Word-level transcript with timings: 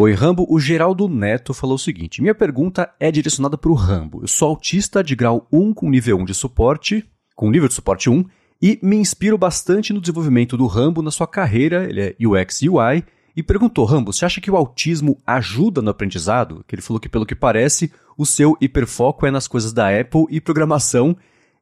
Oi, 0.00 0.12
Rambo. 0.12 0.46
O 0.48 0.60
Geraldo 0.60 1.08
Neto 1.08 1.52
falou 1.52 1.74
o 1.74 1.78
seguinte: 1.78 2.22
Minha 2.22 2.34
pergunta 2.34 2.88
é 3.00 3.10
direcionada 3.10 3.58
para 3.58 3.72
o 3.72 3.74
Rambo. 3.74 4.20
Eu 4.22 4.28
sou 4.28 4.50
autista 4.50 5.02
de 5.02 5.16
grau 5.16 5.48
1 5.52 5.74
com 5.74 5.90
nível 5.90 6.18
1 6.18 6.24
de 6.24 6.34
suporte, 6.34 7.04
com 7.34 7.50
nível 7.50 7.66
de 7.66 7.74
suporte 7.74 8.08
1, 8.08 8.24
e 8.62 8.78
me 8.80 8.94
inspiro 8.94 9.36
bastante 9.36 9.92
no 9.92 10.00
desenvolvimento 10.00 10.56
do 10.56 10.68
Rambo 10.68 11.02
na 11.02 11.10
sua 11.10 11.26
carreira, 11.26 11.84
ele 11.90 12.00
é 12.00 12.16
UX 12.24 12.62
UI, 12.62 13.02
e 13.34 13.42
perguntou, 13.42 13.84
Rambo, 13.84 14.12
você 14.12 14.24
acha 14.24 14.40
que 14.40 14.48
o 14.48 14.56
autismo 14.56 15.18
ajuda 15.26 15.82
no 15.82 15.90
aprendizado? 15.90 16.64
Que 16.68 16.76
ele 16.76 16.82
falou 16.82 17.00
que, 17.00 17.08
pelo 17.08 17.26
que 17.26 17.34
parece, 17.34 17.90
o 18.16 18.24
seu 18.24 18.56
hiperfoco 18.60 19.26
é 19.26 19.32
nas 19.32 19.48
coisas 19.48 19.72
da 19.72 19.88
Apple 19.88 20.26
e 20.30 20.40
programação, 20.40 21.16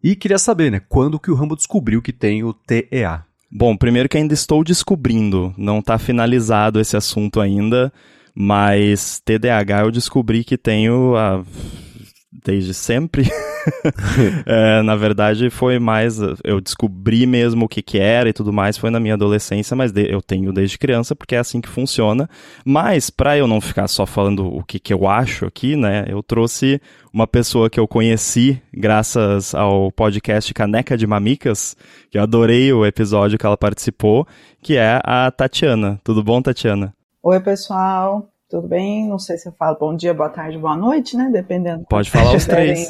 e 0.05 0.15
queria 0.15 0.39
saber, 0.39 0.71
né, 0.71 0.83
quando 0.91 1.19
que 1.19 1.31
o 1.31 1.35
Rambo 1.35 1.57
descobriu 1.57 2.03
que 2.03 2.13
tem 2.13 2.45
o 2.45 2.53
TEA? 2.53 3.25
Bom, 3.51 3.75
primeiro 3.79 4.11
que 4.11 4.19
ainda 4.19 4.35
estou 4.35 4.63
descobrindo, 4.63 5.55
não 5.57 5.79
está 5.79 5.97
finalizado 5.97 6.79
esse 6.79 6.99
assunto 6.99 7.41
ainda. 7.41 7.91
Mas 8.39 9.19
TDAH 9.25 9.81
eu 9.81 9.91
descobri 9.91 10.45
que 10.45 10.59
tenho 10.59 11.17
a... 11.17 11.43
desde 12.45 12.75
sempre. 12.75 13.27
é, 14.45 14.83
na 14.83 14.95
verdade, 14.95 15.49
foi 15.49 15.79
mais. 15.79 16.19
Eu 16.45 16.61
descobri 16.61 17.27
mesmo 17.27 17.65
o 17.65 17.69
que, 17.69 17.81
que 17.81 17.99
era 17.99 18.29
e 18.29 18.35
tudo 18.35 18.53
mais, 18.53 18.77
foi 18.77 18.91
na 18.91 19.01
minha 19.01 19.15
adolescência, 19.15 19.75
mas 19.75 19.91
de, 19.91 20.13
eu 20.13 20.21
tenho 20.21 20.53
desde 20.53 20.77
criança, 20.77 21.17
porque 21.17 21.35
é 21.35 21.39
assim 21.39 21.63
que 21.63 21.69
funciona. 21.69 22.29
Mas, 22.63 23.09
para 23.09 23.39
eu 23.39 23.47
não 23.47 23.59
ficar 23.59 23.89
só 23.89 24.05
falando 24.05 24.47
o 24.47 24.63
que, 24.63 24.79
que 24.79 24.93
eu 24.93 25.09
acho 25.09 25.47
aqui, 25.47 25.75
né, 25.75 26.05
eu 26.07 26.23
trouxe 26.23 26.79
uma 27.11 27.27
pessoa 27.27 27.71
que 27.71 27.81
eu 27.81 27.89
conheci 27.89 28.61
graças 28.71 29.55
ao 29.55 29.91
podcast 29.91 30.53
Caneca 30.53 30.95
de 30.95 31.07
Mamicas, 31.07 31.75
que 32.11 32.19
eu 32.19 32.23
adorei 32.23 32.71
o 32.71 32.85
episódio 32.85 33.39
que 33.39 33.47
ela 33.47 33.57
participou, 33.57 34.29
que 34.61 34.77
é 34.77 35.01
a 35.03 35.31
Tatiana. 35.31 35.99
Tudo 36.05 36.23
bom, 36.23 36.43
Tatiana? 36.43 36.95
Oi, 37.29 37.41
pessoal, 37.41 38.31
tudo 38.49 38.69
bem? 38.69 39.09
Não 39.09 39.19
sei 39.19 39.37
se 39.37 39.49
eu 39.49 39.53
falo 39.53 39.77
bom 39.77 39.97
dia, 39.97 40.15
boa 40.15 40.29
tarde, 40.29 40.57
boa 40.57 40.77
noite, 40.77 41.17
né? 41.17 41.29
Dependendo. 41.29 41.85
Pode 41.91 42.09
falar 42.09 42.37
os 42.37 42.47
três. 42.47 42.87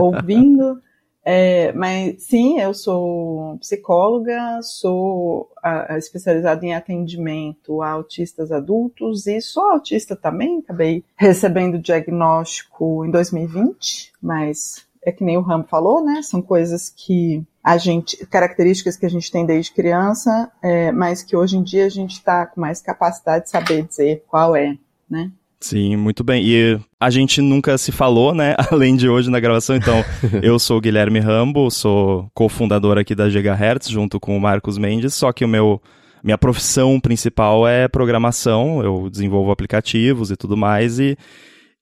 ouvindo. 0.00 0.80
É, 1.22 1.70
mas 1.74 2.22
sim, 2.22 2.58
eu 2.58 2.72
sou 2.72 3.58
psicóloga, 3.58 4.58
sou 4.62 5.50
a, 5.62 5.92
a 5.92 5.98
especializada 5.98 6.64
em 6.64 6.74
atendimento 6.74 7.82
a 7.82 7.90
autistas 7.90 8.50
adultos 8.50 9.26
e 9.26 9.38
sou 9.42 9.64
autista 9.64 10.16
também. 10.16 10.60
Acabei 10.60 11.04
recebendo 11.14 11.78
diagnóstico 11.78 13.04
em 13.04 13.10
2020, 13.10 14.14
mas 14.22 14.86
é 15.04 15.12
que 15.12 15.22
nem 15.22 15.36
o 15.36 15.42
Ram 15.42 15.62
falou, 15.64 16.02
né? 16.02 16.22
São 16.22 16.40
coisas 16.40 16.88
que 16.88 17.44
a 17.62 17.78
gente, 17.78 18.16
características 18.26 18.96
que 18.96 19.06
a 19.06 19.10
gente 19.10 19.30
tem 19.30 19.46
desde 19.46 19.72
criança, 19.72 20.50
é, 20.62 20.90
mas 20.90 21.22
que 21.22 21.36
hoje 21.36 21.56
em 21.56 21.62
dia 21.62 21.86
a 21.86 21.90
gente 21.90 22.14
está 22.14 22.44
com 22.44 22.60
mais 22.60 22.80
capacidade 22.80 23.44
de 23.44 23.50
saber 23.50 23.82
dizer 23.84 24.24
qual 24.28 24.56
é, 24.56 24.76
né? 25.08 25.30
Sim, 25.60 25.94
muito 25.94 26.24
bem. 26.24 26.44
E 26.44 26.80
a 26.98 27.08
gente 27.08 27.40
nunca 27.40 27.78
se 27.78 27.92
falou, 27.92 28.34
né? 28.34 28.56
Além 28.70 28.96
de 28.96 29.08
hoje 29.08 29.30
na 29.30 29.38
gravação. 29.38 29.76
Então, 29.76 30.04
eu 30.42 30.58
sou 30.58 30.78
o 30.78 30.80
Guilherme 30.80 31.20
Rambo, 31.20 31.70
sou 31.70 32.28
cofundador 32.34 32.98
aqui 32.98 33.14
da 33.14 33.30
Gigahertz, 33.30 33.88
junto 33.88 34.18
com 34.18 34.36
o 34.36 34.40
Marcos 34.40 34.76
Mendes. 34.76 35.14
Só 35.14 35.32
que 35.32 35.44
o 35.44 35.48
meu 35.48 35.80
minha 36.22 36.38
profissão 36.38 36.98
principal 37.00 37.66
é 37.66 37.86
programação. 37.86 38.82
Eu 38.82 39.08
desenvolvo 39.08 39.52
aplicativos 39.52 40.32
e 40.32 40.36
tudo 40.36 40.56
mais. 40.56 40.98
E 40.98 41.16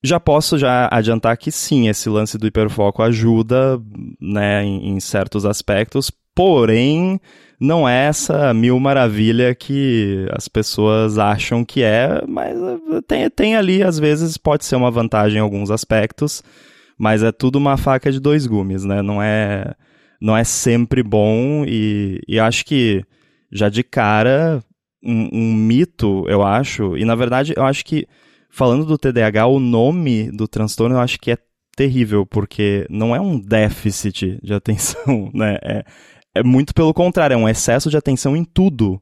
já 0.03 0.19
posso 0.19 0.57
já 0.57 0.89
adiantar 0.91 1.37
que 1.37 1.51
sim, 1.51 1.87
esse 1.87 2.09
lance 2.09 2.37
do 2.37 2.47
hiperfoco 2.47 3.03
ajuda, 3.03 3.79
né, 4.19 4.63
em, 4.63 4.89
em 4.89 4.99
certos 4.99 5.45
aspectos, 5.45 6.11
porém 6.33 7.19
não 7.59 7.87
é 7.87 8.07
essa 8.07 8.51
mil 8.55 8.79
maravilha 8.79 9.53
que 9.53 10.25
as 10.31 10.47
pessoas 10.47 11.19
acham 11.19 11.63
que 11.63 11.83
é, 11.83 12.23
mas 12.27 12.57
eh, 12.57 13.01
tem, 13.07 13.29
tem 13.29 13.55
ali, 13.55 13.83
às 13.83 13.99
vezes, 13.99 14.35
pode 14.35 14.65
ser 14.65 14.75
uma 14.75 14.89
vantagem 14.89 15.37
em 15.37 15.41
alguns 15.41 15.69
aspectos, 15.69 16.41
mas 16.97 17.21
é 17.21 17.31
tudo 17.31 17.57
uma 17.57 17.77
faca 17.77 18.11
de 18.11 18.19
dois 18.19 18.47
gumes, 18.47 18.83
né? 18.83 19.03
Não 19.03 19.21
é, 19.21 19.75
não 20.19 20.35
é 20.35 20.43
sempre 20.43 21.03
bom 21.03 21.63
e, 21.67 22.19
e 22.27 22.39
acho 22.39 22.65
que 22.65 23.03
já 23.51 23.69
de 23.69 23.83
cara 23.83 24.63
um, 25.03 25.29
um 25.31 25.53
mito, 25.53 26.25
eu 26.27 26.41
acho, 26.41 26.97
e 26.97 27.05
na 27.05 27.13
verdade 27.13 27.53
eu 27.55 27.63
acho 27.63 27.85
que 27.85 28.07
falando 28.51 28.85
do 28.85 28.97
TDAH, 28.97 29.47
o 29.47 29.59
nome 29.59 30.29
do 30.31 30.47
transtorno 30.47 30.95
eu 30.95 30.99
acho 30.99 31.19
que 31.19 31.31
é 31.31 31.37
terrível, 31.75 32.25
porque 32.25 32.85
não 32.89 33.15
é 33.15 33.19
um 33.19 33.39
déficit 33.39 34.39
de 34.43 34.53
atenção, 34.53 35.31
né? 35.33 35.57
É, 35.63 35.85
é 36.35 36.43
muito 36.43 36.73
pelo 36.73 36.93
contrário, 36.93 37.33
é 37.33 37.37
um 37.37 37.49
excesso 37.49 37.89
de 37.89 37.97
atenção 37.97 38.35
em 38.35 38.43
tudo. 38.43 39.01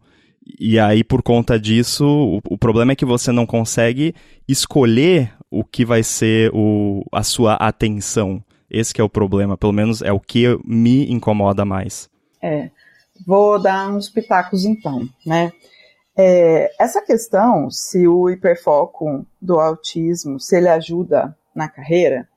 E 0.59 0.79
aí, 0.79 1.03
por 1.03 1.21
conta 1.21 1.59
disso, 1.59 2.05
o, 2.05 2.39
o 2.53 2.57
problema 2.57 2.93
é 2.93 2.95
que 2.95 3.05
você 3.05 3.31
não 3.31 3.45
consegue 3.45 4.15
escolher 4.47 5.33
o 5.51 5.63
que 5.63 5.83
vai 5.83 6.03
ser 6.03 6.51
o, 6.53 7.03
a 7.11 7.23
sua 7.23 7.55
atenção. 7.55 8.43
Esse 8.69 8.99
é 8.99 9.03
o 9.03 9.09
problema, 9.09 9.57
pelo 9.57 9.73
menos 9.73 10.01
é 10.01 10.11
o 10.11 10.19
que 10.19 10.45
me 10.63 11.11
incomoda 11.11 11.65
mais. 11.65 12.09
É, 12.41 12.69
vou 13.25 13.59
dar 13.59 13.91
uns 13.91 14.09
pitacos 14.09 14.63
então, 14.63 15.07
né? 15.25 15.51
É, 16.21 16.75
essa 16.77 17.01
questão, 17.01 17.71
se 17.71 18.05
o 18.05 18.29
hiperfoco 18.29 19.25
do 19.41 19.57
autismo, 19.57 20.37
se 20.37 20.57
ele 20.57 20.67
ajuda 20.67 21.33
na 21.55 21.69
carreira, 21.69 22.27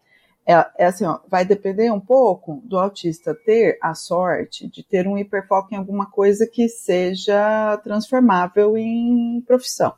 é, 0.46 0.52
é 0.78 0.86
assim, 0.86 1.04
ó, 1.04 1.18
vai 1.26 1.44
depender 1.44 1.90
um 1.90 1.98
pouco 1.98 2.62
do 2.64 2.78
autista 2.78 3.34
ter 3.34 3.80
a 3.82 3.92
sorte 3.92 4.68
de 4.68 4.84
ter 4.84 5.08
um 5.08 5.18
hiperfoco 5.18 5.74
em 5.74 5.76
alguma 5.76 6.08
coisa 6.08 6.46
que 6.46 6.68
seja 6.68 7.76
transformável 7.82 8.78
em 8.78 9.42
profissão, 9.44 9.92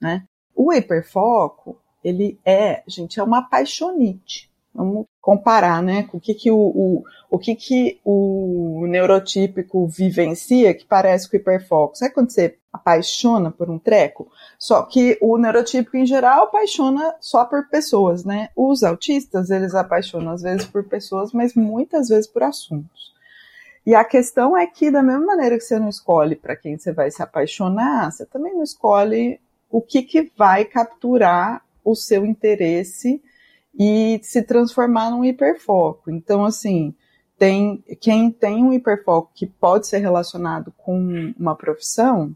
né? 0.00 0.26
O 0.54 0.72
hiperfoco, 0.72 1.78
ele 2.02 2.40
é, 2.42 2.82
gente, 2.86 3.20
é 3.20 3.22
uma 3.22 3.42
paixonite. 3.42 4.50
Vamos 4.76 5.06
comparar, 5.20 5.82
né, 5.82 6.08
o 6.12 6.20
que 6.20 6.34
que 6.34 6.50
o, 6.50 6.56
o, 6.56 7.04
o 7.30 7.38
que 7.38 7.54
que 7.54 8.00
o 8.04 8.86
neurotípico 8.86 9.86
vivencia 9.88 10.74
que 10.74 10.84
parece 10.84 11.28
com 11.28 11.36
hiperfoco. 11.36 11.96
Sabe 11.96 12.14
quando 12.14 12.30
você 12.30 12.56
apaixona 12.72 13.50
por 13.50 13.70
um 13.70 13.78
treco? 13.78 14.30
Só 14.58 14.82
que 14.82 15.18
o 15.20 15.38
neurotípico 15.38 15.96
em 15.96 16.06
geral 16.06 16.44
apaixona 16.44 17.14
só 17.20 17.44
por 17.44 17.68
pessoas, 17.68 18.24
né? 18.24 18.50
Os 18.54 18.84
autistas, 18.84 19.50
eles 19.50 19.74
apaixonam 19.74 20.32
às 20.32 20.42
vezes 20.42 20.66
por 20.66 20.84
pessoas, 20.84 21.32
mas 21.32 21.54
muitas 21.54 22.08
vezes 22.08 22.26
por 22.26 22.42
assuntos. 22.42 23.14
E 23.86 23.94
a 23.94 24.04
questão 24.04 24.56
é 24.56 24.66
que 24.66 24.90
da 24.90 25.02
mesma 25.02 25.24
maneira 25.24 25.56
que 25.56 25.64
você 25.64 25.78
não 25.78 25.88
escolhe 25.88 26.36
para 26.36 26.56
quem 26.56 26.76
você 26.76 26.92
vai 26.92 27.10
se 27.10 27.22
apaixonar, 27.22 28.12
você 28.12 28.26
também 28.26 28.52
não 28.52 28.62
escolhe 28.62 29.40
o 29.70 29.80
que 29.80 30.02
que 30.02 30.30
vai 30.36 30.64
capturar 30.64 31.62
o 31.84 31.94
seu 31.94 32.26
interesse 32.26 33.22
e 33.78 34.18
se 34.22 34.42
transformar 34.42 35.10
num 35.10 35.24
hiperfoco. 35.24 36.10
Então, 36.10 36.44
assim, 36.44 36.94
tem 37.38 37.84
quem 38.00 38.30
tem 38.30 38.64
um 38.64 38.72
hiperfoco 38.72 39.30
que 39.34 39.46
pode 39.46 39.86
ser 39.86 39.98
relacionado 39.98 40.72
com 40.76 41.34
uma 41.38 41.54
profissão, 41.54 42.34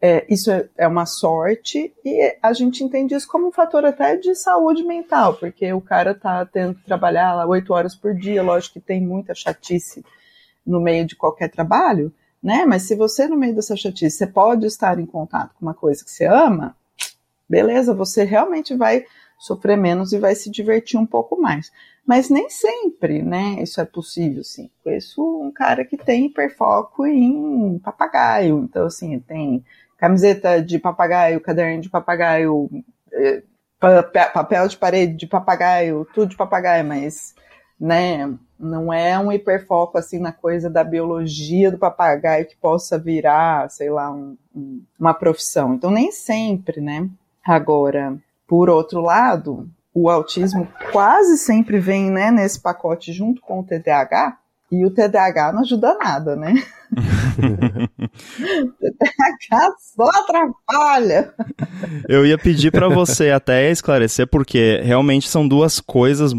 é, 0.00 0.26
isso 0.28 0.50
é, 0.50 0.68
é, 0.76 0.86
uma 0.86 1.06
sorte 1.06 1.92
e 2.04 2.36
a 2.42 2.52
gente 2.52 2.84
entende 2.84 3.14
isso 3.14 3.26
como 3.26 3.48
um 3.48 3.52
fator 3.52 3.84
até 3.84 4.16
de 4.16 4.34
saúde 4.34 4.84
mental, 4.84 5.34
porque 5.34 5.72
o 5.72 5.80
cara 5.80 6.14
tá 6.14 6.44
tendo 6.44 6.74
que 6.74 6.84
trabalhar 6.84 7.34
lá 7.34 7.46
oito 7.46 7.72
horas 7.72 7.94
por 7.94 8.14
dia, 8.14 8.42
lógico 8.42 8.74
que 8.74 8.80
tem 8.80 9.00
muita 9.00 9.34
chatice 9.34 10.04
no 10.64 10.80
meio 10.80 11.06
de 11.06 11.16
qualquer 11.16 11.48
trabalho, 11.50 12.12
né? 12.42 12.66
Mas 12.66 12.82
se 12.82 12.94
você 12.94 13.26
no 13.26 13.36
meio 13.36 13.54
dessa 13.54 13.74
chatice 13.74 14.18
você 14.18 14.26
pode 14.26 14.66
estar 14.66 14.98
em 14.98 15.06
contato 15.06 15.54
com 15.58 15.64
uma 15.64 15.74
coisa 15.74 16.04
que 16.04 16.10
você 16.10 16.26
ama, 16.26 16.76
beleza, 17.48 17.94
você 17.94 18.22
realmente 18.22 18.74
vai 18.74 19.04
sofrer 19.38 19.76
menos 19.76 20.12
e 20.12 20.18
vai 20.18 20.34
se 20.34 20.50
divertir 20.50 20.98
um 20.98 21.06
pouco 21.06 21.40
mais. 21.40 21.70
Mas 22.06 22.30
nem 22.30 22.48
sempre, 22.48 23.22
né? 23.22 23.56
Isso 23.60 23.80
é 23.80 23.84
possível, 23.84 24.44
sim. 24.44 24.70
Conheço 24.84 25.22
um 25.42 25.50
cara 25.50 25.84
que 25.84 25.96
tem 25.96 26.26
hiperfoco 26.26 27.04
em 27.06 27.78
papagaio. 27.80 28.60
Então, 28.62 28.86
assim, 28.86 29.18
tem 29.18 29.64
camiseta 29.98 30.62
de 30.62 30.78
papagaio, 30.78 31.40
caderno 31.40 31.82
de 31.82 31.90
papagaio, 31.90 32.70
eh, 33.12 33.42
papel 34.32 34.68
de 34.68 34.76
parede 34.76 35.16
de 35.16 35.26
papagaio, 35.26 36.06
tudo 36.14 36.30
de 36.30 36.36
papagaio, 36.36 36.84
mas, 36.84 37.34
né? 37.78 38.32
Não 38.58 38.92
é 38.92 39.18
um 39.18 39.30
hiperfoco 39.32 39.98
assim 39.98 40.18
na 40.18 40.32
coisa 40.32 40.70
da 40.70 40.82
biologia 40.82 41.70
do 41.70 41.78
papagaio 41.78 42.46
que 42.46 42.56
possa 42.56 42.98
virar, 42.98 43.68
sei 43.70 43.90
lá, 43.90 44.10
um, 44.10 44.36
um, 44.54 44.82
uma 44.98 45.12
profissão. 45.12 45.74
Então, 45.74 45.90
nem 45.90 46.10
sempre, 46.10 46.80
né? 46.80 47.08
Agora, 47.44 48.16
por 48.46 48.70
outro 48.70 49.00
lado, 49.00 49.68
o 49.92 50.10
autismo 50.10 50.68
quase 50.92 51.38
sempre 51.38 51.78
vem 51.78 52.10
né, 52.10 52.30
nesse 52.30 52.60
pacote 52.60 53.12
junto 53.12 53.40
com 53.40 53.60
o 53.60 53.64
TDAH, 53.64 54.38
e 54.70 54.84
o 54.84 54.90
TDAH 54.90 55.52
não 55.52 55.60
ajuda 55.60 55.96
nada, 55.96 56.34
né? 56.34 56.54
o 58.58 58.68
TDAH 58.80 59.74
só 59.78 60.08
atrapalha. 60.08 61.32
Eu 62.08 62.26
ia 62.26 62.36
pedir 62.36 62.72
para 62.72 62.88
você 62.88 63.30
até 63.30 63.70
esclarecer, 63.70 64.26
porque 64.26 64.80
realmente 64.82 65.28
são 65.28 65.46
duas 65.46 65.78
coisas, 65.78 66.32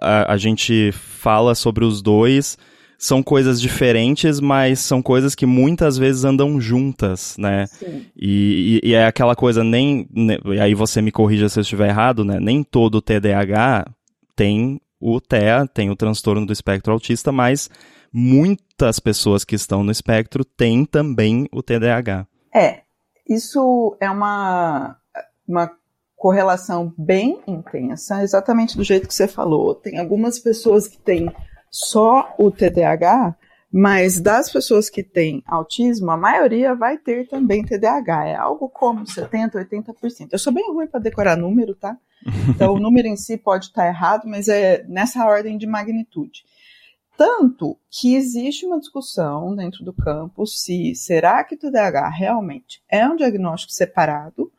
a, 0.00 0.32
a 0.32 0.36
gente 0.36 0.92
fala 0.92 1.54
sobre 1.54 1.84
os 1.84 2.00
dois, 2.00 2.56
são 3.04 3.22
coisas 3.22 3.60
diferentes, 3.60 4.40
mas 4.40 4.80
são 4.80 5.02
coisas 5.02 5.34
que 5.34 5.44
muitas 5.44 5.98
vezes 5.98 6.24
andam 6.24 6.58
juntas, 6.58 7.36
né? 7.36 7.66
Sim. 7.66 8.06
E, 8.16 8.80
e, 8.82 8.90
e 8.90 8.94
é 8.94 9.06
aquela 9.06 9.36
coisa, 9.36 9.62
nem. 9.62 10.08
E 10.46 10.58
aí 10.58 10.74
você 10.74 11.02
me 11.02 11.12
corrija 11.12 11.50
se 11.50 11.58
eu 11.58 11.62
estiver 11.62 11.90
errado, 11.90 12.24
né? 12.24 12.40
Nem 12.40 12.62
todo 12.64 13.02
TDAH 13.02 13.84
tem 14.34 14.80
o 14.98 15.20
TEA, 15.20 15.66
tem 15.66 15.90
o 15.90 15.96
transtorno 15.96 16.46
do 16.46 16.52
espectro 16.52 16.94
autista, 16.94 17.30
mas 17.30 17.68
muitas 18.10 18.98
pessoas 18.98 19.44
que 19.44 19.54
estão 19.54 19.84
no 19.84 19.92
espectro 19.92 20.42
têm 20.42 20.86
também 20.86 21.46
o 21.52 21.62
TDAH. 21.62 22.26
É, 22.54 22.84
isso 23.28 23.98
é 24.00 24.10
uma, 24.10 24.96
uma 25.46 25.70
correlação 26.16 26.90
bem 26.96 27.38
intensa, 27.46 28.22
exatamente 28.22 28.78
do 28.78 28.82
jeito 28.82 29.06
que 29.06 29.12
você 29.12 29.28
falou. 29.28 29.74
Tem 29.74 29.98
algumas 29.98 30.38
pessoas 30.38 30.88
que 30.88 30.96
têm 30.96 31.30
só 31.74 32.32
o 32.38 32.52
TDAH, 32.52 33.34
mas 33.68 34.20
das 34.20 34.48
pessoas 34.48 34.88
que 34.88 35.02
têm 35.02 35.42
autismo, 35.44 36.08
a 36.12 36.16
maioria 36.16 36.72
vai 36.72 36.96
ter 36.96 37.26
também 37.26 37.64
TDAH. 37.64 38.28
É 38.28 38.36
algo 38.36 38.68
como 38.68 39.02
70%, 39.02 39.54
80%. 39.68 40.28
Eu 40.30 40.38
sou 40.38 40.52
bem 40.52 40.72
ruim 40.72 40.86
para 40.86 41.00
decorar 41.00 41.36
número, 41.36 41.74
tá? 41.74 41.98
Então 42.48 42.74
o 42.74 42.78
número 42.78 43.08
em 43.08 43.16
si 43.16 43.36
pode 43.36 43.66
estar 43.66 43.88
errado, 43.88 44.22
mas 44.26 44.46
é 44.48 44.84
nessa 44.86 45.26
ordem 45.26 45.58
de 45.58 45.66
magnitude. 45.66 46.44
Tanto 47.16 47.76
que 47.90 48.14
existe 48.14 48.64
uma 48.64 48.78
discussão 48.78 49.56
dentro 49.56 49.84
do 49.84 49.92
campo 49.92 50.46
se 50.46 50.94
será 50.94 51.42
que 51.42 51.56
o 51.56 51.58
TDAH 51.58 52.08
realmente 52.08 52.84
é 52.88 53.04
um 53.04 53.16
diagnóstico 53.16 53.72
separado 53.72 54.52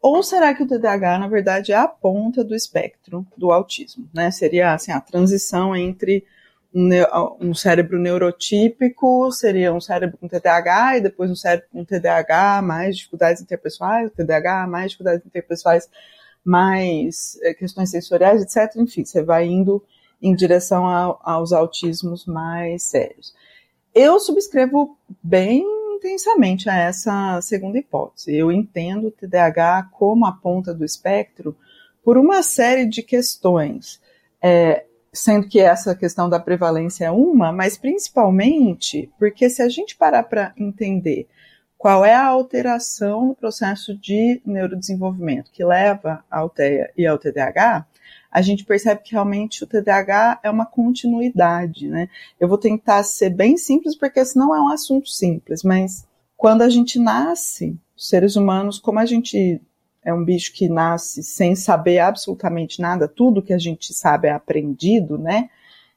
ou 0.00 0.22
será 0.22 0.54
que 0.54 0.62
o 0.62 0.66
TDAH, 0.66 1.18
na 1.18 1.26
verdade, 1.26 1.72
é 1.72 1.76
a 1.76 1.88
ponta 1.88 2.44
do 2.44 2.54
espectro 2.54 3.26
do 3.36 3.50
autismo? 3.50 4.08
Né? 4.14 4.30
Seria 4.30 4.72
assim, 4.72 4.92
a 4.92 5.00
transição 5.00 5.74
entre 5.74 6.24
um, 6.72 7.52
cérebro 7.52 7.98
neurotípico 7.98 9.30
seria 9.32 9.72
um 9.72 9.80
cérebro 9.80 10.16
com 10.18 10.28
TDAH 10.28 10.98
e 10.98 11.00
depois 11.00 11.30
um 11.30 11.36
cérebro 11.36 11.66
com 11.72 11.84
TDAH, 11.84 12.62
mais 12.62 12.96
dificuldades 12.96 13.42
interpessoais, 13.42 14.10
TDAH, 14.12 14.66
mais 14.68 14.90
dificuldades 14.90 15.26
interpessoais, 15.26 15.90
mais 16.44 17.38
é, 17.42 17.52
questões 17.54 17.90
sensoriais, 17.90 18.42
etc. 18.42 18.76
Enfim, 18.76 19.04
você 19.04 19.22
vai 19.22 19.46
indo 19.46 19.82
em 20.22 20.34
direção 20.34 20.86
a, 20.86 21.18
aos 21.22 21.52
autismos 21.52 22.24
mais 22.24 22.84
sérios. 22.84 23.34
Eu 23.92 24.20
subscrevo 24.20 24.96
bem 25.22 25.64
intensamente 25.96 26.70
a 26.70 26.76
essa 26.76 27.40
segunda 27.42 27.78
hipótese. 27.78 28.34
Eu 28.34 28.52
entendo 28.52 29.08
o 29.08 29.10
TDAH 29.10 29.90
como 29.92 30.24
a 30.24 30.32
ponta 30.32 30.72
do 30.72 30.84
espectro 30.84 31.56
por 32.04 32.16
uma 32.16 32.42
série 32.42 32.86
de 32.86 33.02
questões. 33.02 34.00
É, 34.40 34.84
sendo 35.12 35.48
que 35.48 35.58
essa 35.58 35.94
questão 35.94 36.28
da 36.28 36.38
prevalência 36.38 37.06
é 37.06 37.10
uma, 37.10 37.52
mas 37.52 37.76
principalmente 37.76 39.10
porque 39.18 39.50
se 39.50 39.62
a 39.62 39.68
gente 39.68 39.96
parar 39.96 40.22
para 40.24 40.52
entender 40.56 41.26
qual 41.76 42.04
é 42.04 42.14
a 42.14 42.26
alteração 42.26 43.28
no 43.28 43.34
processo 43.34 43.96
de 43.96 44.40
neurodesenvolvimento 44.44 45.50
que 45.50 45.64
leva 45.64 46.22
ao 46.30 46.50
TEA 46.50 46.92
e 46.96 47.06
ao 47.06 47.18
TDAH, 47.18 47.86
a 48.30 48.42
gente 48.42 48.64
percebe 48.64 49.02
que 49.02 49.12
realmente 49.12 49.64
o 49.64 49.66
TDAH 49.66 50.40
é 50.42 50.50
uma 50.50 50.66
continuidade, 50.66 51.88
né? 51.88 52.08
Eu 52.38 52.48
vou 52.48 52.58
tentar 52.58 53.02
ser 53.02 53.30
bem 53.30 53.56
simples, 53.56 53.96
porque 53.96 54.24
senão 54.24 54.54
é 54.54 54.60
um 54.60 54.68
assunto 54.68 55.08
simples, 55.08 55.62
mas 55.64 56.06
quando 56.36 56.62
a 56.62 56.68
gente 56.68 56.98
nasce, 56.98 57.76
seres 57.96 58.36
humanos, 58.36 58.78
como 58.78 58.98
a 58.98 59.06
gente 59.06 59.60
é 60.04 60.12
um 60.12 60.24
bicho 60.24 60.52
que 60.52 60.68
nasce 60.68 61.22
sem 61.22 61.54
saber 61.54 61.98
absolutamente 61.98 62.80
nada, 62.80 63.06
tudo 63.06 63.42
que 63.42 63.52
a 63.52 63.58
gente 63.58 63.92
sabe 63.92 64.28
é 64.28 64.32
aprendido, 64.32 65.18
né? 65.18 65.50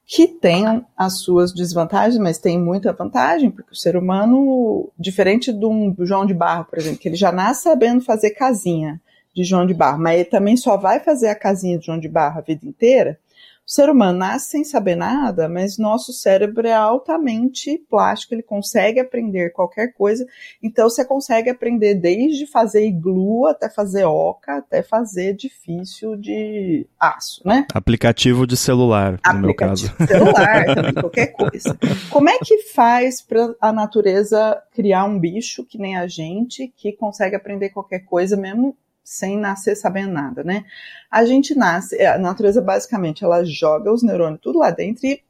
Que 0.05 0.27
tem 0.27 0.85
as 0.97 1.19
suas 1.21 1.53
desvantagens, 1.53 2.17
mas 2.17 2.38
tem 2.38 2.59
muita 2.59 2.91
vantagem, 2.91 3.50
porque 3.50 3.71
o 3.71 3.75
ser 3.75 3.95
humano, 3.95 4.89
diferente 5.00 5.53
de 5.53 5.65
um 5.65 5.95
João 6.00 6.25
de 6.25 6.33
Barro, 6.33 6.65
por 6.65 6.77
exemplo, 6.77 7.00
que 7.00 7.07
ele 7.07 7.15
já 7.15 7.31
nasce 7.31 7.63
sabendo 7.63 8.01
fazer 8.01 8.31
casinha 8.31 9.01
de 9.33 9.44
João 9.44 9.65
de 9.65 9.73
Barro, 9.73 10.00
mas 10.00 10.15
ele 10.15 10.25
também 10.25 10.57
só 10.57 10.77
vai 10.77 11.00
fazer 11.00 11.29
a 11.29 11.35
casinha 11.35 11.79
de 11.79 11.85
João 11.85 12.00
de 12.00 12.09
Barro 12.09 12.39
a 12.39 12.41
vida 12.41 12.65
inteira, 12.65 13.17
o 13.65 13.71
ser 13.71 13.89
humano 13.89 14.19
nasce 14.19 14.50
sem 14.50 14.63
saber 14.63 14.95
nada, 14.95 15.48
mas 15.48 15.77
nosso 15.77 16.12
cérebro 16.12 16.68
é 16.68 16.74
altamente 16.74 17.77
plástico, 17.89 18.33
ele 18.33 18.44
consegue 18.44 19.00
aprender 19.00 19.51
qualquer 19.51 19.94
coisa. 19.94 20.25
Então 20.62 20.89
você 20.89 21.06
consegue 21.06 21.50
aprender 21.50 21.95
desde 21.95 22.45
fazer 22.45 22.86
iglu 22.86 23.48
até 23.48 23.69
fazer 23.69 24.04
oca, 24.04 24.57
até 24.57 24.83
fazer 24.83 25.33
difícil 25.33 26.18
de 26.18 26.86
aço, 27.00 27.42
né? 27.45 27.65
Aplicativo 27.74 28.45
de 28.45 28.57
celular, 28.57 29.18
no 29.33 29.39
meu 29.39 29.56
caso. 29.56 29.94
De 29.98 30.07
celular, 30.07 30.65
também, 30.75 30.94
qualquer 30.94 31.27
coisa. 31.27 31.77
Como 32.10 32.30
é 32.30 32.38
que 32.39 32.63
faz 32.74 33.21
para 33.21 33.56
a 33.62 33.71
natureza 33.71 34.62
criar 34.74 35.06
um 35.06 35.18
bicho 35.18 35.63
que 35.63 35.77
nem 35.77 35.95
a 35.95 36.06
gente, 36.06 36.68
que 36.75 36.92
consegue 36.92 37.36
aprender 37.36 37.69
qualquer 37.69 38.00
coisa 38.00 38.36
mesmo 38.36 38.75
sem 39.03 39.38
nascer 39.38 39.75
sabendo 39.75 40.13
nada, 40.13 40.44
né? 40.44 40.65
A 41.11 41.25
gente 41.25 41.55
nasce, 41.55 41.95
é, 41.97 42.07
a 42.07 42.17
natureza 42.17 42.61
basicamente 42.61 43.23
ela 43.23 43.44
joga 43.44 43.91
os 43.91 44.01
neurônios 44.01 44.41
tudo 44.41 44.59
lá 44.59 44.71
dentro 44.71 45.05
e 45.05 45.21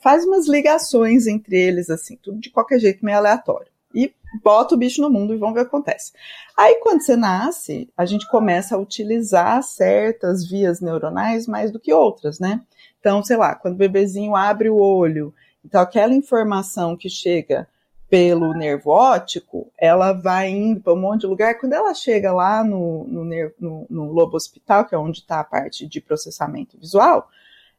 faz 0.00 0.24
umas 0.24 0.48
ligações 0.48 1.26
entre 1.26 1.56
eles, 1.56 1.90
assim, 1.90 2.16
tudo 2.16 2.40
de 2.40 2.50
qualquer 2.50 2.78
jeito 2.78 3.04
meio 3.04 3.18
aleatório. 3.18 3.70
E 3.94 4.12
bota 4.42 4.74
o 4.74 4.78
bicho 4.78 5.00
no 5.00 5.10
mundo 5.10 5.34
e 5.34 5.38
vamos 5.38 5.54
ver 5.54 5.60
o 5.60 5.64
que 5.64 5.68
acontece. 5.68 6.12
Aí 6.56 6.80
quando 6.82 7.02
você 7.02 7.16
nasce, 7.16 7.90
a 7.96 8.04
gente 8.04 8.28
começa 8.28 8.76
a 8.76 8.78
utilizar 8.78 9.62
certas 9.62 10.46
vias 10.46 10.80
neuronais 10.80 11.46
mais 11.46 11.70
do 11.70 11.80
que 11.80 11.92
outras, 11.92 12.38
né? 12.38 12.60
Então, 13.00 13.22
sei 13.22 13.36
lá, 13.36 13.54
quando 13.54 13.74
o 13.74 13.78
bebezinho 13.78 14.34
abre 14.34 14.68
o 14.68 14.76
olho, 14.76 15.32
então 15.64 15.80
aquela 15.80 16.14
informação 16.14 16.96
que 16.96 17.08
chega 17.08 17.68
pelo 18.08 18.54
nervo 18.54 18.90
óptico, 18.90 19.70
ela 19.78 20.12
vai 20.12 20.48
indo 20.48 20.80
para 20.80 20.94
um 20.94 21.00
monte 21.00 21.22
de 21.22 21.26
lugar. 21.26 21.58
Quando 21.58 21.74
ela 21.74 21.92
chega 21.94 22.32
lá 22.32 22.64
no, 22.64 23.04
no, 23.04 23.24
no, 23.60 23.86
no 23.88 24.12
lobo 24.12 24.36
hospital, 24.36 24.86
que 24.86 24.94
é 24.94 24.98
onde 24.98 25.20
está 25.20 25.40
a 25.40 25.44
parte 25.44 25.86
de 25.86 26.00
processamento 26.00 26.78
visual, 26.78 27.28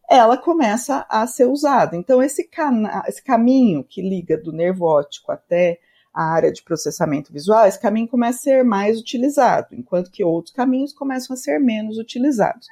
ela 0.09 0.37
começa 0.37 1.05
a 1.09 1.25
ser 1.25 1.45
usada. 1.45 1.95
Então, 1.95 2.21
esse, 2.21 2.43
cana 2.43 3.03
esse 3.07 3.23
caminho 3.23 3.83
que 3.83 4.01
liga 4.01 4.37
do 4.37 4.51
nervo 4.51 4.85
óptico 4.85 5.31
até 5.31 5.79
a 6.13 6.23
área 6.23 6.51
de 6.51 6.63
processamento 6.63 7.31
visual, 7.31 7.67
esse 7.67 7.79
caminho 7.79 8.07
começa 8.07 8.39
a 8.39 8.41
ser 8.41 8.63
mais 8.63 8.99
utilizado, 8.99 9.67
enquanto 9.71 10.11
que 10.11 10.23
outros 10.23 10.53
caminhos 10.53 10.91
começam 10.91 11.33
a 11.33 11.37
ser 11.37 11.59
menos 11.59 11.97
utilizados. 11.97 12.67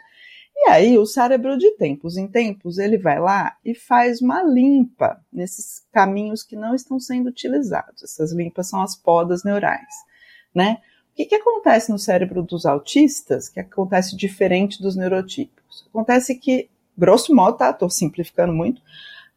E 0.59 0.69
aí, 0.69 0.97
o 0.97 1.05
cérebro, 1.05 1.57
de 1.57 1.71
tempos 1.77 2.17
em 2.17 2.27
tempos, 2.27 2.79
ele 2.79 2.97
vai 2.97 3.19
lá 3.19 3.55
e 3.63 3.75
faz 3.75 4.21
uma 4.21 4.41
limpa 4.41 5.23
nesses 5.31 5.85
caminhos 5.93 6.41
que 6.43 6.55
não 6.55 6.73
estão 6.73 6.99
sendo 6.99 7.27
utilizados. 7.27 8.03
Essas 8.03 8.33
limpas 8.33 8.67
são 8.67 8.81
as 8.81 8.95
podas 8.95 9.43
neurais, 9.43 9.93
né? 10.53 10.79
O 11.11 11.15
que, 11.15 11.25
que 11.25 11.35
acontece 11.35 11.91
no 11.91 11.97
cérebro 11.97 12.43
dos 12.43 12.65
autistas, 12.65 13.49
que 13.49 13.59
acontece 13.59 14.15
diferente 14.15 14.81
dos 14.81 14.95
neurotípicos? 14.95 15.85
Acontece 15.89 16.35
que, 16.35 16.69
grosso 16.97 17.33
modo, 17.33 17.57
tá? 17.57 17.69
Estou 17.69 17.89
simplificando 17.89 18.51
muito, 18.51 18.81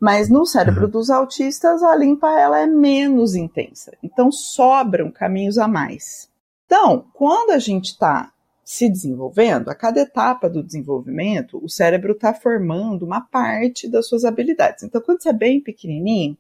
mas 0.01 0.31
no 0.31 0.47
cérebro 0.47 0.87
uhum. 0.87 0.91
dos 0.91 1.11
autistas, 1.11 1.83
a 1.83 1.95
limpa 1.95 2.29
ela 2.39 2.61
é 2.61 2.67
menos 2.67 3.35
intensa. 3.35 3.93
Então, 4.03 4.33
sobram 4.33 5.11
caminhos 5.11 5.59
a 5.59 5.69
mais. 5.69 6.31
Então, 6.65 7.05
quando 7.13 7.51
a 7.51 7.59
gente 7.59 7.93
está 7.93 8.33
se 8.71 8.89
desenvolvendo, 8.89 9.69
a 9.69 9.75
cada 9.75 10.01
etapa 10.01 10.49
do 10.49 10.63
desenvolvimento, 10.63 11.59
o 11.61 11.69
cérebro 11.69 12.13
está 12.13 12.33
formando 12.33 13.05
uma 13.05 13.21
parte 13.21 13.89
das 13.89 14.07
suas 14.07 14.25
habilidades. 14.25 14.85
Então, 14.85 15.01
quando 15.01 15.21
você 15.21 15.31
é 15.31 15.33
bem 15.33 15.61
pequenininho, 15.61 16.39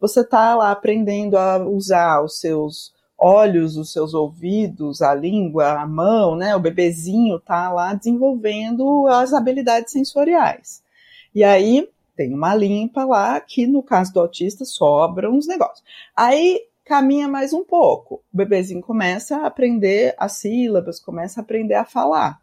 você 0.00 0.20
está 0.20 0.54
lá 0.54 0.70
aprendendo 0.70 1.36
a 1.36 1.58
usar 1.58 2.22
os 2.22 2.38
seus 2.38 2.94
olhos, 3.18 3.76
os 3.76 3.92
seus 3.92 4.14
ouvidos, 4.14 5.02
a 5.02 5.12
língua, 5.12 5.72
a 5.72 5.84
mão, 5.84 6.36
né? 6.36 6.54
O 6.54 6.60
bebezinho 6.60 7.38
está 7.38 7.72
lá 7.72 7.92
desenvolvendo 7.94 9.08
as 9.08 9.32
habilidades 9.32 9.90
sensoriais. 9.90 10.84
E 11.34 11.42
aí 11.42 11.88
tem 12.14 12.32
uma 12.32 12.54
limpa 12.54 13.04
lá 13.04 13.40
que 13.40 13.66
no 13.66 13.82
caso 13.82 14.12
do 14.12 14.20
autista 14.20 14.64
sobram 14.64 15.32
uns 15.32 15.48
negócios. 15.48 15.82
Aí 16.16 16.60
caminha 16.84 17.28
mais 17.28 17.52
um 17.52 17.64
pouco. 17.64 18.22
O 18.32 18.36
bebezinho 18.36 18.80
começa 18.80 19.38
a 19.38 19.46
aprender 19.46 20.14
as 20.18 20.32
sílabas, 20.32 21.00
começa 21.00 21.40
a 21.40 21.42
aprender 21.42 21.74
a 21.74 21.84
falar. 21.84 22.40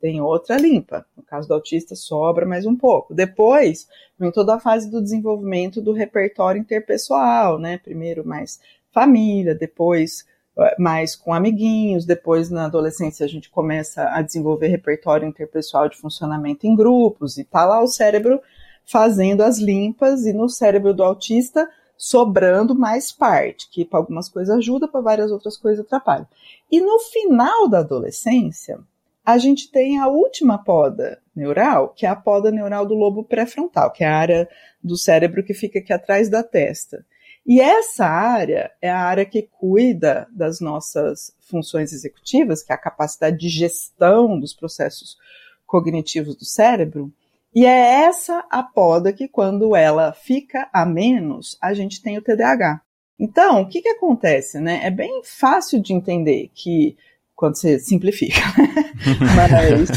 Tem 0.00 0.20
outra 0.20 0.56
limpa. 0.56 1.04
No 1.16 1.22
caso 1.22 1.46
do 1.46 1.54
autista, 1.54 1.94
sobra 1.94 2.46
mais 2.46 2.64
um 2.64 2.74
pouco. 2.74 3.14
Depois, 3.14 3.86
vem 4.18 4.30
toda 4.30 4.54
a 4.54 4.60
fase 4.60 4.90
do 4.90 5.02
desenvolvimento 5.02 5.82
do 5.82 5.92
repertório 5.92 6.60
interpessoal, 6.60 7.58
né? 7.58 7.78
Primeiro 7.78 8.26
mais 8.26 8.60
família, 8.90 9.54
depois 9.54 10.24
eh, 10.58 10.76
mais 10.78 11.14
com 11.14 11.32
amiguinhos, 11.32 12.04
depois 12.04 12.50
na 12.50 12.64
adolescência 12.64 13.24
a 13.24 13.28
gente 13.28 13.50
começa 13.50 14.08
a 14.10 14.22
desenvolver 14.22 14.68
repertório 14.68 15.28
interpessoal 15.28 15.88
de 15.88 15.96
funcionamento 15.96 16.66
em 16.66 16.74
grupos, 16.74 17.38
e 17.38 17.44
tá 17.44 17.64
lá 17.64 17.80
o 17.82 17.86
cérebro 17.86 18.40
fazendo 18.84 19.42
as 19.42 19.58
limpas, 19.58 20.26
e 20.26 20.32
no 20.32 20.48
cérebro 20.48 20.92
do 20.92 21.02
autista 21.04 21.68
sobrando 22.00 22.74
mais 22.74 23.12
parte, 23.12 23.68
que 23.70 23.84
para 23.84 23.98
algumas 23.98 24.26
coisas 24.26 24.56
ajuda, 24.56 24.88
para 24.88 25.02
várias 25.02 25.30
outras 25.30 25.58
coisas 25.58 25.84
atrapalha. 25.84 26.26
E 26.72 26.80
no 26.80 26.98
final 26.98 27.68
da 27.68 27.80
adolescência, 27.80 28.80
a 29.22 29.36
gente 29.36 29.70
tem 29.70 29.98
a 29.98 30.08
última 30.08 30.56
poda 30.56 31.20
neural, 31.36 31.90
que 31.90 32.06
é 32.06 32.08
a 32.08 32.16
poda 32.16 32.50
neural 32.50 32.86
do 32.86 32.94
lobo 32.94 33.22
pré-frontal, 33.22 33.92
que 33.92 34.02
é 34.02 34.08
a 34.08 34.16
área 34.16 34.48
do 34.82 34.96
cérebro 34.96 35.44
que 35.44 35.52
fica 35.52 35.78
aqui 35.78 35.92
atrás 35.92 36.30
da 36.30 36.42
testa. 36.42 37.04
E 37.46 37.60
essa 37.60 38.06
área 38.06 38.70
é 38.80 38.90
a 38.90 39.00
área 39.00 39.26
que 39.26 39.42
cuida 39.42 40.26
das 40.32 40.58
nossas 40.58 41.36
funções 41.38 41.92
executivas, 41.92 42.62
que 42.62 42.72
é 42.72 42.74
a 42.74 42.78
capacidade 42.78 43.36
de 43.36 43.50
gestão 43.50 44.40
dos 44.40 44.54
processos 44.54 45.18
cognitivos 45.66 46.34
do 46.34 46.46
cérebro. 46.46 47.12
E 47.54 47.66
é 47.66 48.04
essa 48.04 48.44
a 48.48 48.62
poda 48.62 49.12
que, 49.12 49.26
quando 49.26 49.74
ela 49.74 50.12
fica 50.12 50.68
a 50.72 50.86
menos, 50.86 51.58
a 51.60 51.74
gente 51.74 52.00
tem 52.00 52.16
o 52.16 52.22
TDAH. 52.22 52.80
Então, 53.18 53.62
o 53.62 53.68
que, 53.68 53.82
que 53.82 53.88
acontece? 53.88 54.60
Né? 54.60 54.80
É 54.84 54.90
bem 54.90 55.22
fácil 55.24 55.82
de 55.82 55.92
entender 55.92 56.50
que, 56.54 56.96
quando 57.34 57.56
você 57.56 57.78
simplifica, 57.78 58.40
mas 59.36 59.90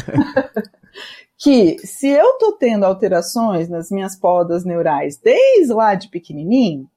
que 1.37 1.77
se 1.85 2.07
eu 2.07 2.31
estou 2.31 2.53
tendo 2.53 2.85
alterações 2.85 3.69
nas 3.69 3.91
minhas 3.91 4.15
podas 4.15 4.65
neurais 4.65 5.17
desde 5.17 5.73
lá 5.73 5.93
de 5.93 6.07
pequenininho, 6.07 6.89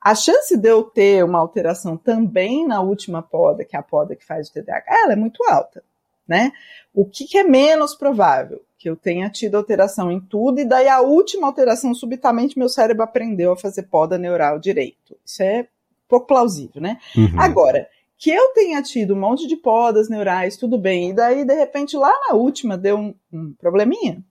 a 0.00 0.14
chance 0.14 0.56
de 0.56 0.68
eu 0.68 0.84
ter 0.84 1.24
uma 1.24 1.38
alteração 1.38 1.96
também 1.96 2.66
na 2.66 2.80
última 2.80 3.22
poda, 3.22 3.64
que 3.64 3.74
é 3.74 3.78
a 3.78 3.82
poda 3.82 4.14
que 4.14 4.24
faz 4.24 4.48
o 4.48 4.52
TDAH, 4.52 4.84
ela 4.88 5.12
é 5.12 5.16
muito 5.16 5.42
alta, 5.44 5.82
né? 6.26 6.52
O 6.94 7.04
que, 7.04 7.24
que 7.24 7.38
é 7.38 7.44
menos 7.44 7.94
provável? 7.94 8.62
Que 8.78 8.88
eu 8.88 8.96
tenha 8.96 9.28
tido 9.28 9.56
alteração 9.56 10.10
em 10.10 10.20
tudo 10.20 10.60
e 10.60 10.64
daí 10.64 10.88
a 10.88 11.00
última 11.00 11.46
alteração, 11.46 11.92
subitamente 11.92 12.58
meu 12.58 12.68
cérebro 12.68 13.02
aprendeu 13.02 13.52
a 13.52 13.56
fazer 13.56 13.82
poda 13.84 14.16
neural 14.16 14.58
direito. 14.58 15.16
Isso 15.24 15.42
é 15.42 15.66
pouco 16.08 16.26
plausível, 16.26 16.80
né? 16.80 16.98
Uhum. 17.16 17.40
Agora, 17.40 17.88
que 18.16 18.30
eu 18.30 18.52
tenha 18.52 18.82
tido 18.82 19.14
um 19.14 19.20
monte 19.20 19.46
de 19.46 19.56
podas 19.56 20.08
neurais, 20.08 20.56
tudo 20.56 20.78
bem, 20.78 21.10
e 21.10 21.12
daí, 21.12 21.44
de 21.44 21.54
repente, 21.54 21.96
lá 21.96 22.12
na 22.28 22.34
última 22.34 22.76
deu 22.76 22.96
um, 22.96 23.14
um 23.32 23.52
probleminha, 23.52 24.24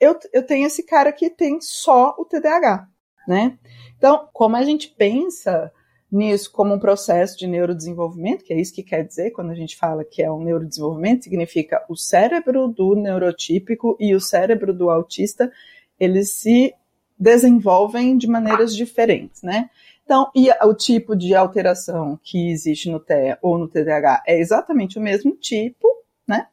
eu, 0.00 0.18
eu 0.32 0.42
tenho 0.42 0.66
esse 0.66 0.82
cara 0.82 1.12
que 1.12 1.28
tem 1.28 1.60
só 1.60 2.14
o 2.18 2.24
TDAH, 2.24 2.88
né? 3.26 3.58
Então, 3.96 4.28
como 4.32 4.56
a 4.56 4.62
gente 4.62 4.88
pensa 4.88 5.72
nisso 6.16 6.50
como 6.50 6.74
um 6.74 6.78
processo 6.78 7.38
de 7.38 7.46
neurodesenvolvimento, 7.46 8.44
que 8.44 8.52
é 8.52 8.60
isso 8.60 8.74
que 8.74 8.82
quer 8.82 9.04
dizer 9.04 9.30
quando 9.30 9.50
a 9.50 9.54
gente 9.54 9.76
fala 9.76 10.04
que 10.04 10.22
é 10.22 10.30
um 10.30 10.42
neurodesenvolvimento, 10.42 11.24
significa 11.24 11.84
o 11.88 11.96
cérebro 11.96 12.68
do 12.68 12.94
neurotípico 12.94 13.96
e 14.00 14.14
o 14.14 14.20
cérebro 14.20 14.72
do 14.72 14.90
autista, 14.90 15.50
eles 15.98 16.32
se 16.32 16.74
desenvolvem 17.18 18.16
de 18.16 18.26
maneiras 18.26 18.74
diferentes, 18.74 19.42
né? 19.42 19.70
Então, 20.04 20.30
e 20.34 20.48
o 20.64 20.72
tipo 20.72 21.16
de 21.16 21.34
alteração 21.34 22.18
que 22.22 22.50
existe 22.50 22.88
no 22.88 23.00
TEA 23.00 23.38
ou 23.42 23.58
no 23.58 23.66
TDAH 23.66 24.22
é 24.26 24.38
exatamente 24.38 24.98
o 24.98 25.02
mesmo 25.02 25.32
tipo, 25.36 25.88
né? 26.26 26.46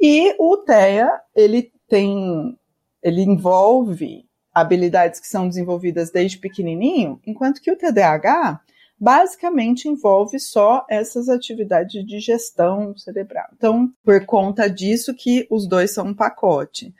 E 0.00 0.34
o 0.38 0.56
TEA, 0.56 1.20
ele 1.34 1.70
tem, 1.86 2.58
ele 3.02 3.22
envolve 3.22 4.24
habilidades 4.54 5.20
que 5.20 5.26
são 5.26 5.48
desenvolvidas 5.48 6.10
desde 6.10 6.38
pequenininho, 6.38 7.20
enquanto 7.26 7.60
que 7.60 7.70
o 7.70 7.76
TDAH 7.76 8.60
basicamente 8.98 9.88
envolve 9.88 10.38
só 10.38 10.86
essas 10.88 11.28
atividades 11.28 12.04
de 12.06 12.20
gestão 12.20 12.96
cerebral. 12.96 13.48
Então, 13.56 13.92
por 14.02 14.24
conta 14.24 14.68
disso 14.68 15.14
que 15.14 15.46
os 15.50 15.66
dois 15.66 15.92
são 15.92 16.06
um 16.08 16.14
pacote. 16.14 16.94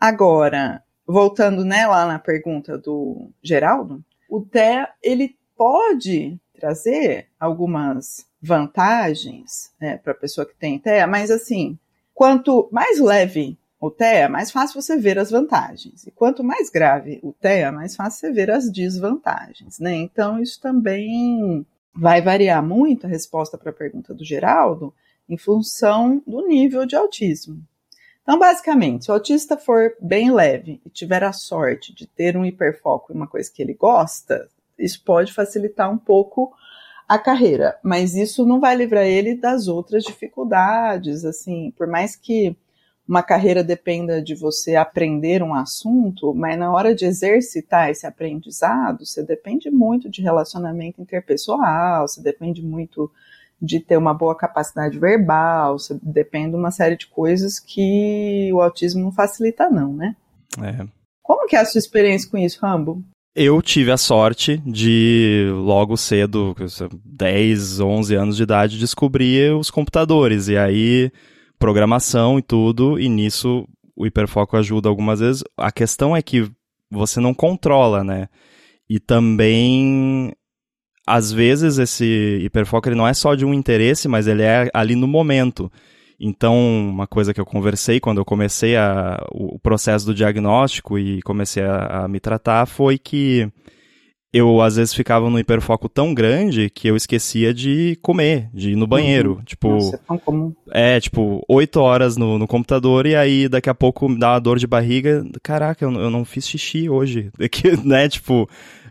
Agora, 0.00 0.82
voltando 1.06 1.64
né, 1.64 1.86
lá 1.86 2.06
na 2.06 2.18
pergunta 2.18 2.78
do 2.78 3.30
Geraldo, 3.42 4.02
o 4.28 4.40
TEA, 4.40 4.88
ele 5.02 5.36
pode 5.56 6.38
trazer 6.58 7.28
algumas 7.38 8.26
vantagens 8.40 9.72
né, 9.80 9.96
para 9.96 10.12
a 10.12 10.16
pessoa 10.16 10.46
que 10.46 10.56
tem 10.56 10.78
TEA, 10.78 11.06
mas 11.06 11.30
assim, 11.30 11.78
quanto 12.12 12.68
mais 12.72 12.98
leve 13.00 13.58
o 13.86 13.90
TEA, 13.90 14.28
mais 14.28 14.50
fácil 14.50 14.80
você 14.80 14.96
ver 14.96 15.18
as 15.18 15.30
vantagens. 15.30 16.06
E 16.06 16.10
quanto 16.10 16.42
mais 16.42 16.70
grave 16.70 17.20
o 17.22 17.32
TEA, 17.32 17.70
mais 17.70 17.94
fácil 17.94 18.20
você 18.20 18.32
ver 18.32 18.50
as 18.50 18.70
desvantagens, 18.70 19.78
né? 19.78 19.94
Então, 19.94 20.40
isso 20.40 20.60
também 20.60 21.66
vai 21.94 22.22
variar 22.22 22.62
muito 22.62 23.06
a 23.06 23.08
resposta 23.08 23.58
para 23.58 23.70
a 23.70 23.74
pergunta 23.74 24.14
do 24.14 24.24
Geraldo 24.24 24.92
em 25.28 25.36
função 25.36 26.22
do 26.26 26.46
nível 26.46 26.86
de 26.86 26.96
autismo. 26.96 27.62
Então, 28.22 28.38
basicamente, 28.38 29.04
se 29.04 29.10
o 29.10 29.14
autista 29.14 29.56
for 29.56 29.94
bem 30.00 30.32
leve 30.32 30.80
e 30.84 30.88
tiver 30.88 31.22
a 31.22 31.32
sorte 31.32 31.94
de 31.94 32.06
ter 32.06 32.36
um 32.36 32.44
hiperfoco 32.44 33.12
em 33.12 33.16
uma 33.16 33.26
coisa 33.26 33.50
que 33.52 33.62
ele 33.62 33.74
gosta, 33.74 34.48
isso 34.78 35.02
pode 35.04 35.32
facilitar 35.32 35.90
um 35.90 35.98
pouco 35.98 36.52
a 37.06 37.18
carreira, 37.18 37.78
mas 37.82 38.14
isso 38.14 38.46
não 38.46 38.58
vai 38.58 38.74
livrar 38.74 39.04
ele 39.04 39.34
das 39.34 39.68
outras 39.68 40.04
dificuldades, 40.04 41.22
assim, 41.24 41.70
por 41.76 41.86
mais 41.86 42.16
que 42.16 42.56
uma 43.06 43.22
carreira 43.22 43.62
dependa 43.62 44.22
de 44.22 44.34
você 44.34 44.76
aprender 44.76 45.42
um 45.42 45.54
assunto, 45.54 46.34
mas 46.34 46.58
na 46.58 46.72
hora 46.72 46.94
de 46.94 47.04
exercitar 47.04 47.90
esse 47.90 48.06
aprendizado, 48.06 49.04
você 49.04 49.22
depende 49.22 49.70
muito 49.70 50.08
de 50.08 50.22
relacionamento 50.22 51.02
interpessoal, 51.02 52.08
você 52.08 52.22
depende 52.22 52.62
muito 52.62 53.10
de 53.60 53.78
ter 53.78 53.96
uma 53.96 54.14
boa 54.14 54.34
capacidade 54.34 54.98
verbal, 54.98 55.78
você 55.78 55.98
depende 56.02 56.50
de 56.50 56.56
uma 56.56 56.70
série 56.70 56.96
de 56.96 57.06
coisas 57.06 57.58
que 57.58 58.50
o 58.52 58.60
autismo 58.60 59.02
não 59.02 59.12
facilita 59.12 59.68
não, 59.68 59.92
né? 59.92 60.16
É. 60.62 60.86
Como 61.22 61.46
que 61.46 61.56
é 61.56 61.60
a 61.60 61.64
sua 61.64 61.78
experiência 61.78 62.30
com 62.30 62.38
isso, 62.38 62.58
Rambo? 62.60 63.02
Eu 63.36 63.60
tive 63.60 63.90
a 63.90 63.96
sorte 63.96 64.58
de, 64.58 65.50
logo 65.52 65.96
cedo, 65.96 66.54
10, 67.04 67.80
11 67.80 68.14
anos 68.14 68.36
de 68.36 68.44
idade, 68.44 68.78
descobrir 68.78 69.52
os 69.56 69.70
computadores. 69.70 70.46
E 70.46 70.56
aí, 70.56 71.10
programação 71.64 72.38
e 72.38 72.42
tudo, 72.42 73.00
e 73.00 73.08
nisso 73.08 73.66
o 73.96 74.06
hiperfoco 74.06 74.54
ajuda 74.54 74.86
algumas 74.86 75.20
vezes. 75.20 75.42
A 75.56 75.72
questão 75.72 76.14
é 76.14 76.20
que 76.20 76.46
você 76.90 77.20
não 77.20 77.32
controla, 77.32 78.04
né? 78.04 78.28
E 78.86 79.00
também, 79.00 80.30
às 81.06 81.32
vezes, 81.32 81.78
esse 81.78 82.40
hiperfoco 82.42 82.86
ele 82.86 82.96
não 82.96 83.08
é 83.08 83.14
só 83.14 83.34
de 83.34 83.46
um 83.46 83.54
interesse, 83.54 84.08
mas 84.08 84.26
ele 84.26 84.42
é 84.42 84.68
ali 84.74 84.94
no 84.94 85.08
momento. 85.08 85.72
Então, 86.20 86.54
uma 86.90 87.06
coisa 87.06 87.32
que 87.32 87.40
eu 87.40 87.46
conversei 87.46 87.98
quando 87.98 88.18
eu 88.18 88.26
comecei 88.26 88.76
a, 88.76 89.18
o 89.32 89.58
processo 89.58 90.04
do 90.04 90.14
diagnóstico 90.14 90.98
e 90.98 91.22
comecei 91.22 91.62
a, 91.62 92.04
a 92.04 92.08
me 92.08 92.20
tratar 92.20 92.66
foi 92.66 92.98
que 92.98 93.50
eu 94.34 94.60
às 94.60 94.74
vezes 94.74 94.92
ficava 94.92 95.30
num 95.30 95.38
hiperfoco 95.38 95.88
tão 95.88 96.12
grande 96.12 96.68
que 96.68 96.88
eu 96.88 96.96
esquecia 96.96 97.54
de 97.54 97.96
comer, 98.02 98.50
de 98.52 98.72
ir 98.72 98.76
no 98.76 98.84
banheiro. 98.84 99.34
Uhum. 99.34 99.44
Tipo. 99.44 99.68
Nossa, 99.68 99.94
é 99.94 99.98
tão 99.98 100.18
comum. 100.18 100.52
É, 100.72 100.98
tipo, 100.98 101.40
oito 101.48 101.80
horas 101.80 102.16
no, 102.16 102.36
no 102.36 102.48
computador 102.48 103.06
e 103.06 103.14
aí 103.14 103.48
daqui 103.48 103.70
a 103.70 103.74
pouco 103.74 104.08
me 104.08 104.18
dá 104.18 104.32
uma 104.32 104.40
dor 104.40 104.58
de 104.58 104.66
barriga. 104.66 105.24
Caraca, 105.40 105.84
eu, 105.84 105.92
eu 105.92 106.10
não 106.10 106.24
fiz 106.24 106.48
xixi 106.48 106.88
hoje. 106.88 107.30
Que, 107.54 107.76
né, 107.86 108.08
tipo, 108.08 108.48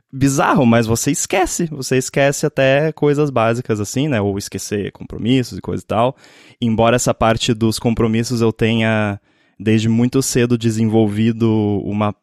bizarro, 0.09 0.65
mas 0.65 0.87
você 0.87 1.11
esquece. 1.11 1.65
Você 1.71 1.97
esquece 1.97 2.45
até 2.45 2.93
coisas 2.93 3.29
básicas 3.29 3.81
assim, 3.81 4.07
né? 4.07 4.21
Ou 4.21 4.37
esquecer 4.37 4.93
compromissos 4.93 5.57
e 5.57 5.61
coisa 5.61 5.83
e 5.83 5.85
tal. 5.85 6.15
Embora 6.61 6.95
essa 6.95 7.13
parte 7.13 7.53
dos 7.53 7.77
compromissos 7.77 8.39
eu 8.39 8.53
tenha 8.53 9.19
desde 9.59 9.89
muito 9.89 10.21
cedo 10.21 10.57
desenvolvido 10.57 11.81
uma, 11.83 12.15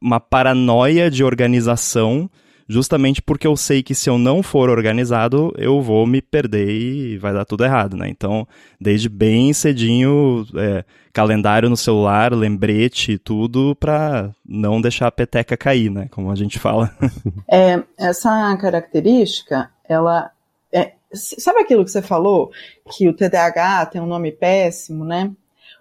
uma 0.00 0.20
paranoia 0.20 1.10
de 1.10 1.24
organização 1.24 2.30
justamente 2.68 3.20
porque 3.20 3.46
eu 3.46 3.56
sei 3.56 3.82
que 3.82 3.94
se 3.94 4.08
eu 4.08 4.16
não 4.16 4.42
for 4.42 4.70
organizado, 4.70 5.52
eu 5.58 5.80
vou 5.82 6.06
me 6.06 6.22
perder 6.22 6.70
e 6.70 7.18
vai 7.18 7.32
dar 7.32 7.44
tudo 7.44 7.64
errado, 7.64 7.96
né? 7.96 8.08
Então, 8.08 8.48
desde 8.80 9.08
bem 9.08 9.52
cedinho, 9.52 10.46
é, 10.56 10.84
calendário 11.12 11.68
no 11.68 11.76
celular, 11.76 12.32
lembrete, 12.32 13.18
tudo 13.18 13.76
para 13.76 14.30
não 14.46 14.80
deixar 14.80 15.08
a 15.08 15.12
peteca 15.12 15.56
cair, 15.56 15.90
né? 15.90 16.08
Como 16.10 16.30
a 16.30 16.34
gente 16.34 16.58
fala. 16.58 16.90
É, 17.50 17.82
essa 17.98 18.56
característica, 18.56 19.70
ela 19.86 20.30
é, 20.72 20.92
sabe 21.12 21.60
aquilo 21.60 21.84
que 21.84 21.90
você 21.90 22.00
falou 22.00 22.50
que 22.90 23.06
o 23.06 23.12
TDAH 23.12 23.86
tem 23.86 24.00
um 24.00 24.06
nome 24.06 24.32
péssimo, 24.32 25.04
né? 25.04 25.30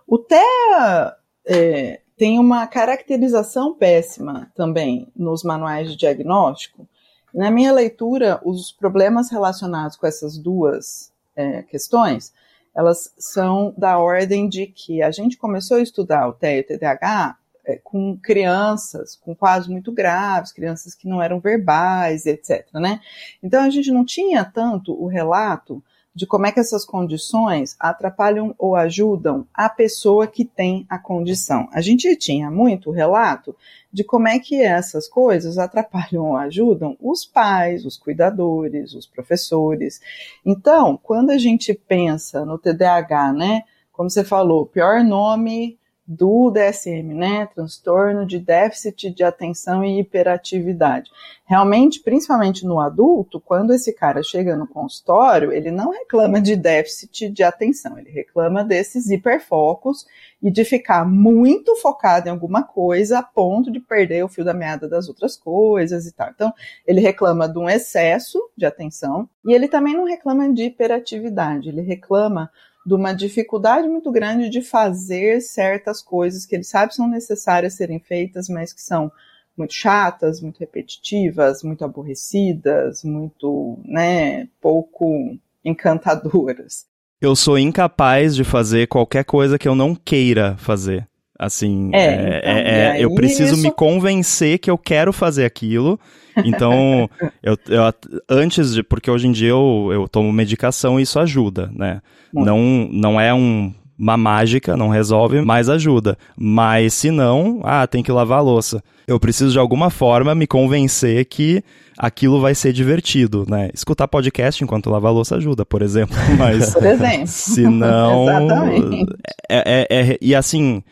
O 0.06 0.18
TEA 0.18 1.16
é, 1.48 2.01
tem 2.22 2.38
uma 2.38 2.68
caracterização 2.68 3.74
péssima 3.74 4.52
também 4.54 5.12
nos 5.16 5.42
manuais 5.44 5.90
de 5.90 5.98
diagnóstico. 5.98 6.88
Na 7.34 7.50
minha 7.50 7.74
leitura, 7.74 8.40
os 8.46 8.72
problemas 8.72 9.32
relacionados 9.32 9.98
com 9.98 10.06
essas 10.06 10.38
duas 10.38 11.12
é, 11.36 11.64
questões, 11.64 12.32
elas 12.76 13.12
são 13.18 13.74
da 13.76 13.98
ordem 13.98 14.48
de 14.48 14.68
que 14.68 15.02
a 15.02 15.10
gente 15.10 15.36
começou 15.36 15.78
a 15.78 15.82
estudar 15.82 16.28
o 16.28 16.34
TEA 16.34 16.58
e 16.58 16.62
o 16.62 16.68
TDAH 16.68 17.38
é, 17.66 17.78
com 17.84 18.16
crianças 18.16 19.16
com 19.16 19.34
quadros 19.34 19.68
muito 19.68 19.92
graves, 19.92 20.52
crianças 20.52 20.94
que 20.94 21.08
não 21.08 21.24
eram 21.24 21.40
verbais, 21.40 22.28
etc. 22.28 22.68
Né? 22.76 23.02
Então 23.42 23.64
a 23.64 23.70
gente 23.72 23.90
não 23.90 24.06
tinha 24.06 24.46
tanto 24.46 24.94
o 24.94 25.08
relato 25.08 25.84
de 26.14 26.28
como 26.28 26.46
é 26.46 26.52
que 26.52 26.60
essas 26.60 26.86
condições 26.86 27.76
atrapalham 27.80 28.54
ou 28.58 28.76
ajudam 28.76 29.48
a 29.54 29.70
pessoa 29.70 30.28
que 30.28 30.44
tem 30.44 30.86
a 30.90 31.00
condição. 31.00 31.70
A 31.72 31.80
gente 31.80 32.14
tinha 32.18 32.52
muito 32.52 32.92
relato 32.92 33.56
de 33.92 34.04
como 34.04 34.28
é 34.28 34.38
que 34.40 34.62
essas 34.62 35.08
coisas 35.08 35.58
atrapalham 35.58 36.26
ou 36.26 36.38
ajudam 36.38 36.98
os 37.00 37.26
pais, 37.26 37.86
os 37.86 37.98
cuidadores, 37.98 38.94
os 38.94 39.06
professores. 39.06 40.02
Então, 40.46 41.00
quando 41.02 41.30
a 41.30 41.38
gente 41.38 41.74
pensa 41.74 42.46
no 42.46 42.58
TDAH, 42.58 43.34
né, 43.34 43.64
como 43.92 44.10
você 44.10 44.24
falou, 44.24 44.66
pior 44.66 45.04
nome 45.04 45.80
do 46.08 46.52
DSM, 46.52 47.14
né? 47.14 47.46
Transtorno 47.54 48.26
de 48.26 48.40
déficit 48.40 49.12
de 49.12 49.24
atenção 49.24 49.84
e 49.84 50.00
hiperatividade. 50.00 51.10
Realmente, 51.46 52.02
principalmente 52.02 52.66
no 52.66 52.80
adulto, 52.80 53.40
quando 53.40 53.74
esse 53.74 53.94
cara 53.94 54.24
chega 54.24 54.56
no 54.56 54.68
consultório, 54.68 55.52
ele 55.52 55.70
não 55.70 55.92
reclama 55.92 56.42
de 56.42 56.56
déficit 56.56 57.30
de 57.30 57.44
atenção, 57.44 57.98
ele 57.98 58.10
reclama 58.10 58.64
desses 58.64 59.10
hiperfocos 59.10 60.06
e 60.42 60.50
de 60.50 60.66
ficar 60.66 61.06
muito 61.06 61.76
focado 61.76 62.28
em 62.28 62.32
alguma 62.32 62.64
coisa 62.64 63.20
a 63.20 63.24
ponto 63.24 63.72
de 63.72 63.80
perder 63.80 64.24
o 64.24 64.30
fio 64.30 64.44
da 64.44 64.54
meada 64.54 64.90
das 64.90 65.08
outras 65.08 65.38
coisas 65.38 66.08
e 66.08 66.14
tal. 66.14 66.30
Então, 66.30 66.54
ele 66.86 67.00
reclama 67.00 67.48
de 67.48 67.60
um 67.60 67.70
excesso 67.70 68.40
de 68.58 68.66
atenção 68.66 69.30
e 69.46 69.54
ele 69.54 69.68
também 69.68 69.94
não 69.94 70.06
reclama 70.06 70.52
de 70.52 70.64
hiperatividade, 70.64 71.70
ele 71.70 71.82
reclama 71.82 72.50
de 72.86 72.94
uma 72.94 73.14
dificuldade 73.14 73.88
muito 73.88 74.12
grande 74.12 74.50
de 74.50 74.62
fazer 74.62 75.42
certas 75.42 76.02
coisas 76.02 76.46
que 76.46 76.56
ele 76.56 76.64
sabe 76.64 76.96
são 76.96 77.08
necessárias 77.08 77.76
serem 77.76 78.00
feitas, 78.00 78.50
mas 78.50 78.74
que 78.74 78.82
são 78.82 79.12
muito 79.56 79.74
chatas, 79.74 80.42
muito 80.42 80.60
repetitivas, 80.60 81.64
muito 81.64 81.86
aborrecidas, 81.86 83.04
muito, 83.04 83.78
né, 83.86 84.48
pouco 84.60 85.38
encantadoras. 85.64 86.86
Eu 87.22 87.36
sou 87.36 87.60
incapaz 87.60 88.36
de 88.36 88.44
fazer 88.44 88.88
qualquer 88.88 89.24
coisa 89.24 89.60
que 89.60 89.68
eu 89.68 89.76
não 89.76 89.94
queira 89.94 90.58
fazer. 90.58 91.08
Assim, 91.42 91.90
é, 91.92 92.04
é, 92.04 92.38
então, 92.38 92.52
é, 92.52 93.00
é 93.00 93.04
eu 93.04 93.16
preciso 93.16 93.56
isso... 93.56 93.64
me 93.64 93.72
convencer 93.72 94.60
que 94.60 94.70
eu 94.70 94.78
quero 94.78 95.12
fazer 95.12 95.44
aquilo. 95.44 96.00
Então, 96.46 97.10
eu, 97.42 97.58
eu, 97.68 97.82
antes 98.30 98.76
de. 98.76 98.84
Porque 98.84 99.10
hoje 99.10 99.26
em 99.26 99.32
dia 99.32 99.50
eu, 99.50 99.90
eu 99.92 100.08
tomo 100.08 100.32
medicação 100.32 101.00
e 101.00 101.02
isso 101.02 101.20
ajuda, 101.20 101.72
né? 101.76 102.00
Não, 102.32 102.88
não 102.92 103.20
é 103.20 103.34
um, 103.34 103.74
uma 103.98 104.16
mágica, 104.18 104.78
não 104.78 104.90
resolve, 104.90 105.42
mas 105.42 105.68
ajuda. 105.68 106.16
Mas 106.38 106.94
se 106.94 107.10
não, 107.10 107.60
ah, 107.64 107.88
tem 107.88 108.04
que 108.04 108.12
lavar 108.12 108.38
a 108.38 108.44
louça. 108.44 108.84
Eu 109.08 109.20
preciso 109.20 109.52
de 109.52 109.58
alguma 109.58 109.90
forma 109.90 110.36
me 110.36 110.46
convencer 110.46 111.26
que 111.26 111.64
aquilo 111.98 112.40
vai 112.40 112.54
ser 112.54 112.72
divertido, 112.72 113.48
né? 113.50 113.72
Escutar 113.74 114.08
podcast 114.08 114.64
enquanto 114.64 114.92
lava 114.92 115.08
a 115.08 115.12
louça 115.12 115.38
ajuda, 115.38 115.66
por 115.66 115.82
exemplo. 115.82 116.16
Mas 116.38 116.72
por 116.72 116.86
exemplo. 116.86 117.26
se 117.26 117.64
não, 117.64 118.28
é, 119.50 119.88
é, 119.88 119.88
é, 119.90 120.18
e 120.22 120.36
assim 120.36 120.84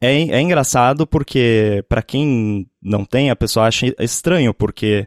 é, 0.00 0.14
é 0.14 0.40
engraçado 0.40 1.06
porque, 1.06 1.84
para 1.88 2.02
quem 2.02 2.66
não 2.82 3.04
tem, 3.04 3.30
a 3.30 3.36
pessoa 3.36 3.66
acha 3.66 3.94
estranho, 3.98 4.54
porque 4.54 5.06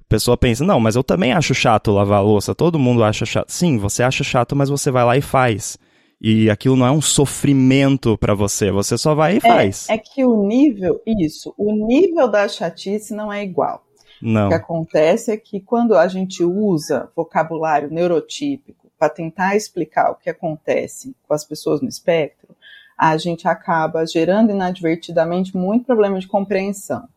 a 0.00 0.04
pessoa 0.08 0.36
pensa, 0.36 0.64
não, 0.64 0.78
mas 0.78 0.96
eu 0.96 1.02
também 1.02 1.32
acho 1.32 1.54
chato 1.54 1.90
lavar 1.90 2.18
a 2.18 2.22
louça, 2.22 2.54
todo 2.54 2.78
mundo 2.78 3.02
acha 3.02 3.24
chato. 3.24 3.50
Sim, 3.50 3.78
você 3.78 4.02
acha 4.02 4.22
chato, 4.22 4.54
mas 4.54 4.68
você 4.68 4.90
vai 4.90 5.04
lá 5.04 5.16
e 5.16 5.22
faz. 5.22 5.78
E 6.20 6.50
aquilo 6.50 6.76
não 6.76 6.86
é 6.86 6.90
um 6.90 7.00
sofrimento 7.00 8.16
para 8.18 8.34
você, 8.34 8.70
você 8.70 8.96
só 8.98 9.14
vai 9.14 9.34
e 9.34 9.36
é, 9.38 9.40
faz. 9.40 9.88
É 9.88 9.98
que 9.98 10.24
o 10.24 10.46
nível, 10.46 11.00
isso, 11.06 11.54
o 11.56 11.72
nível 11.86 12.28
da 12.28 12.46
chatice 12.46 13.14
não 13.14 13.32
é 13.32 13.42
igual. 13.42 13.84
Não. 14.20 14.46
O 14.46 14.48
que 14.48 14.54
acontece 14.54 15.32
é 15.32 15.36
que 15.36 15.60
quando 15.60 15.94
a 15.94 16.06
gente 16.06 16.42
usa 16.44 17.10
vocabulário 17.14 17.90
neurotípico 17.90 18.90
para 18.98 19.08
tentar 19.08 19.56
explicar 19.56 20.10
o 20.10 20.14
que 20.14 20.30
acontece 20.30 21.14
com 21.26 21.34
as 21.34 21.44
pessoas 21.44 21.80
no 21.80 21.88
espectro, 21.88 22.43
a 22.96 23.16
gente 23.16 23.46
acaba 23.48 24.06
gerando 24.06 24.50
inadvertidamente 24.50 25.56
muito 25.56 25.84
problema 25.84 26.18
de 26.18 26.26
compreensão. 26.26 27.08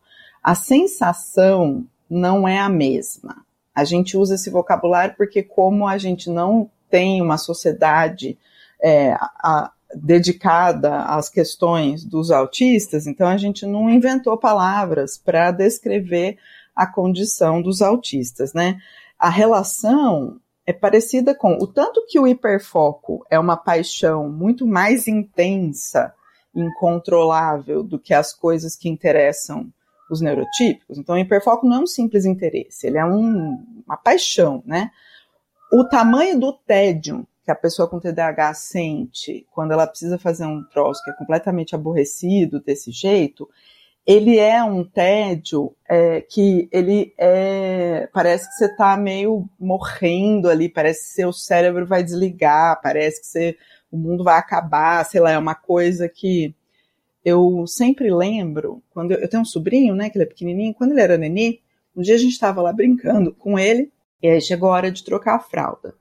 A 0.42 0.54
sensação 0.54 1.86
não 2.08 2.46
é 2.46 2.58
a 2.58 2.68
mesma. 2.68 3.44
A 3.74 3.84
gente 3.84 4.16
usa 4.16 4.34
esse 4.34 4.50
vocabulário 4.50 5.14
porque, 5.16 5.42
como 5.42 5.86
a 5.86 5.98
gente 5.98 6.30
não 6.30 6.70
tem 6.90 7.22
uma 7.22 7.38
sociedade 7.38 8.36
é, 8.82 9.12
a, 9.12 9.70
dedicada 9.94 11.02
às 11.02 11.28
questões 11.28 12.04
dos 12.04 12.30
autistas, 12.30 13.06
então 13.06 13.26
a 13.26 13.36
gente 13.36 13.64
não 13.64 13.88
inventou 13.88 14.36
palavras 14.36 15.16
para 15.16 15.50
descrever 15.50 16.38
a 16.74 16.86
condição 16.86 17.60
dos 17.62 17.82
autistas, 17.82 18.52
né? 18.52 18.78
A 19.18 19.28
relação 19.28 20.40
é 20.68 20.72
parecida 20.74 21.34
com 21.34 21.54
o 21.54 21.66
tanto 21.66 22.04
que 22.06 22.20
o 22.20 22.26
hiperfoco 22.26 23.24
é 23.30 23.38
uma 23.38 23.56
paixão 23.56 24.28
muito 24.28 24.66
mais 24.66 25.08
intensa, 25.08 26.12
incontrolável 26.54 27.82
do 27.82 27.98
que 27.98 28.12
as 28.12 28.34
coisas 28.34 28.76
que 28.76 28.86
interessam 28.86 29.72
os 30.10 30.20
neurotípicos. 30.20 30.98
Então, 30.98 31.14
o 31.14 31.18
hiperfoco 31.18 31.66
não 31.66 31.76
é 31.76 31.80
um 31.80 31.86
simples 31.86 32.26
interesse, 32.26 32.86
ele 32.86 32.98
é 32.98 33.04
um, 33.06 33.64
uma 33.86 33.96
paixão, 33.96 34.62
né? 34.66 34.90
O 35.72 35.84
tamanho 35.88 36.38
do 36.38 36.52
tédio 36.52 37.26
que 37.42 37.50
a 37.50 37.54
pessoa 37.54 37.88
com 37.88 37.98
TDAH 37.98 38.52
sente 38.52 39.46
quando 39.50 39.72
ela 39.72 39.86
precisa 39.86 40.18
fazer 40.18 40.44
um 40.44 40.62
troço 40.64 41.02
que 41.02 41.10
é 41.10 41.14
completamente 41.14 41.74
aborrecido 41.74 42.60
desse 42.60 42.90
jeito, 42.90 43.48
ele 44.08 44.38
é 44.38 44.64
um 44.64 44.82
tédio 44.82 45.76
é, 45.86 46.22
que 46.22 46.66
ele 46.72 47.12
é. 47.18 48.08
Parece 48.10 48.48
que 48.48 48.54
você 48.54 48.64
está 48.64 48.96
meio 48.96 49.46
morrendo 49.60 50.48
ali, 50.48 50.66
parece 50.66 51.00
que 51.00 51.14
seu 51.16 51.30
cérebro 51.30 51.84
vai 51.86 52.02
desligar, 52.02 52.80
parece 52.82 53.20
que 53.20 53.26
você, 53.26 53.58
o 53.92 53.98
mundo 53.98 54.24
vai 54.24 54.38
acabar, 54.38 55.04
sei 55.04 55.20
lá, 55.20 55.32
é 55.32 55.38
uma 55.38 55.54
coisa 55.54 56.08
que 56.08 56.54
eu 57.22 57.66
sempre 57.66 58.10
lembro, 58.10 58.82
quando 58.94 59.12
eu, 59.12 59.18
eu 59.18 59.28
tenho 59.28 59.42
um 59.42 59.44
sobrinho, 59.44 59.94
né, 59.94 60.08
que 60.08 60.16
ele 60.16 60.24
é 60.24 60.28
pequenininho, 60.28 60.72
quando 60.72 60.92
ele 60.92 61.02
era 61.02 61.18
nenê, 61.18 61.58
um 61.94 62.00
dia 62.00 62.14
a 62.14 62.18
gente 62.18 62.32
estava 62.32 62.62
lá 62.62 62.72
brincando 62.72 63.34
com 63.34 63.58
ele, 63.58 63.92
e 64.22 64.28
aí 64.28 64.40
chegou 64.40 64.70
a 64.70 64.72
hora 64.72 64.90
de 64.90 65.04
trocar 65.04 65.34
a 65.34 65.40
fralda. 65.40 65.94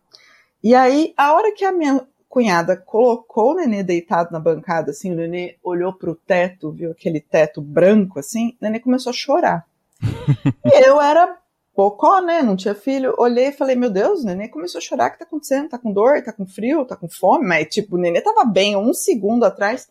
E 0.64 0.74
aí, 0.74 1.14
a 1.18 1.34
hora 1.34 1.54
que 1.54 1.66
a 1.66 1.74
minha 1.74 2.08
cunhada 2.30 2.76
colocou 2.76 3.52
o 3.52 3.56
nenê 3.56 3.84
deitado 3.84 4.32
na 4.32 4.40
bancada, 4.40 4.92
assim, 4.92 5.12
o 5.12 5.16
nenê 5.16 5.56
olhou 5.64 5.94
pro 5.94 6.16
teto, 6.16 6.72
viu 6.72 6.92
aquele 6.92 7.20
teto 7.20 7.62
branco, 7.62 8.20
assim, 8.20 8.50
o 8.50 8.58
nenê 8.62 8.80
começou 8.80 9.12
a 9.12 9.14
chorar. 9.14 9.66
e 10.66 10.88
eu 10.88 11.02
era 11.02 11.38
bocó, 11.76 12.22
né, 12.22 12.42
não 12.42 12.56
tinha 12.56 12.76
filho, 12.76 13.14
olhei 13.18 13.48
e 13.48 13.54
falei, 13.54 13.76
meu 13.76 13.90
Deus, 13.90 14.22
o 14.22 14.26
nenê 14.26 14.48
começou 14.48 14.80
a 14.80 14.82
chorar, 14.82 15.10
o 15.10 15.12
que 15.12 15.20
tá 15.20 15.26
acontecendo? 15.26 15.70
Tá 15.70 15.78
com 15.78 15.94
dor, 15.94 16.22
tá 16.24 16.34
com 16.34 16.46
frio, 16.46 16.86
tá 16.86 16.96
com 16.96 17.08
fome? 17.08 17.46
Mas, 17.46 17.68
tipo, 17.68 17.96
o 17.96 18.00
nenê 18.00 18.20
tava 18.20 18.44
bem 18.46 18.76
um 18.76 18.94
segundo 18.94 19.44
atrás. 19.44 19.88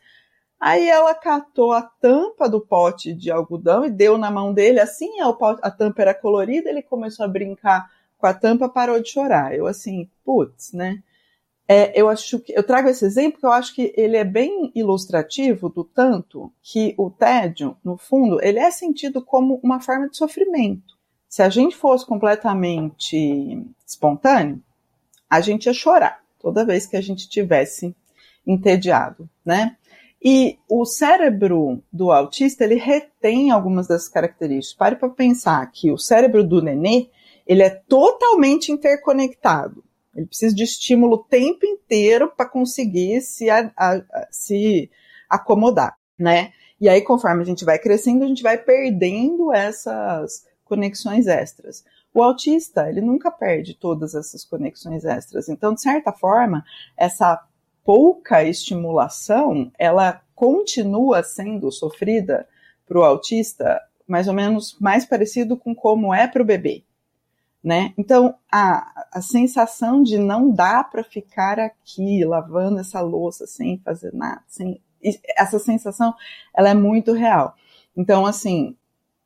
Aí 0.58 0.88
ela 0.88 1.14
catou 1.14 1.72
a 1.72 1.82
tampa 1.82 2.48
do 2.48 2.60
pote 2.60 3.12
de 3.12 3.30
algodão 3.30 3.84
e 3.84 3.90
deu 3.90 4.18
na 4.18 4.30
mão 4.30 4.52
dele, 4.52 4.80
assim, 4.80 5.20
a, 5.20 5.32
pote, 5.32 5.60
a 5.62 5.70
tampa 5.70 6.02
era 6.02 6.14
colorida, 6.14 6.68
ele 6.68 6.82
começou 6.82 7.24
a 7.24 7.28
brincar 7.28 7.90
com 8.18 8.26
a 8.26 8.34
tampa, 8.34 8.68
parou 8.68 9.00
de 9.00 9.08
chorar. 9.08 9.54
Eu 9.54 9.66
assim, 9.66 10.10
putz, 10.24 10.72
né? 10.72 11.02
É, 11.68 12.00
eu 12.00 12.08
acho 12.08 12.38
que 12.38 12.52
eu 12.56 12.62
trago 12.62 12.88
esse 12.88 13.04
exemplo 13.04 13.32
porque 13.32 13.46
eu 13.46 13.52
acho 13.52 13.74
que 13.74 13.92
ele 13.96 14.16
é 14.16 14.24
bem 14.24 14.70
ilustrativo 14.74 15.68
do 15.68 15.82
tanto 15.82 16.52
que 16.62 16.94
o 16.96 17.10
tédio, 17.10 17.76
no 17.84 17.96
fundo, 17.96 18.38
ele 18.40 18.60
é 18.60 18.70
sentido 18.70 19.20
como 19.20 19.58
uma 19.62 19.80
forma 19.80 20.08
de 20.08 20.16
sofrimento. 20.16 20.96
Se 21.28 21.42
a 21.42 21.48
gente 21.48 21.76
fosse 21.76 22.06
completamente 22.06 23.66
espontâneo, 23.86 24.62
a 25.28 25.40
gente 25.40 25.66
ia 25.66 25.74
chorar 25.74 26.22
toda 26.38 26.64
vez 26.64 26.86
que 26.86 26.96
a 26.96 27.00
gente 27.00 27.28
tivesse 27.28 27.94
entediado, 28.46 29.28
né? 29.44 29.76
E 30.22 30.58
o 30.68 30.84
cérebro 30.84 31.82
do 31.92 32.10
autista, 32.10 32.64
ele 32.64 32.76
retém 32.76 33.50
algumas 33.50 33.86
dessas 33.86 34.08
características. 34.08 34.76
Pare 34.76 34.96
para 34.96 35.08
pensar 35.08 35.70
que 35.70 35.90
o 35.90 35.98
cérebro 35.98 36.42
do 36.42 36.62
nenê, 36.62 37.08
ele 37.46 37.62
é 37.62 37.70
totalmente 37.70 38.72
interconectado. 38.72 39.84
Ele 40.16 40.26
precisa 40.26 40.54
de 40.54 40.64
estímulo 40.64 41.16
o 41.16 41.24
tempo 41.24 41.66
inteiro 41.66 42.32
para 42.34 42.48
conseguir 42.48 43.20
se, 43.20 43.50
a, 43.50 43.70
a, 43.76 44.02
se 44.30 44.90
acomodar, 45.28 45.96
né? 46.18 46.52
E 46.80 46.88
aí, 46.88 47.02
conforme 47.02 47.42
a 47.42 47.46
gente 47.46 47.64
vai 47.64 47.78
crescendo, 47.78 48.24
a 48.24 48.26
gente 48.26 48.42
vai 48.42 48.56
perdendo 48.56 49.52
essas 49.52 50.46
conexões 50.64 51.26
extras. 51.26 51.84
O 52.12 52.22
autista, 52.22 52.88
ele 52.88 53.00
nunca 53.00 53.30
perde 53.30 53.74
todas 53.74 54.14
essas 54.14 54.44
conexões 54.44 55.04
extras. 55.04 55.48
Então, 55.48 55.74
de 55.74 55.82
certa 55.82 56.12
forma, 56.12 56.64
essa 56.96 57.42
pouca 57.84 58.42
estimulação, 58.42 59.70
ela 59.78 60.22
continua 60.34 61.22
sendo 61.22 61.70
sofrida 61.70 62.48
para 62.86 62.98
o 62.98 63.04
autista, 63.04 63.80
mais 64.06 64.28
ou 64.28 64.34
menos 64.34 64.76
mais 64.80 65.04
parecido 65.04 65.56
com 65.56 65.74
como 65.74 66.14
é 66.14 66.26
para 66.26 66.42
o 66.42 66.46
bebê 66.46 66.84
né? 67.66 67.92
Então, 67.98 68.32
a, 68.48 69.08
a 69.12 69.20
sensação 69.20 70.00
de 70.00 70.18
não 70.18 70.52
dá 70.52 70.84
para 70.84 71.02
ficar 71.02 71.58
aqui 71.58 72.24
lavando 72.24 72.78
essa 72.78 73.00
louça 73.00 73.44
sem 73.44 73.76
fazer 73.78 74.14
nada, 74.14 74.40
sem, 74.46 74.80
essa 75.36 75.58
sensação, 75.58 76.14
ela 76.54 76.68
é 76.68 76.74
muito 76.74 77.12
real. 77.12 77.56
Então, 77.96 78.24
assim, 78.24 78.76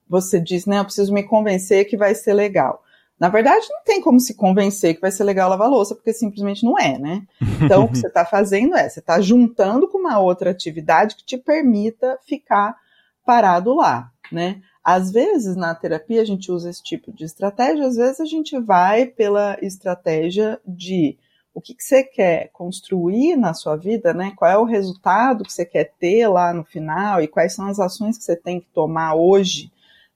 você 0.09 0.41
diz, 0.41 0.65
né, 0.65 0.79
eu 0.79 0.87
preciso 0.87 1.13
me 1.13 1.23
convencer 1.23 1.85
que 1.87 1.99
vai 1.99 2.15
ser 2.15 2.33
legal. 2.33 2.83
Na 3.19 3.29
verdade, 3.29 3.67
não 3.69 3.85
tem 3.85 4.01
como 4.01 4.19
se 4.19 4.33
convencer 4.33 4.95
que 4.95 5.03
vai 5.03 5.13
ser 5.13 5.25
legal 5.25 5.51
lavar 5.51 5.69
louça, 5.69 5.95
porque 5.95 6.15
simplesmente 6.15 6.65
não 6.65 6.79
é, 6.79 6.97
né? 6.97 7.23
Então, 7.63 7.85
o 7.85 7.89
que 7.89 7.99
você 7.99 8.07
está 8.07 8.25
fazendo 8.25 8.75
é, 8.75 8.89
você 8.89 9.01
está 9.01 9.21
juntando 9.21 9.87
com 9.87 9.99
uma 9.99 10.19
outra 10.19 10.51
atividade 10.51 11.15
que 11.15 11.27
te 11.27 11.37
permita 11.37 12.19
ficar 12.27 12.75
parado 13.23 13.75
lá, 13.75 14.11
né? 14.33 14.63
Às 14.83 15.11
vezes, 15.11 15.57
na 15.57 15.75
terapia, 15.75 16.23
a 16.23 16.25
gente 16.25 16.51
usa 16.51 16.71
esse 16.71 16.83
tipo 16.83 17.13
de 17.13 17.25
estratégia, 17.25 17.87
às 17.87 17.97
vezes 17.97 18.21
a 18.21 18.25
gente 18.25 18.59
vai 18.59 19.07
pela 19.07 19.59
estratégia 19.61 20.59
de 20.67 21.19
o 21.53 21.61
que, 21.61 21.75
que 21.75 21.83
você 21.83 22.03
quer 22.03 22.49
construir 22.53 23.37
na 23.37 23.53
sua 23.53 23.77
vida, 23.77 24.15
né? 24.15 24.33
Qual 24.37 24.51
é 24.51 24.57
o 24.57 24.65
resultado 24.65 25.45
que 25.45 25.53
você 25.53 25.67
quer 25.67 25.93
ter 25.99 26.27
lá 26.29 26.55
no 26.55 26.65
final 26.65 27.21
e 27.21 27.29
quais 27.29 27.55
são 27.55 27.67
as 27.67 27.79
ações 27.79 28.17
que 28.17 28.25
você 28.25 28.37
tem 28.37 28.61
que 28.61 28.69
tomar 28.73 29.15
hoje 29.15 29.71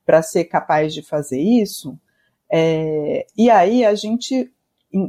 para 0.04 0.22
ser 0.22 0.44
capaz 0.44 0.92
de 0.92 1.02
fazer 1.02 1.40
isso. 1.40 1.98
É, 2.50 3.26
e 3.36 3.50
aí 3.50 3.84
a 3.84 3.94
gente 3.94 4.50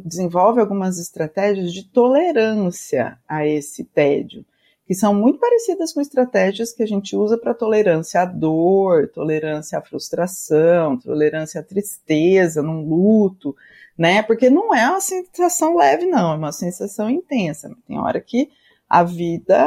desenvolve 0.04 0.60
algumas 0.60 0.98
estratégias 0.98 1.72
de 1.72 1.84
tolerância 1.84 3.20
a 3.28 3.46
esse 3.46 3.84
tédio, 3.84 4.44
que 4.86 4.94
são 4.94 5.14
muito 5.14 5.40
parecidas 5.40 5.94
com 5.94 6.02
estratégias 6.02 6.72
que 6.72 6.84
a 6.84 6.88
gente 6.88 7.16
usa 7.16 7.38
para 7.38 7.54
tolerância 7.54 8.22
à 8.22 8.26
dor, 8.26 9.10
tolerância 9.10 9.80
à 9.80 9.82
frustração, 9.82 10.98
tolerância 10.98 11.62
à 11.62 11.64
tristeza, 11.64 12.62
num 12.62 12.88
luto 12.88 13.56
né? 13.98 14.22
Porque 14.22 14.50
não 14.50 14.74
é 14.74 14.90
uma 14.90 15.00
sensação 15.00 15.78
leve, 15.78 16.06
não, 16.06 16.34
é 16.34 16.36
uma 16.36 16.52
sensação 16.52 17.10
intensa. 17.10 17.72
Tem 17.88 17.98
hora 17.98 18.20
que 18.20 18.50
a 18.90 19.04
vida 19.04 19.58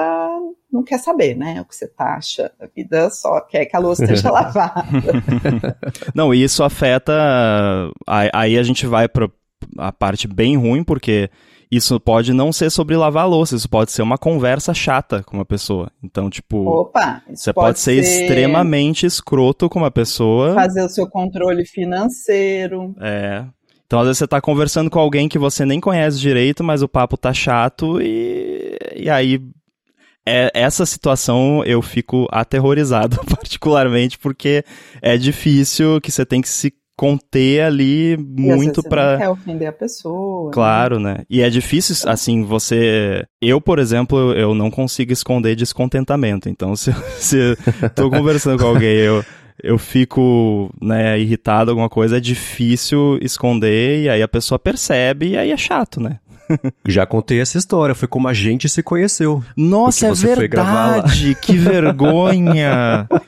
não 0.71 0.83
quer 0.83 0.99
saber, 0.99 1.35
né? 1.35 1.61
O 1.61 1.65
que 1.65 1.75
você 1.75 1.89
taxa. 1.89 2.53
A 2.61 2.67
vida 2.67 3.11
só 3.11 3.41
quer 3.41 3.65
que 3.65 3.75
a 3.75 3.81
louça 3.81 4.05
esteja 4.05 4.31
lavada. 4.31 4.85
não, 6.15 6.33
e 6.35 6.43
isso 6.43 6.63
afeta. 6.63 7.13
Aí 8.07 8.59
a 8.59 8.63
gente 8.63 8.87
vai 8.87 9.09
para 9.09 9.29
a 9.79 9.93
parte 9.93 10.29
bem 10.29 10.57
ruim, 10.57 10.85
porque 10.85 11.31
isso 11.71 12.01
pode 12.01 12.33
não 12.33 12.51
ser 12.51 12.71
sobre 12.71 12.97
lavar 12.97 13.25
a 13.25 13.27
louça, 13.27 13.55
isso 13.55 13.69
pode 13.69 13.93
ser 13.93 14.03
uma 14.03 14.17
conversa 14.17 14.73
chata 14.73 15.23
com 15.23 15.37
uma 15.37 15.45
pessoa. 15.45 15.91
Então, 16.03 16.31
tipo, 16.31 16.67
Opa, 16.67 17.23
você 17.29 17.53
pode, 17.53 17.67
pode 17.67 17.81
ser, 17.81 18.03
ser, 18.03 18.23
extremamente 18.23 19.05
escroto 19.05 19.69
com 19.69 19.79
uma 19.79 19.91
pessoa. 19.91 20.55
Fazer 20.55 20.83
o 20.83 20.89
seu 20.89 21.07
controle 21.07 21.67
financeiro. 21.67 22.95
É. 23.01 23.45
Então, 23.87 24.01
às 24.01 24.07
vezes, 24.07 24.19
você 24.19 24.27
tá 24.27 24.41
conversando 24.41 24.91
com 24.91 24.99
alguém 24.99 25.29
que 25.29 25.39
você 25.39 25.65
nem 25.65 25.81
conhece 25.81 26.19
direito, 26.19 26.65
mas 26.65 26.83
o 26.83 26.89
papo 26.89 27.17
tá 27.17 27.33
chato 27.33 28.01
e, 28.01 28.77
e 28.97 29.11
aí. 29.11 29.41
É, 30.31 30.51
essa 30.53 30.85
situação 30.85 31.65
eu 31.65 31.81
fico 31.81 32.29
aterrorizado, 32.31 33.17
particularmente, 33.25 34.19
porque 34.19 34.63
é 35.01 35.17
difícil 35.17 36.03
que 36.03 36.13
você 36.13 36.27
tem 36.27 36.43
que 36.43 36.49
se 36.51 36.71
conter 36.99 37.63
ali 37.63 38.17
muito 38.17 38.83
para 38.83 39.19
quer 39.19 39.29
ofender 39.29 39.69
a 39.69 39.73
pessoa. 39.73 40.47
Né? 40.47 40.53
Claro, 40.53 40.99
né? 40.99 41.15
né? 41.15 41.25
E 41.31 41.41
é 41.41 41.49
difícil 41.49 42.11
assim 42.11 42.43
você, 42.43 43.25
eu, 43.41 43.61
por 43.61 43.79
exemplo, 43.79 44.33
eu 44.33 44.53
não 44.53 44.69
consigo 44.69 45.13
esconder 45.13 45.55
descontentamento. 45.55 46.49
Então, 46.49 46.75
se, 46.77 46.93
se 47.17 47.57
tô 47.95 48.11
conversando 48.11 48.61
com 48.61 48.67
alguém, 48.67 48.97
eu 48.97 49.25
eu 49.61 49.77
fico, 49.77 50.71
né, 50.81 51.19
irritado, 51.19 51.73
alguma 51.73 51.89
coisa, 51.89 52.19
é 52.19 52.21
difícil 52.21 53.19
esconder 53.21 54.05
e 54.05 54.09
aí 54.09 54.23
a 54.23 54.29
pessoa 54.29 54.57
percebe 54.57 55.31
e 55.31 55.37
aí 55.37 55.51
é 55.51 55.57
chato, 55.57 56.01
né? 56.01 56.21
Já 56.87 57.07
contei 57.07 57.41
essa 57.41 57.59
história, 57.59 57.95
foi 57.95 58.09
como 58.09 58.29
a 58.29 58.35
gente 58.35 58.69
se 58.69 58.83
conheceu. 58.83 59.43
Nossa, 59.57 60.09
é 60.09 60.13
verdade, 60.13 61.37
que 61.41 61.57
vergonha. 61.57 63.07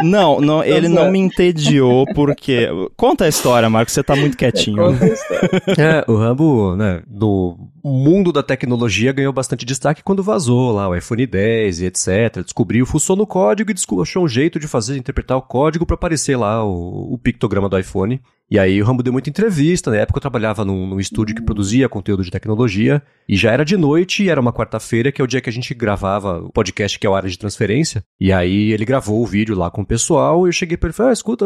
Não, 0.00 0.40
não 0.40 0.62
ele 0.62 0.86
não 0.86 1.10
me 1.10 1.18
entediou 1.18 2.06
porque. 2.14 2.68
Conta 2.96 3.24
a 3.24 3.28
história, 3.28 3.68
Marcos, 3.68 3.92
você 3.92 4.00
tá 4.00 4.14
muito 4.14 4.36
quietinho. 4.36 4.96
é, 5.76 6.04
o 6.06 6.14
Rambo, 6.14 6.76
né, 6.76 7.02
no 7.10 7.58
mundo 7.84 8.32
da 8.32 8.42
tecnologia 8.42 9.12
ganhou 9.12 9.32
bastante 9.32 9.64
destaque 9.64 10.02
quando 10.02 10.22
vazou 10.22 10.72
lá 10.72 10.88
o 10.88 10.94
iPhone 10.94 11.26
10 11.26 11.80
e 11.80 11.86
etc. 11.86 12.42
Descobriu, 12.42 12.86
fuçou 12.86 13.16
no 13.16 13.26
código 13.26 13.70
e 13.70 14.02
achou 14.02 14.24
um 14.24 14.28
jeito 14.28 14.58
de 14.58 14.66
fazer, 14.66 14.96
interpretar 14.96 15.36
o 15.36 15.42
código 15.42 15.86
para 15.86 15.94
aparecer 15.94 16.36
lá 16.36 16.64
o, 16.64 17.14
o 17.14 17.18
pictograma 17.18 17.68
do 17.68 17.78
iPhone. 17.78 18.20
E 18.50 18.58
aí 18.58 18.80
o 18.80 18.84
Rambo 18.84 19.02
deu 19.02 19.12
muita 19.12 19.28
entrevista, 19.28 19.90
na 19.90 19.98
época 19.98 20.16
eu 20.16 20.22
trabalhava 20.22 20.64
num, 20.64 20.86
num, 20.86 20.98
estúdio 20.98 21.36
que 21.36 21.42
produzia 21.42 21.86
conteúdo 21.86 22.22
de 22.22 22.30
tecnologia, 22.30 23.02
e 23.28 23.36
já 23.36 23.52
era 23.52 23.62
de 23.62 23.76
noite, 23.76 24.24
e 24.24 24.30
era 24.30 24.40
uma 24.40 24.54
quarta-feira, 24.54 25.12
que 25.12 25.20
é 25.20 25.24
o 25.24 25.26
dia 25.26 25.42
que 25.42 25.50
a 25.50 25.52
gente 25.52 25.74
gravava 25.74 26.38
o 26.38 26.50
podcast, 26.50 26.98
que 26.98 27.06
é 27.06 27.10
o 27.10 27.14
área 27.14 27.28
de 27.28 27.38
transferência, 27.38 28.02
e 28.18 28.32
aí 28.32 28.72
ele 28.72 28.86
gravou 28.86 29.22
o 29.22 29.26
vídeo 29.26 29.54
lá 29.54 29.70
com 29.70 29.82
o 29.82 29.86
pessoal, 29.86 30.46
e 30.46 30.48
eu 30.48 30.52
cheguei 30.52 30.78
pra 30.78 30.86
ele 30.88 30.94
e 30.94 30.96
falei, 30.96 31.10
ah, 31.10 31.12
escuta, 31.12 31.44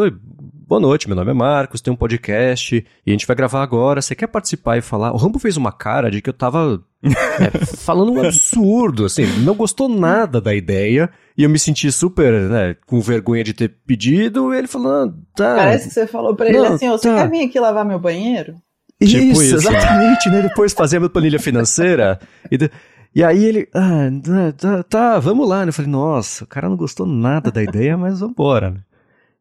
boa 0.72 0.80
noite, 0.80 1.06
meu 1.06 1.14
nome 1.14 1.30
é 1.30 1.34
Marcos, 1.34 1.82
tem 1.82 1.92
um 1.92 1.96
podcast, 1.96 2.82
e 3.06 3.10
a 3.10 3.12
gente 3.12 3.26
vai 3.26 3.36
gravar 3.36 3.62
agora, 3.62 4.00
você 4.00 4.14
quer 4.14 4.26
participar 4.26 4.78
e 4.78 4.80
falar? 4.80 5.12
O 5.12 5.18
Rambo 5.18 5.38
fez 5.38 5.58
uma 5.58 5.70
cara 5.70 6.10
de 6.10 6.22
que 6.22 6.30
eu 6.30 6.32
tava 6.32 6.82
é, 7.04 7.58
falando 7.76 8.12
um 8.12 8.24
absurdo, 8.24 9.04
assim, 9.04 9.26
não 9.40 9.54
gostou 9.54 9.86
nada 9.86 10.40
da 10.40 10.54
ideia, 10.54 11.10
e 11.36 11.42
eu 11.42 11.50
me 11.50 11.58
senti 11.58 11.92
super, 11.92 12.32
né, 12.48 12.74
com 12.86 13.02
vergonha 13.02 13.44
de 13.44 13.52
ter 13.52 13.68
pedido, 13.86 14.54
e 14.54 14.56
ele 14.56 14.66
falou, 14.66 14.90
ah, 14.90 15.12
tá. 15.36 15.56
Parece 15.56 15.88
que 15.88 15.92
você 15.92 16.06
falou 16.06 16.34
pra 16.34 16.48
ele 16.48 16.56
não, 16.56 16.72
assim, 16.72 16.88
você 16.88 17.10
tá. 17.10 17.16
quer 17.16 17.30
vir 17.30 17.44
aqui 17.44 17.60
lavar 17.60 17.84
meu 17.84 17.98
banheiro? 17.98 18.54
Isso, 18.98 19.18
tipo 19.18 19.42
isso. 19.42 19.56
exatamente, 19.56 20.30
né, 20.30 20.40
depois 20.40 20.72
fazer 20.72 20.96
a 20.96 21.00
minha 21.00 21.10
planilha 21.10 21.38
financeira, 21.38 22.18
e, 22.50 22.56
de, 22.56 22.70
e 23.14 23.22
aí 23.22 23.44
ele, 23.44 23.68
ah, 23.74 24.08
tá, 24.24 24.52
tá, 24.52 24.82
tá, 24.84 25.18
vamos 25.18 25.46
lá, 25.46 25.66
eu 25.66 25.72
falei, 25.74 25.90
nossa, 25.90 26.44
o 26.44 26.46
cara 26.46 26.66
não 26.66 26.78
gostou 26.78 27.04
nada 27.04 27.50
da 27.50 27.62
ideia, 27.62 27.94
mas 27.94 28.20
vambora, 28.20 28.70
né. 28.70 28.78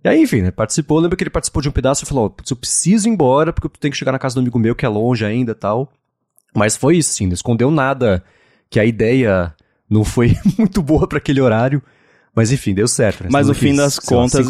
E 0.04 0.10
aí, 0.10 0.22
enfim, 0.22 0.42
né, 0.42 0.52
participou, 0.52 1.00
lembro 1.00 1.16
que 1.16 1.24
ele 1.24 1.30
participou 1.30 1.62
de 1.62 1.70
um 1.70 1.72
pedaço 1.72 2.04
e 2.04 2.08
falou, 2.08 2.36
eu 2.50 2.56
preciso 2.56 3.08
ir 3.08 3.12
embora, 3.12 3.54
porque 3.54 3.68
eu 3.68 3.72
tenho 3.80 3.92
que 3.92 3.98
chegar 3.98 4.12
na 4.12 4.20
casa 4.20 4.36
do 4.36 4.42
amigo 4.42 4.58
meu, 4.58 4.76
que 4.76 4.86
é 4.86 4.90
longe 4.90 5.24
ainda 5.24 5.54
tal. 5.54 5.92
Mas 6.56 6.76
foi 6.76 6.98
isso, 6.98 7.14
sim, 7.14 7.28
não 7.28 7.34
escondeu 7.34 7.70
nada, 7.70 8.24
que 8.70 8.80
a 8.80 8.86
ideia 8.86 9.54
não 9.90 10.04
foi 10.04 10.36
muito 10.58 10.82
boa 10.82 11.08
para 11.08 11.20
aquele 11.20 11.40
horário. 11.40 11.82
Mas 12.34 12.52
enfim, 12.52 12.74
deu 12.74 12.88
certo. 12.88 13.24
Né? 13.24 13.30
Mas 13.32 13.48
no 13.48 13.54
fim 13.54 13.76
das 13.76 14.00
contas. 14.00 14.48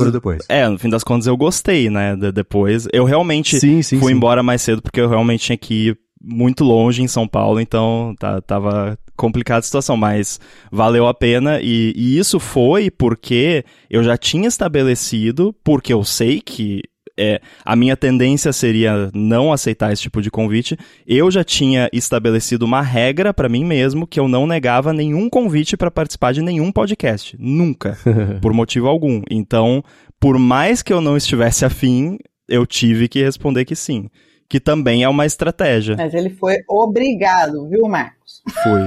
É, 0.47 0.67
no 0.67 0.77
fim 0.77 0.89
das 0.89 1.03
contas 1.03 1.25
eu 1.25 1.35
gostei, 1.35 1.89
né? 1.89 2.15
De, 2.15 2.31
depois. 2.31 2.87
Eu 2.93 3.05
realmente 3.05 3.59
sim, 3.59 3.81
sim, 3.81 3.99
fui 3.99 4.11
sim. 4.11 4.17
embora 4.17 4.43
mais 4.43 4.61
cedo 4.61 4.83
porque 4.83 5.01
eu 5.01 5.09
realmente 5.09 5.45
tinha 5.45 5.57
que 5.57 5.87
ir 5.87 5.97
muito 6.23 6.63
longe 6.63 7.01
em 7.01 7.07
São 7.07 7.27
Paulo, 7.27 7.59
então 7.59 8.13
tá, 8.19 8.41
tava 8.41 8.97
complicada 9.15 9.59
a 9.59 9.63
situação, 9.63 9.97
mas 9.97 10.39
valeu 10.71 11.07
a 11.07 11.13
pena 11.13 11.59
e, 11.61 11.93
e 11.95 12.17
isso 12.17 12.39
foi 12.39 12.89
porque 12.89 13.63
eu 13.89 14.03
já 14.03 14.17
tinha 14.17 14.47
estabelecido, 14.47 15.55
porque 15.63 15.93
eu 15.93 16.03
sei 16.03 16.41
que 16.41 16.81
é, 17.19 17.41
a 17.63 17.75
minha 17.75 17.95
tendência 17.95 18.51
seria 18.51 19.11
não 19.13 19.53
aceitar 19.53 19.91
esse 19.91 20.01
tipo 20.01 20.21
de 20.21 20.31
convite. 20.31 20.77
Eu 21.05 21.29
já 21.29 21.43
tinha 21.43 21.89
estabelecido 21.93 22.65
uma 22.65 22.81
regra 22.81 23.33
para 23.33 23.49
mim 23.49 23.63
mesmo 23.63 24.07
que 24.07 24.19
eu 24.19 24.27
não 24.27 24.47
negava 24.47 24.93
nenhum 24.93 25.29
convite 25.29 25.77
para 25.77 25.91
participar 25.91 26.33
de 26.33 26.41
nenhum 26.41 26.71
podcast. 26.71 27.35
Nunca. 27.39 27.97
por 28.41 28.53
motivo 28.53 28.87
algum. 28.87 29.21
Então, 29.29 29.83
por 30.19 30.39
mais 30.39 30.81
que 30.81 30.93
eu 30.93 31.01
não 31.01 31.15
estivesse 31.15 31.65
afim, 31.65 32.17
eu 32.47 32.65
tive 32.65 33.07
que 33.07 33.23
responder 33.23 33.65
que 33.65 33.75
sim 33.75 34.07
que 34.51 34.59
também 34.59 35.01
é 35.01 35.07
uma 35.07 35.25
estratégia. 35.25 35.95
Mas 35.95 36.13
ele 36.13 36.29
foi 36.29 36.57
obrigado, 36.67 37.69
viu, 37.69 37.87
Marcos? 37.87 38.41
Fui. 38.61 38.81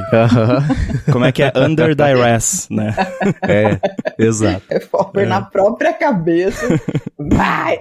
Como 1.10 1.24
é 1.24 1.32
que 1.32 1.42
é? 1.42 1.50
Under 1.56 1.96
duress, 1.96 2.68
né? 2.70 2.94
É, 3.40 3.80
exato. 4.22 4.62
Foi 5.10 5.22
é. 5.22 5.26
na 5.26 5.40
própria 5.40 5.94
cabeça. 5.94 6.68
Vai! 7.18 7.78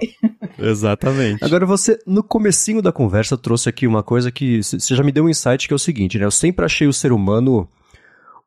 Exatamente. 0.58 1.44
Agora 1.44 1.66
você, 1.66 1.98
no 2.06 2.22
comecinho 2.22 2.80
da 2.80 2.90
conversa, 2.90 3.36
trouxe 3.36 3.68
aqui 3.68 3.86
uma 3.86 4.02
coisa 4.02 4.32
que 4.32 4.62
você 4.62 4.94
já 4.94 5.02
me 5.02 5.12
deu 5.12 5.24
um 5.24 5.28
insight 5.28 5.68
que 5.68 5.74
é 5.74 5.76
o 5.76 5.78
seguinte, 5.78 6.18
né? 6.18 6.24
Eu 6.24 6.30
sempre 6.30 6.64
achei 6.64 6.86
o 6.86 6.92
ser 6.92 7.12
humano 7.12 7.68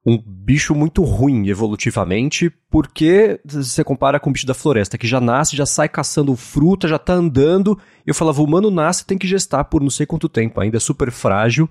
um 0.07 0.17
bicho 0.17 0.73
muito 0.73 1.03
ruim 1.03 1.49
evolutivamente, 1.49 2.49
porque 2.69 3.41
você 3.43 3.83
compara 3.83 4.21
com 4.21 4.29
o 4.29 4.33
bicho 4.33 4.47
da 4.47 4.53
floresta, 4.53 4.97
que 4.97 5.05
já 5.05 5.19
nasce, 5.19 5.57
já 5.57 5.65
sai 5.65 5.89
caçando 5.89 6.33
fruta, 6.37 6.87
já 6.87 6.97
tá 6.97 7.11
andando. 7.11 7.77
Eu 8.05 8.15
falava, 8.15 8.39
o 8.39 8.45
humano 8.45 8.71
nasce 8.71 9.05
tem 9.05 9.17
que 9.17 9.27
gestar 9.27 9.65
por 9.65 9.81
não 9.81 9.89
sei 9.89 10.05
quanto 10.05 10.29
tempo, 10.29 10.61
ainda 10.61 10.77
é 10.77 10.79
super 10.79 11.11
frágil. 11.11 11.69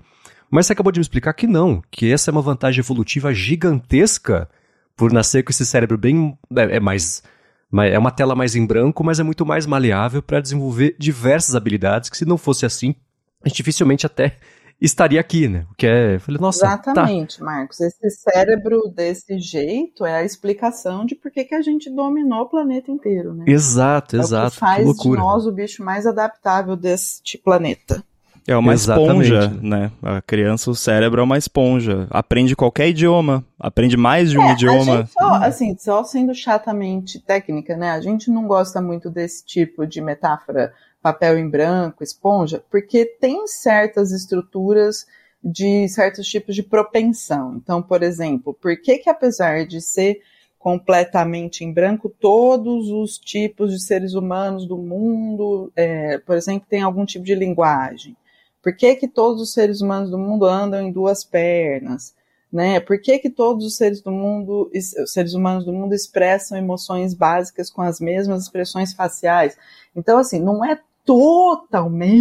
Mas 0.51 0.67
você 0.67 0.73
acabou 0.73 0.91
de 0.91 0.99
me 0.99 1.01
explicar 1.01 1.33
que 1.33 1.47
não, 1.47 1.81
que 1.89 2.13
essa 2.13 2.29
é 2.29 2.31
uma 2.31 2.43
vantagem 2.43 2.79
evolutiva 2.79 3.33
gigantesca 3.33 4.47
por 4.95 5.11
nascer 5.11 5.41
com 5.41 5.49
esse 5.49 5.65
cérebro 5.65 5.97
bem. 5.97 6.37
É, 6.55 6.75
é 6.75 6.79
mais. 6.79 7.23
É 7.73 7.97
uma 7.97 8.11
tela 8.11 8.35
mais 8.35 8.55
em 8.55 8.67
branco, 8.67 9.03
mas 9.03 9.19
é 9.19 9.23
muito 9.23 9.47
mais 9.47 9.65
maleável 9.65 10.21
para 10.21 10.39
desenvolver 10.39 10.95
diversas 10.99 11.55
habilidades 11.55 12.07
que, 12.07 12.15
se 12.15 12.23
não 12.23 12.37
fosse 12.37 12.67
assim, 12.67 12.95
dificilmente 13.45 14.05
até 14.05 14.37
estaria 14.79 15.19
aqui, 15.19 15.47
né? 15.47 15.65
O 15.71 15.75
que 15.75 15.87
é. 15.87 16.19
Falei, 16.19 16.39
nossa. 16.39 16.61
Tá. 16.61 16.73
Exatamente, 16.73 17.39
tá. 17.39 17.45
Marcos. 17.45 17.79
Esse 17.79 18.09
cérebro 18.11 18.87
desse 18.93 19.39
jeito 19.39 20.05
é 20.05 20.15
a 20.15 20.23
explicação 20.23 21.05
de 21.05 21.15
por 21.15 21.31
que, 21.31 21.43
que 21.43 21.55
a 21.55 21.61
gente 21.61 21.89
dominou 21.89 22.41
o 22.41 22.49
planeta 22.49 22.91
inteiro, 22.91 23.33
né? 23.33 23.45
Exato, 23.47 24.15
é 24.15 24.19
exato. 24.19 24.47
O 24.47 24.51
que 24.51 24.59
faz 24.59 24.97
que 24.97 25.09
de 25.09 25.17
nós 25.17 25.45
o 25.45 25.51
bicho 25.51 25.83
mais 25.83 26.05
adaptável 26.05 26.75
deste 26.75 27.37
planeta. 27.37 28.03
É 28.47 28.55
uma 28.55 28.73
Exatamente. 28.73 29.23
esponja, 29.23 29.53
né? 29.61 29.91
A 30.01 30.21
criança, 30.21 30.71
o 30.71 30.75
cérebro 30.75 31.19
é 31.19 31.23
uma 31.23 31.37
esponja. 31.37 32.07
Aprende 32.09 32.55
qualquer 32.55 32.87
idioma, 32.87 33.43
aprende 33.59 33.97
mais 33.97 34.31
de 34.31 34.37
um 34.37 34.43
é, 34.43 34.53
idioma. 34.53 35.05
Só, 35.07 35.33
assim, 35.43 35.75
só 35.77 36.01
sendo 36.05 36.33
chatamente 36.33 37.19
técnica, 37.19 37.75
né? 37.75 37.91
A 37.91 37.99
gente 37.99 38.31
não 38.31 38.47
gosta 38.47 38.81
muito 38.81 39.09
desse 39.09 39.45
tipo 39.45 39.85
de 39.85 39.99
metáfora 39.99 40.73
papel 41.01 41.37
em 41.37 41.49
branco, 41.49 42.03
esponja, 42.03 42.63
porque 42.69 43.05
tem 43.05 43.47
certas 43.47 44.11
estruturas 44.11 45.05
de 45.43 45.87
certos 45.87 46.27
tipos 46.27 46.55
de 46.55 46.63
propensão. 46.63 47.55
Então, 47.55 47.81
por 47.81 48.03
exemplo, 48.03 48.53
por 48.53 48.75
que 48.81 48.97
que 48.97 49.09
apesar 49.09 49.65
de 49.65 49.79
ser 49.79 50.21
completamente 50.57 51.63
em 51.63 51.71
branco, 51.71 52.09
todos 52.09 52.89
os 52.89 53.17
tipos 53.17 53.71
de 53.71 53.79
seres 53.79 54.13
humanos 54.13 54.65
do 54.67 54.77
mundo, 54.77 55.71
é, 55.75 56.17
por 56.17 56.35
exemplo, 56.35 56.67
têm 56.69 56.81
algum 56.81 57.05
tipo 57.05 57.23
de 57.23 57.35
linguagem? 57.35 58.17
Por 58.61 58.75
que, 58.75 58.95
que 58.95 59.07
todos 59.07 59.41
os 59.41 59.53
seres 59.53 59.79
humanos 59.79 60.09
do 60.09 60.17
mundo 60.17 60.45
andam 60.45 60.81
em 60.81 60.91
duas 60.91 61.23
pernas? 61.23 62.13
Né? 62.51 62.79
Por 62.79 62.99
que, 63.01 63.19
que 63.19 63.29
todos 63.29 63.65
os 63.65 63.75
seres 63.75 64.01
do 64.01 64.11
mundo, 64.11 64.71
os 64.73 65.11
seres 65.11 65.33
humanos 65.33 65.65
do 65.65 65.73
mundo 65.73 65.93
expressam 65.93 66.57
emoções 66.57 67.13
básicas 67.13 67.69
com 67.69 67.81
as 67.81 67.99
mesmas 67.99 68.43
expressões 68.43 68.93
faciais? 68.93 69.57
Então, 69.95 70.17
assim, 70.17 70.39
não 70.39 70.63
é 70.63 70.79
totalmente 71.05 72.13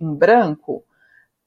em 0.00 0.14
branco, 0.14 0.82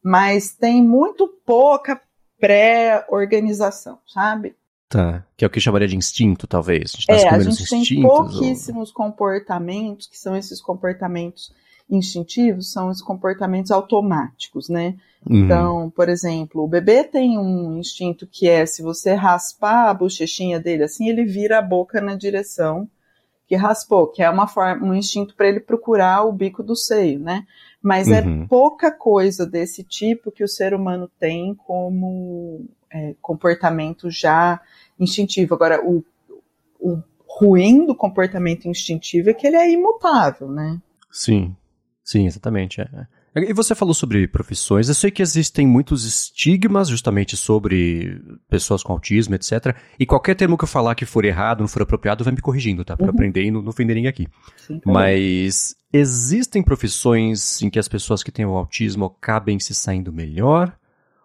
mas 0.04 0.52
tem 0.52 0.84
muito 0.84 1.28
pouca 1.46 2.00
pré-organização, 2.40 4.00
sabe? 4.06 4.56
Tá, 4.90 5.26
que 5.36 5.44
é 5.44 5.48
o 5.48 5.50
que 5.50 5.60
chamaria 5.60 5.88
de 5.88 5.96
instinto, 5.96 6.46
talvez. 6.46 6.94
A 6.94 6.98
gente, 6.98 7.08
tá 7.08 7.14
é, 7.16 7.30
a 7.30 7.40
gente 7.40 7.68
tem 7.68 8.02
pouquíssimos 8.02 8.90
ou... 8.90 8.96
comportamentos, 8.96 10.06
que 10.06 10.20
são 10.20 10.36
esses 10.36 10.62
comportamentos 10.62 11.52
instintivos, 11.90 12.72
são 12.72 12.90
os 12.90 13.02
comportamentos 13.02 13.72
automáticos, 13.72 14.70
né? 14.70 14.96
Uhum. 15.30 15.46
Então, 15.46 15.90
por 15.90 16.10
exemplo, 16.10 16.64
o 16.64 16.68
bebê 16.68 17.04
tem 17.04 17.38
um 17.38 17.78
instinto 17.78 18.28
que 18.28 18.48
é, 18.48 18.66
se 18.66 18.82
você 18.82 19.14
raspar 19.14 19.90
a 19.90 19.94
bochechinha 19.94 20.60
dele 20.60 20.84
assim, 20.84 21.08
ele 21.08 21.24
vira 21.24 21.60
a 21.60 21.62
boca 21.62 22.02
na 22.02 22.16
direção 22.16 22.90
que 23.48 23.56
raspou, 23.56 24.08
que 24.08 24.24
é 24.24 24.30
uma 24.30 24.48
forma, 24.48 24.86
um 24.86 24.94
instinto 24.94 25.36
para 25.36 25.48
ele 25.48 25.60
procurar 25.60 26.24
o 26.24 26.32
bico 26.32 26.64
do 26.64 26.76
seio, 26.76 27.20
né? 27.20 27.46
Mas 27.82 28.08
é 28.08 28.22
uhum. 28.22 28.44
é 28.44 28.48
pouca 28.48 28.92
coisa 28.92 29.46
desse 29.46 29.84
tipo 29.84 30.32
que 30.32 30.44
o 30.44 30.48
ser 30.48 30.74
humano 30.74 31.10
tem 31.20 31.54
como 31.54 32.66
é, 32.92 33.14
comportamento 33.22 34.10
já 34.10 34.62
instintivo. 35.00 35.54
Agora, 35.54 35.86
o, 35.86 36.04
o 36.80 37.02
ruim 37.28 37.86
do 37.86 37.96
comportamento 37.96 38.68
instintivo 38.68 39.30
é 39.30 39.34
que 39.34 39.46
ele 39.46 39.58
é 39.58 39.70
imutável, 39.70 40.50
né? 40.50 40.80
Sim, 41.12 41.56
sim, 42.04 42.26
exatamente. 42.26 42.82
É. 42.82 42.88
E 43.36 43.54
você 43.54 43.74
falou 43.74 43.94
sobre 43.96 44.28
profissões. 44.28 44.88
Eu 44.88 44.94
sei 44.94 45.10
que 45.10 45.22
existem 45.22 45.66
muitos 45.66 46.06
estigmas 46.06 46.88
justamente 46.88 47.36
sobre 47.36 48.22
pessoas 48.48 48.84
com 48.84 48.94
autismo, 48.94 49.34
etc. 49.34 49.76
E 50.00 50.06
qualquer 50.06 50.36
termo 50.36 50.58
que 50.58 50.64
eu 50.64 50.68
falar 50.68 50.94
que 50.94 51.06
for 51.06 51.26
errado, 51.26 51.62
não 51.62 51.68
for 51.68 51.82
apropriado, 51.82 52.24
vai 52.24 52.34
me 52.34 52.42
corrigindo, 52.42 52.86
tá? 52.86 52.96
Pra 52.96 53.08
uhum. 53.08 53.12
aprender 53.12 53.44
e 53.44 53.50
não, 53.50 53.62
não 53.62 53.70
ofender 53.70 53.96
ninguém 53.96 54.10
aqui. 54.10 54.28
Sim, 54.58 54.80
Mas 54.86 55.76
existem 55.92 56.62
profissões 56.62 57.62
em 57.62 57.72
que 57.72 57.80
as 57.80 57.88
pessoas 57.88 58.22
que 58.22 58.32
têm 58.32 58.46
o 58.46 58.56
autismo 58.56 59.06
acabem 59.06 59.60
se 59.60 59.74
saindo 59.74 60.14
melhor? 60.14 60.76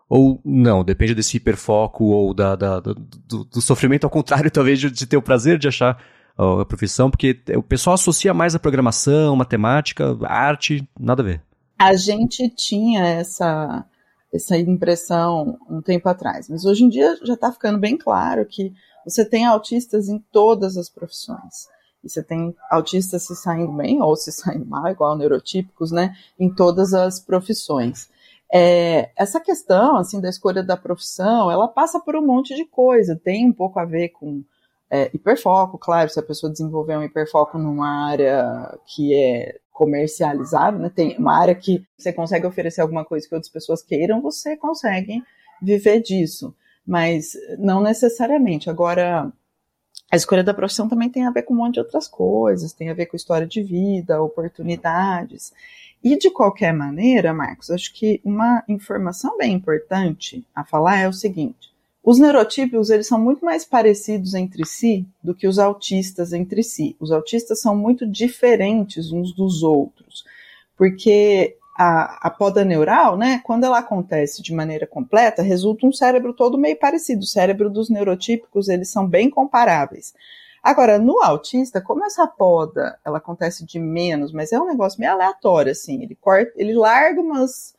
Ou 0.09 0.41
não, 0.43 0.83
depende 0.83 1.15
desse 1.15 1.37
hiperfoco 1.37 2.05
ou 2.05 2.33
da, 2.33 2.57
da 2.57 2.81
do, 2.81 3.45
do, 3.45 3.61
sofrimento 3.61 4.05
ao 4.05 4.11
contrário, 4.11 4.49
talvez, 4.51 4.81
de, 4.81 4.91
de 4.91 5.07
ter 5.07 5.19
o 5.19 5.23
prazer 5.23 5.59
de 5.59 5.69
achar 5.69 6.03
a 6.39 6.65
profissão, 6.65 7.11
porque 7.11 7.41
o 7.57 7.63
pessoal 7.63 7.95
associa 7.95 8.33
mais 8.33 8.55
a 8.55 8.59
programação, 8.59 9.35
matemática, 9.35 10.17
arte, 10.23 10.89
nada 10.99 11.23
a 11.23 11.25
ver. 11.25 11.43
A 11.77 11.97
gente 11.97 12.49
tinha 12.51 13.05
essa, 13.05 13.85
essa 14.33 14.57
impressão 14.57 15.59
um 15.69 15.83
tempo 15.83 16.09
atrás, 16.09 16.49
mas 16.49 16.65
hoje 16.65 16.85
em 16.85 16.89
dia 16.89 17.17
já 17.25 17.35
está 17.35 17.53
ficando 17.53 17.79
bem 17.79 17.97
claro 17.97 18.47
que 18.47 18.73
você 19.05 19.25
tem 19.25 19.47
autistas 19.47 20.09
em 20.09 20.19
todas 20.33 20.77
as 20.77 20.89
profissões. 20.89 21.67
E 22.05 22.09
você 22.09 22.23
tem 22.23 22.55
autistas 22.71 23.27
se 23.27 23.35
saindo 23.35 23.73
bem 23.73 24.01
ou 24.01 24.15
se 24.15 24.31
saindo 24.31 24.67
mal, 24.67 24.87
igual 24.87 25.17
neurotípicos, 25.17 25.91
né, 25.91 26.15
em 26.39 26.53
todas 26.53 26.95
as 26.95 27.19
profissões. 27.19 28.09
É, 28.53 29.11
essa 29.17 29.41
questão 29.41 29.97
assim 29.97 30.21
da 30.21 30.29
escolha 30.29 30.63
da 30.63 30.77
profissão, 30.77 31.51
ela 31.51 31.69
passa 31.69 31.99
por 32.01 32.17
um 32.17 32.25
monte 32.25 32.55
de 32.55 32.65
coisa. 32.65 33.17
Tem 33.17 33.47
um 33.47 33.53
pouco 33.53 33.79
a 33.79 33.85
ver 33.85 34.11
com 34.11 34.43
é, 34.91 35.11
hiperfoco, 35.13 35.79
claro, 35.79 36.09
se 36.09 36.19
a 36.19 36.23
pessoa 36.23 36.51
desenvolver 36.51 36.97
um 36.97 37.03
hiperfoco 37.03 37.59
numa 37.59 38.09
área 38.09 38.79
que 38.87 39.15
é 39.15 39.59
comercializada, 39.71 40.79
né, 40.79 40.91
tem 40.93 41.17
uma 41.19 41.39
área 41.39 41.55
que 41.55 41.85
você 41.97 42.13
consegue 42.13 42.47
oferecer 42.47 42.81
alguma 42.81 43.05
coisa 43.05 43.29
que 43.29 43.35
outras 43.35 43.53
pessoas 43.53 43.83
queiram, 43.83 44.21
você 44.21 44.57
consegue 44.57 45.23
viver 45.63 46.01
disso, 46.01 46.55
mas 46.87 47.33
não 47.59 47.81
necessariamente. 47.81 48.71
Agora, 48.71 49.31
a 50.11 50.17
escolha 50.17 50.43
da 50.43 50.55
profissão 50.55 50.89
também 50.89 51.11
tem 51.11 51.27
a 51.27 51.31
ver 51.31 51.43
com 51.43 51.53
um 51.53 51.59
monte 51.59 51.75
de 51.75 51.81
outras 51.81 52.09
coisas, 52.09 52.73
tem 52.73 52.89
a 52.89 52.95
ver 52.95 53.07
com 53.07 53.17
história 53.17 53.47
de 53.47 53.63
vida, 53.63 54.23
oportunidades. 54.23 55.53
E 56.03 56.17
de 56.17 56.31
qualquer 56.31 56.73
maneira, 56.73 57.35
Marcos, 57.35 57.71
acho 57.71 57.93
que 57.93 58.21
uma 58.25 58.65
informação 58.69 59.37
bem 59.37 59.53
importante 59.53 60.47
a 60.55 60.65
falar 60.65 60.99
é 60.99 61.09
o 61.09 61.13
seguinte: 61.13 61.71
os 62.09 62.19
neurotípicos 62.19 62.89
eles 62.89 63.07
são 63.07 63.21
muito 63.21 63.45
mais 63.45 63.67
parecidos 63.67 64.33
entre 64.33 64.65
si 64.65 65.07
do 65.23 65.35
que 65.35 65.47
os 65.47 65.59
autistas 65.59 66.33
entre 66.33 66.63
si. 66.63 66.97
Os 66.99 67.13
autistas 67.13 67.61
são 67.61 67.77
muito 67.77 68.07
diferentes 68.07 69.13
uns 69.13 69.35
dos 69.35 69.63
outros, 69.63 70.25
porque 70.75 71.59
a, 71.79 72.29
a 72.29 72.31
poda 72.31 72.65
neural, 72.65 73.19
né, 73.19 73.43
quando 73.45 73.65
ela 73.65 73.81
acontece 73.81 74.41
de 74.41 74.55
maneira 74.55 74.87
completa, 74.87 75.43
resulta 75.43 75.87
um 75.87 75.93
cérebro 75.93 76.33
todo 76.33 76.57
meio 76.57 76.79
parecido. 76.79 77.25
O 77.25 77.27
cérebro 77.27 77.69
dos 77.69 77.91
neurotípicos 77.91 78.71
eles 78.71 78.91
são 78.91 79.07
bem 79.07 79.29
comparáveis. 79.29 80.15
Agora, 80.63 80.99
no 80.99 81.23
autista, 81.23 81.79
como 81.79 82.07
essa 82.07 82.27
poda, 82.27 82.99
ela 83.05 83.19
acontece 83.19 83.67
de 83.67 83.79
menos, 83.79 84.33
mas 84.33 84.51
é 84.51 84.59
um 84.59 84.67
negócio 84.67 84.99
meio 84.99 85.13
aleatório, 85.13 85.73
assim, 85.73 86.03
ele 86.05 86.17
corta, 86.19 86.53
ele 86.57 86.73
larga 86.73 87.21
umas, 87.21 87.75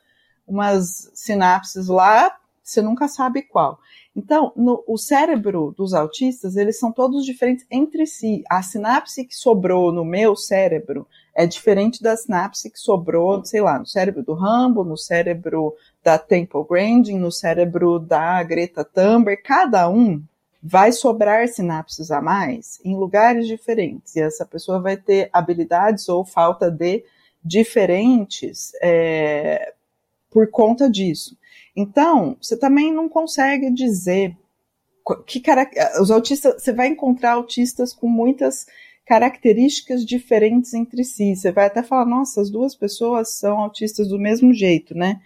umas 0.48 1.10
sinapses 1.15 1.88
lá, 1.88 2.38
você 2.63 2.80
nunca 2.80 3.08
sabe 3.08 3.42
qual. 3.42 3.80
Então, 4.15 4.52
no, 4.56 4.84
o 4.88 4.98
cérebro 4.98 5.74
dos 5.78 5.93
autistas, 5.93 6.56
eles 6.56 6.80
são 6.80 6.91
todos 6.91 7.26
diferentes 7.26 7.65
entre 7.69 8.06
si. 8.06 8.43
A 8.50 8.62
sinapse 8.62 9.24
que 9.24 9.36
sobrou 9.36 9.91
no 9.91 10.04
meu 10.04 10.36
cérebro 10.36 11.08
é 11.36 11.45
diferente 11.45 12.02
da 12.02 12.17
sinapse 12.17 12.69
que 12.69 12.80
sobrou, 12.80 13.45
sei 13.45 13.62
lá, 13.62 13.80
no 13.80 13.86
cérebro 13.86 14.24
do 14.24 14.34
Rambo, 14.34 14.84
no 14.84 14.98
cérebro 14.98 15.74
da 16.04 16.17
Temple 16.17 16.65
Grandin, 16.69 17.17
no 17.17 17.32
cérebro 17.32 18.00
da 18.00 18.41
Greta 18.43 18.84
Thunberg. 18.84 19.41
Cada 19.41 19.89
um 19.89 20.22
vai 20.62 20.91
sobrar 20.91 21.48
sinapses 21.48 22.12
a 22.12 22.22
mais 22.22 22.82
em 22.84 22.98
lugares 22.98 23.48
diferentes 23.48 24.15
e 24.15 24.22
essa 24.22 24.45
pessoa 24.45 24.82
vai 24.82 24.98
ter 24.98 25.30
habilidades 25.32 26.10
ou 26.10 26.26
falta 26.26 26.69
de 26.69 27.06
diferentes 27.43 28.74
é, 28.82 29.74
por 30.30 30.50
conta 30.50 30.89
disso. 30.89 31.38
Então, 31.80 32.36
você 32.42 32.58
também 32.58 32.94
não 32.94 33.08
consegue 33.08 33.72
dizer 33.72 34.36
que 35.26 35.39
cara, 35.39 35.68
os 36.02 36.12
autistas, 36.12 36.62
você 36.62 36.74
vai 36.74 36.88
encontrar 36.88 37.34
autistas 37.34 37.94
com 37.94 38.08
muitas 38.08 38.68
características 39.06 40.06
diferentes 40.06 40.74
entre 40.74 41.04
si. 41.04 41.36
Você 41.36 41.52
vai 41.52 41.65
até 41.65 41.82
falar, 41.82 42.06
nossa, 42.06 42.42
as 42.42 42.50
duas 42.50 42.76
pessoas 42.76 43.30
são 43.30 43.60
autistas 43.60 44.10
do 44.10 44.20
mesmo 44.20 44.54
jeito, 44.54 44.94
né? 44.94 45.22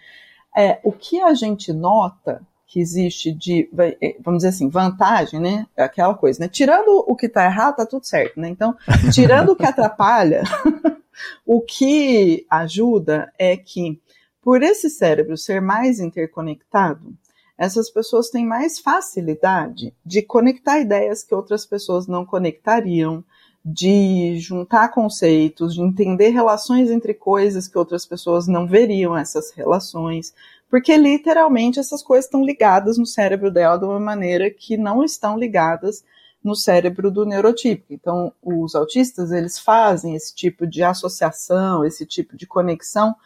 É, 0.56 0.78
o 0.84 0.92
que 0.92 1.20
a 1.20 1.34
gente 1.34 1.72
nota 1.72 2.40
que 2.66 2.80
existe 2.80 3.32
de, 3.32 3.68
eh, 4.00 4.16
vamos 4.20 4.38
dizer 4.38 4.48
assim, 4.48 4.68
vantagem, 4.68 5.38
né? 5.40 5.66
É 5.76 5.84
aquela 5.84 6.14
coisa, 6.14 6.40
né? 6.40 6.48
Tirando 6.48 7.04
o 7.06 7.14
que 7.14 7.26
está 7.26 7.44
errado, 7.44 7.76
tá 7.76 7.86
tudo 7.86 8.04
certo, 8.04 8.40
né? 8.40 8.48
Então, 8.48 8.76
tirando 9.12 9.50
o 9.50 9.56
que 9.56 9.66
atrapalha, 9.66 10.42
o 11.44 11.60
que 11.60 12.46
ajuda 12.50 13.32
é 13.38 13.56
que, 13.56 14.00
por 14.44 14.62
esse 14.62 14.90
cérebro 14.90 15.38
ser 15.38 15.62
mais 15.62 15.98
interconectado, 15.98 17.16
essas 17.56 17.88
pessoas 17.88 18.28
têm 18.28 18.44
mais 18.44 18.78
facilidade 18.78 19.94
de 20.04 20.20
conectar 20.20 20.78
ideias 20.78 21.22
que 21.22 21.34
outras 21.34 21.64
pessoas 21.64 22.06
não 22.06 22.26
conectariam, 22.26 23.24
de 23.64 24.36
juntar 24.38 24.90
conceitos, 24.90 25.72
de 25.72 25.80
entender 25.80 26.28
relações 26.28 26.90
entre 26.90 27.14
coisas 27.14 27.66
que 27.66 27.78
outras 27.78 28.04
pessoas 28.04 28.46
não 28.46 28.66
veriam 28.66 29.16
essas 29.16 29.50
relações, 29.52 30.34
porque 30.68 30.94
literalmente 30.94 31.80
essas 31.80 32.02
coisas 32.02 32.26
estão 32.26 32.44
ligadas 32.44 32.98
no 32.98 33.06
cérebro 33.06 33.50
dela 33.50 33.78
de 33.78 33.86
uma 33.86 33.98
maneira 33.98 34.50
que 34.50 34.76
não 34.76 35.02
estão 35.02 35.38
ligadas 35.38 36.04
no 36.42 36.54
cérebro 36.54 37.10
do 37.10 37.24
neurotípico. 37.24 37.94
Então, 37.94 38.30
os 38.42 38.74
autistas, 38.74 39.32
eles 39.32 39.58
fazem 39.58 40.14
esse 40.14 40.34
tipo 40.34 40.66
de 40.66 40.82
associação, 40.82 41.82
esse 41.82 42.04
tipo 42.04 42.36
de 42.36 42.46
conexão 42.46 43.16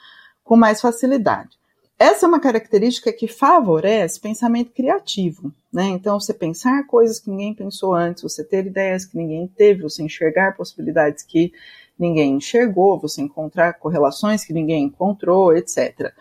com 0.48 0.56
mais 0.56 0.80
facilidade. 0.80 1.58
Essa 1.98 2.24
é 2.24 2.28
uma 2.28 2.40
característica 2.40 3.12
que 3.12 3.28
favorece 3.28 4.18
pensamento 4.18 4.72
criativo, 4.72 5.52
né? 5.70 5.88
Então, 5.88 6.18
você 6.18 6.32
pensar 6.32 6.87
coisas 6.87 7.20
que 7.20 7.28
ninguém 7.28 7.52
pensou 7.52 7.94
antes, 7.94 8.22
você 8.22 8.42
ter 8.42 8.64
ideias 8.64 9.04
que 9.04 9.18
ninguém 9.18 9.46
teve, 9.46 9.82
você 9.82 10.02
enxergar 10.02 10.56
possibilidades 10.56 11.22
que 11.22 11.52
ninguém 11.98 12.37
enxergou, 12.37 12.98
você 12.98 13.20
encontrar 13.20 13.74
correlações 13.74 14.42
que 14.42 14.54
ninguém 14.54 14.84
encontrou, 14.84 15.54
etc. 15.54 16.14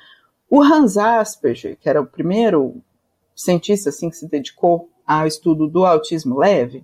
O 0.49 0.61
Hans 0.61 0.97
Asperger, 0.97 1.77
que 1.79 1.87
era 1.87 2.01
o 2.01 2.05
primeiro 2.05 2.81
cientista 3.33 3.89
assim, 3.89 4.09
que 4.09 4.17
se 4.17 4.27
dedicou 4.27 4.89
ao 5.05 5.25
estudo 5.25 5.69
do 5.69 5.85
autismo 5.85 6.37
leve, 6.37 6.83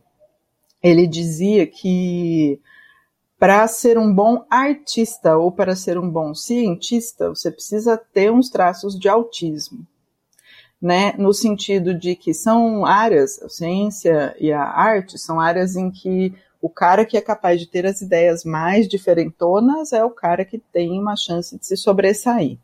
ele 0.81 1.05
dizia 1.07 1.67
que 1.67 2.61
para 3.43 3.67
ser 3.67 3.97
um 3.97 4.15
bom 4.15 4.45
artista 4.49 5.35
ou 5.35 5.51
para 5.51 5.75
ser 5.75 5.97
um 5.97 6.09
bom 6.09 6.33
cientista, 6.33 7.27
você 7.27 7.51
precisa 7.51 7.97
ter 7.97 8.31
uns 8.31 8.49
traços 8.49 8.97
de 8.97 9.09
autismo. 9.09 9.85
Né, 10.81 11.13
no 11.17 11.33
sentido 11.33 11.93
de 11.93 12.15
que 12.15 12.33
são 12.33 12.85
áreas, 12.85 13.41
a 13.43 13.49
ciência 13.49 14.33
e 14.39 14.53
a 14.53 14.63
arte 14.63 15.17
são 15.17 15.41
áreas 15.41 15.75
em 15.75 15.91
que 15.91 16.33
o 16.61 16.69
cara 16.69 17.03
que 17.03 17.17
é 17.17 17.21
capaz 17.21 17.59
de 17.59 17.67
ter 17.67 17.85
as 17.85 17.99
ideias 17.99 18.45
mais 18.45 18.87
diferentonas 18.87 19.91
é 19.91 20.05
o 20.05 20.09
cara 20.09 20.45
que 20.45 20.57
tem 20.57 20.97
uma 20.97 21.17
chance 21.17 21.59
de 21.59 21.65
se 21.65 21.75
sobressair. 21.75 22.57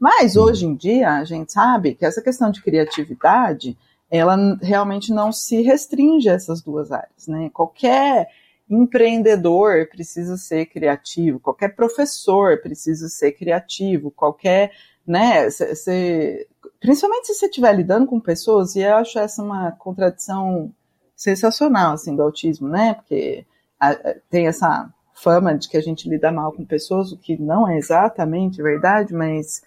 Mas 0.00 0.34
hoje 0.34 0.64
em 0.64 0.74
dia 0.74 1.10
a 1.10 1.24
gente 1.24 1.52
sabe 1.52 1.94
que 1.94 2.06
essa 2.06 2.22
questão 2.22 2.50
de 2.50 2.62
criatividade, 2.62 3.76
ela 4.10 4.34
realmente 4.62 5.12
não 5.12 5.30
se 5.30 5.60
restringe 5.60 6.30
a 6.30 6.32
essas 6.32 6.62
duas 6.62 6.90
áreas, 6.90 7.28
né? 7.28 7.50
Qualquer 7.52 8.28
empreendedor 8.76 9.88
precisa 9.88 10.36
ser 10.36 10.66
criativo, 10.66 11.40
qualquer 11.40 11.74
professor 11.74 12.60
precisa 12.60 13.08
ser 13.08 13.32
criativo, 13.32 14.10
qualquer, 14.10 14.72
né, 15.06 15.50
cê, 15.50 15.74
cê, 15.74 16.48
principalmente 16.80 17.26
se 17.26 17.34
você 17.34 17.46
estiver 17.46 17.72
lidando 17.74 18.06
com 18.06 18.20
pessoas, 18.20 18.74
e 18.76 18.80
eu 18.80 18.96
acho 18.96 19.18
essa 19.18 19.42
uma 19.42 19.72
contradição 19.72 20.72
sensacional, 21.16 21.94
assim, 21.94 22.16
do 22.16 22.22
autismo, 22.22 22.68
né, 22.68 22.94
porque 22.94 23.46
a, 23.78 23.94
tem 24.30 24.46
essa 24.46 24.92
fama 25.14 25.56
de 25.56 25.68
que 25.68 25.76
a 25.76 25.82
gente 25.82 26.08
lida 26.08 26.32
mal 26.32 26.52
com 26.52 26.64
pessoas, 26.64 27.12
o 27.12 27.18
que 27.18 27.36
não 27.40 27.68
é 27.68 27.78
exatamente 27.78 28.62
verdade, 28.62 29.14
mas 29.14 29.62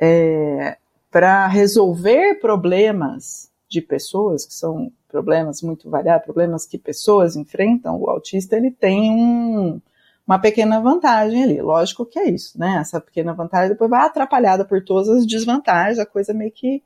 é, 0.00 0.76
para 1.10 1.46
resolver 1.46 2.40
problemas 2.40 3.50
de 3.68 3.80
pessoas, 3.80 4.46
que 4.46 4.54
são 4.54 4.92
problemas 5.08 5.62
muito 5.62 5.88
variados, 5.90 6.24
problemas 6.24 6.66
que 6.66 6.78
pessoas 6.78 7.36
enfrentam, 7.36 8.00
o 8.00 8.08
autista 8.08 8.56
ele 8.56 8.70
tem 8.70 9.10
um, 9.10 9.80
uma 10.26 10.38
pequena 10.38 10.80
vantagem 10.80 11.42
ali. 11.42 11.60
Lógico 11.60 12.04
que 12.04 12.18
é 12.18 12.30
isso, 12.30 12.58
né? 12.58 12.78
Essa 12.80 13.00
pequena 13.00 13.32
vantagem 13.32 13.70
depois 13.70 13.90
vai 13.90 14.04
atrapalhada 14.04 14.64
por 14.64 14.84
todas 14.84 15.08
as 15.08 15.26
desvantagens, 15.26 15.98
a 15.98 16.06
coisa 16.06 16.34
meio 16.34 16.50
que 16.50 16.82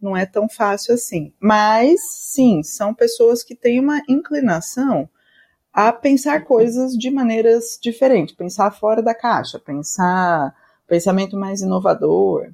não 0.00 0.16
é 0.16 0.24
tão 0.24 0.48
fácil 0.48 0.94
assim. 0.94 1.32
Mas, 1.40 2.00
sim, 2.10 2.62
são 2.62 2.94
pessoas 2.94 3.42
que 3.42 3.54
têm 3.54 3.80
uma 3.80 4.02
inclinação 4.08 5.08
a 5.72 5.92
pensar 5.92 6.44
coisas 6.44 6.92
de 6.92 7.10
maneiras 7.10 7.78
diferentes, 7.80 8.34
pensar 8.34 8.70
fora 8.70 9.02
da 9.02 9.14
caixa, 9.14 9.58
pensar 9.58 10.54
pensamento 10.86 11.36
mais 11.36 11.60
inovador. 11.60 12.50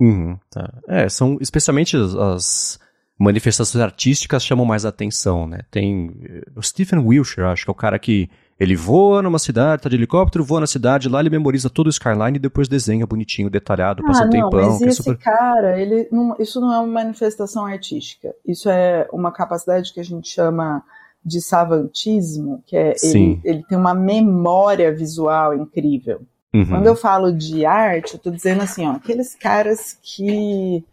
Uhum, 0.00 0.38
tá. 0.50 0.72
É, 0.86 1.08
são 1.08 1.38
especialmente 1.40 1.96
as, 1.96 2.14
as 2.14 2.78
manifestações 3.18 3.82
artísticas 3.82 4.44
chamam 4.44 4.64
mais 4.64 4.84
atenção, 4.84 5.46
né? 5.46 5.60
Tem 5.70 6.14
eh, 6.22 6.42
o 6.54 6.62
Stephen 6.62 7.00
Wilshire, 7.00 7.46
acho 7.46 7.64
que 7.64 7.70
é 7.70 7.72
o 7.72 7.74
cara 7.74 7.98
que 7.98 8.30
ele 8.58 8.76
voa 8.76 9.22
numa 9.22 9.38
cidade, 9.38 9.82
tá 9.82 9.88
de 9.88 9.96
helicóptero, 9.96 10.44
voa 10.44 10.60
na 10.60 10.66
cidade, 10.66 11.08
lá 11.08 11.20
ele 11.20 11.30
memoriza 11.30 11.70
todo 11.70 11.86
o 11.86 11.90
skyline 11.90 12.36
e 12.36 12.40
depois 12.40 12.68
desenha 12.68 13.06
bonitinho, 13.06 13.50
detalhado, 13.50 14.02
passa 14.02 14.24
ah, 14.24 14.26
um 14.26 14.30
tempão. 14.30 14.70
Mas 14.72 14.82
é 14.82 14.86
esse 14.86 15.00
é 15.00 15.02
super... 15.04 15.18
cara, 15.18 15.80
ele 15.80 16.08
não, 16.10 16.36
isso 16.38 16.60
não 16.60 16.72
é 16.72 16.78
uma 16.78 17.04
manifestação 17.04 17.64
artística. 17.64 18.34
Isso 18.46 18.68
é 18.68 19.08
uma 19.12 19.32
capacidade 19.32 19.92
que 19.92 20.00
a 20.00 20.04
gente 20.04 20.28
chama 20.28 20.82
de 21.24 21.40
savantismo, 21.40 22.62
que 22.66 22.76
é 22.76 22.94
ele, 23.02 23.40
ele 23.44 23.64
tem 23.68 23.76
uma 23.76 23.94
memória 23.94 24.94
visual 24.94 25.54
incrível. 25.54 26.22
Uhum. 26.54 26.66
Quando 26.66 26.86
eu 26.86 26.96
falo 26.96 27.30
de 27.30 27.66
arte, 27.66 28.14
eu 28.14 28.18
tô 28.18 28.30
dizendo 28.30 28.62
assim, 28.62 28.86
ó, 28.86 28.92
aqueles 28.92 29.34
caras 29.34 29.98
que 30.02 30.84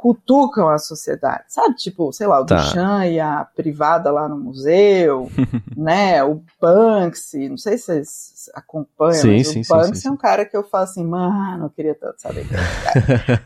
cutucam 0.00 0.66
a 0.70 0.78
sociedade, 0.78 1.44
sabe? 1.48 1.74
Tipo, 1.74 2.10
sei 2.10 2.26
lá, 2.26 2.40
o 2.40 2.46
tá. 2.46 2.56
Duchamp 2.56 3.04
e 3.04 3.20
a 3.20 3.44
privada 3.44 4.10
lá 4.10 4.26
no 4.26 4.38
museu, 4.38 5.30
né? 5.76 6.24
O 6.24 6.42
Banksy, 6.58 7.50
não 7.50 7.58
sei 7.58 7.76
se 7.76 7.84
vocês 7.84 8.39
acompanham, 8.54 9.14
sim, 9.14 9.36
mas 9.36 9.48
sim, 9.48 9.60
o 9.60 9.94
sim, 9.94 10.08
é 10.08 10.10
um 10.10 10.16
cara 10.16 10.44
que 10.44 10.56
eu 10.56 10.62
falo 10.62 10.84
assim, 10.84 11.04
mano, 11.04 11.66
eu 11.66 11.70
queria 11.70 11.94
tanto 11.94 12.20
saber 12.20 12.46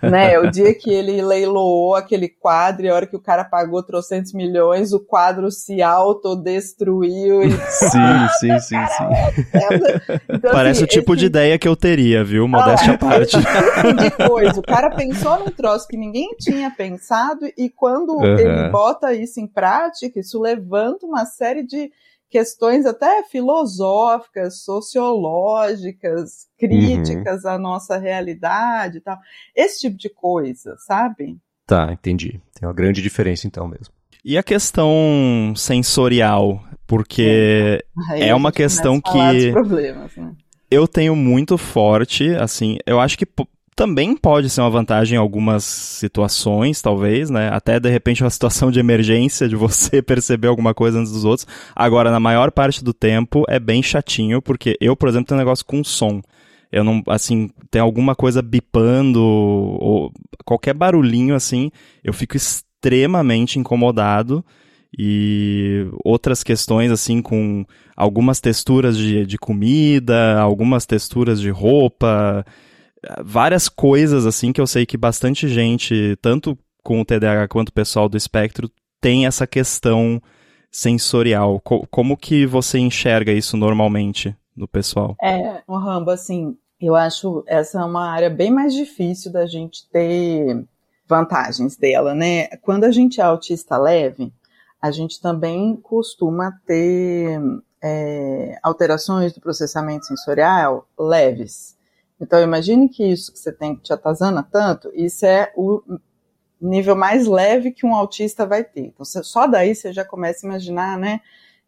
é 0.03 0.11
né? 0.11 0.39
O 0.39 0.51
dia 0.51 0.75
que 0.75 0.91
ele 0.91 1.21
leiloou 1.23 1.95
aquele 1.95 2.29
quadro 2.29 2.87
e 2.87 2.89
a 2.89 2.95
hora 2.95 3.07
que 3.07 3.17
o 3.17 3.21
cara 3.21 3.45
pagou 3.45 3.83
trocentos 3.83 4.33
milhões, 4.33 4.93
o 4.93 5.01
quadro 5.01 5.51
se 5.51 5.83
autodestruiu. 5.83 7.43
E... 7.43 7.51
Sim, 7.75 8.29
sim, 8.41 8.59
sim, 8.61 8.87
sim. 8.87 9.05
Então, 10.29 10.53
Parece 10.53 10.85
assim, 10.85 10.85
o 10.85 10.87
tipo 10.87 11.13
esse... 11.13 11.21
de 11.21 11.27
ideia 11.27 11.59
que 11.59 11.69
eu 11.69 11.77
teria, 11.77 12.25
viu? 12.25 12.47
Modéstia 12.47 12.95
à 12.95 12.99
parte. 12.99 13.37
Tipo 13.37 13.93
de 13.95 14.11
coisa. 14.29 14.61
O 14.61 14.63
cara 14.63 14.91
pensou 14.91 15.39
num 15.39 15.51
troço 15.51 15.87
que 15.89 15.97
ninguém 15.97 16.35
tinha 16.39 16.71
pensado, 16.71 17.47
e 17.57 17.69
quando 17.69 18.17
uhum. 18.17 18.39
ele 18.39 18.69
bota 18.71 19.13
isso 19.13 19.41
em 19.41 19.47
prática, 19.47 20.21
isso 20.21 20.41
levanta 20.41 21.07
uma 21.07 21.25
série 21.25 21.63
de 21.63 21.91
questões 22.35 22.85
até 22.85 23.23
filosóficas, 23.23 24.65
sociológicas, 24.65 26.49
críticas 26.59 27.45
uhum. 27.45 27.51
à 27.51 27.59
nossa 27.59 27.97
realidade 27.97 28.99
e 28.99 29.01
tal. 29.01 29.17
Esse 29.55 29.83
tipo 29.83 29.97
de 29.97 30.09
coisa, 30.09 30.75
sabe? 30.85 31.39
Tá, 31.65 31.93
entendi. 31.93 32.41
Tem 32.53 32.67
uma 32.69 32.75
grande 32.75 33.01
diferença 33.01 33.47
então 33.47 33.69
mesmo. 33.69 33.95
E 34.25 34.37
a 34.37 34.43
questão 34.43 35.55
sensorial? 35.55 36.61
Porque 36.89 37.85
é, 38.11 38.31
é 38.31 38.35
uma 38.35 38.51
questão 38.51 39.01
que. 39.01 39.53
Problemas, 39.53 40.17
né? 40.17 40.33
Eu 40.69 40.89
tenho 40.89 41.15
muito 41.15 41.57
forte, 41.57 42.31
assim, 42.35 42.79
eu 42.85 42.99
acho 42.99 43.17
que 43.17 43.27
também 43.75 44.17
pode 44.17 44.49
ser 44.49 44.61
uma 44.61 44.71
vantagem 44.71 45.17
em 45.17 45.19
algumas 45.19 45.65
situações, 45.65 46.81
talvez, 46.81 47.31
né? 47.31 47.51
Até 47.53 47.81
de 47.81 47.91
repente 47.91 48.23
uma 48.23 48.31
situação 48.31 48.71
de 48.71 48.79
emergência, 48.79 49.49
de 49.49 49.57
você 49.57 50.01
perceber 50.03 50.49
alguma 50.49 50.73
coisa 50.73 50.99
antes 50.99 51.13
dos 51.13 51.25
outros. 51.25 51.47
Agora, 51.75 52.11
na 52.11 52.21
maior 52.21 52.51
parte 52.51 52.85
do 52.85 52.93
tempo, 52.93 53.45
é 53.49 53.59
bem 53.59 53.83
chatinho, 53.83 54.41
porque 54.41 54.77
eu, 54.81 54.97
por 54.97 55.09
exemplo, 55.09 55.27
tenho 55.27 55.39
um 55.39 55.45
negócio 55.45 55.65
com 55.65 55.83
som. 55.83 56.23
Eu 56.71 56.83
não, 56.83 57.03
assim, 57.09 57.51
tem 57.71 57.81
alguma 57.81 58.15
coisa 58.15 58.43
bipando, 58.43 59.23
ou 59.23 60.13
qualquer 60.45 60.75
barulhinho 60.75 61.35
assim, 61.35 61.71
eu 62.03 62.13
fico 62.13 62.37
extremamente 62.37 63.59
incomodado. 63.59 64.45
E 64.97 65.89
outras 66.05 66.45
questões, 66.45 66.93
assim, 66.93 67.21
com 67.21 67.65
algumas 67.97 68.41
texturas 68.41 68.97
de, 68.97 69.27
de 69.27 69.37
comida, 69.37 70.39
algumas 70.39 70.87
texturas 70.87 71.41
de 71.41 71.51
roupa 71.51 72.47
várias 73.25 73.69
coisas 73.69 74.27
assim 74.27 74.53
que 74.53 74.61
eu 74.61 74.67
sei 74.67 74.87
que 74.87 74.97
bastante 74.97 75.49
gente, 75.49 76.17
tanto 76.21 76.59
com 76.83 77.01
o 77.01 77.05
TDAH 77.05 77.49
quanto 77.49 77.71
o 77.71 77.73
pessoal 77.73 78.09
do 78.09 78.17
espectro, 78.17 78.71
tem 79.01 79.27
essa 79.27 79.47
questão 79.47 80.21
sensorial. 80.71 81.61
Co 81.61 81.87
como 81.91 82.17
que 82.17 82.47
você 82.47 82.79
enxerga 82.79 83.33
isso 83.33 83.57
normalmente 83.57 84.37
no 84.57 84.69
pessoal? 84.69 85.17
É, 85.23 85.63
o 85.67 85.77
Rambo, 85.77 86.11
assim, 86.11 86.57
eu 86.81 86.95
acho 86.95 87.45
essa 87.47 87.81
é 87.81 87.85
uma 87.85 88.11
área 88.11 88.31
bem 88.31 88.51
mais 88.51 88.75
difícil 88.75 89.33
da 89.33 89.47
gente 89.47 89.89
ter 89.91 90.65
vantagens 91.09 91.77
dela, 91.77 92.15
né? 92.15 92.49
Quando 92.63 92.85
a 92.85 92.91
gente 92.91 93.21
é 93.21 93.25
autista 93.25 93.77
leve, 93.77 94.33
a 94.81 94.91
gente 94.91 95.21
também 95.21 95.77
costuma 95.77 96.53
ter 96.67 97.41
é, 97.83 98.59
alterações 98.63 99.33
do 99.33 99.41
processamento 99.41 100.07
sensorial 100.07 100.87
leves. 100.99 101.77
Então, 102.25 102.43
imagine 102.43 102.89
que 102.89 103.05
isso 103.05 103.31
que 103.31 103.39
você 103.39 103.53
tem 103.53 103.77
que 103.77 103.83
te 103.83 103.93
atazana 103.93 104.43
tanto, 104.43 104.91
isso 104.95 105.27
é 105.27 105.53
o 105.55 105.83
nível 106.59 106.97
mais 106.97 107.27
leve 107.27 107.71
que 107.71 107.85
um 107.85 107.95
autista 107.95 108.47
vai 108.47 108.65
ter. 108.65 108.87
Então, 108.87 109.05
só 109.05 109.47
daí 109.47 109.75
você 109.75 109.93
já 109.93 110.07
começa 110.07 110.47
a 110.47 110.49
imaginar, 110.49 110.99
né, 110.99 111.21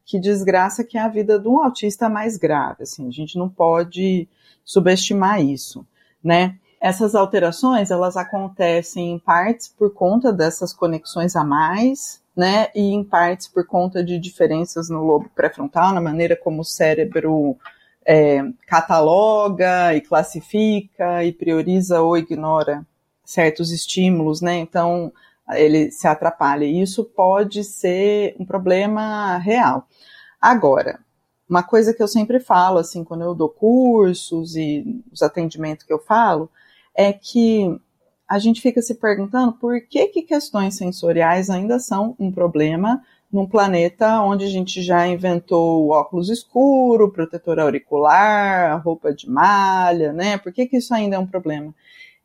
que 0.02 0.18
desgraça 0.18 0.82
que 0.82 0.96
é 0.96 1.00
a 1.02 1.08
vida 1.08 1.38
de 1.38 1.46
um 1.46 1.62
autista 1.62 2.08
mais 2.08 2.38
grave. 2.38 2.84
Assim, 2.84 3.06
a 3.06 3.10
gente 3.10 3.36
não 3.36 3.50
pode 3.50 4.26
subestimar 4.64 5.42
isso, 5.42 5.86
né? 6.24 6.56
Essas 6.80 7.14
alterações, 7.14 7.90
elas 7.90 8.16
acontecem 8.16 9.12
em 9.12 9.18
partes 9.18 9.68
por 9.68 9.92
conta 9.92 10.32
dessas 10.32 10.72
conexões 10.72 11.36
a 11.36 11.44
mais, 11.44 12.22
né, 12.34 12.68
e 12.74 12.92
em 12.94 13.04
partes 13.04 13.46
por 13.46 13.66
conta 13.66 14.02
de 14.02 14.18
diferenças 14.18 14.88
no 14.88 15.02
lobo 15.02 15.28
pré-frontal, 15.34 15.92
na 15.92 16.00
maneira 16.00 16.34
como 16.34 16.62
o 16.62 16.64
cérebro 16.64 17.56
é, 18.06 18.40
cataloga 18.66 19.94
e 19.94 20.00
classifica 20.00 21.24
e 21.24 21.32
prioriza 21.32 22.00
ou 22.00 22.16
ignora 22.16 22.86
certos 23.24 23.72
estímulos, 23.72 24.40
né? 24.40 24.56
Então 24.58 25.12
ele 25.50 25.90
se 25.90 26.06
atrapalha. 26.06 26.64
E 26.64 26.80
isso 26.80 27.04
pode 27.04 27.64
ser 27.64 28.36
um 28.38 28.44
problema 28.46 29.36
real. 29.38 29.86
Agora, 30.40 31.00
uma 31.48 31.62
coisa 31.62 31.92
que 31.92 32.02
eu 32.02 32.08
sempre 32.08 32.40
falo, 32.40 32.78
assim, 32.78 33.04
quando 33.04 33.22
eu 33.22 33.34
dou 33.34 33.48
cursos 33.48 34.56
e 34.56 35.02
os 35.12 35.22
atendimentos 35.22 35.84
que 35.84 35.92
eu 35.92 35.98
falo, 35.98 36.50
é 36.94 37.12
que 37.12 37.80
a 38.28 38.38
gente 38.38 38.60
fica 38.60 38.82
se 38.82 38.94
perguntando 38.96 39.52
por 39.52 39.80
que, 39.80 40.08
que 40.08 40.22
questões 40.22 40.76
sensoriais 40.76 41.48
ainda 41.48 41.78
são 41.78 42.16
um 42.18 42.32
problema 42.32 43.02
num 43.36 43.46
planeta 43.46 44.22
onde 44.22 44.46
a 44.46 44.48
gente 44.48 44.80
já 44.80 45.06
inventou 45.06 45.90
óculos 45.90 46.30
escuro, 46.30 47.12
protetor 47.12 47.60
auricular, 47.60 48.82
roupa 48.82 49.12
de 49.12 49.28
malha, 49.28 50.10
né? 50.10 50.38
Por 50.38 50.50
que, 50.54 50.64
que 50.64 50.78
isso 50.78 50.94
ainda 50.94 51.16
é 51.16 51.18
um 51.18 51.26
problema? 51.26 51.74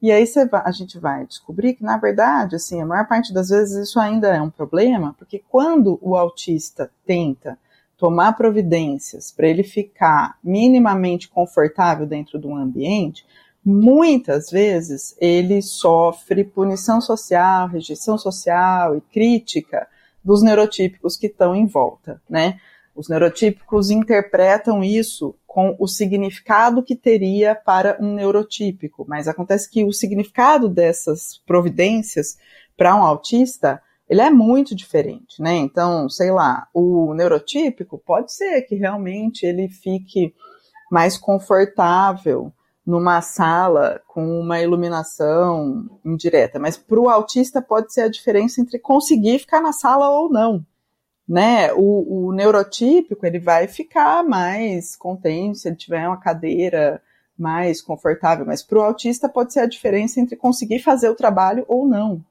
E 0.01 0.09
aí 0.09 0.23
vai, 0.49 0.61
a 0.63 0.71
gente 0.71 0.97
vai 0.97 1.27
descobrir 1.27 1.73
que, 1.73 1.83
na 1.83 1.97
verdade, 1.97 2.55
assim, 2.55 2.81
a 2.81 2.85
maior 2.85 3.05
parte 3.09 3.33
das 3.33 3.49
vezes 3.49 3.89
isso 3.89 3.99
ainda 3.99 4.29
é 4.29 4.41
um 4.41 4.49
problema, 4.49 5.13
porque 5.19 5.43
quando 5.49 5.99
o 6.01 6.15
autista 6.15 6.89
tenta 7.05 7.59
tomar 7.97 8.31
providências 8.37 9.33
para 9.33 9.49
ele 9.49 9.63
ficar 9.63 10.37
minimamente 10.41 11.27
confortável 11.27 12.07
dentro 12.07 12.39
de 12.39 12.47
um 12.47 12.55
ambiente, 12.55 13.25
muitas 13.65 14.49
vezes 14.49 15.13
ele 15.19 15.61
sofre 15.61 16.45
punição 16.45 17.01
social, 17.01 17.67
rejeição 17.67 18.17
social 18.17 18.95
e 18.95 19.01
crítica 19.01 19.85
dos 20.23 20.43
neurotípicos 20.43 21.17
que 21.17 21.27
estão 21.27 21.55
em 21.55 21.65
volta, 21.65 22.21
né? 22.29 22.59
Os 22.95 23.07
neurotípicos 23.07 23.89
interpretam 23.89 24.83
isso 24.83 25.35
com 25.47 25.75
o 25.79 25.87
significado 25.87 26.83
que 26.83 26.95
teria 26.95 27.55
para 27.55 27.97
um 27.99 28.15
neurotípico, 28.15 29.05
mas 29.07 29.27
acontece 29.27 29.69
que 29.69 29.83
o 29.83 29.93
significado 29.93 30.69
dessas 30.69 31.41
providências 31.45 32.37
para 32.77 32.95
um 32.95 33.03
autista 33.03 33.81
ele 34.09 34.19
é 34.19 34.29
muito 34.29 34.75
diferente, 34.75 35.41
né? 35.41 35.55
Então, 35.55 36.09
sei 36.09 36.31
lá, 36.31 36.67
o 36.73 37.13
neurotípico 37.13 37.97
pode 37.97 38.33
ser 38.33 38.61
que 38.63 38.75
realmente 38.75 39.45
ele 39.45 39.69
fique 39.69 40.35
mais 40.91 41.17
confortável 41.17 42.51
numa 42.85 43.21
sala 43.21 44.01
com 44.07 44.39
uma 44.39 44.59
iluminação 44.59 45.87
indireta, 46.03 46.59
mas 46.59 46.77
para 46.77 46.99
o 46.99 47.09
autista 47.09 47.61
pode 47.61 47.93
ser 47.93 48.01
a 48.01 48.09
diferença 48.09 48.59
entre 48.59 48.79
conseguir 48.79 49.39
ficar 49.39 49.61
na 49.61 49.71
sala 49.71 50.09
ou 50.09 50.29
não. 50.29 50.65
Né? 51.27 51.71
O, 51.73 52.27
o 52.27 52.33
neurotípico 52.33 53.25
ele 53.25 53.39
vai 53.39 53.67
ficar 53.67 54.23
mais 54.23 54.95
contente 54.95 55.59
se 55.59 55.69
ele 55.69 55.75
tiver 55.75 56.07
uma 56.07 56.17
cadeira 56.17 57.01
mais 57.37 57.81
confortável, 57.81 58.45
mas 58.45 58.61
para 58.61 58.79
o 58.79 58.83
autista 58.83 59.29
pode 59.29 59.53
ser 59.53 59.61
a 59.61 59.65
diferença 59.65 60.19
entre 60.19 60.35
conseguir 60.35 60.79
fazer 60.79 61.09
o 61.09 61.15
trabalho 61.15 61.65
ou 61.67 61.87
não, 61.87 62.23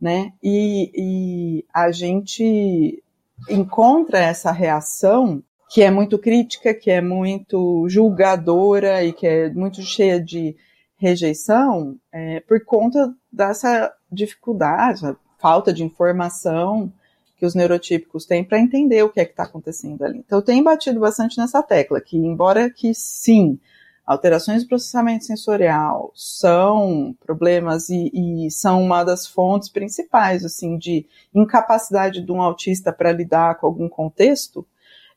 né? 0.00 0.32
E, 0.42 0.90
e 0.94 1.64
a 1.72 1.90
gente 1.90 3.02
encontra 3.48 4.18
essa 4.18 4.50
reação 4.50 5.42
que 5.70 5.82
é 5.82 5.90
muito 5.90 6.18
crítica, 6.18 6.74
que 6.74 6.90
é 6.90 7.00
muito 7.00 7.88
julgadora 7.88 9.04
e 9.04 9.12
que 9.12 9.24
é 9.24 9.50
muito 9.50 9.80
cheia 9.82 10.20
de 10.20 10.56
rejeição, 10.96 11.96
é, 12.12 12.40
por 12.40 12.64
conta 12.64 13.14
dessa 13.32 13.94
dificuldade, 14.10 15.16
falta 15.38 15.72
de 15.72 15.84
informação 15.84 16.92
que 17.36 17.46
os 17.46 17.54
neurotípicos 17.54 18.26
têm 18.26 18.42
para 18.42 18.58
entender 18.58 19.02
o 19.04 19.10
que 19.10 19.20
é 19.20 19.24
que 19.24 19.30
está 19.30 19.44
acontecendo 19.44 20.02
ali. 20.02 20.18
Então, 20.18 20.40
eu 20.40 20.44
tenho 20.44 20.64
batido 20.64 20.98
bastante 20.98 21.38
nessa 21.38 21.62
tecla, 21.62 22.00
que 22.00 22.18
embora 22.18 22.68
que 22.68 22.92
sim, 22.92 23.56
alterações 24.04 24.64
do 24.64 24.68
processamento 24.68 25.24
sensorial 25.24 26.10
são 26.16 27.16
problemas 27.24 27.88
e, 27.88 28.10
e, 28.12 28.50
são 28.50 28.82
uma 28.82 29.04
das 29.04 29.24
fontes 29.24 29.68
principais 29.68 30.44
assim 30.44 30.76
de 30.76 31.06
incapacidade 31.32 32.20
de 32.20 32.32
um 32.32 32.42
autista 32.42 32.92
para 32.92 33.12
lidar 33.12 33.54
com 33.60 33.68
algum 33.68 33.88
contexto, 33.88 34.66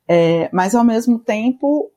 é, 0.07 0.49
mas 0.51 0.75
ao 0.75 0.83
mesmo 0.83 1.19
tempo, 1.19 1.91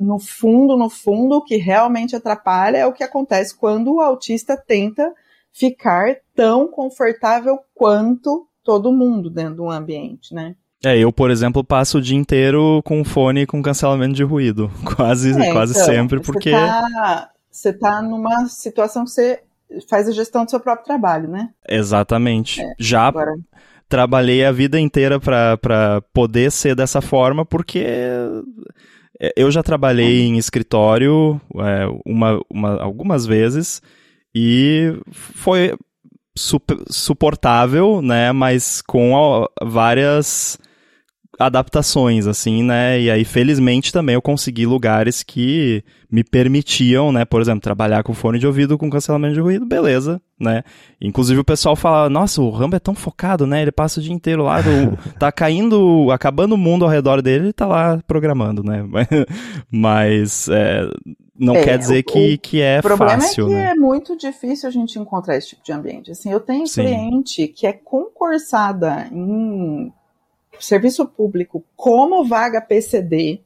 no 0.00 0.18
fundo, 0.18 0.76
no 0.76 0.88
fundo, 0.88 1.36
o 1.36 1.44
que 1.44 1.56
realmente 1.56 2.16
atrapalha 2.16 2.78
é 2.78 2.86
o 2.86 2.92
que 2.92 3.04
acontece 3.04 3.56
quando 3.56 3.94
o 3.94 4.00
autista 4.00 4.56
tenta 4.56 5.12
ficar 5.52 6.16
tão 6.34 6.68
confortável 6.68 7.58
quanto 7.74 8.46
todo 8.62 8.92
mundo 8.92 9.30
dentro 9.30 9.56
de 9.56 9.60
um 9.60 9.70
ambiente, 9.70 10.34
né? 10.34 10.54
É, 10.84 10.96
eu, 10.96 11.12
por 11.12 11.30
exemplo, 11.30 11.64
passo 11.64 11.98
o 11.98 12.00
dia 12.00 12.16
inteiro 12.16 12.80
com 12.84 13.04
fone 13.04 13.46
com 13.46 13.60
cancelamento 13.60 14.14
de 14.14 14.22
ruído. 14.22 14.70
Quase, 14.96 15.32
é, 15.32 15.52
quase 15.52 15.72
então, 15.72 15.84
sempre, 15.84 16.20
porque. 16.20 16.52
Você 17.50 17.72
tá, 17.72 17.94
tá 17.94 18.02
numa 18.02 18.46
situação 18.46 19.04
que 19.04 19.10
você 19.10 19.42
faz 19.88 20.08
a 20.08 20.12
gestão 20.12 20.44
do 20.44 20.50
seu 20.50 20.60
próprio 20.60 20.86
trabalho, 20.86 21.28
né? 21.28 21.50
Exatamente. 21.68 22.60
É, 22.60 22.74
Já 22.78 23.08
agora 23.08 23.34
trabalhei 23.88 24.44
a 24.44 24.52
vida 24.52 24.78
inteira 24.78 25.18
para 25.18 26.02
poder 26.12 26.52
ser 26.52 26.74
dessa 26.74 27.00
forma, 27.00 27.44
porque 27.44 27.84
eu 29.36 29.50
já 29.50 29.62
trabalhei 29.62 30.22
em 30.22 30.36
escritório 30.38 31.40
é, 31.56 31.86
uma, 32.06 32.40
uma, 32.48 32.80
algumas 32.80 33.26
vezes 33.26 33.82
e 34.34 34.92
foi 35.10 35.74
suportável, 36.36 38.00
né? 38.00 38.30
Mas 38.30 38.80
com 38.80 39.44
várias 39.60 40.58
adaptações, 41.38 42.26
assim, 42.26 42.64
né? 42.64 43.00
E 43.00 43.10
aí, 43.10 43.24
felizmente, 43.24 43.92
também 43.92 44.14
eu 44.14 44.22
consegui 44.22 44.66
lugares 44.66 45.22
que 45.22 45.84
me 46.10 46.24
permitiam, 46.24 47.12
né? 47.12 47.24
Por 47.24 47.40
exemplo, 47.40 47.60
trabalhar 47.60 48.02
com 48.02 48.12
fone 48.12 48.38
de 48.38 48.46
ouvido 48.46 48.76
com 48.76 48.90
cancelamento 48.90 49.34
de 49.34 49.40
ruído, 49.40 49.64
beleza, 49.64 50.20
né? 50.38 50.64
Inclusive 51.00 51.38
o 51.38 51.44
pessoal 51.44 51.76
fala, 51.76 52.10
nossa, 52.10 52.42
o 52.42 52.50
Rambo 52.50 52.74
é 52.74 52.80
tão 52.80 52.94
focado, 52.94 53.46
né? 53.46 53.62
Ele 53.62 53.70
passa 53.70 54.00
o 54.00 54.02
dia 54.02 54.12
inteiro 54.12 54.42
lá, 54.42 54.60
do, 54.60 54.98
tá 55.18 55.30
caindo, 55.30 56.10
acabando 56.10 56.56
o 56.56 56.58
mundo 56.58 56.84
ao 56.84 56.90
redor 56.90 57.22
dele, 57.22 57.46
ele 57.46 57.52
tá 57.52 57.66
lá 57.66 58.00
programando, 58.06 58.64
né? 58.64 58.84
Mas 59.70 60.48
é, 60.48 60.88
não 61.38 61.54
é, 61.54 61.62
quer 61.62 61.78
dizer 61.78 62.00
o, 62.00 62.04
que, 62.04 62.38
que 62.38 62.60
é 62.60 62.82
fácil, 62.82 62.88
né? 62.88 62.94
O 62.94 62.96
problema 62.96 63.24
é 63.24 63.34
que 63.34 63.42
né? 63.42 63.70
é 63.70 63.74
muito 63.74 64.16
difícil 64.16 64.68
a 64.68 64.72
gente 64.72 64.98
encontrar 64.98 65.36
esse 65.36 65.50
tipo 65.50 65.62
de 65.62 65.72
ambiente. 65.72 66.10
Assim, 66.10 66.32
eu 66.32 66.40
tenho 66.40 66.66
Sim. 66.66 66.82
cliente 66.82 67.46
que 67.46 67.64
é 67.64 67.72
concursada 67.72 69.06
em 69.12 69.92
serviço 70.60 71.06
público 71.06 71.64
como 71.76 72.24
vaga 72.24 72.60
PCD, 72.60 73.40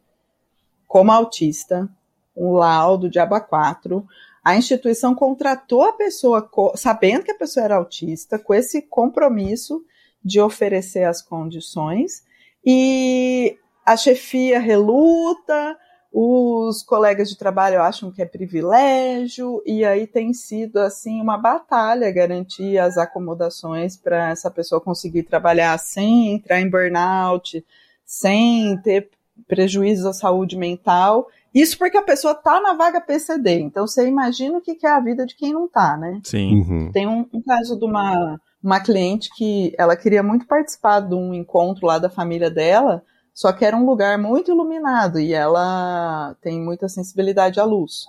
como 0.86 1.12
autista, 1.12 1.88
um 2.36 2.52
laudo 2.52 3.08
de 3.08 3.18
aba 3.18 3.40
4, 3.40 4.06
a 4.44 4.56
instituição 4.56 5.14
contratou 5.14 5.82
a 5.82 5.92
pessoa 5.92 6.50
sabendo 6.74 7.24
que 7.24 7.30
a 7.30 7.38
pessoa 7.38 7.64
era 7.64 7.76
autista, 7.76 8.38
com 8.38 8.52
esse 8.52 8.82
compromisso 8.82 9.84
de 10.24 10.40
oferecer 10.40 11.04
as 11.04 11.22
condições, 11.22 12.24
e 12.64 13.56
a 13.84 13.96
chefia 13.96 14.58
reluta, 14.58 15.76
os 16.12 16.82
colegas 16.82 17.30
de 17.30 17.38
trabalho 17.38 17.80
acham 17.80 18.10
que 18.10 18.20
é 18.20 18.26
privilégio, 18.26 19.62
e 19.64 19.82
aí 19.82 20.06
tem 20.06 20.34
sido 20.34 20.76
assim 20.76 21.20
uma 21.20 21.38
batalha 21.38 22.12
garantir 22.12 22.78
as 22.78 22.98
acomodações 22.98 23.96
para 23.96 24.28
essa 24.28 24.50
pessoa 24.50 24.80
conseguir 24.80 25.22
trabalhar 25.22 25.78
sem 25.78 26.34
entrar 26.34 26.60
em 26.60 26.68
burnout, 26.68 27.64
sem 28.04 28.76
ter 28.78 29.08
prejuízo 29.48 30.06
à 30.06 30.12
saúde 30.12 30.56
mental. 30.56 31.28
Isso 31.54 31.78
porque 31.78 31.96
a 31.96 32.02
pessoa 32.02 32.32
está 32.32 32.60
na 32.60 32.74
vaga 32.74 33.00
PCD. 33.00 33.60
Então 33.60 33.86
você 33.86 34.06
imagina 34.06 34.58
o 34.58 34.60
que 34.60 34.86
é 34.86 34.90
a 34.90 35.00
vida 35.00 35.24
de 35.24 35.34
quem 35.34 35.52
não 35.52 35.64
está, 35.64 35.96
né? 35.96 36.20
Sim. 36.24 36.60
Uhum. 36.60 36.92
Tem 36.92 37.06
um, 37.06 37.26
um 37.32 37.42
caso 37.42 37.78
de 37.78 37.84
uma, 37.84 38.38
uma 38.62 38.80
cliente 38.80 39.30
que 39.34 39.74
ela 39.78 39.96
queria 39.96 40.22
muito 40.22 40.46
participar 40.46 41.00
de 41.00 41.14
um 41.14 41.32
encontro 41.32 41.86
lá 41.86 41.98
da 41.98 42.10
família 42.10 42.50
dela, 42.50 43.02
só 43.34 43.52
que 43.52 43.64
era 43.64 43.76
um 43.76 43.86
lugar 43.86 44.18
muito 44.18 44.50
iluminado 44.50 45.18
e 45.18 45.32
ela 45.32 46.36
tem 46.40 46.60
muita 46.60 46.88
sensibilidade 46.88 47.58
à 47.58 47.64
luz. 47.64 48.06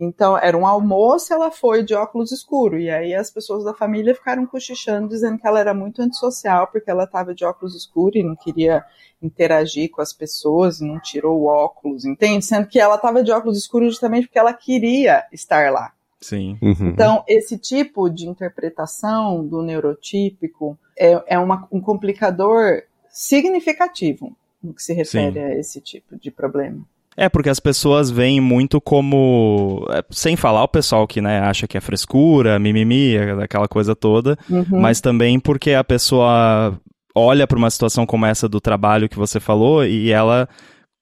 Então, 0.00 0.38
era 0.38 0.56
um 0.56 0.66
almoço, 0.66 1.30
ela 1.30 1.50
foi 1.50 1.82
de 1.82 1.94
óculos 1.94 2.32
escuros. 2.32 2.80
E 2.80 2.88
aí 2.88 3.14
as 3.14 3.30
pessoas 3.30 3.64
da 3.64 3.74
família 3.74 4.14
ficaram 4.14 4.46
cochichando, 4.46 5.08
dizendo 5.08 5.38
que 5.38 5.46
ela 5.46 5.60
era 5.60 5.74
muito 5.74 6.00
antissocial, 6.00 6.68
porque 6.68 6.90
ela 6.90 7.04
estava 7.04 7.34
de 7.34 7.44
óculos 7.44 7.76
escuros 7.76 8.16
e 8.16 8.22
não 8.22 8.34
queria 8.34 8.82
interagir 9.20 9.90
com 9.90 10.00
as 10.00 10.14
pessoas, 10.14 10.80
e 10.80 10.86
não 10.86 10.98
tirou 10.98 11.42
o 11.42 11.46
óculos, 11.46 12.06
entende? 12.06 12.42
Sendo 12.42 12.66
que 12.66 12.80
ela 12.80 12.94
estava 12.94 13.22
de 13.22 13.30
óculos 13.30 13.58
escuros 13.58 13.90
justamente 13.90 14.26
porque 14.26 14.38
ela 14.38 14.54
queria 14.54 15.26
estar 15.30 15.70
lá. 15.70 15.92
Sim. 16.18 16.58
Uhum. 16.62 16.88
Então, 16.88 17.22
esse 17.28 17.58
tipo 17.58 18.08
de 18.08 18.26
interpretação 18.26 19.46
do 19.46 19.60
neurotípico 19.62 20.78
é, 20.98 21.22
é 21.26 21.38
uma, 21.38 21.68
um 21.70 21.80
complicador 21.80 22.82
significativo 23.10 24.34
no 24.62 24.74
que 24.74 24.82
se 24.82 24.92
refere 24.92 25.32
Sim. 25.32 25.40
a 25.40 25.54
esse 25.54 25.80
tipo 25.80 26.18
de 26.18 26.30
problema. 26.30 26.84
É, 27.16 27.28
porque 27.28 27.50
as 27.50 27.60
pessoas 27.60 28.10
veem 28.10 28.40
muito 28.40 28.80
como. 28.80 29.86
É, 29.90 30.02
sem 30.10 30.36
falar 30.36 30.62
o 30.62 30.68
pessoal 30.68 31.06
que 31.06 31.20
né, 31.20 31.40
acha 31.40 31.66
que 31.66 31.76
é 31.76 31.80
frescura, 31.80 32.58
mimimi, 32.58 33.16
aquela 33.42 33.68
coisa 33.68 33.94
toda, 33.96 34.38
uhum. 34.48 34.80
mas 34.80 35.00
também 35.00 35.38
porque 35.40 35.72
a 35.72 35.84
pessoa 35.84 36.78
olha 37.14 37.46
para 37.46 37.58
uma 37.58 37.70
situação 37.70 38.06
como 38.06 38.26
essa 38.26 38.48
do 38.48 38.60
trabalho 38.60 39.08
que 39.08 39.18
você 39.18 39.40
falou 39.40 39.84
e 39.84 40.12
ela 40.12 40.48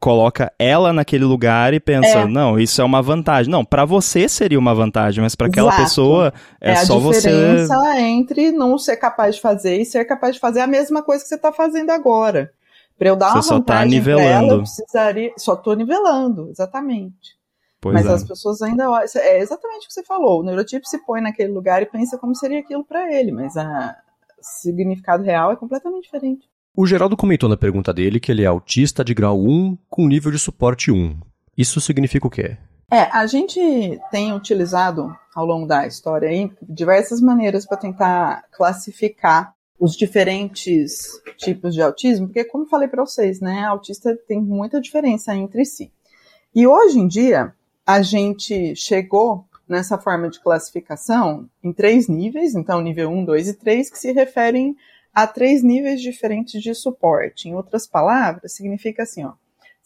coloca 0.00 0.52
ela 0.58 0.92
naquele 0.92 1.24
lugar 1.24 1.74
e 1.74 1.80
pensa, 1.80 2.20
é. 2.20 2.26
não, 2.26 2.58
isso 2.58 2.80
é 2.80 2.84
uma 2.84 3.02
vantagem. 3.02 3.50
Não, 3.50 3.64
para 3.64 3.84
você 3.84 4.28
seria 4.28 4.58
uma 4.58 4.74
vantagem, 4.74 5.22
mas 5.22 5.34
para 5.34 5.48
aquela 5.48 5.70
Exato. 5.70 5.82
pessoa 5.82 6.32
é, 6.60 6.72
é 6.72 6.76
só 6.76 6.98
você. 6.98 7.28
A 7.28 7.32
diferença 7.32 8.00
entre 8.00 8.52
não 8.52 8.78
ser 8.78 8.96
capaz 8.96 9.36
de 9.36 9.40
fazer 9.40 9.80
e 9.80 9.84
ser 9.84 10.04
capaz 10.04 10.34
de 10.34 10.40
fazer 10.40 10.60
a 10.60 10.66
mesma 10.66 11.02
coisa 11.02 11.22
que 11.22 11.28
você 11.28 11.34
está 11.34 11.52
fazendo 11.52 11.90
agora. 11.90 12.50
Para 12.98 13.08
eu 13.08 13.16
dar 13.16 13.32
uma 13.32 13.42
Você 13.42 13.48
só 13.48 13.60
tá 13.60 13.84
nivelando. 13.84 14.26
Ela, 14.26 14.52
eu 14.54 14.58
precisaria. 14.58 15.32
Só 15.36 15.54
estou 15.54 15.74
nivelando, 15.74 16.50
exatamente. 16.50 17.38
Pois 17.80 17.94
Mas 17.94 18.06
é. 18.06 18.12
as 18.12 18.24
pessoas 18.24 18.60
ainda. 18.60 18.84
É 19.16 19.40
exatamente 19.40 19.84
o 19.84 19.88
que 19.88 19.94
você 19.94 20.04
falou. 20.04 20.40
O 20.40 20.42
neurotipo 20.42 20.86
se 20.86 20.98
põe 21.06 21.20
naquele 21.20 21.52
lugar 21.52 21.80
e 21.80 21.86
pensa 21.86 22.18
como 22.18 22.34
seria 22.34 22.58
aquilo 22.58 22.84
para 22.84 23.14
ele, 23.14 23.30
mas 23.30 23.54
o 23.56 23.94
significado 24.40 25.22
real 25.22 25.52
é 25.52 25.56
completamente 25.56 26.04
diferente. 26.04 26.48
O 26.76 26.86
Geraldo 26.86 27.16
comentou 27.16 27.48
na 27.48 27.56
pergunta 27.56 27.92
dele 27.92 28.20
que 28.20 28.30
ele 28.30 28.42
é 28.42 28.46
autista 28.46 29.04
de 29.04 29.14
grau 29.14 29.38
1 29.38 29.78
com 29.88 30.06
nível 30.06 30.30
de 30.30 30.38
suporte 30.38 30.90
1. 30.90 31.16
Isso 31.56 31.80
significa 31.80 32.26
o 32.26 32.30
quê? 32.30 32.56
É, 32.90 33.02
a 33.02 33.26
gente 33.26 33.60
tem 34.10 34.32
utilizado 34.32 35.14
ao 35.34 35.44
longo 35.44 35.66
da 35.66 35.86
história 35.86 36.28
aí 36.28 36.50
diversas 36.62 37.20
maneiras 37.20 37.66
para 37.66 37.76
tentar 37.76 38.44
classificar 38.52 39.54
os 39.78 39.96
diferentes 39.96 41.20
tipos 41.36 41.74
de 41.74 41.80
autismo, 41.80 42.26
porque 42.26 42.44
como 42.44 42.66
falei 42.66 42.88
para 42.88 43.04
vocês, 43.04 43.40
né, 43.40 43.64
autista 43.64 44.16
tem 44.26 44.40
muita 44.40 44.80
diferença 44.80 45.34
entre 45.34 45.64
si. 45.64 45.92
E 46.54 46.66
hoje 46.66 46.98
em 46.98 47.06
dia, 47.06 47.54
a 47.86 48.02
gente 48.02 48.74
chegou 48.74 49.44
nessa 49.68 49.98
forma 49.98 50.28
de 50.28 50.40
classificação 50.40 51.48
em 51.62 51.72
três 51.72 52.08
níveis, 52.08 52.54
então 52.54 52.80
nível 52.80 53.10
1, 53.10 53.24
2 53.24 53.48
e 53.48 53.54
3, 53.54 53.90
que 53.90 53.98
se 53.98 54.12
referem 54.12 54.76
a 55.14 55.26
três 55.26 55.62
níveis 55.62 56.00
diferentes 56.00 56.62
de 56.62 56.74
suporte. 56.74 57.48
Em 57.48 57.54
outras 57.54 57.86
palavras, 57.86 58.52
significa 58.52 59.02
assim, 59.02 59.24
ó, 59.24 59.32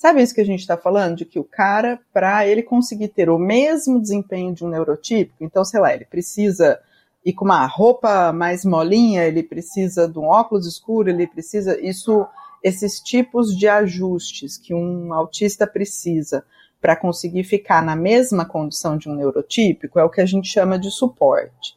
Sabe 0.03 0.21
isso 0.21 0.35
que 0.35 0.41
a 0.41 0.45
gente 0.45 0.59
está 0.59 0.77
falando? 0.77 1.19
De 1.19 1.25
que 1.25 1.39
o 1.39 1.45
cara, 1.45 2.01
para 2.13 2.45
ele 2.45 2.61
conseguir 2.61 3.07
ter 3.07 3.31
o 3.31 3.39
mesmo 3.39 4.01
desempenho 4.01 4.53
de 4.53 4.65
um 4.65 4.69
neurotípico, 4.69 5.45
então, 5.45 5.65
sei 5.65 5.79
lá, 5.79 5.95
ele 5.95 6.05
precisa 6.05 6.77
ir 7.25 7.33
com 7.33 7.45
uma 7.45 7.67
roupa 7.67 8.33
mais 8.33 8.65
molinha, 8.65 9.25
ele 9.25 9.43
precisa 9.43 10.09
de 10.09 10.19
um 10.19 10.25
óculos 10.25 10.67
escuro, 10.67 11.09
ele 11.09 11.27
precisa. 11.27 11.81
Isso, 11.81 12.27
esses 12.63 13.01
tipos 13.01 13.57
de 13.57 13.69
ajustes 13.69 14.57
que 14.57 14.75
um 14.75 15.13
autista 15.13 15.67
precisa 15.67 16.45
para 16.81 16.97
conseguir 16.97 17.45
ficar 17.45 17.83
na 17.83 17.95
mesma 17.95 18.45
condição 18.45 18.97
de 18.97 19.09
um 19.09 19.15
neurotípico 19.15 20.01
é 20.01 20.05
o 20.05 20.11
que 20.11 20.21
a 20.21 20.27
gente 20.27 20.49
chama 20.49 20.79
de 20.79 20.91
suporte. 20.91 21.77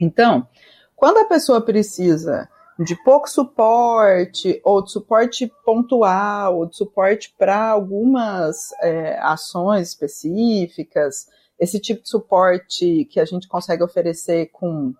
Então, 0.00 0.48
quando 0.96 1.18
a 1.18 1.26
pessoa 1.26 1.60
precisa 1.60 2.48
de 2.78 2.96
pouco 2.96 3.28
suporte, 3.28 4.60
ou 4.64 4.82
de 4.82 4.90
suporte 4.90 5.52
pontual, 5.64 6.56
ou 6.58 6.66
de 6.66 6.76
suporte 6.76 7.34
para 7.38 7.68
algumas 7.68 8.72
é, 8.80 9.18
ações 9.20 9.88
específicas, 9.88 11.26
esse 11.58 11.78
tipo 11.80 12.02
de 12.02 12.08
suporte 12.08 13.04
que 13.06 13.20
a 13.20 13.24
gente 13.24 13.48
consegue 13.48 13.82
oferecer 13.82 14.46
com 14.52 14.94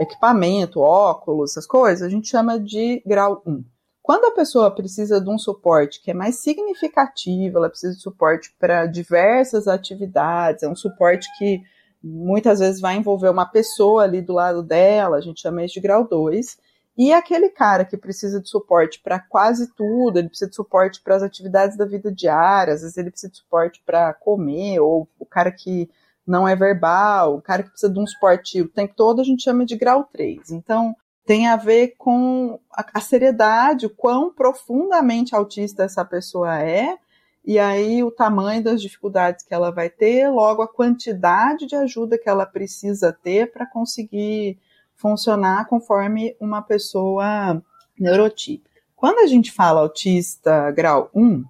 equipamento, 0.00 0.80
óculos, 0.80 1.52
essas 1.52 1.66
coisas, 1.66 2.02
a 2.02 2.10
gente 2.10 2.28
chama 2.28 2.58
de 2.58 3.02
grau 3.06 3.42
1. 3.46 3.64
Quando 4.02 4.26
a 4.26 4.32
pessoa 4.32 4.70
precisa 4.70 5.20
de 5.20 5.30
um 5.30 5.38
suporte 5.38 6.02
que 6.02 6.10
é 6.10 6.14
mais 6.14 6.36
significativo, 6.36 7.56
ela 7.56 7.70
precisa 7.70 7.94
de 7.94 8.02
suporte 8.02 8.54
para 8.58 8.86
diversas 8.86 9.66
atividades, 9.66 10.62
é 10.62 10.68
um 10.68 10.76
suporte 10.76 11.26
que 11.38 11.62
muitas 12.02 12.58
vezes 12.58 12.80
vai 12.82 12.96
envolver 12.96 13.30
uma 13.30 13.46
pessoa 13.46 14.02
ali 14.02 14.20
do 14.20 14.34
lado 14.34 14.62
dela, 14.62 15.16
a 15.16 15.20
gente 15.22 15.40
chama 15.40 15.64
isso 15.64 15.74
de 15.74 15.80
grau 15.80 16.06
2. 16.06 16.58
E 16.96 17.12
aquele 17.12 17.48
cara 17.48 17.84
que 17.84 17.96
precisa 17.96 18.40
de 18.40 18.48
suporte 18.48 19.00
para 19.02 19.18
quase 19.18 19.72
tudo, 19.74 20.18
ele 20.18 20.28
precisa 20.28 20.48
de 20.48 20.54
suporte 20.54 21.00
para 21.02 21.16
as 21.16 21.22
atividades 21.22 21.76
da 21.76 21.84
vida 21.84 22.12
diária, 22.12 22.72
às 22.72 22.82
vezes 22.82 22.96
ele 22.96 23.10
precisa 23.10 23.32
de 23.32 23.38
suporte 23.38 23.82
para 23.84 24.14
comer, 24.14 24.78
ou 24.78 25.08
o 25.18 25.26
cara 25.26 25.50
que 25.50 25.90
não 26.26 26.46
é 26.46 26.54
verbal, 26.54 27.36
o 27.36 27.42
cara 27.42 27.64
que 27.64 27.70
precisa 27.70 27.92
de 27.92 27.98
um 27.98 28.06
suporte 28.06 28.62
o 28.62 28.68
tempo 28.68 28.94
todo, 28.96 29.20
a 29.20 29.24
gente 29.24 29.42
chama 29.42 29.66
de 29.66 29.76
grau 29.76 30.04
3. 30.04 30.50
Então, 30.52 30.94
tem 31.26 31.48
a 31.48 31.56
ver 31.56 31.94
com 31.98 32.60
a, 32.72 32.86
a 32.94 33.00
seriedade, 33.00 33.86
o 33.86 33.90
quão 33.90 34.32
profundamente 34.32 35.34
autista 35.34 35.82
essa 35.82 36.04
pessoa 36.04 36.62
é, 36.62 36.96
e 37.44 37.58
aí 37.58 38.02
o 38.02 38.10
tamanho 38.10 38.62
das 38.62 38.80
dificuldades 38.80 39.44
que 39.44 39.52
ela 39.52 39.70
vai 39.70 39.90
ter, 39.90 40.28
logo 40.28 40.62
a 40.62 40.68
quantidade 40.68 41.66
de 41.66 41.76
ajuda 41.76 42.16
que 42.16 42.28
ela 42.28 42.46
precisa 42.46 43.12
ter 43.12 43.52
para 43.52 43.66
conseguir 43.66 44.58
funcionar 44.96 45.66
conforme 45.66 46.36
uma 46.40 46.62
pessoa 46.62 47.62
neurotípica. 47.98 48.70
Quando 48.96 49.18
a 49.18 49.26
gente 49.26 49.52
fala 49.52 49.80
autista 49.80 50.70
grau 50.70 51.10
1, 51.14 51.44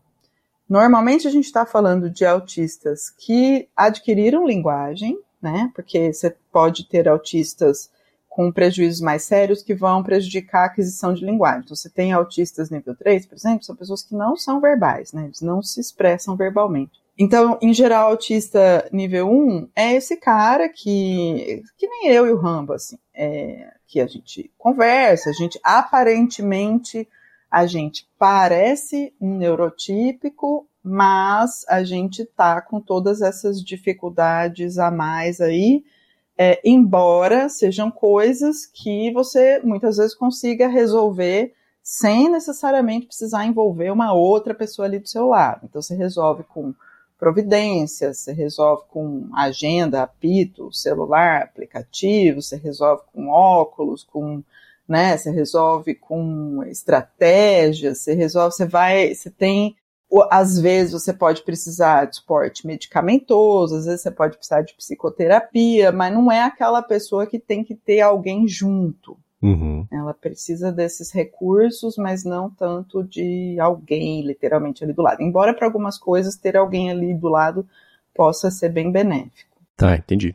normalmente 0.68 1.28
a 1.28 1.30
gente 1.30 1.44
está 1.44 1.64
falando 1.64 2.10
de 2.10 2.24
autistas 2.24 3.10
que 3.10 3.68
adquiriram 3.76 4.46
linguagem, 4.46 5.18
né? 5.40 5.70
Porque 5.74 6.12
você 6.12 6.34
pode 6.50 6.88
ter 6.88 7.08
autistas 7.08 7.90
com 8.28 8.50
prejuízos 8.50 9.00
mais 9.00 9.22
sérios 9.22 9.62
que 9.62 9.76
vão 9.76 10.02
prejudicar 10.02 10.62
a 10.62 10.66
aquisição 10.66 11.14
de 11.14 11.24
linguagem. 11.24 11.60
Então, 11.64 11.76
você 11.76 11.88
tem 11.88 12.12
autistas 12.12 12.68
nível 12.68 12.96
3, 12.96 13.26
por 13.26 13.36
exemplo, 13.36 13.62
são 13.62 13.76
pessoas 13.76 14.02
que 14.02 14.16
não 14.16 14.36
são 14.36 14.60
verbais, 14.60 15.12
né? 15.12 15.26
Eles 15.26 15.40
não 15.40 15.62
se 15.62 15.80
expressam 15.80 16.34
verbalmente. 16.34 17.03
Então, 17.16 17.56
em 17.62 17.72
geral, 17.72 18.10
autista 18.10 18.88
nível 18.92 19.30
1 19.30 19.68
é 19.76 19.94
esse 19.94 20.16
cara 20.16 20.68
que, 20.68 21.62
que 21.78 21.86
nem 21.86 22.08
eu 22.08 22.26
e 22.26 22.32
o 22.32 22.36
Rambo, 22.36 22.72
assim, 22.72 22.98
é, 23.14 23.72
que 23.86 24.00
a 24.00 24.06
gente 24.06 24.50
conversa, 24.58 25.30
a 25.30 25.32
gente 25.32 25.58
aparentemente, 25.62 27.08
a 27.48 27.66
gente 27.66 28.08
parece 28.18 29.14
um 29.20 29.36
neurotípico, 29.36 30.66
mas 30.82 31.64
a 31.68 31.84
gente 31.84 32.24
tá 32.24 32.60
com 32.60 32.80
todas 32.80 33.22
essas 33.22 33.62
dificuldades 33.62 34.76
a 34.76 34.90
mais 34.90 35.40
aí, 35.40 35.84
é, 36.36 36.60
embora 36.64 37.48
sejam 37.48 37.92
coisas 37.92 38.66
que 38.66 39.12
você 39.12 39.60
muitas 39.62 39.98
vezes 39.98 40.16
consiga 40.16 40.66
resolver 40.66 41.54
sem 41.80 42.28
necessariamente 42.28 43.06
precisar 43.06 43.46
envolver 43.46 43.92
uma 43.92 44.12
outra 44.12 44.52
pessoa 44.52 44.86
ali 44.86 44.98
do 44.98 45.08
seu 45.08 45.28
lado. 45.28 45.60
Então, 45.64 45.80
você 45.80 45.94
resolve 45.94 46.42
com 46.42 46.74
providências, 47.18 48.18
você 48.18 48.32
resolve 48.32 48.84
com 48.88 49.28
agenda, 49.34 50.02
apito, 50.02 50.72
celular, 50.72 51.42
aplicativo, 51.42 52.42
você 52.42 52.56
resolve 52.56 53.02
com 53.12 53.28
óculos, 53.28 54.04
com, 54.04 54.42
né, 54.88 55.16
você 55.16 55.30
resolve 55.30 55.94
com 55.94 56.62
estratégias, 56.64 57.98
você 57.98 58.14
resolve, 58.14 58.54
você 58.54 58.66
vai, 58.66 59.14
você 59.14 59.30
tem, 59.30 59.76
às 60.30 60.58
vezes 60.58 60.92
você 60.92 61.12
pode 61.12 61.42
precisar 61.42 62.06
de 62.06 62.16
suporte 62.16 62.66
medicamentoso, 62.66 63.76
às 63.76 63.86
vezes 63.86 64.02
você 64.02 64.10
pode 64.10 64.36
precisar 64.36 64.62
de 64.62 64.74
psicoterapia, 64.74 65.90
mas 65.92 66.12
não 66.12 66.30
é 66.30 66.42
aquela 66.42 66.82
pessoa 66.82 67.26
que 67.26 67.38
tem 67.38 67.64
que 67.64 67.74
ter 67.74 68.00
alguém 68.00 68.46
junto. 68.46 69.16
Uhum. 69.44 69.86
Ela 69.92 70.14
precisa 70.14 70.72
desses 70.72 71.12
recursos, 71.12 71.98
mas 71.98 72.24
não 72.24 72.48
tanto 72.48 73.04
de 73.04 73.60
alguém 73.60 74.22
literalmente 74.26 74.82
ali 74.82 74.94
do 74.94 75.02
lado. 75.02 75.22
Embora 75.22 75.52
para 75.52 75.66
algumas 75.66 75.98
coisas 75.98 76.34
ter 76.34 76.56
alguém 76.56 76.90
ali 76.90 77.12
do 77.12 77.28
lado 77.28 77.66
possa 78.14 78.50
ser 78.50 78.70
bem 78.70 78.90
benéfico. 78.90 79.60
Tá, 79.76 79.96
entendi. 79.96 80.34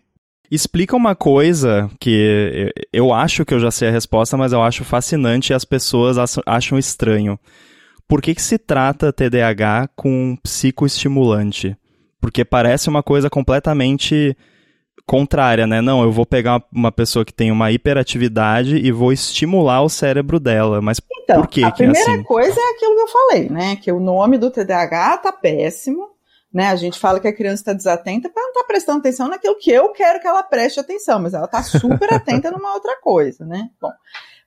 Explica 0.51 0.95
uma 0.95 1.15
coisa 1.15 1.89
que 1.99 2.71
eu 2.93 3.11
acho 3.11 3.43
que 3.45 3.53
eu 3.53 3.59
já 3.59 3.71
sei 3.71 3.87
a 3.87 3.91
resposta, 3.91 4.37
mas 4.37 4.53
eu 4.53 4.61
acho 4.61 4.83
fascinante 4.83 5.51
e 5.51 5.55
as 5.55 5.65
pessoas 5.65 6.17
acham 6.45 6.77
estranho. 6.77 7.39
Por 8.07 8.21
que, 8.21 8.35
que 8.35 8.41
se 8.41 8.59
trata 8.59 9.13
TDAH 9.13 9.89
com 9.95 10.09
um 10.09 10.35
psicoestimulante? 10.35 11.75
Porque 12.21 12.45
parece 12.45 12.89
uma 12.89 13.01
coisa 13.01 13.29
completamente 13.29 14.35
contrária, 15.09 15.65
né? 15.65 15.81
Não, 15.81 16.03
eu 16.03 16.11
vou 16.11 16.23
pegar 16.23 16.63
uma 16.71 16.91
pessoa 16.91 17.25
que 17.25 17.33
tem 17.33 17.51
uma 17.51 17.71
hiperatividade 17.71 18.77
e 18.77 18.91
vou 18.91 19.11
estimular 19.11 19.81
o 19.81 19.89
cérebro 19.89 20.39
dela. 20.39 20.83
Mas 20.83 21.01
então, 21.23 21.41
por 21.41 21.47
que 21.47 21.63
a 21.63 21.71
que 21.71 21.81
é 21.81 21.87
primeira 21.87 22.11
assim? 22.13 22.23
coisa 22.23 22.59
é 22.59 22.71
aquilo 22.75 22.93
que 22.93 23.01
eu 23.01 23.07
falei, 23.07 23.49
né? 23.49 23.75
Que 23.75 23.91
o 23.91 23.99
nome 23.99 24.37
do 24.37 24.51
TDAH 24.51 25.17
tá 25.17 25.31
péssimo, 25.31 26.11
né? 26.53 26.67
A 26.67 26.75
gente 26.75 26.99
fala 26.99 27.19
que 27.19 27.27
a 27.27 27.33
criança 27.33 27.55
está 27.55 27.73
desatenta 27.73 28.29
para 28.29 28.43
não 28.43 28.49
estar 28.49 28.61
tá 28.61 28.67
prestando 28.67 28.99
atenção 28.99 29.27
naquilo 29.27 29.57
que 29.57 29.71
eu 29.71 29.89
quero 29.93 30.19
que 30.19 30.27
ela 30.27 30.43
preste 30.43 30.79
atenção, 30.79 31.19
mas 31.19 31.33
ela 31.33 31.47
tá 31.47 31.63
super 31.63 32.13
atenta 32.13 32.51
numa 32.53 32.75
outra 32.75 32.95
coisa, 33.01 33.43
né? 33.47 33.67
Bom, 33.81 33.91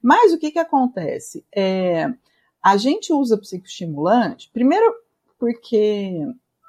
mas 0.00 0.32
o 0.32 0.38
que 0.38 0.52
que 0.52 0.60
acontece? 0.60 1.44
É, 1.52 2.08
a 2.62 2.76
gente 2.76 3.12
usa 3.12 3.36
psicoestimulante, 3.36 4.48
primeiro 4.54 4.94
porque 5.40 6.20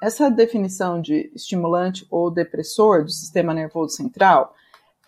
essa 0.04 0.30
definição 0.30 1.00
de 1.00 1.30
estimulante 1.34 2.06
ou 2.10 2.30
depressor 2.30 3.04
do 3.04 3.10
sistema 3.10 3.54
nervoso 3.54 3.96
central, 3.96 4.54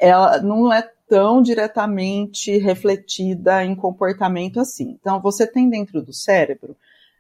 ela 0.01 0.41
não 0.41 0.73
é 0.73 0.91
tão 1.07 1.43
diretamente 1.43 2.57
refletida 2.57 3.63
em 3.63 3.75
comportamento 3.75 4.59
assim. 4.59 4.97
Então, 4.99 5.21
você 5.21 5.47
tem 5.47 5.69
dentro 5.69 6.01
do 6.01 6.15
cérebro 6.15 6.75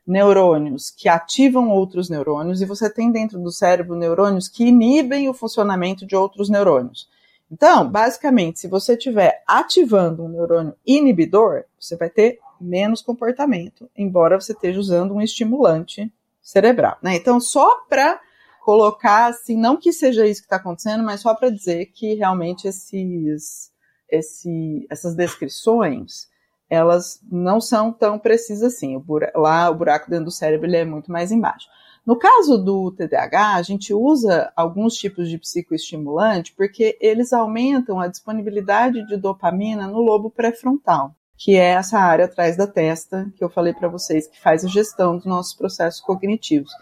neurônios 0.06 0.90
que 0.90 1.08
ativam 1.08 1.68
outros 1.68 2.08
neurônios 2.08 2.62
e 2.62 2.64
você 2.64 2.88
tem 2.88 3.12
dentro 3.12 3.38
do 3.38 3.52
cérebro 3.52 3.94
neurônios 3.94 4.48
que 4.48 4.64
inibem 4.64 5.28
o 5.28 5.34
funcionamento 5.34 6.06
de 6.06 6.16
outros 6.16 6.48
neurônios. 6.48 7.08
Então, 7.50 7.88
basicamente, 7.88 8.58
se 8.58 8.68
você 8.68 8.94
estiver 8.94 9.42
ativando 9.46 10.24
um 10.24 10.28
neurônio 10.28 10.74
inibidor, 10.86 11.64
você 11.78 11.94
vai 11.94 12.08
ter 12.08 12.38
menos 12.58 13.02
comportamento, 13.02 13.88
embora 13.96 14.40
você 14.40 14.52
esteja 14.52 14.80
usando 14.80 15.14
um 15.14 15.20
estimulante 15.20 16.10
cerebral, 16.46 16.96
né? 17.02 17.16
Então, 17.16 17.40
só 17.40 17.80
para 17.88 18.20
colocar 18.64 19.26
assim, 19.26 19.56
não 19.56 19.76
que 19.76 19.92
seja 19.92 20.26
isso 20.26 20.40
que 20.40 20.46
está 20.46 20.56
acontecendo, 20.56 21.02
mas 21.02 21.20
só 21.20 21.34
para 21.34 21.50
dizer 21.50 21.86
que 21.86 22.14
realmente 22.14 22.68
esses, 22.68 23.72
esse, 24.08 24.86
essas 24.88 25.14
descrições 25.16 26.28
elas 26.68 27.20
não 27.30 27.60
são 27.60 27.92
tão 27.92 28.18
precisas 28.18 28.74
assim. 28.74 28.96
O 28.96 29.00
buraco, 29.00 29.38
lá 29.38 29.70
o 29.70 29.74
buraco 29.74 30.10
dentro 30.10 30.26
do 30.26 30.30
cérebro 30.32 30.66
ele 30.66 30.76
é 30.76 30.84
muito 30.84 31.12
mais 31.12 31.30
embaixo. 31.30 31.68
No 32.04 32.16
caso 32.16 32.58
do 32.58 32.92
TDAH, 32.92 33.54
a 33.54 33.62
gente 33.62 33.92
usa 33.92 34.52
alguns 34.56 34.94
tipos 34.94 35.28
de 35.28 35.38
psicoestimulante 35.38 36.52
porque 36.56 36.96
eles 37.00 37.32
aumentam 37.32 38.00
a 38.00 38.08
disponibilidade 38.08 39.04
de 39.06 39.16
dopamina 39.16 39.86
no 39.88 40.00
lobo 40.00 40.30
pré-frontal 40.30 41.14
que 41.36 41.56
é 41.56 41.72
essa 41.72 41.98
área 41.98 42.24
atrás 42.24 42.56
da 42.56 42.66
testa 42.66 43.30
que 43.36 43.44
eu 43.44 43.48
falei 43.48 43.74
para 43.74 43.88
vocês, 43.88 44.26
que 44.26 44.40
faz 44.40 44.64
a 44.64 44.68
gestão 44.68 45.16
dos 45.16 45.26
nossos 45.26 45.54
processos 45.54 46.00
cognitivos. 46.00 46.72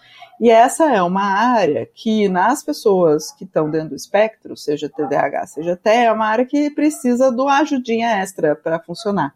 E 0.40 0.50
essa 0.50 0.92
é 0.92 1.02
uma 1.02 1.24
área 1.24 1.88
que, 1.94 2.28
nas 2.28 2.62
pessoas 2.62 3.32
que 3.32 3.44
estão 3.44 3.70
dentro 3.70 3.90
do 3.90 3.96
espectro, 3.96 4.56
seja 4.56 4.88
TDAH, 4.88 5.46
seja 5.46 5.76
TEA, 5.76 6.04
é 6.04 6.12
uma 6.12 6.26
área 6.26 6.44
que 6.44 6.70
precisa 6.70 7.30
do 7.30 7.48
ajudinha 7.48 8.18
extra 8.20 8.54
para 8.54 8.80
funcionar. 8.80 9.34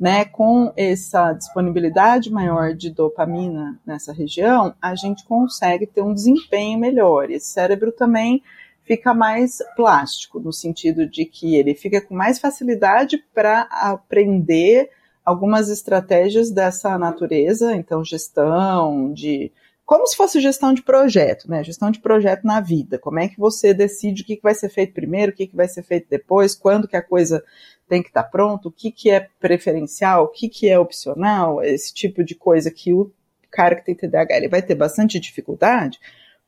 Né, 0.00 0.24
com 0.24 0.72
essa 0.76 1.32
disponibilidade 1.32 2.28
maior 2.28 2.74
de 2.74 2.90
dopamina 2.90 3.78
nessa 3.86 4.12
região, 4.12 4.74
a 4.82 4.96
gente 4.96 5.24
consegue 5.24 5.86
ter 5.86 6.02
um 6.02 6.12
desempenho 6.12 6.76
melhor. 6.76 7.30
Esse 7.30 7.52
cérebro 7.52 7.92
também 7.92 8.42
fica 8.84 9.14
mais 9.14 9.58
plástico, 9.76 10.40
no 10.40 10.52
sentido 10.52 11.06
de 11.06 11.24
que 11.24 11.56
ele 11.56 11.74
fica 11.74 12.00
com 12.00 12.14
mais 12.14 12.38
facilidade 12.38 13.18
para 13.34 13.62
aprender 13.70 14.90
algumas 15.24 15.68
estratégias 15.68 16.50
dessa 16.50 16.98
natureza, 16.98 17.74
então 17.74 18.04
gestão 18.04 19.12
de 19.12 19.52
como 19.84 20.06
se 20.06 20.16
fosse 20.16 20.40
gestão 20.40 20.72
de 20.72 20.82
projeto, 20.82 21.50
né? 21.50 21.62
Gestão 21.62 21.90
de 21.90 22.00
projeto 22.00 22.44
na 22.44 22.60
vida. 22.60 22.98
Como 22.98 23.18
é 23.18 23.28
que 23.28 23.38
você 23.38 23.74
decide 23.74 24.22
o 24.22 24.24
que, 24.24 24.36
que 24.36 24.42
vai 24.42 24.54
ser 24.54 24.68
feito 24.68 24.94
primeiro, 24.94 25.32
o 25.32 25.34
que, 25.34 25.46
que 25.46 25.56
vai 25.56 25.68
ser 25.68 25.82
feito 25.82 26.06
depois, 26.08 26.54
quando 26.54 26.88
que 26.88 26.96
a 26.96 27.02
coisa 27.02 27.44
tem 27.88 28.02
que 28.02 28.08
estar 28.08 28.22
tá 28.22 28.28
pronto, 28.28 28.68
o 28.68 28.72
que, 28.72 28.90
que 28.90 29.10
é 29.10 29.28
preferencial, 29.38 30.24
o 30.24 30.28
que, 30.28 30.48
que 30.48 30.68
é 30.68 30.78
opcional, 30.78 31.62
esse 31.62 31.92
tipo 31.92 32.24
de 32.24 32.34
coisa 32.34 32.70
que 32.70 32.92
o 32.92 33.12
cara 33.50 33.76
que 33.76 33.84
tem 33.84 33.94
TDAH 33.94 34.36
ele 34.36 34.48
vai 34.48 34.62
ter 34.62 34.74
bastante 34.74 35.20
dificuldade. 35.20 36.00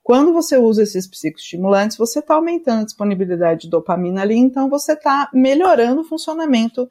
Quando 0.05 0.34
você 0.34 0.59
usa 0.59 0.82
esses 0.82 1.07
psicoestimulantes, 1.07 1.96
você 1.96 2.18
está 2.18 2.34
aumentando 2.34 2.82
a 2.82 2.84
disponibilidade 2.84 3.62
de 3.62 3.70
dopamina 3.70 4.20
ali, 4.20 4.36
então 4.36 4.68
você 4.68 4.92
está 4.92 5.30
melhorando 5.32 6.02
o 6.02 6.05
funcionamento 6.05 6.86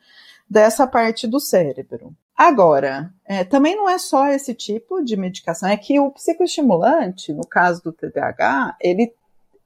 dessa 0.49 0.87
parte 0.87 1.27
do 1.27 1.39
cérebro. 1.39 2.11
Agora, 2.35 3.13
é, 3.23 3.43
também 3.43 3.75
não 3.75 3.87
é 3.87 3.99
só 3.99 4.25
esse 4.29 4.55
tipo 4.55 4.99
de 5.03 5.15
medicação, 5.15 5.69
é 5.69 5.77
que 5.77 5.99
o 5.99 6.09
psicoestimulante, 6.09 7.31
no 7.31 7.45
caso 7.47 7.83
do 7.83 7.93
TDAH, 7.93 8.77
ele 8.81 9.13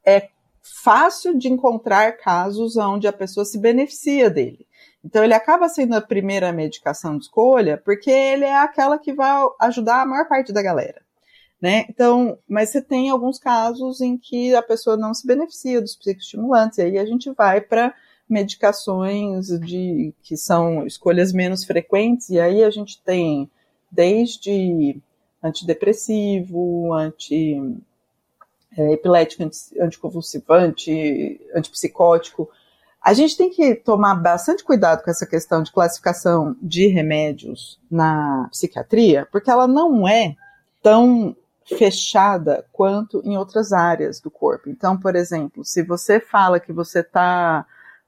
é 0.06 0.28
fácil 0.84 1.38
de 1.38 1.48
encontrar 1.48 2.18
casos 2.18 2.76
onde 2.76 3.08
a 3.08 3.14
pessoa 3.14 3.45
se 3.45 3.58
beneficia 3.58 4.30
dele. 4.30 4.68
Então, 5.02 5.24
ele 5.24 5.34
acaba 5.34 5.70
sendo 5.70 5.95
a 5.95 6.02
primeira 6.02 6.52
medicação 6.52 7.18
de 7.18 7.24
escolha, 7.24 7.78
porque 7.78 8.12
ele 8.12 8.43
é 8.43 8.58
aquela 8.58 9.00
que 9.00 9.14
vai 9.14 9.32
ajudar 9.62 10.02
a 10.02 10.06
maior 10.06 10.28
parte 10.28 10.52
da 10.52 10.62
galera. 10.62 11.07
Né? 11.60 11.86
Então, 11.89 12.38
mas 12.47 12.70
você 12.70 12.82
tem 12.82 13.10
alguns 13.10 13.39
casos 13.39 13.99
em 13.99 14.16
que 14.16 14.53
a 14.53 14.62
pessoa 14.62 14.95
não 14.95 15.14
se 15.14 15.26
beneficia 15.26 15.82
dos 15.82 15.95
psicoestimulantes, 15.95 16.78
e 16.78 16.84
aí 16.84 16.97
a 16.99 17.05
gente 17.05 17.32
vai 17.32 17.62
para 17.62 17.93
medicações 18.30 19.47
de 19.62 20.14
que 20.22 20.38
são 20.38 20.86
escolhas 20.86 21.34
menos 21.34 21.64
frequentes, 21.64 22.30
e 22.30 22.39
aí 22.39 22.64
a 22.64 22.70
gente 22.70 23.01
tem 23.01 23.49
desde 23.91 25.01
antidepressivo, 25.41 26.93
anti 26.93 27.55
é, 28.78 28.93
epilético, 28.93 29.43
anti, 29.43 29.80
anticonvulsivante, 29.80 31.41
antipsicótico. 31.55 32.49
A 33.01 33.14
gente 33.14 33.38
tem 33.38 33.49
que 33.49 33.74
tomar 33.74 34.16
bastante 34.16 34.64
cuidado 34.64 35.03
com 35.03 35.10
essa 35.10 35.26
questão 35.26 35.64
de 35.64 35.72
classificação 35.72 36.55
de 36.62 36.88
remédios 36.88 37.80
na 37.89 38.47
psiquiatria, 38.51 39.28
porque 39.32 39.49
ela 39.49 39.68
não 39.68 40.08
é 40.08 40.36
tão 40.84 41.36
fechada 41.68 42.65
quanto 42.72 43.22
em 43.26 43.38
outras 43.38 43.74
áreas 43.74 44.20
do 44.22 44.32
corpo. 44.32 44.70
Então, 44.70 44.97
por 44.97 45.15
exemplo, 45.15 45.65
se 45.65 45.84
você 45.84 46.20
fala 46.20 46.59
que 46.59 46.72
você 46.72 46.99
está 46.99 47.65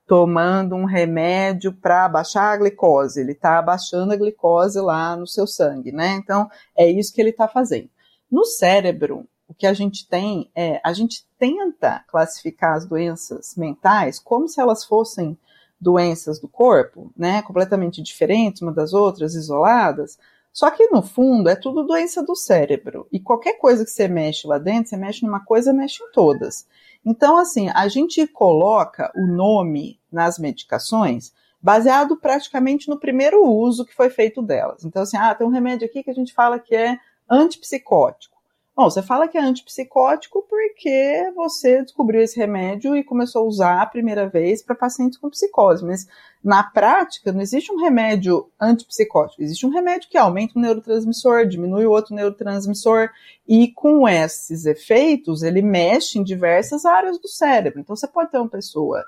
tomando 0.10 0.76
um 0.76 0.86
remédio 0.86 1.72
para 1.72 2.06
abaixar 2.06 2.52
a 2.52 2.58
glicose. 2.58 3.22
Ele 3.22 3.34
está 3.34 3.60
abaixando 3.60 4.12
a 4.12 4.16
glicose 4.16 4.82
lá 4.82 5.16
no 5.16 5.28
seu 5.28 5.46
sangue, 5.46 5.92
né? 5.92 6.16
Então, 6.16 6.50
é 6.76 6.90
isso 6.90 7.14
que 7.14 7.22
ele 7.22 7.30
está 7.30 7.48
fazendo. 7.48 7.92
No 8.30 8.44
cérebro, 8.44 9.28
o 9.48 9.54
que 9.54 9.68
a 9.68 9.74
gente 9.74 10.10
tem 10.10 10.50
é, 10.56 10.82
a 10.84 10.94
gente 10.94 11.28
tenta 11.38 12.04
classificar 12.08 12.76
as 12.76 12.88
doenças 12.88 13.54
mentais 13.56 14.18
como 14.18 14.48
se 14.48 14.60
elas 14.60 14.84
fossem 14.84 15.38
doenças 15.80 16.40
do 16.40 16.48
corpo, 16.48 17.14
né? 17.16 17.44
Completamente 17.44 18.02
diferentes 18.02 18.64
uma 18.64 18.74
das 18.74 18.94
outras, 18.94 19.36
isoladas. 19.36 20.18
Só 20.60 20.70
que 20.70 20.90
no 20.90 21.02
fundo 21.02 21.48
é 21.48 21.56
tudo 21.56 21.88
doença 21.88 22.22
do 22.22 22.36
cérebro. 22.36 23.08
E 23.14 23.18
qualquer 23.18 23.54
coisa 23.54 23.86
que 23.86 23.92
você 23.92 24.10
mexe 24.10 24.46
lá 24.46 24.58
dentro, 24.58 24.90
você 24.90 24.98
mexe 24.98 25.26
numa 25.26 25.40
coisa, 25.40 25.72
mexe 25.72 26.04
em 26.04 26.12
todas. 26.12 26.68
Então, 27.06 27.38
assim, 27.38 27.70
a 27.70 27.88
gente 27.88 28.28
coloca 28.28 29.10
o 29.16 29.26
nome 29.26 30.02
nas 30.12 30.38
medicações 30.38 31.32
baseado 31.62 32.18
praticamente 32.18 32.90
no 32.90 33.00
primeiro 33.00 33.42
uso 33.42 33.86
que 33.86 33.96
foi 33.96 34.10
feito 34.10 34.42
delas. 34.42 34.84
Então, 34.84 35.04
assim, 35.04 35.16
ah, 35.16 35.34
tem 35.34 35.48
um 35.48 35.50
remédio 35.50 35.88
aqui 35.88 36.04
que 36.04 36.12
a 36.12 36.14
gente 36.14 36.34
fala 36.34 36.60
que 36.60 36.76
é 36.76 37.00
antipsicótico. 37.30 38.38
Bom, 38.80 38.90
você 38.90 39.02
fala 39.02 39.28
que 39.28 39.38
é 39.38 39.42
antipsicótico 39.42 40.42
porque 40.50 41.34
você 41.36 41.82
descobriu 41.82 42.22
esse 42.22 42.40
remédio 42.40 42.96
e 42.96 43.04
começou 43.04 43.44
a 43.44 43.46
usar 43.46 43.82
a 43.82 43.86
primeira 43.86 44.26
vez 44.26 44.62
para 44.62 44.74
pacientes 44.74 45.18
com 45.18 45.30
psicose, 45.30 45.84
mas 45.84 46.08
na 46.42 46.64
prática 46.64 47.34
não 47.34 47.42
existe 47.42 47.74
um 47.74 47.82
remédio 47.82 48.50
antipsicótico, 48.58 49.44
existe 49.44 49.66
um 49.66 49.70
remédio 49.70 50.10
que 50.10 50.18
aumenta 50.18 50.58
o 50.58 50.62
neurotransmissor, 50.62 51.46
diminui 51.46 51.86
o 51.86 51.92
outro 51.92 52.16
neurotransmissor 52.16 53.10
e 53.46 53.68
com 53.74 54.08
esses 54.08 54.66
efeitos 54.66 55.44
ele 55.44 55.62
mexe 55.62 56.18
em 56.18 56.24
diversas 56.24 56.86
áreas 56.86 57.20
do 57.20 57.28
cérebro. 57.28 57.82
Então 57.82 57.98
você 57.98 58.08
pode 58.08 58.32
ter 58.32 58.38
uma 58.38 58.48
pessoa 58.48 59.04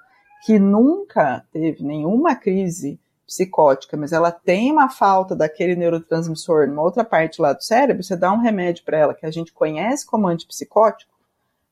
que 0.46 0.60
nunca 0.60 1.46
teve 1.50 1.82
nenhuma 1.82 2.36
crise 2.36 3.00
psicótica, 3.26 3.96
mas 3.96 4.12
ela 4.12 4.32
tem 4.32 4.72
uma 4.72 4.90
falta 4.90 5.36
daquele 5.36 5.76
neurotransmissor 5.76 6.68
numa 6.68 6.82
outra 6.82 7.04
parte 7.04 7.42
lá 7.42 7.54
do 7.54 7.64
cérebro, 7.64 8.04
você 8.04 8.16
dá 8.16 8.32
um 8.32 8.40
remédio 8.40 8.84
para 8.84 8.98
ela 8.98 9.14
que 9.14 9.26
a 9.26 9.32
gente 9.32 9.54
conhece 9.54 10.06
como 10.06 10.28
antipsicótico, 10.28 11.12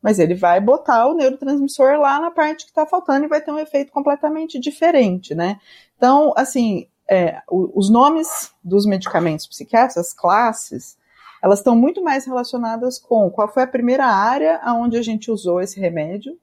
mas 0.02 0.20
ele 0.20 0.36
vai 0.36 0.62
botar 0.62 1.08
o 1.08 1.14
neurotransmissor 1.14 2.00
lá 2.00 2.20
na 2.20 2.32
parte 2.32 2.66
que 2.66 2.72
está 2.72 2.86
faltando 2.86 3.26
e 3.26 3.30
vai 3.30 3.42
ter 3.42 3.52
um 3.52 3.60
efeito 3.60 3.92
completamente 3.92 4.58
diferente, 4.60 5.36
né? 5.36 5.60
Então, 5.98 6.34
assim, 6.38 6.88
é, 7.10 7.42
os 7.50 7.90
nomes 7.90 8.54
dos 8.64 8.86
medicamentos 8.86 9.48
psiquiátricos, 9.48 9.98
as 9.98 10.14
classes, 10.14 10.98
elas 11.44 11.60
estão 11.60 11.76
muito 11.76 12.04
mais 12.04 12.26
relacionadas 12.26 13.00
com 13.00 13.30
qual 13.30 13.52
foi 13.52 13.64
a 13.64 13.68
primeira 13.68 14.06
área 14.06 14.62
onde 14.76 14.98
a 14.98 15.02
gente 15.02 15.32
usou 15.32 15.60
esse 15.60 15.80
remédio, 15.80 16.38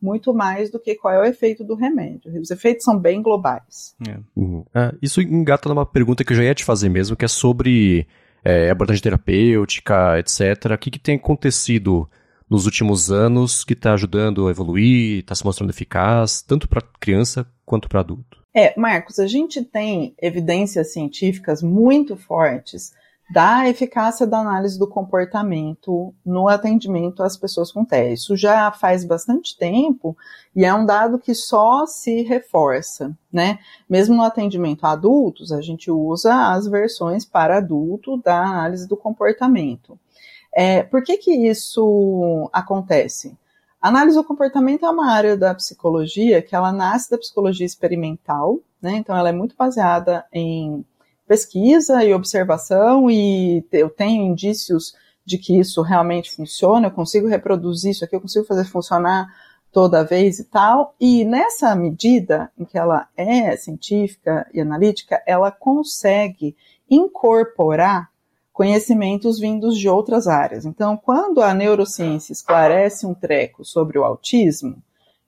muito 0.00 0.32
mais 0.32 0.70
do 0.70 0.78
que 0.78 0.94
qual 0.94 1.14
é 1.14 1.20
o 1.20 1.24
efeito 1.24 1.62
do 1.62 1.74
remédio. 1.74 2.40
Os 2.40 2.50
efeitos 2.50 2.84
são 2.84 2.98
bem 2.98 3.22
globais. 3.22 3.94
É. 4.08 4.18
Uhum. 4.34 4.64
É, 4.74 4.94
isso 5.02 5.20
engata 5.20 5.68
numa 5.68 5.84
pergunta 5.84 6.24
que 6.24 6.32
eu 6.32 6.36
já 6.36 6.44
ia 6.44 6.54
te 6.54 6.64
fazer 6.64 6.88
mesmo, 6.88 7.16
que 7.16 7.24
é 7.24 7.28
sobre 7.28 8.06
é, 8.44 8.70
abordagem 8.70 9.02
terapêutica, 9.02 10.18
etc. 10.18 10.72
O 10.74 10.78
que, 10.78 10.90
que 10.90 10.98
tem 10.98 11.16
acontecido 11.16 12.08
nos 12.48 12.64
últimos 12.64 13.12
anos 13.12 13.62
que 13.64 13.74
está 13.74 13.92
ajudando 13.92 14.48
a 14.48 14.50
evoluir, 14.50 15.20
está 15.20 15.34
se 15.34 15.44
mostrando 15.44 15.70
eficaz, 15.70 16.42
tanto 16.42 16.68
para 16.68 16.82
criança 16.98 17.46
quanto 17.64 17.88
para 17.88 18.00
adulto? 18.00 18.40
É, 18.52 18.78
Marcos, 18.78 19.20
a 19.20 19.26
gente 19.28 19.64
tem 19.64 20.14
evidências 20.20 20.92
científicas 20.92 21.62
muito 21.62 22.16
fortes 22.16 22.92
da 23.32 23.68
eficácia 23.68 24.26
da 24.26 24.40
análise 24.40 24.78
do 24.78 24.88
comportamento 24.88 26.12
no 26.24 26.48
atendimento 26.48 27.22
às 27.22 27.36
pessoas 27.36 27.70
com 27.70 27.84
TEA. 27.84 28.12
Isso 28.12 28.36
já 28.36 28.72
faz 28.72 29.04
bastante 29.04 29.56
tempo 29.56 30.16
e 30.54 30.64
é 30.64 30.74
um 30.74 30.84
dado 30.84 31.18
que 31.18 31.34
só 31.34 31.86
se 31.86 32.22
reforça, 32.22 33.16
né? 33.32 33.60
Mesmo 33.88 34.16
no 34.16 34.24
atendimento 34.24 34.84
a 34.84 34.92
adultos, 34.92 35.52
a 35.52 35.60
gente 35.60 35.90
usa 35.90 36.52
as 36.52 36.66
versões 36.66 37.24
para 37.24 37.58
adulto 37.58 38.16
da 38.16 38.42
análise 38.42 38.88
do 38.88 38.96
comportamento. 38.96 39.98
É, 40.52 40.82
por 40.82 41.02
que 41.04 41.16
que 41.16 41.30
isso 41.48 42.50
acontece? 42.52 43.38
A 43.80 43.88
análise 43.88 44.16
do 44.16 44.24
comportamento 44.24 44.84
é 44.84 44.90
uma 44.90 45.10
área 45.10 45.36
da 45.36 45.54
psicologia 45.54 46.42
que 46.42 46.54
ela 46.54 46.72
nasce 46.72 47.10
da 47.10 47.16
psicologia 47.16 47.64
experimental, 47.64 48.58
né? 48.82 48.96
Então 48.96 49.16
ela 49.16 49.28
é 49.28 49.32
muito 49.32 49.54
baseada 49.56 50.26
em 50.32 50.84
pesquisa 51.30 52.04
e 52.04 52.12
observação 52.12 53.08
e 53.08 53.64
eu 53.70 53.88
tenho 53.88 54.24
indícios 54.24 54.96
de 55.24 55.38
que 55.38 55.56
isso 55.56 55.80
realmente 55.80 56.34
funciona, 56.34 56.88
eu 56.88 56.90
consigo 56.90 57.28
reproduzir 57.28 57.92
isso 57.92 58.04
aqui, 58.04 58.16
eu 58.16 58.20
consigo 58.20 58.44
fazer 58.44 58.64
funcionar 58.64 59.32
toda 59.70 60.02
vez 60.02 60.40
e 60.40 60.44
tal. 60.46 60.92
E 60.98 61.24
nessa 61.24 61.72
medida 61.76 62.50
em 62.58 62.64
que 62.64 62.76
ela 62.76 63.06
é 63.16 63.56
científica 63.56 64.44
e 64.52 64.60
analítica, 64.60 65.22
ela 65.24 65.52
consegue 65.52 66.56
incorporar 66.90 68.10
conhecimentos 68.52 69.38
vindos 69.38 69.78
de 69.78 69.88
outras 69.88 70.26
áreas. 70.26 70.66
Então, 70.66 70.96
quando 70.96 71.40
a 71.42 71.54
neurociência 71.54 72.32
esclarece 72.32 73.06
um 73.06 73.14
treco 73.14 73.64
sobre 73.64 74.00
o 74.00 74.04
autismo, 74.04 74.82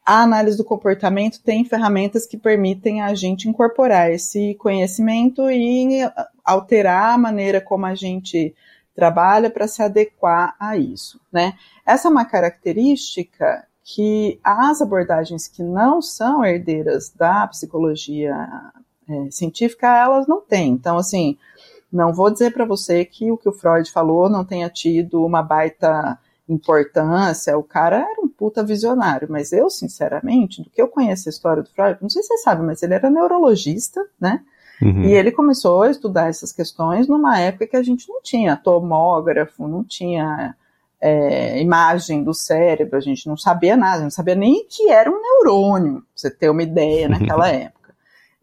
a 0.05 0.23
análise 0.23 0.57
do 0.57 0.65
comportamento 0.65 1.43
tem 1.43 1.65
ferramentas 1.65 2.27
que 2.27 2.37
permitem 2.37 3.03
a 3.03 3.15
gente 3.15 3.49
incorporar 3.49 4.11
esse 4.11 4.55
conhecimento 4.55 5.49
e 5.51 6.01
alterar 6.45 7.15
a 7.15 7.19
maneira 7.19 7.61
como 7.61 7.87
a 7.87 7.95
gente 7.95 8.55
trabalha 8.95 9.49
para 9.49 9.69
se 9.69 9.83
adequar 9.83 10.55
a 10.59 10.77
isso, 10.77 11.21
né? 11.33 11.55
Essa 11.87 12.09
é 12.09 12.11
uma 12.11 12.25
característica 12.25 13.67
que 13.85 14.39
as 14.45 14.81
abordagens 14.81 15.49
que 15.49 15.63
não 15.63 16.03
são 16.03 16.45
herdeiras 16.45 17.11
da 17.11 17.47
psicologia 17.49 18.35
é, 19.09 19.31
científica, 19.31 19.87
elas 19.87 20.27
não 20.27 20.41
têm. 20.41 20.73
Então, 20.73 20.99
assim, 20.99 21.37
não 21.93 22.13
vou 22.13 22.31
dizer 22.31 22.53
para 22.53 22.65
você 22.65 23.05
que 23.05 23.31
o 23.31 23.37
que 23.37 23.49
o 23.49 23.53
Freud 23.53 23.91
falou 23.91 24.29
não 24.29 24.45
tenha 24.45 24.69
tido 24.69 25.25
uma 25.25 25.43
baita 25.43 26.19
importância, 26.49 27.57
o 27.57 27.63
cara 27.63 27.99
era 27.99 28.21
um 28.21 28.29
puta 28.43 28.65
visionário, 28.65 29.29
mas 29.31 29.53
eu, 29.53 29.71
sinceramente, 29.71 30.63
do 30.63 30.69
que 30.69 30.83
eu 30.83 30.89
conheço 30.89 31.29
a 31.29 31.31
história 31.31 31.63
do 31.63 31.71
Freud, 31.71 31.97
não 32.03 32.11
sei 32.11 32.23
se 32.23 32.27
você 32.27 32.39
sabe, 32.39 32.65
mas 32.65 32.83
ele 32.83 32.93
era 32.93 33.09
neurologista, 33.09 34.05
né? 34.21 34.41
Uhum. 34.83 35.05
E 35.05 35.13
ele 35.13 35.31
começou 35.31 35.83
a 35.83 35.91
estudar 35.93 36.29
essas 36.29 36.51
questões 36.51 37.07
numa 37.07 37.39
época 37.39 37.69
que 37.69 37.77
a 37.77 37.83
gente 37.85 38.09
não 38.09 38.21
tinha 38.21 38.57
tomógrafo, 38.57 39.69
não 39.69 39.85
tinha 39.85 40.57
é, 41.01 41.63
imagem 41.63 42.25
do 42.25 42.35
cérebro, 42.35 42.97
a 42.97 43.01
gente 43.01 43.29
não 43.29 43.37
sabia 43.37 43.77
nada, 43.77 44.03
não 44.03 44.11
sabia 44.11 44.35
nem 44.35 44.67
que 44.69 44.91
era 44.91 45.09
um 45.09 45.23
neurônio, 45.23 46.01
pra 46.01 46.03
você 46.17 46.29
ter 46.29 46.51
uma 46.51 46.65
ideia 46.65 47.09
naquela 47.09 47.47
época. 47.49 47.95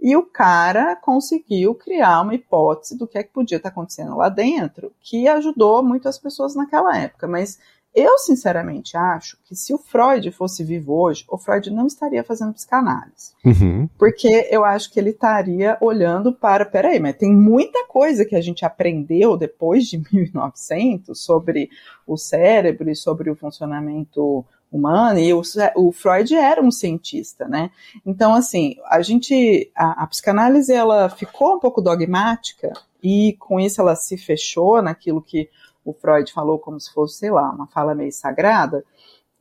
e 0.02 0.16
o 0.16 0.24
cara 0.24 0.95
conseguiu 0.95 1.76
criar 1.76 2.22
uma 2.22 2.36
hipótese 2.36 2.97
do 2.97 3.06
que 3.06 3.18
é 3.18 3.24
que 3.24 3.34
podia 3.34 3.58
estar 3.58 3.68
acontecendo 3.68 4.16
lá 4.16 4.30
dentro, 4.30 4.93
que 5.02 5.28
ajudou 5.28 5.84
muito 5.84 6.08
as 6.08 6.18
pessoas 6.18 6.56
naquela 6.56 6.97
época. 6.97 7.28
Mas 7.28 7.60
eu, 7.94 8.20
sinceramente, 8.20 8.96
acho 8.96 9.38
que 9.44 9.56
se 9.56 9.74
o 9.74 9.78
Freud 9.78 10.32
fosse 10.32 10.64
vivo 10.64 10.94
hoje, 10.94 11.26
o 11.28 11.38
Freud 11.38 11.72
não 11.72 11.88
estaria 11.88 12.24
fazendo 12.24 12.54
psicanálise. 12.54 13.34
Uhum. 13.44 13.90
Porque 13.98 14.48
eu 14.52 14.64
acho 14.64 14.92
que 14.92 15.00
ele 15.00 15.10
estaria 15.10 15.78
olhando 15.82 16.32
para. 16.32 16.66
Peraí, 16.66 17.00
mas 17.00 17.18
tem 17.18 17.34
muita 17.34 17.88
coisa 17.88 18.26
que 18.26 18.36
a 18.36 18.42
gente 18.42 18.64
aprendeu 18.64 19.36
depois 19.36 19.86
de 19.86 19.98
1900 20.14 21.20
sobre 21.20 21.70
o 22.06 22.16
cérebro 22.16 22.90
e 22.90 22.96
sobre 22.96 23.30
o 23.30 23.36
funcionamento 23.36 24.46
humano, 24.72 25.20
e 25.20 25.34
o, 25.34 25.42
o, 25.76 25.92
Freud 25.92 26.34
era 26.36 26.62
um 26.62 26.70
cientista, 26.70 27.48
né? 27.48 27.72
Então, 28.06 28.36
assim, 28.36 28.76
a 28.86 29.02
gente, 29.02 29.72
a, 29.76 30.04
a, 30.04 30.08
psicanálise, 30.08 30.72
ela 30.72 31.10
ficou 31.10 31.56
um 31.56 31.60
pouco 31.60 31.82
dogmática, 31.82 32.72
e 33.02 33.36
com 33.40 33.60
isso 33.60 33.82
ela 33.82 33.96
se 33.96 34.16
fechou 34.16 34.82
naquilo 34.82 35.22
que 35.22 35.50
o 35.84 35.94
Freud 35.94 36.32
falou 36.32 36.60
como 36.60 36.80
se 36.80 36.92
fosse, 36.94 37.20
sei 37.20 37.32
lá, 37.32 37.52
uma 37.52 37.68
fala 37.68 37.96
meio 37.96 38.12
sagrada, 38.12 38.84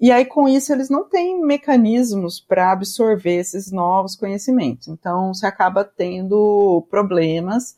e 0.01 0.13
aí 0.13 0.25
com 0.25 0.49
isso 0.49 0.73
eles 0.73 0.89
não 0.89 1.09
têm 1.09 1.41
mecanismos 1.41 2.41
para 2.41 2.71
absorver 2.71 3.37
esses 3.37 3.73
novos 3.73 4.15
conhecimentos, 4.15 4.89
então 4.89 5.35
se 5.35 5.45
acaba 5.45 5.85
tendo 5.85 6.87
problemas 6.91 7.77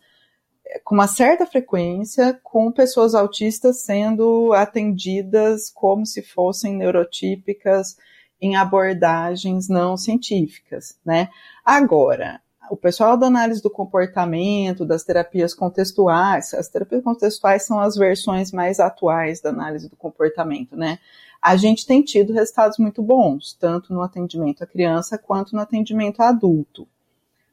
com 0.84 0.94
uma 0.94 1.08
certa 1.08 1.46
frequência 1.46 2.38
com 2.42 2.70
pessoas 2.70 3.14
autistas 3.14 3.80
sendo 3.80 4.52
atendidas 4.52 5.70
como 5.70 6.06
se 6.06 6.22
fossem 6.22 6.76
neurotípicas 6.76 7.96
em 8.40 8.56
abordagens 8.56 9.68
não 9.68 9.96
científicas, 9.96 10.98
né? 11.04 11.28
Agora, 11.64 12.40
o 12.70 12.76
pessoal 12.76 13.16
da 13.16 13.26
análise 13.26 13.60
do 13.62 13.70
comportamento, 13.70 14.84
das 14.84 15.02
terapias 15.02 15.52
contextuais, 15.52 16.54
as 16.54 16.68
terapias 16.68 17.02
contextuais 17.02 17.64
são 17.64 17.80
as 17.80 17.96
versões 17.96 18.52
mais 18.52 18.78
atuais 18.78 19.40
da 19.40 19.50
análise 19.50 19.88
do 19.88 19.96
comportamento, 19.96 20.76
né? 20.76 20.98
A 21.42 21.56
gente 21.56 21.86
tem 21.86 22.02
tido 22.02 22.32
resultados 22.32 22.78
muito 22.78 23.02
bons, 23.02 23.54
tanto 23.58 23.94
no 23.94 24.02
atendimento 24.02 24.62
à 24.62 24.66
criança 24.66 25.16
quanto 25.16 25.54
no 25.54 25.62
atendimento 25.62 26.20
adulto. 26.20 26.86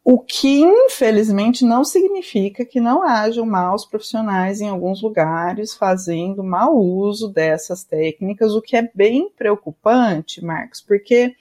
O 0.09 0.19
que, 0.19 0.61
infelizmente, 0.61 1.65
não 1.65 1.83
significa 1.83 2.63
que 2.63 2.79
não 2.79 3.03
hajam 3.03 3.45
maus 3.45 3.85
profissionais 3.85 4.61
em 4.61 4.69
alguns 4.69 5.01
lugares 5.01 5.73
fazendo 5.73 6.43
mau 6.43 6.77
uso 6.77 7.27
dessas 7.27 7.83
técnicas, 7.83 8.53
o 8.53 8.61
que 8.61 8.77
é 8.77 8.89
bem 8.95 9.29
preocupante, 9.29 10.43
Marcos, 10.43 10.79
porque, 10.79 11.35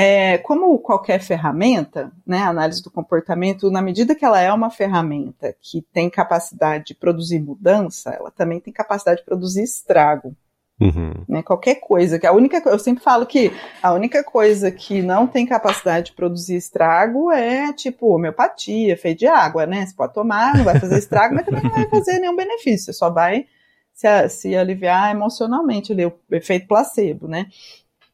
é, 0.00 0.38
como 0.38 0.78
qualquer 0.78 1.20
ferramenta, 1.20 2.10
né, 2.26 2.38
a 2.38 2.48
análise 2.48 2.82
do 2.82 2.90
comportamento, 2.90 3.70
na 3.70 3.82
medida 3.82 4.14
que 4.14 4.24
ela 4.24 4.40
é 4.40 4.50
uma 4.50 4.70
ferramenta 4.70 5.54
que 5.60 5.82
tem 5.92 6.08
capacidade 6.08 6.86
de 6.86 6.94
produzir 6.94 7.38
mudança, 7.38 8.08
ela 8.08 8.30
também 8.30 8.58
tem 8.60 8.72
capacidade 8.72 9.20
de 9.20 9.26
produzir 9.26 9.62
estrago. 9.62 10.34
Uhum. 10.80 11.12
Né, 11.28 11.42
qualquer 11.42 11.74
coisa, 11.74 12.18
que 12.18 12.26
a 12.26 12.32
única 12.32 12.62
eu 12.64 12.78
sempre 12.78 13.04
falo 13.04 13.26
que 13.26 13.52
a 13.82 13.92
única 13.92 14.24
coisa 14.24 14.70
que 14.70 15.02
não 15.02 15.26
tem 15.26 15.44
capacidade 15.44 16.06
de 16.06 16.12
produzir 16.16 16.56
estrago 16.56 17.30
é 17.30 17.70
tipo 17.74 18.14
homeopatia, 18.14 18.96
feito 18.96 19.18
de 19.18 19.26
água, 19.26 19.66
né? 19.66 19.84
Você 19.84 19.94
pode 19.94 20.14
tomar, 20.14 20.56
não 20.56 20.64
vai 20.64 20.80
fazer 20.80 20.96
estrago, 20.96 21.34
mas 21.34 21.44
também 21.44 21.62
não 21.62 21.70
vai 21.70 21.86
fazer 21.90 22.18
nenhum 22.18 22.34
benefício, 22.34 22.94
só 22.94 23.10
vai 23.10 23.44
se, 23.92 24.28
se 24.30 24.56
aliviar 24.56 25.10
emocionalmente 25.10 25.92
ali, 25.92 26.06
o 26.06 26.14
efeito 26.30 26.66
placebo, 26.66 27.28
né? 27.28 27.48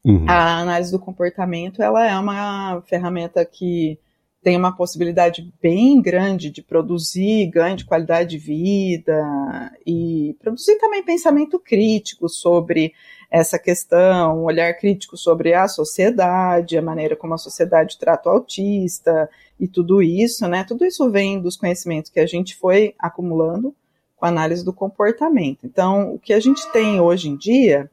Uhum. 0.07 0.25
A 0.29 0.61
análise 0.61 0.93
do 0.93 1.01
comportamento 1.01 1.83
ela 1.83 2.09
é 2.09 2.17
uma 2.17 2.81
ferramenta 2.83 3.45
que 3.45 3.99
tem 4.41 4.57
uma 4.57 4.71
possibilidade 4.71 5.53
bem 5.61 6.01
grande 6.01 6.49
de 6.49 6.63
produzir 6.63 7.47
ganho 7.47 7.77
de 7.77 7.85
qualidade 7.85 8.31
de 8.31 8.39
vida 8.39 9.73
e 9.85 10.37
produzir 10.39 10.79
também 10.79 11.03
pensamento 11.03 11.59
crítico 11.59 12.29
sobre 12.29 12.93
essa 13.29 13.59
questão, 13.59 14.39
um 14.39 14.45
olhar 14.45 14.73
crítico 14.75 15.17
sobre 15.17 15.53
a 15.53 15.67
sociedade, 15.67 16.79
a 16.79 16.83
maneira 16.83 17.17
como 17.17 17.35
a 17.35 17.39
sociedade 17.39 17.99
trata 17.99 18.29
o 18.29 18.33
autista 18.33 19.29
e 19.59 19.67
tudo 19.67 20.01
isso, 20.01 20.47
né? 20.47 20.63
Tudo 20.63 20.85
isso 20.85 21.11
vem 21.11 21.41
dos 21.41 21.57
conhecimentos 21.57 22.13
que 22.13 22.21
a 22.21 22.27
gente 22.27 22.55
foi 22.55 22.95
acumulando 22.97 23.75
com 24.15 24.25
a 24.25 24.29
análise 24.29 24.65
do 24.65 24.73
comportamento. 24.73 25.67
Então, 25.67 26.15
o 26.15 26.19
que 26.21 26.33
a 26.33 26.39
gente 26.39 26.71
tem 26.71 27.01
hoje 27.01 27.29
em 27.29 27.37
dia, 27.37 27.91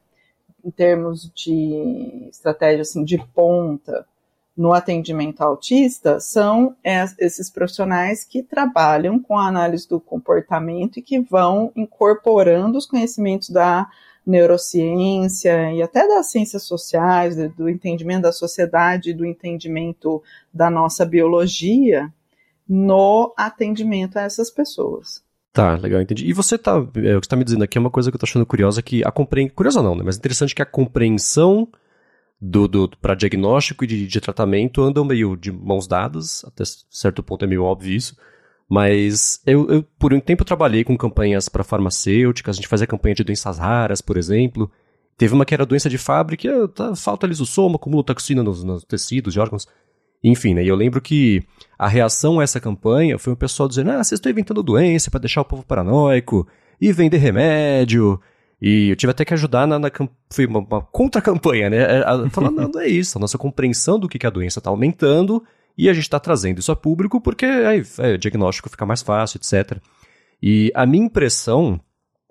em 0.63 0.71
termos 0.71 1.31
de 1.35 2.27
estratégia 2.29 2.81
assim, 2.81 3.03
de 3.03 3.17
ponta, 3.33 4.05
no 4.55 4.71
atendimento 4.71 5.41
autista 5.41 6.19
são 6.19 6.75
esses 6.83 7.49
profissionais 7.49 8.23
que 8.23 8.43
trabalham 8.43 9.19
com 9.19 9.37
a 9.37 9.47
análise 9.47 9.89
do 9.89 9.99
comportamento 9.99 10.97
e 10.97 11.01
que 11.01 11.19
vão 11.19 11.71
incorporando 11.75 12.77
os 12.77 12.85
conhecimentos 12.85 13.49
da 13.49 13.89
neurociência 14.25 15.73
e 15.73 15.81
até 15.81 16.07
das 16.07 16.31
ciências 16.31 16.63
sociais, 16.63 17.35
do 17.53 17.67
entendimento 17.67 18.21
da 18.21 18.31
sociedade, 18.31 19.13
do 19.13 19.25
entendimento 19.25 20.23
da 20.53 20.69
nossa 20.69 21.03
biologia 21.03 22.13
no 22.69 23.33
atendimento 23.35 24.17
a 24.17 24.21
essas 24.21 24.49
pessoas. 24.49 25.21
Tá, 25.53 25.75
legal, 25.75 26.01
entendi. 26.01 26.25
E 26.27 26.33
você 26.33 26.57
tá, 26.57 26.71
é, 26.71 26.77
o 26.79 26.81
que 26.81 26.95
você 26.95 27.17
está 27.19 27.35
me 27.35 27.43
dizendo 27.43 27.63
aqui 27.63 27.77
é 27.77 27.81
uma 27.81 27.91
coisa 27.91 28.09
que 28.09 28.15
eu 28.15 28.19
tô 28.19 28.25
achando 28.25 28.45
curiosa, 28.45 28.81
que 28.81 29.05
a 29.05 29.11
compreensão, 29.11 29.55
curiosa 29.55 29.83
não, 29.83 29.95
né, 29.95 30.01
mas 30.03 30.17
interessante 30.17 30.55
que 30.55 30.63
a 30.63 30.65
compreensão 30.65 31.67
do, 32.41 32.67
do 32.67 32.89
para 32.99 33.13
diagnóstico 33.13 33.83
e 33.83 33.87
de, 33.87 34.07
de, 34.07 34.19
tratamento 34.19 34.81
andam 34.81 35.05
meio 35.05 35.37
de 35.37 35.51
mãos 35.51 35.87
dadas, 35.87 36.43
até 36.43 36.63
certo 36.89 37.21
ponto 37.21 37.45
é 37.45 37.47
meio 37.47 37.63
óbvio 37.63 37.95
isso. 37.95 38.17
Mas 38.67 39.41
eu, 39.45 39.69
eu 39.69 39.83
por 39.99 40.11
um 40.11 40.19
tempo 40.19 40.43
trabalhei 40.43 40.83
com 40.83 40.97
campanhas 40.97 41.47
para 41.47 41.63
farmacêuticas, 41.63 42.55
a 42.55 42.57
gente 42.57 42.67
fazia 42.67 42.87
campanha 42.87 43.13
de 43.13 43.23
doenças 43.23 43.59
raras, 43.59 44.01
por 44.01 44.17
exemplo. 44.17 44.71
Teve 45.15 45.35
uma 45.35 45.45
que 45.45 45.53
era 45.53 45.65
doença 45.65 45.89
de 45.89 45.99
fábrica, 45.99 46.67
tá, 46.69 46.95
falta 46.95 47.27
lisosoma, 47.27 47.75
acúmulo 47.75 48.03
toxina 48.03 48.41
nos, 48.41 48.63
nos 48.63 48.83
tecidos, 48.83 49.33
de 49.33 49.39
órgãos. 49.39 49.67
Enfim, 50.23 50.53
né, 50.53 50.63
e 50.63 50.67
eu 50.67 50.75
lembro 50.75 51.01
que 51.01 51.43
a 51.77 51.87
reação 51.87 52.39
a 52.39 52.43
essa 52.43 52.59
campanha 52.59 53.19
foi 53.19 53.33
um 53.33 53.35
pessoal 53.35 53.67
dizendo: 53.67 53.91
ah, 53.91 54.03
vocês 54.03 54.19
estão 54.19 54.31
inventando 54.31 54.63
doença 54.63 55.11
para 55.11 55.19
deixar 55.19 55.41
o 55.41 55.45
povo 55.45 55.65
paranoico 55.65 56.47
e 56.79 56.93
vender 56.93 57.17
remédio 57.17 58.19
e 58.65 58.91
eu 58.91 58.95
tive 58.95 59.11
até 59.11 59.25
que 59.25 59.33
ajudar 59.33 59.67
na, 59.67 59.77
na 59.77 59.91
foi 60.29 60.45
uma, 60.45 60.59
uma 60.59 60.81
contra-campanha, 60.81 61.69
né? 61.69 61.81
É, 61.81 62.29
falando, 62.29 62.55
não, 62.55 62.69
não 62.69 62.79
é 62.79 62.87
isso, 62.87 63.17
a 63.17 63.21
nossa 63.21 63.37
compreensão 63.37 63.99
do 63.99 64.07
que, 64.07 64.17
que 64.17 64.25
a 64.25 64.29
doença 64.29 64.59
está 64.59 64.69
aumentando 64.69 65.43
e 65.77 65.89
a 65.89 65.93
gente 65.93 66.03
está 66.03 66.17
trazendo 66.17 66.59
isso 66.59 66.71
a 66.71 66.75
público 66.75 67.19
porque 67.19 67.45
aí, 67.45 67.83
é, 67.99 68.13
o 68.13 68.17
diagnóstico 68.17 68.69
fica 68.69 68.85
mais 68.85 69.01
fácil, 69.01 69.37
etc. 69.37 69.79
E 70.41 70.71
a 70.73 70.85
minha 70.85 71.03
impressão, 71.03 71.77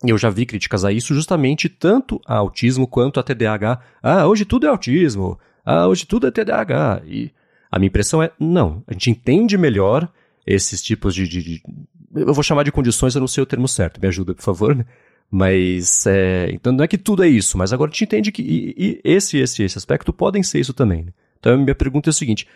eu 0.03 0.17
já 0.17 0.31
vi 0.31 0.47
críticas 0.47 0.87
a 0.87 0.91
isso, 0.91 1.15
justamente 1.15 1.69
tanto 1.69 2.19
a 2.27 2.37
autismo 2.37 2.87
quanto 2.87 3.21
a 3.21 3.23
TDAH. 3.23 3.81
Ah, 4.03 4.27
hoje 4.27 4.47
tudo 4.47 4.67
é 4.67 4.71
autismo. 4.71 5.39
Ah, 5.63 5.87
hoje 5.87 6.07
tudo 6.07 6.27
é 6.27 6.31
TDAH. 6.31 7.03
E 7.05 7.31
a 7.73 7.79
minha 7.79 7.89
impressão 7.89 8.23
é, 8.23 8.31
não, 8.39 8.85
a 8.87 8.93
gente 8.93 9.11
entende 9.11 9.57
melhor 9.57 10.07
esses 10.47 10.83
tipos 10.83 11.15
de, 11.15 11.27
de, 11.27 11.43
de 11.43 11.63
eu 12.15 12.35
vou 12.35 12.45
chamar 12.45 12.65
de 12.65 12.71
condições, 12.71 13.15
eu 13.15 13.21
não 13.21 13.27
sei 13.27 13.43
o 13.43 13.47
termo 13.47 13.67
certo, 13.67 13.99
me 13.99 14.07
ajuda, 14.07 14.35
por 14.35 14.43
favor, 14.43 14.77
né? 14.77 14.85
Mas, 15.31 16.07
é, 16.07 16.51
então 16.53 16.71
não 16.71 16.85
é 16.85 16.87
que 16.89 16.99
tudo 16.99 17.25
é 17.25 17.29
isso, 17.29 17.57
mas 17.57 17.73
agora 17.73 17.91
a 17.91 17.93
gente 17.93 18.05
entende 18.05 18.31
que 18.31 18.43
e, 18.43 18.75
e 18.77 19.01
esse, 19.03 19.39
esse, 19.39 19.63
esse 19.63 19.79
aspecto 19.79 20.13
podem 20.13 20.43
ser 20.43 20.61
isso 20.61 20.75
também. 20.75 21.05
Né? 21.05 21.13
Então 21.41 21.55
a 21.55 21.57
minha 21.57 21.75
pergunta 21.75 22.11
é 22.11 22.13
a 22.13 22.13
seguinte, 22.13 22.47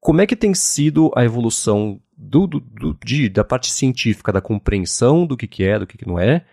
como 0.00 0.20
é 0.20 0.26
que 0.26 0.34
tem 0.34 0.52
sido 0.52 1.12
a 1.14 1.24
evolução 1.24 2.00
do, 2.16 2.48
do, 2.48 2.58
do 2.58 2.98
de, 3.04 3.28
da 3.28 3.44
parte 3.44 3.70
científica, 3.70 4.32
da 4.32 4.40
compreensão 4.40 5.24
do 5.24 5.36
que, 5.36 5.46
que 5.46 5.62
é, 5.62 5.78
do 5.78 5.86
que, 5.86 5.96
que 5.96 6.08
não 6.08 6.18
é, 6.18 6.44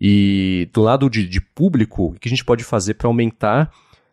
e 0.00 0.68
do 0.72 0.80
lado 0.80 1.08
de, 1.08 1.24
de 1.28 1.40
público, 1.40 2.06
o 2.06 2.12
que 2.14 2.28
a 2.28 2.30
gente 2.30 2.44
pode 2.44 2.64
fazer 2.64 2.94
para 2.94 3.06
aumentar 3.06 3.70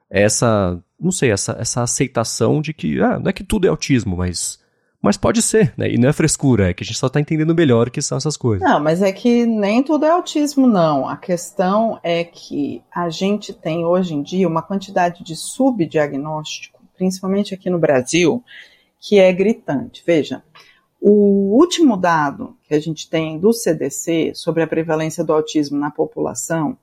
essa, 0.09 0.81
não 0.99 1.11
sei, 1.11 1.31
essa, 1.31 1.57
essa 1.59 1.83
aceitação 1.83 2.61
de 2.61 2.73
que, 2.73 2.99
ah, 3.01 3.19
não 3.19 3.29
é 3.29 3.33
que 3.33 3.43
tudo 3.43 3.67
é 3.67 3.69
autismo, 3.69 4.17
mas 4.17 4.59
mas 5.01 5.15
pode 5.15 5.41
ser, 5.41 5.73
né? 5.77 5.89
E 5.89 5.97
não 5.97 6.09
é 6.09 6.13
frescura, 6.13 6.69
é 6.69 6.73
que 6.73 6.83
a 6.83 6.85
gente 6.85 6.97
só 6.97 7.07
está 7.07 7.19
entendendo 7.19 7.53
melhor 7.53 7.87
o 7.87 7.91
que 7.91 8.01
são 8.01 8.17
essas 8.17 8.35
coisas. 8.35 8.67
Não, 8.67 8.79
mas 8.79 9.01
é 9.01 9.11
que 9.11 9.45
nem 9.45 9.83
tudo 9.83 10.05
é 10.05 10.09
autismo, 10.09 10.65
não. 10.65 11.07
A 11.07 11.15
questão 11.15 11.99
é 12.03 12.23
que 12.23 12.81
a 12.93 13.09
gente 13.09 13.53
tem 13.53 13.85
hoje 13.85 14.15
em 14.15 14.23
dia 14.23 14.47
uma 14.47 14.61
quantidade 14.61 15.23
de 15.23 15.35
subdiagnóstico, 15.35 16.81
principalmente 16.97 17.53
aqui 17.53 17.69
no 17.69 17.77
Brasil, 17.77 18.43
que 18.99 19.19
é 19.19 19.31
gritante. 19.31 20.03
Veja, 20.05 20.43
o 20.99 21.55
último 21.55 21.95
dado 21.95 22.57
que 22.63 22.73
a 22.73 22.79
gente 22.79 23.07
tem 23.07 23.39
do 23.39 23.53
CDC 23.53 24.31
sobre 24.33 24.63
a 24.63 24.67
prevalência 24.67 25.23
do 25.23 25.31
autismo 25.31 25.77
na 25.77 25.91
população 25.91 26.75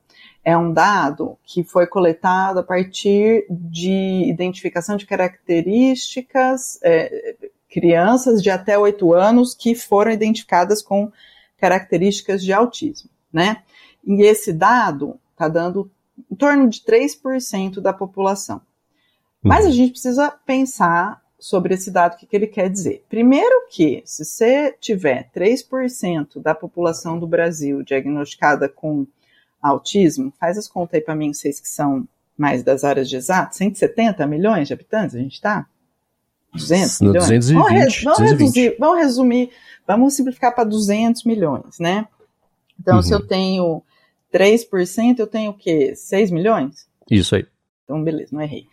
é 0.44 0.56
um 0.56 0.72
dado 0.72 1.38
que 1.42 1.64
foi 1.64 1.86
coletado 1.86 2.58
a 2.58 2.62
partir 2.62 3.46
de 3.48 4.24
identificação 4.28 4.96
de 4.96 5.06
características, 5.06 6.78
é, 6.82 7.36
crianças 7.70 8.42
de 8.42 8.50
até 8.50 8.78
8 8.78 9.14
anos 9.14 9.54
que 9.54 9.74
foram 9.74 10.12
identificadas 10.12 10.82
com 10.82 11.10
características 11.56 12.44
de 12.44 12.52
autismo, 12.52 13.08
né? 13.32 13.62
E 14.06 14.22
esse 14.22 14.52
dado 14.52 15.18
está 15.32 15.48
dando 15.48 15.90
em 16.30 16.36
torno 16.36 16.68
de 16.68 16.80
3% 16.80 17.80
da 17.80 17.92
população. 17.92 18.60
Mas 19.42 19.64
a 19.64 19.68
uhum. 19.68 19.74
gente 19.74 19.92
precisa 19.92 20.30
pensar 20.44 21.22
sobre 21.38 21.74
esse 21.74 21.90
dado, 21.90 22.14
o 22.14 22.16
que, 22.16 22.26
que 22.26 22.36
ele 22.36 22.46
quer 22.46 22.70
dizer. 22.70 23.04
Primeiro 23.08 23.66
que, 23.68 24.02
se 24.06 24.24
você 24.24 24.72
tiver 24.80 25.30
3% 25.34 26.40
da 26.40 26.54
população 26.54 27.18
do 27.18 27.26
Brasil 27.26 27.82
diagnosticada 27.82 28.68
com 28.68 29.06
autismo, 29.68 30.32
faz 30.38 30.58
as 30.58 30.68
contas 30.68 30.94
aí 30.94 31.00
para 31.00 31.14
mim, 31.16 31.32
vocês 31.32 31.58
que 31.60 31.68
são 31.68 32.06
mais 32.36 32.62
das 32.62 32.84
áreas 32.84 33.08
de 33.08 33.16
exato, 33.16 33.56
170 33.56 34.26
milhões 34.26 34.66
de 34.68 34.74
habitantes 34.74 35.14
a 35.14 35.18
gente 35.18 35.34
está? 35.34 35.66
200 36.52 37.00
No 37.00 37.08
milhões? 37.08 37.28
220, 37.28 37.54
vamos, 37.54 37.70
res- 37.72 38.02
vamos 38.02 38.18
220. 38.18 38.38
reduzir, 38.54 38.76
vamos 38.78 38.98
resumir, 38.98 39.50
vamos 39.86 40.14
simplificar 40.14 40.54
para 40.54 40.64
200 40.64 41.24
milhões, 41.24 41.78
né? 41.78 42.06
Então, 42.80 43.00
se 43.02 43.12
Uhum. 43.14 43.20
eu 43.20 43.26
tenho 43.26 43.82
3%, 44.32 45.18
eu 45.20 45.26
tenho 45.26 45.50
o 45.52 45.54
quê? 45.54 45.94
6 45.96 46.30
milhões? 46.30 46.86
Isso 47.10 47.34
aí. 47.36 47.46
Então, 47.84 48.02
beleza, 48.02 48.30
não 48.32 48.42
errei. 48.42 48.66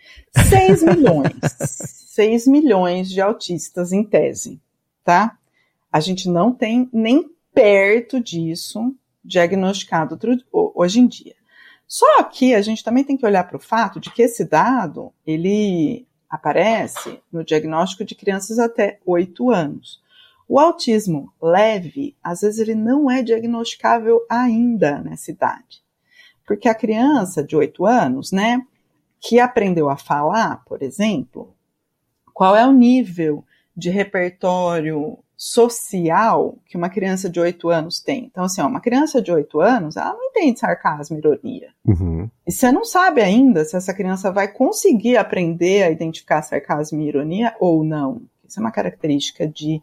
6 0.50 0.84
milhões. 0.84 1.34
6 1.60 2.48
milhões 2.48 3.10
de 3.10 3.22
autistas 3.22 3.92
em 3.92 4.04
tese, 4.04 4.60
tá? 5.04 5.38
A 5.92 6.00
gente 6.00 6.30
não 6.30 6.52
tem 6.52 6.90
nem 6.94 7.30
perto 7.54 8.20
disso 8.20 8.96
diagnosticado 9.24 10.18
hoje 10.52 11.00
em 11.00 11.08
dia. 11.08 11.36
Só 11.88 12.24
que 12.24 12.56
a 12.56 12.62
gente 12.62 12.84
também 12.84 13.04
tem 13.04 13.18
que 13.18 13.26
olhar 13.26 13.44
para 13.44 13.58
o 13.58 13.60
fato 13.60 14.00
de 14.00 14.10
que 14.12 14.22
esse 14.22 14.46
dado, 14.46 15.14
ele 15.26 16.08
aparece 16.30 17.22
no 17.32 17.44
diagnóstico 17.44 18.06
de 18.06 18.16
crianças 18.16 18.58
até 18.58 19.00
8 19.06 19.52
anos. 19.52 20.02
O 20.48 20.60
autismo 20.60 21.34
leve, 21.42 22.16
às 22.24 22.42
vezes 22.42 22.60
ele 22.60 22.76
não 22.76 23.12
é 23.12 23.22
diagnosticável 23.22 24.26
ainda 24.30 25.02
nessa 25.02 25.32
idade. 25.32 25.84
Porque 26.46 26.70
a 26.70 26.76
criança 26.76 27.44
de 27.44 27.56
8 27.56 27.86
anos, 27.86 28.32
né, 28.32 28.66
que 29.20 29.40
aprendeu 29.40 29.90
a 29.90 29.98
falar, 29.98 30.64
por 30.66 30.82
exemplo, 30.82 31.54
qual 32.34 32.56
é 32.56 32.66
o 32.66 32.72
nível 32.72 33.46
de 33.76 33.90
repertório 33.90 35.20
social 35.44 36.60
que 36.68 36.78
uma 36.78 36.88
criança 36.88 37.28
de 37.28 37.40
8 37.40 37.68
anos 37.72 38.00
tem? 38.00 38.26
Então, 38.26 38.44
assim, 38.44 38.62
ó, 38.62 38.68
uma 38.68 38.80
criança 38.80 39.20
de 39.20 39.32
8 39.32 39.60
anos, 39.60 39.98
ela 39.98 40.14
não 40.14 40.26
entende 40.26 40.60
sarcasmo 40.60 41.18
e 41.18 41.20
ironia. 41.20 41.70
Uhum. 41.84 42.30
E 42.46 42.52
você 42.52 42.72
não 42.72 42.86
sabe 42.86 43.22
ainda 43.22 43.66
se 43.66 43.76
essa 43.76 43.92
criança 43.92 44.32
vai 44.32 44.48
conseguir 44.48 45.18
aprender 45.18 45.82
a 45.82 45.90
identificar 45.90 46.44
sarcasmo 46.44 47.02
e 47.02 47.08
ironia 47.08 47.56
ou 47.60 47.84
não. 47.84 48.22
Isso 48.48 48.60
é 48.60 48.62
uma 48.62 48.72
característica 48.72 49.48
de 49.48 49.82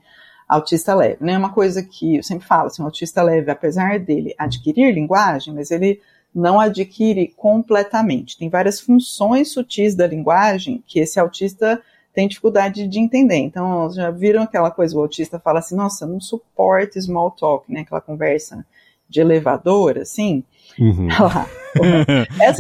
autista 0.49 0.95
leve, 0.95 1.25
né? 1.25 1.37
Uma 1.37 1.53
coisa 1.53 1.83
que 1.83 2.19
eu 2.19 2.23
sempre 2.23 2.47
falo, 2.47 2.69
assim, 2.69 2.81
o 2.81 2.85
autista 2.85 3.21
leve, 3.21 3.51
apesar 3.51 3.99
dele 3.99 4.37
adquirir 4.39 4.95
linguagem, 4.95 5.53
mas 5.53 5.73
ele 5.73 6.01
não 6.33 6.61
adquire 6.61 7.35
completamente. 7.37 8.39
Tem 8.39 8.49
várias 8.49 8.79
funções 8.79 9.51
sutis 9.51 9.97
da 9.97 10.07
linguagem 10.07 10.85
que 10.87 11.01
esse 11.01 11.19
autista 11.19 11.83
tem 12.15 12.27
dificuldade 12.29 12.87
de 12.89 12.99
entender. 12.99 13.37
Então, 13.37 13.91
já 13.93 14.11
viram 14.11 14.43
aquela 14.43 14.71
coisa, 14.71 14.97
o 14.97 15.01
autista 15.01 15.39
fala 15.39 15.61
assim, 15.61 15.77
nossa, 15.77 16.07
não 16.07 16.21
suporto 16.21 17.01
small 17.01 17.31
talk, 17.31 17.73
né? 17.73 17.81
Aquela 17.81 18.01
conversa 18.01 18.65
de 19.09 19.21
elevador, 19.21 19.99
assim. 19.99 20.43
Uhum. 20.79 21.09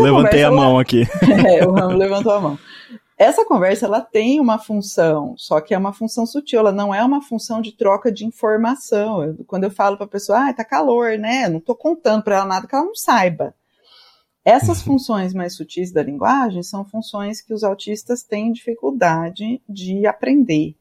Levantei 0.02 0.06
conversa, 0.10 0.36
a 0.36 0.40
ela- 0.40 0.56
mão 0.56 0.78
aqui. 0.78 1.02
é, 1.46 1.66
o 1.66 1.72
Ramo 1.72 1.96
levantou 1.96 2.32
a 2.32 2.40
mão. 2.40 2.58
Essa 3.16 3.44
conversa 3.44 3.86
ela 3.86 4.00
tem 4.00 4.38
uma 4.38 4.58
função, 4.60 5.34
só 5.36 5.60
que 5.60 5.74
é 5.74 5.78
uma 5.78 5.92
função 5.92 6.24
sutil, 6.24 6.60
ela 6.60 6.70
não 6.70 6.94
é 6.94 7.04
uma 7.04 7.20
função 7.20 7.60
de 7.60 7.72
troca 7.72 8.12
de 8.12 8.24
informação. 8.24 9.24
Eu- 9.24 9.36
quando 9.46 9.64
eu 9.64 9.70
falo 9.72 9.96
para 9.96 10.06
a 10.06 10.08
pessoa, 10.08 10.48
ah, 10.48 10.52
tá 10.52 10.64
calor, 10.64 11.18
né? 11.18 11.48
Não 11.48 11.58
estou 11.58 11.74
contando 11.74 12.22
para 12.22 12.36
ela 12.36 12.44
nada 12.44 12.66
que 12.68 12.74
ela 12.74 12.84
não 12.84 12.94
saiba. 12.94 13.54
Essas 14.44 14.80
funções 14.80 15.34
mais 15.34 15.54
sutis 15.54 15.92
da 15.92 16.02
linguagem 16.02 16.62
são 16.62 16.84
funções 16.84 17.40
que 17.40 17.52
os 17.52 17.62
autistas 17.62 18.22
têm 18.22 18.52
dificuldade 18.52 19.60
de 19.68 20.06
aprender. 20.06 20.74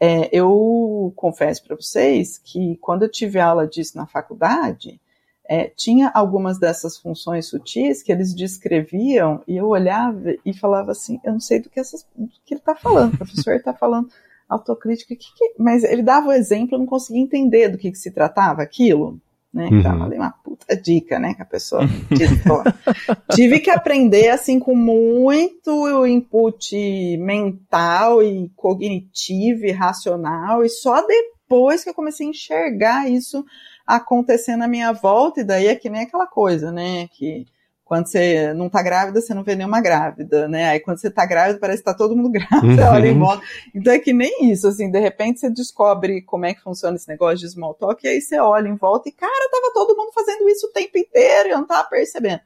É, 0.00 0.28
eu 0.32 1.12
confesso 1.14 1.62
para 1.64 1.76
vocês 1.76 2.38
que 2.38 2.76
quando 2.80 3.02
eu 3.02 3.10
tive 3.10 3.38
aula 3.38 3.66
disso 3.68 3.96
na 3.96 4.06
faculdade, 4.06 5.00
é, 5.48 5.68
tinha 5.68 6.10
algumas 6.12 6.58
dessas 6.58 6.98
funções 6.98 7.46
sutis 7.46 8.02
que 8.02 8.10
eles 8.10 8.34
descreviam 8.34 9.42
e 9.46 9.56
eu 9.56 9.68
olhava 9.68 10.34
e 10.44 10.52
falava 10.52 10.90
assim, 10.90 11.20
eu 11.22 11.32
não 11.34 11.40
sei 11.40 11.60
do 11.60 11.70
que, 11.70 11.78
essas, 11.78 12.04
do 12.16 12.26
que 12.44 12.54
ele 12.54 12.60
está 12.60 12.74
falando, 12.74 13.14
o 13.14 13.18
professor 13.18 13.54
está 13.54 13.72
falando 13.72 14.08
autocrítica, 14.48 15.14
que 15.14 15.32
que- 15.34 15.54
mas 15.58 15.84
ele 15.84 16.02
dava 16.02 16.28
o 16.28 16.32
exemplo, 16.32 16.74
eu 16.74 16.78
não 16.78 16.86
conseguia 16.86 17.22
entender 17.22 17.68
do 17.68 17.78
que, 17.78 17.90
que 17.92 17.98
se 17.98 18.10
tratava 18.10 18.62
aquilo, 18.62 19.20
né? 19.54 19.68
Uhum. 19.70 19.78
Então, 19.78 20.08
uma 20.08 20.30
puta 20.30 20.76
dica, 20.76 21.18
né, 21.18 21.34
que 21.34 21.42
a 21.42 21.46
pessoa. 21.46 21.82
Tive 23.32 23.60
que 23.60 23.70
aprender 23.70 24.28
assim 24.30 24.58
com 24.58 24.74
muito 24.74 26.06
input 26.06 27.16
mental 27.18 28.22
e 28.22 28.50
cognitivo 28.56 29.64
e 29.64 29.70
racional 29.70 30.64
e 30.64 30.68
só 30.68 31.06
depois 31.06 31.84
que 31.84 31.90
eu 31.90 31.94
comecei 31.94 32.26
a 32.26 32.30
enxergar 32.30 33.08
isso 33.08 33.44
acontecendo 33.86 34.62
à 34.64 34.68
minha 34.68 34.92
volta, 34.92 35.40
e 35.40 35.44
daí 35.44 35.66
é 35.66 35.76
que 35.76 35.90
nem 35.90 36.02
aquela 36.02 36.26
coisa, 36.26 36.72
né? 36.72 37.06
Que 37.08 37.46
quando 37.84 38.06
você 38.06 38.52
não 38.54 38.68
tá 38.70 38.82
grávida, 38.82 39.20
você 39.20 39.34
não 39.34 39.42
vê 39.44 39.54
nenhuma 39.54 39.80
grávida, 39.80 40.48
né? 40.48 40.70
Aí 40.70 40.80
quando 40.80 40.98
você 40.98 41.10
tá 41.10 41.26
grávida, 41.26 41.58
parece 41.58 41.78
que 41.80 41.84
tá 41.84 41.94
todo 41.94 42.16
mundo 42.16 42.30
grávida, 42.32 42.82
Uhum. 42.88 42.92
olha 42.94 43.08
em 43.08 43.18
volta. 43.18 43.42
Então 43.74 43.92
é 43.92 43.98
que 43.98 44.12
nem 44.12 44.50
isso, 44.50 44.66
assim, 44.66 44.90
de 44.90 44.98
repente 44.98 45.40
você 45.40 45.50
descobre 45.50 46.22
como 46.22 46.46
é 46.46 46.54
que 46.54 46.62
funciona 46.62 46.96
esse 46.96 47.08
negócio 47.08 47.38
de 47.38 47.48
small 47.50 47.74
talk, 47.74 48.04
e 48.04 48.08
aí 48.08 48.20
você 48.20 48.38
olha 48.38 48.68
em 48.68 48.76
volta 48.76 49.08
e, 49.08 49.12
cara, 49.12 49.50
tava 49.50 49.72
todo 49.74 49.96
mundo 49.96 50.12
fazendo 50.12 50.48
isso 50.48 50.66
o 50.66 50.72
tempo 50.72 50.96
inteiro 50.96 51.48
e 51.48 51.52
eu 51.52 51.58
não 51.58 51.66
tava 51.66 51.88
percebendo. 51.88 52.40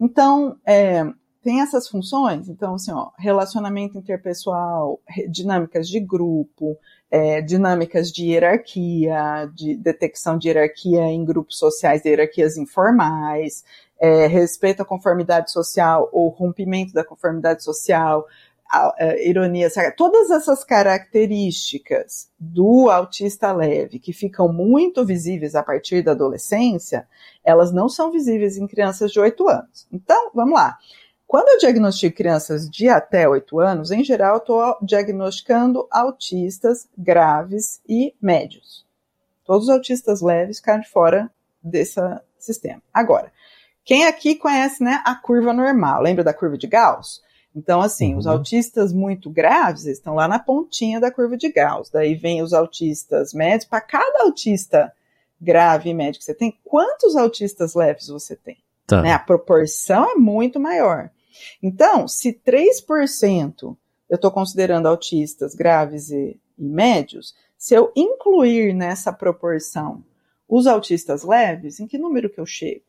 Então, 0.00 0.56
é, 0.66 1.04
tem 1.42 1.60
essas 1.60 1.88
funções, 1.88 2.48
então, 2.48 2.74
assim, 2.74 2.92
ó, 2.92 3.10
relacionamento 3.18 3.96
interpessoal, 3.96 5.00
dinâmicas 5.30 5.88
de 5.88 6.00
grupo, 6.00 6.76
é, 7.10 7.40
dinâmicas 7.40 8.10
de 8.10 8.26
hierarquia, 8.26 9.50
de 9.54 9.76
detecção 9.76 10.36
de 10.38 10.48
hierarquia 10.48 11.02
em 11.04 11.24
grupos 11.24 11.58
sociais, 11.58 12.04
hierarquias 12.04 12.56
informais, 12.56 13.64
é, 14.00 14.26
respeito 14.26 14.82
à 14.82 14.84
conformidade 14.84 15.50
social 15.50 16.08
ou 16.12 16.28
rompimento 16.28 16.92
da 16.92 17.04
conformidade 17.04 17.64
social, 17.64 18.26
a- 18.70 18.94
a- 18.98 19.16
ironia, 19.22 19.70
sabe? 19.70 19.92
todas 19.92 20.30
essas 20.30 20.64
características 20.64 22.28
do 22.38 22.90
autista 22.90 23.52
leve 23.52 23.98
que 23.98 24.12
ficam 24.12 24.52
muito 24.52 25.04
visíveis 25.04 25.54
a 25.54 25.62
partir 25.62 26.02
da 26.02 26.12
adolescência, 26.12 27.06
elas 27.44 27.72
não 27.72 27.88
são 27.88 28.10
visíveis 28.10 28.56
em 28.56 28.66
crianças 28.66 29.12
de 29.12 29.20
8 29.20 29.48
anos. 29.48 29.86
Então, 29.92 30.30
vamos 30.34 30.54
lá. 30.54 30.76
Quando 31.26 31.48
eu 31.48 31.58
diagnostico 31.58 32.16
crianças 32.16 32.70
de 32.70 32.88
até 32.88 33.28
8 33.28 33.58
anos, 33.58 33.90
em 33.90 34.04
geral, 34.04 34.36
estou 34.36 34.76
diagnosticando 34.82 35.86
autistas 35.90 36.88
graves 36.96 37.80
e 37.88 38.14
médios. 38.22 38.86
Todos 39.44 39.64
os 39.64 39.70
autistas 39.74 40.20
leves 40.20 40.58
ficaram 40.58 40.80
de 40.80 40.88
fora 40.88 41.30
desse 41.62 42.00
sistema. 42.38 42.80
Agora, 42.94 43.32
quem 43.86 44.04
aqui 44.04 44.34
conhece 44.34 44.82
né, 44.82 45.00
a 45.04 45.14
curva 45.14 45.52
normal? 45.52 46.02
Lembra 46.02 46.24
da 46.24 46.34
curva 46.34 46.58
de 46.58 46.66
Gauss? 46.66 47.22
Então, 47.54 47.80
assim, 47.80 48.12
Uhum. 48.12 48.18
os 48.18 48.26
autistas 48.26 48.92
muito 48.92 49.30
graves 49.30 49.86
estão 49.86 50.14
lá 50.16 50.26
na 50.26 50.40
pontinha 50.40 51.00
da 51.00 51.10
curva 51.10 51.36
de 51.36 51.48
Gauss. 51.50 51.88
Daí 51.88 52.16
vem 52.16 52.42
os 52.42 52.52
autistas 52.52 53.32
médios. 53.32 53.64
Para 53.64 53.80
cada 53.80 54.24
autista 54.24 54.92
grave 55.40 55.90
e 55.90 55.94
médio 55.94 56.18
que 56.18 56.24
você 56.24 56.34
tem, 56.34 56.58
quantos 56.64 57.14
autistas 57.14 57.74
leves 57.74 58.08
você 58.08 58.34
tem? 58.34 58.58
Tá. 58.86 59.00
né? 59.00 59.12
A 59.12 59.18
proporção 59.20 60.10
é 60.10 60.14
muito 60.16 60.58
maior. 60.58 61.08
Então, 61.62 62.08
se 62.08 62.32
3% 62.32 63.76
eu 64.08 64.16
estou 64.16 64.32
considerando 64.32 64.86
autistas 64.88 65.54
graves 65.54 66.10
e, 66.10 66.38
e 66.58 66.64
médios, 66.64 67.34
se 67.56 67.74
eu 67.74 67.92
incluir 67.94 68.74
nessa 68.74 69.12
proporção 69.12 70.04
os 70.48 70.66
autistas 70.66 71.22
leves, 71.22 71.78
em 71.78 71.86
que 71.86 71.98
número 71.98 72.28
que 72.28 72.40
eu 72.40 72.46
chego? 72.46 72.84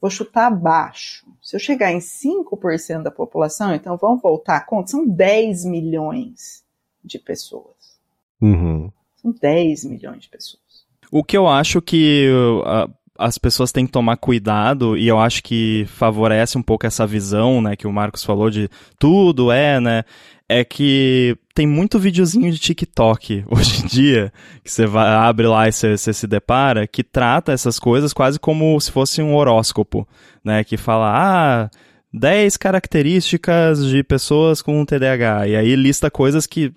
Vou 0.00 0.10
chutar 0.10 0.50
baixo. 0.50 1.26
Se 1.42 1.56
eu 1.56 1.60
chegar 1.60 1.92
em 1.92 1.98
5% 1.98 3.02
da 3.02 3.10
população, 3.10 3.74
então 3.74 3.96
vamos 3.96 4.22
voltar 4.22 4.56
a 4.56 4.60
conta, 4.60 4.90
são 4.90 5.06
10 5.06 5.64
milhões 5.64 6.64
de 7.04 7.18
pessoas. 7.18 7.98
Uhum. 8.40 8.92
São 9.16 9.32
10 9.32 9.84
milhões 9.84 10.22
de 10.22 10.28
pessoas. 10.28 10.62
O 11.10 11.24
que 11.24 11.36
eu 11.36 11.48
acho 11.48 11.82
que 11.82 12.28
uh, 12.30 12.92
as 13.18 13.36
pessoas 13.36 13.72
têm 13.72 13.86
que 13.86 13.92
tomar 13.92 14.16
cuidado, 14.16 14.96
e 14.96 15.08
eu 15.08 15.18
acho 15.18 15.42
que 15.42 15.84
favorece 15.88 16.56
um 16.56 16.62
pouco 16.62 16.86
essa 16.86 17.04
visão, 17.06 17.60
né, 17.60 17.74
que 17.74 17.86
o 17.86 17.92
Marcos 17.92 18.22
falou 18.22 18.48
de 18.48 18.68
tudo 18.98 19.50
é, 19.50 19.80
né, 19.80 20.04
é 20.48 20.64
que 20.64 21.36
tem 21.58 21.66
muito 21.66 21.98
videozinho 21.98 22.52
de 22.52 22.58
TikTok 22.60 23.44
hoje 23.50 23.82
em 23.82 23.86
dia, 23.88 24.32
que 24.62 24.70
você 24.70 24.86
vai, 24.86 25.08
abre 25.08 25.44
lá 25.48 25.66
e 25.66 25.72
você, 25.72 25.96
você 25.96 26.12
se 26.12 26.24
depara, 26.24 26.86
que 26.86 27.02
trata 27.02 27.50
essas 27.50 27.80
coisas 27.80 28.12
quase 28.12 28.38
como 28.38 28.80
se 28.80 28.92
fosse 28.92 29.20
um 29.20 29.34
horóscopo, 29.34 30.06
né, 30.44 30.62
que 30.62 30.76
fala, 30.76 31.12
ah, 31.12 31.70
10 32.14 32.56
características 32.58 33.84
de 33.84 34.04
pessoas 34.04 34.62
com 34.62 34.84
TDAH, 34.84 35.48
e 35.48 35.56
aí 35.56 35.74
lista 35.74 36.08
coisas 36.08 36.46
que 36.46 36.72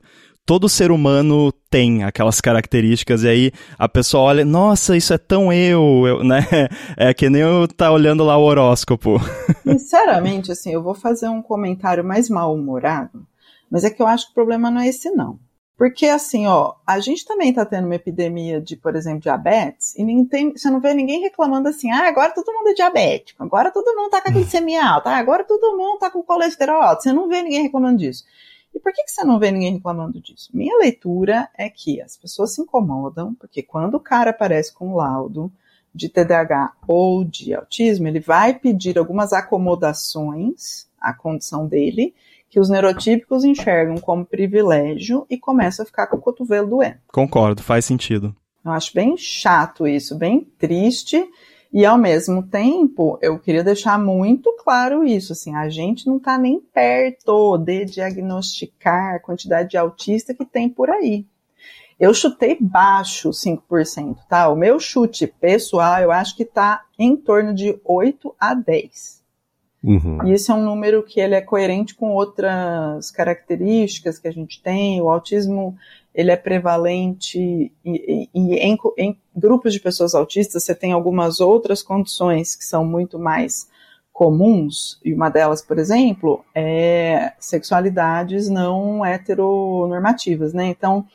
todo 0.48 0.68
ser 0.68 0.90
humano 0.90 1.54
tem 1.70 2.04
aquelas 2.04 2.42
características, 2.42 3.24
e 3.24 3.28
aí 3.28 3.52
a 3.78 3.88
pessoa 3.88 4.24
olha, 4.24 4.44
nossa, 4.44 4.98
isso 4.98 5.14
é 5.14 5.18
tão 5.20 5.54
eu, 5.54 6.08
eu 6.08 6.24
né? 6.24 6.42
É 6.98 7.14
que 7.14 7.30
nem 7.30 7.44
eu 7.44 7.68
tá 7.68 7.92
olhando 7.92 8.24
lá 8.24 8.36
o 8.36 8.42
horóscopo. 8.42 9.22
Sinceramente, 9.62 10.52
assim, 10.52 10.74
eu 10.74 10.82
vou 10.82 10.96
fazer 10.96 11.30
um 11.30 11.44
comentário 11.44 12.04
mais 12.04 12.32
mal-humorado, 12.32 13.28
Mas 13.72 13.86
é 13.86 13.90
que 13.90 14.02
eu 14.02 14.08
acho 14.08 14.26
que 14.26 14.32
o 14.32 14.36
problema 14.36 14.70
não 14.70 14.82
é 14.82 14.90
esse, 14.90 15.10
não. 15.10 15.40
Porque, 15.78 16.06
assim, 16.06 16.46
ó, 16.46 16.76
a 16.86 17.00
gente 17.00 17.26
também 17.26 17.50
está 17.50 17.66
tendo 17.66 17.86
uma 17.86 17.96
epidemia 17.96 18.62
de, 18.62 18.76
por 18.76 18.96
exemplo, 18.96 19.22
diabetes, 19.22 19.96
e 19.98 20.04
nem 20.04 20.24
tem, 20.26 20.52
você 20.52 20.70
não 20.70 20.80
vê 20.80 20.94
ninguém 20.94 21.22
reclamando 21.22 21.70
assim, 21.70 21.90
ah, 21.90 22.08
agora 22.08 22.34
todo 22.36 22.54
mundo 22.54 22.68
é 22.68 22.74
diabético, 22.74 23.42
agora 23.42 23.72
todo 23.72 23.96
mundo 23.96 24.06
está 24.06 24.22
com 24.22 24.30
a 24.30 24.32
glicemia 24.32 24.86
alta, 24.86 25.10
ah, 25.10 25.18
agora 25.18 25.44
todo 25.44 25.76
mundo 25.76 25.96
está 25.96 26.12
com 26.12 26.22
colesterol 26.22 26.84
alto. 26.84 27.02
Você 27.02 27.12
não 27.12 27.28
vê 27.28 27.42
ninguém 27.42 27.64
reclamando 27.64 27.98
disso. 27.98 28.26
E 28.76 28.80
por 28.80 28.94
que, 28.94 29.04
que 29.04 29.12
você 29.12 29.24
não 29.24 29.40
vê 29.40 29.50
ninguém 29.52 29.74
reclamando 29.74 30.22
disso? 30.22 30.50
Minha 30.54 30.78
leitura 30.78 31.50
é 31.58 31.68
que 31.68 32.00
as 32.00 32.16
pessoas 32.16 32.54
se 32.54 32.62
incomodam, 32.62 33.34
porque 33.34 33.64
quando 33.64 33.96
o 33.96 34.00
cara 34.00 34.30
aparece 34.30 34.72
com 34.74 34.90
um 34.90 34.96
laudo 34.98 35.52
de 35.96 36.10
TDAH 36.10 36.74
ou 36.88 37.24
de 37.24 37.56
autismo, 37.56 38.08
ele 38.08 38.20
vai 38.20 38.54
pedir 38.54 39.00
algumas 39.00 39.34
acomodações 39.34 40.88
à 41.00 41.12
condição 41.12 41.68
dele, 41.68 42.14
que 42.52 42.60
os 42.60 42.70
neurotípicos 42.70 43.46
enxergam 43.46 43.96
como 43.96 44.26
privilégio 44.26 45.26
e 45.30 45.40
começam 45.40 45.84
a 45.84 45.86
ficar 45.86 46.08
com 46.08 46.18
o 46.18 46.22
cotovelo 46.22 46.70
doendo. 46.70 46.98
Concordo, 47.08 47.64
faz 47.64 47.86
sentido. 47.86 48.36
Eu 48.64 48.72
acho 48.72 48.94
bem 48.94 49.16
chato 49.18 49.88
isso, 49.88 50.18
bem 50.18 50.46
triste. 50.60 51.26
E 51.74 51.86
ao 51.86 51.98
mesmo 51.98 52.44
tempo, 52.44 53.18
eu 53.22 53.40
queria 53.40 53.64
deixar 53.64 53.98
muito 53.98 54.54
claro 54.62 55.06
isso, 55.06 55.32
assim, 55.32 55.56
a 55.56 55.70
gente 55.70 56.06
não 56.06 56.18
está 56.18 56.38
nem 56.38 56.60
perto 56.60 57.58
de 57.58 57.86
diagnosticar 57.86 59.16
a 59.16 59.20
quantidade 59.20 59.70
de 59.70 59.78
autista 59.78 60.34
que 60.34 60.44
tem 60.44 60.68
por 60.68 60.90
aí. 60.90 61.26
Eu 61.98 62.14
chutei 62.14 62.58
baixo 62.60 63.30
5%, 63.30 64.18
tá? 64.28 64.50
O 64.50 64.56
meu 64.58 64.78
chute 64.78 65.26
pessoal, 65.26 66.02
eu 66.02 66.12
acho 66.12 66.36
que 66.36 66.44
está 66.44 66.84
em 67.00 67.16
torno 67.16 67.54
de 67.54 67.80
8 67.86 68.36
a 68.38 68.54
10. 68.54 69.21
Uhum. 69.84 70.28
E 70.28 70.34
esse 70.34 70.52
é 70.52 70.54
um 70.54 70.64
número 70.64 71.04
que 71.04 71.20
ele 71.20 71.34
é 71.34 71.42
coerente 71.42 71.96
com 71.96 72.12
outras 72.12 73.10
características 73.10 74.20
que 74.20 74.28
a 74.28 74.32
gente 74.32 74.62
tem. 74.62 75.02
O 75.02 75.10
autismo 75.10 75.76
ele 76.14 76.30
é 76.30 76.36
prevalente 76.36 77.40
e, 77.40 77.72
e, 77.86 78.30
e 78.34 78.56
em, 78.58 78.78
em, 78.98 79.18
grupos 79.36 79.74
de 79.74 79.80
pessoas 79.80 80.14
autistas 80.14 80.64
você 80.64 80.76
tem 80.76 80.92
algumas 80.92 81.40
outras 81.40 81.82
condições 81.82 82.56
que 82.56 82.66
são 82.66 82.86
muito 82.86 83.18
mais 83.18 83.70
comuns, 84.12 85.00
e 85.04 85.14
uma 85.14 85.30
delas, 85.30 85.64
por 85.64 85.80
exemplo, 85.80 86.46
é 86.54 87.34
sexualidades 87.40 88.50
não 88.50 89.04
heteronormativas, 89.04 90.54
né? 90.54 90.68
Então, 90.68 91.08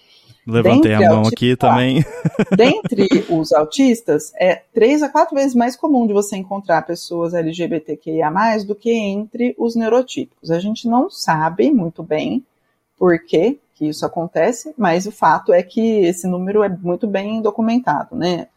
Levantei 0.47 0.95
a 0.95 1.01
mão 1.01 1.23
aqui 1.23 1.57
também. 1.57 2.05
Dentre 2.57 3.09
os 3.29 3.53
autistas, 3.53 4.33
é 4.39 4.63
três 4.73 5.03
a 5.03 5.09
quatro 5.09 5.35
vezes 5.35 5.55
mais 5.55 5.75
comum 5.75 6.07
de 6.07 6.13
você 6.13 6.37
encontrar 6.37 6.87
pessoas 6.87 7.35
LGBTQIA+, 7.35 8.31
do 8.65 8.75
que 8.75 8.93
entre 8.93 9.55
os 9.59 9.75
neurotípicos. 9.75 10.51
A 10.51 10.61
gente 10.61 10.89
não 10.89 11.11
sabe 11.11 11.71
muito 11.71 12.03
bem 12.03 12.45
por 12.97 13.19
que 13.25 13.59
que 13.75 13.87
isso 13.87 14.07
acontece, 14.07 14.73
mas 14.77 15.07
o 15.07 15.13
fato 15.13 15.53
é 15.53 15.63
que 15.63 15.99
esse 16.07 16.27
número 16.27 16.63
é 16.63 16.69
muito 16.69 17.07
bem 17.07 17.43
documentado, 17.43 18.17
né? 18.17 18.49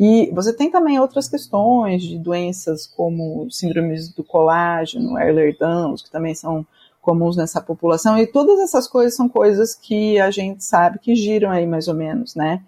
E 0.00 0.30
você 0.32 0.52
tem 0.52 0.70
também 0.70 0.98
outras 0.98 1.28
questões 1.28 2.02
de 2.02 2.18
doenças 2.18 2.86
como 2.86 3.46
síndromes 3.50 4.08
do 4.08 4.24
colágeno, 4.24 5.18
Ehlers-Danlos, 5.18 6.02
que 6.02 6.10
também 6.10 6.34
são 6.34 6.66
comuns 7.04 7.36
nessa 7.36 7.60
população, 7.60 8.18
e 8.18 8.26
todas 8.26 8.58
essas 8.58 8.88
coisas 8.88 9.14
são 9.14 9.28
coisas 9.28 9.74
que 9.74 10.18
a 10.18 10.30
gente 10.30 10.64
sabe 10.64 10.98
que 10.98 11.14
giram 11.14 11.50
aí 11.50 11.66
mais 11.66 11.86
ou 11.86 11.94
menos, 11.94 12.34
né, 12.34 12.62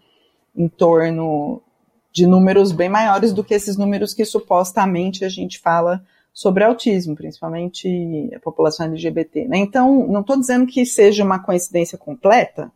em 0.55 0.69
torno 0.69 1.63
de 2.13 2.27
números 2.27 2.73
bem 2.73 2.89
maiores 2.89 3.33
do 3.33 3.43
que 3.43 3.55
esses 3.55 3.77
números 3.77 4.15
que 4.15 4.25
supostamente 4.25 5.25
a 5.25 5.29
gente 5.29 5.59
fala 5.59 6.03
sobre 6.33 6.65
autismo, 6.65 7.17
principalmente 7.17 8.31
a 8.35 8.41
população 8.41 8.87
LGBT. 8.87 9.49
Né? 9.49 9.59
Então, 9.59 10.07
não 10.07 10.21
estou 10.21 10.39
dizendo 10.39 10.67
que 10.67 10.85
seja 10.85 11.25
uma 11.25 11.39
coincidência 11.39 11.97
completa. 11.97 12.71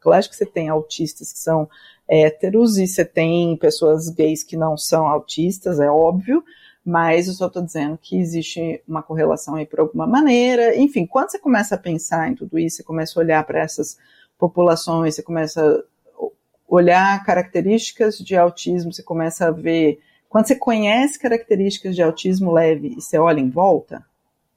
Claro 0.00 0.28
que 0.28 0.34
você 0.34 0.46
tem 0.46 0.68
autistas 0.68 1.32
que 1.32 1.38
são 1.38 1.68
héteros 2.08 2.78
e 2.78 2.86
você 2.86 3.04
tem 3.04 3.56
pessoas 3.56 4.08
gays 4.08 4.42
que 4.42 4.56
não 4.56 4.76
são 4.76 5.06
autistas, 5.06 5.78
é 5.78 5.90
óbvio, 5.90 6.42
mas 6.84 7.28
eu 7.28 7.34
só 7.34 7.46
estou 7.46 7.62
dizendo 7.62 7.98
que 8.00 8.18
existe 8.18 8.82
uma 8.88 9.02
correlação 9.02 9.54
aí 9.54 9.64
por 9.64 9.80
alguma 9.80 10.06
maneira. 10.06 10.76
Enfim, 10.76 11.06
quando 11.06 11.30
você 11.30 11.38
começa 11.38 11.74
a 11.76 11.78
pensar 11.78 12.30
em 12.30 12.34
tudo 12.34 12.58
isso, 12.58 12.78
você 12.78 12.82
começa 12.82 13.18
a 13.18 13.22
olhar 13.22 13.44
para 13.44 13.60
essas 13.60 13.96
populações, 14.38 15.14
você 15.14 15.22
começa 15.22 15.62
a 15.62 16.26
olhar 16.68 17.24
características 17.24 18.18
de 18.18 18.36
autismo, 18.36 18.92
você 18.92 19.02
começa 19.02 19.46
a 19.46 19.50
ver. 19.50 20.00
Quando 20.28 20.48
você 20.48 20.56
conhece 20.56 21.18
características 21.18 21.94
de 21.94 22.02
autismo 22.02 22.52
leve 22.52 22.94
e 22.96 23.00
você 23.00 23.18
olha 23.18 23.38
em 23.38 23.50
volta, 23.50 24.04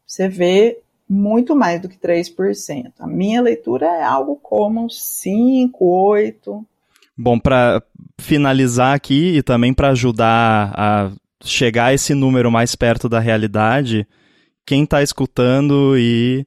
você 0.07 0.27
vê 0.27 0.79
muito 1.07 1.55
mais 1.55 1.79
do 1.81 1.87
que 1.87 1.97
3%. 1.97 2.93
A 2.99 3.05
minha 3.05 3.41
leitura 3.41 3.85
é 3.85 4.03
algo 4.03 4.39
como 4.41 4.89
5, 4.89 5.85
8. 5.85 6.65
Bom, 7.15 7.39
para 7.39 7.83
finalizar 8.17 8.95
aqui 8.95 9.37
e 9.37 9.43
também 9.43 9.73
para 9.73 9.89
ajudar 9.89 10.73
a 10.75 11.11
chegar 11.43 11.93
esse 11.93 12.13
número 12.13 12.51
mais 12.51 12.75
perto 12.75 13.09
da 13.09 13.19
realidade, 13.19 14.07
quem 14.65 14.83
está 14.83 15.01
escutando 15.03 15.97
e 15.97 16.45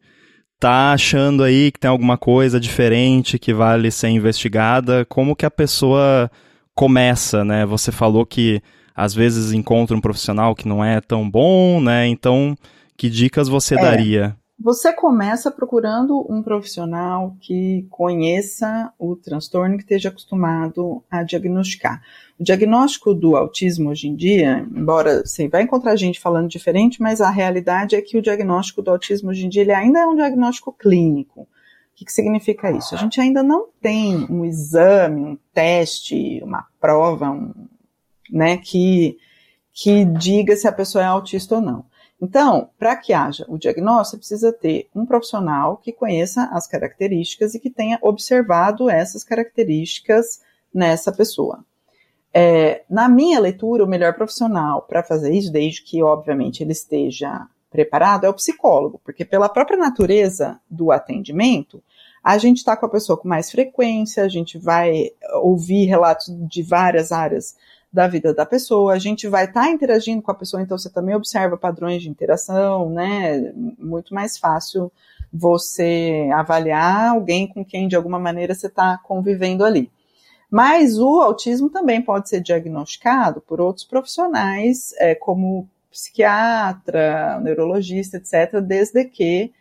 tá 0.59 0.93
achando 0.93 1.43
aí 1.43 1.71
que 1.71 1.79
tem 1.79 1.89
alguma 1.89 2.19
coisa 2.19 2.59
diferente 2.59 3.39
que 3.39 3.55
vale 3.55 3.91
ser 3.91 4.09
investigada, 4.09 5.05
como 5.05 5.37
que 5.37 5.47
a 5.47 5.51
pessoa 5.51 6.31
começa, 6.75 7.45
né? 7.45 7.65
Você 7.67 7.93
falou 7.93 8.27
que 8.27 8.61
às 8.95 9.15
vezes 9.15 9.53
encontra 9.53 9.97
um 9.97 10.01
profissional 10.01 10.55
que 10.55 10.67
não 10.67 10.85
é 10.85 11.01
tão 11.01 11.29
bom, 11.29 11.81
né? 11.81 12.07
Então, 12.09 12.57
que 12.97 13.09
dicas 13.09 13.49
você 13.49 13.75
é. 13.75 13.81
daria? 13.81 14.37
Você 14.61 14.93
começa 14.93 15.53
procurando 15.53 16.27
um 16.29 16.43
profissional 16.43 17.37
que 17.41 17.87
conheça 17.89 18.93
o 18.99 19.15
transtorno 19.15 19.77
que 19.77 19.85
esteja 19.85 20.09
acostumado 20.09 21.01
a 21.09 21.23
diagnosticar. 21.23 22.03
O 22.37 22.43
diagnóstico 22.43 23.15
do 23.15 23.37
autismo 23.37 23.91
hoje 23.91 24.09
em 24.09 24.17
dia, 24.17 24.67
embora 24.75 25.25
você 25.25 25.47
vai 25.47 25.63
encontrar 25.63 25.95
gente 25.95 26.19
falando 26.19 26.49
diferente, 26.49 27.01
mas 27.01 27.21
a 27.21 27.31
realidade 27.31 27.95
é 27.95 28.03
que 28.03 28.19
o 28.19 28.23
diagnóstico 28.23 28.83
do 28.83 28.91
autismo 28.91 29.31
hoje 29.31 29.47
em 29.47 29.49
dia 29.49 29.63
ele 29.63 29.73
ainda 29.73 30.01
é 30.01 30.07
um 30.07 30.17
diagnóstico 30.17 30.73
clínico. 30.73 31.43
O 31.43 31.47
que, 31.95 32.05
que 32.05 32.13
significa 32.13 32.69
isso? 32.73 32.97
A 32.97 32.99
gente 32.99 33.21
ainda 33.21 33.45
não 33.45 33.69
tem 33.81 34.27
um 34.29 34.45
exame, 34.45 35.21
um 35.21 35.39
teste, 35.55 36.41
uma 36.43 36.67
prova, 36.81 37.31
um, 37.31 37.55
né, 38.29 38.57
que, 38.57 39.19
que 39.73 40.05
diga 40.05 40.57
se 40.57 40.67
a 40.67 40.73
pessoa 40.73 41.05
é 41.05 41.07
autista 41.07 41.55
ou 41.55 41.61
não. 41.61 41.88
Então, 42.21 42.71
para 42.79 42.97
que 42.97 43.13
haja 43.13 43.47
o 43.49 43.57
diagnóstico, 43.57 44.19
precisa 44.19 44.53
ter 44.53 44.89
um 44.95 45.07
profissional 45.07 45.77
que 45.77 45.93
conheça 45.93 46.45
as 46.53 46.67
características 46.67 47.55
e 47.55 47.61
que 47.61 47.71
tenha 47.71 47.99
observado 48.03 48.91
essas 48.91 49.23
características 49.23 50.41
nessa 50.75 51.13
pessoa. 51.13 51.65
É, 52.35 52.83
na 52.91 53.09
minha 53.09 53.39
leitura, 53.39 53.85
o 53.85 53.89
melhor 53.89 54.15
profissional 54.15 54.83
para 54.83 55.03
fazer 55.03 55.33
isso, 55.33 55.53
desde 55.53 55.83
que, 55.83 56.03
obviamente, 56.03 56.63
ele 56.63 56.73
esteja 56.73 57.47
preparado, 57.71 58.25
é 58.25 58.29
o 58.29 58.35
psicólogo, 58.35 59.01
porque 59.05 59.25
pela 59.25 59.49
própria 59.49 59.79
natureza 59.79 60.61
do 60.69 60.91
atendimento, 60.91 61.83
a 62.23 62.37
gente 62.37 62.59
está 62.59 62.77
com 62.77 62.87
a 62.87 62.91
pessoa 62.91 63.19
com 63.19 63.29
mais 63.29 63.51
frequência, 63.51 64.25
a 64.25 64.29
gente 64.29 64.59
vai 64.59 65.11
ouvir 65.43 65.87
relatos 65.87 66.27
de 66.49 66.63
várias 66.63 67.13
áreas 67.13 67.57
da 67.93 68.07
vida 68.07 68.35
da 68.35 68.45
pessoa, 68.45 68.93
a 68.93 68.99
gente 68.99 69.27
vai 69.27 69.47
estar 69.47 69.63
tá 69.63 69.71
interagindo 69.71 70.23
com 70.23 70.31
a 70.31 70.35
pessoa, 70.35 70.63
então 70.63 70.77
você 70.77 70.91
também 70.91 71.15
observa 71.15 71.57
padrões 71.57 72.03
de 72.03 72.11
interação, 72.11 72.91
né? 72.91 73.53
Muito 73.79 74.15
mais 74.15 74.39
fácil 74.39 74.93
você 75.33 76.29
avaliar 76.35 77.11
alguém 77.11 77.47
com 77.47 77.65
quem 77.65 77.89
de 77.89 77.97
alguma 77.97 78.19
maneira 78.19 78.55
você 78.55 78.67
está 78.67 78.99
convivendo 78.99 79.65
ali. 79.65 79.91
Mas 80.51 80.99
o 80.99 81.21
autismo 81.21 81.69
também 81.69 82.01
pode 82.01 82.29
ser 82.29 82.41
diagnosticado 82.41 83.41
por 83.41 83.61
outros 83.61 83.85
profissionais, 83.85 84.95
é, 84.99 85.15
como 85.15 85.69
psiquiatra, 85.91 87.41
neurologista, 87.41 88.17
etc., 88.17 88.61
desde 88.61 89.05
que 89.05 89.53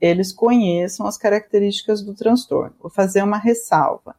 eles 0.00 0.32
conheçam 0.32 1.06
as 1.06 1.16
características 1.16 2.02
do 2.02 2.14
transtorno. 2.14 2.74
Vou 2.80 2.90
fazer 2.90 3.22
uma 3.22 3.38
ressalva. 3.38 4.14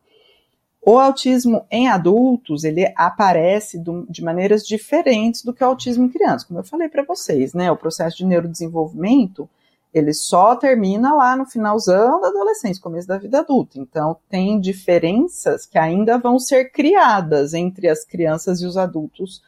O 0.88 1.00
autismo 1.00 1.66
em 1.72 1.88
adultos, 1.88 2.64
ele 2.64 2.94
aparece 2.96 3.82
de 4.08 4.24
maneiras 4.24 4.64
diferentes 4.68 5.44
do 5.44 5.52
que 5.52 5.64
o 5.64 5.68
autismo 5.68 6.06
em 6.06 6.10
crianças. 6.10 6.44
Como 6.44 6.60
eu 6.60 6.64
falei 6.64 6.88
para 6.88 7.04
vocês, 7.04 7.56
né? 7.56 7.72
O 7.72 7.76
processo 7.76 8.18
de 8.18 8.26
neurodesenvolvimento, 8.26 9.50
ele 9.92 10.14
só 10.14 10.56
termina 10.56 11.12
lá 11.12 11.36
no 11.36 11.48
finalzão 11.48 12.22
da 12.22 12.28
adolescência, 12.28 12.84
começo 12.84 13.08
da 13.08 13.18
vida 13.18 13.40
adulta. 13.40 13.80
Então, 13.80 14.18
tem 14.30 14.60
diferenças 14.60 15.66
que 15.66 15.80
ainda 15.80 16.20
vão 16.20 16.38
ser 16.38 16.66
criadas 16.66 17.56
entre 17.56 17.90
as 17.90 18.06
crianças 18.06 18.62
e 18.62 18.68
os 18.68 18.78
adultos 18.78 19.42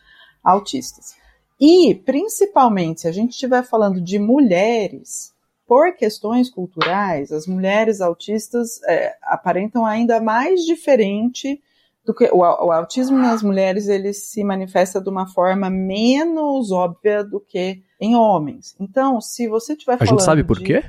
autistas. 0.43 1.15
E, 1.59 1.93
principalmente, 2.03 3.01
se 3.01 3.07
a 3.07 3.11
gente 3.11 3.33
estiver 3.33 3.63
falando 3.63 4.01
de 4.01 4.17
mulheres, 4.17 5.35
por 5.67 5.93
questões 5.95 6.49
culturais, 6.49 7.31
as 7.31 7.45
mulheres 7.45 7.99
autistas 7.99 8.81
é, 8.83 9.17
aparentam 9.21 9.85
ainda 9.85 10.21
mais 10.21 10.61
diferente 10.61 11.61
do 12.05 12.13
que 12.13 12.23
o, 12.31 12.37
o, 12.37 12.71
autismo 12.71 13.17
nas 13.17 13.43
mulheres 13.43 13.89
ele 13.89 14.13
se 14.13 14.41
manifesta 14.45 15.01
de 15.01 15.09
uma 15.09 15.27
forma 15.27 15.69
menos 15.69 16.71
óbvia 16.71 17.21
do 17.21 17.37
que 17.41 17.83
em 17.99 18.15
homens. 18.15 18.77
Então, 18.79 19.19
se 19.19 19.45
você 19.49 19.73
estiver 19.73 19.97
falando, 19.97 20.13
a 20.13 20.17
gente 20.17 20.23
sabe 20.23 20.43
por 20.45 20.57
de, 20.57 20.63
quê? 20.63 20.83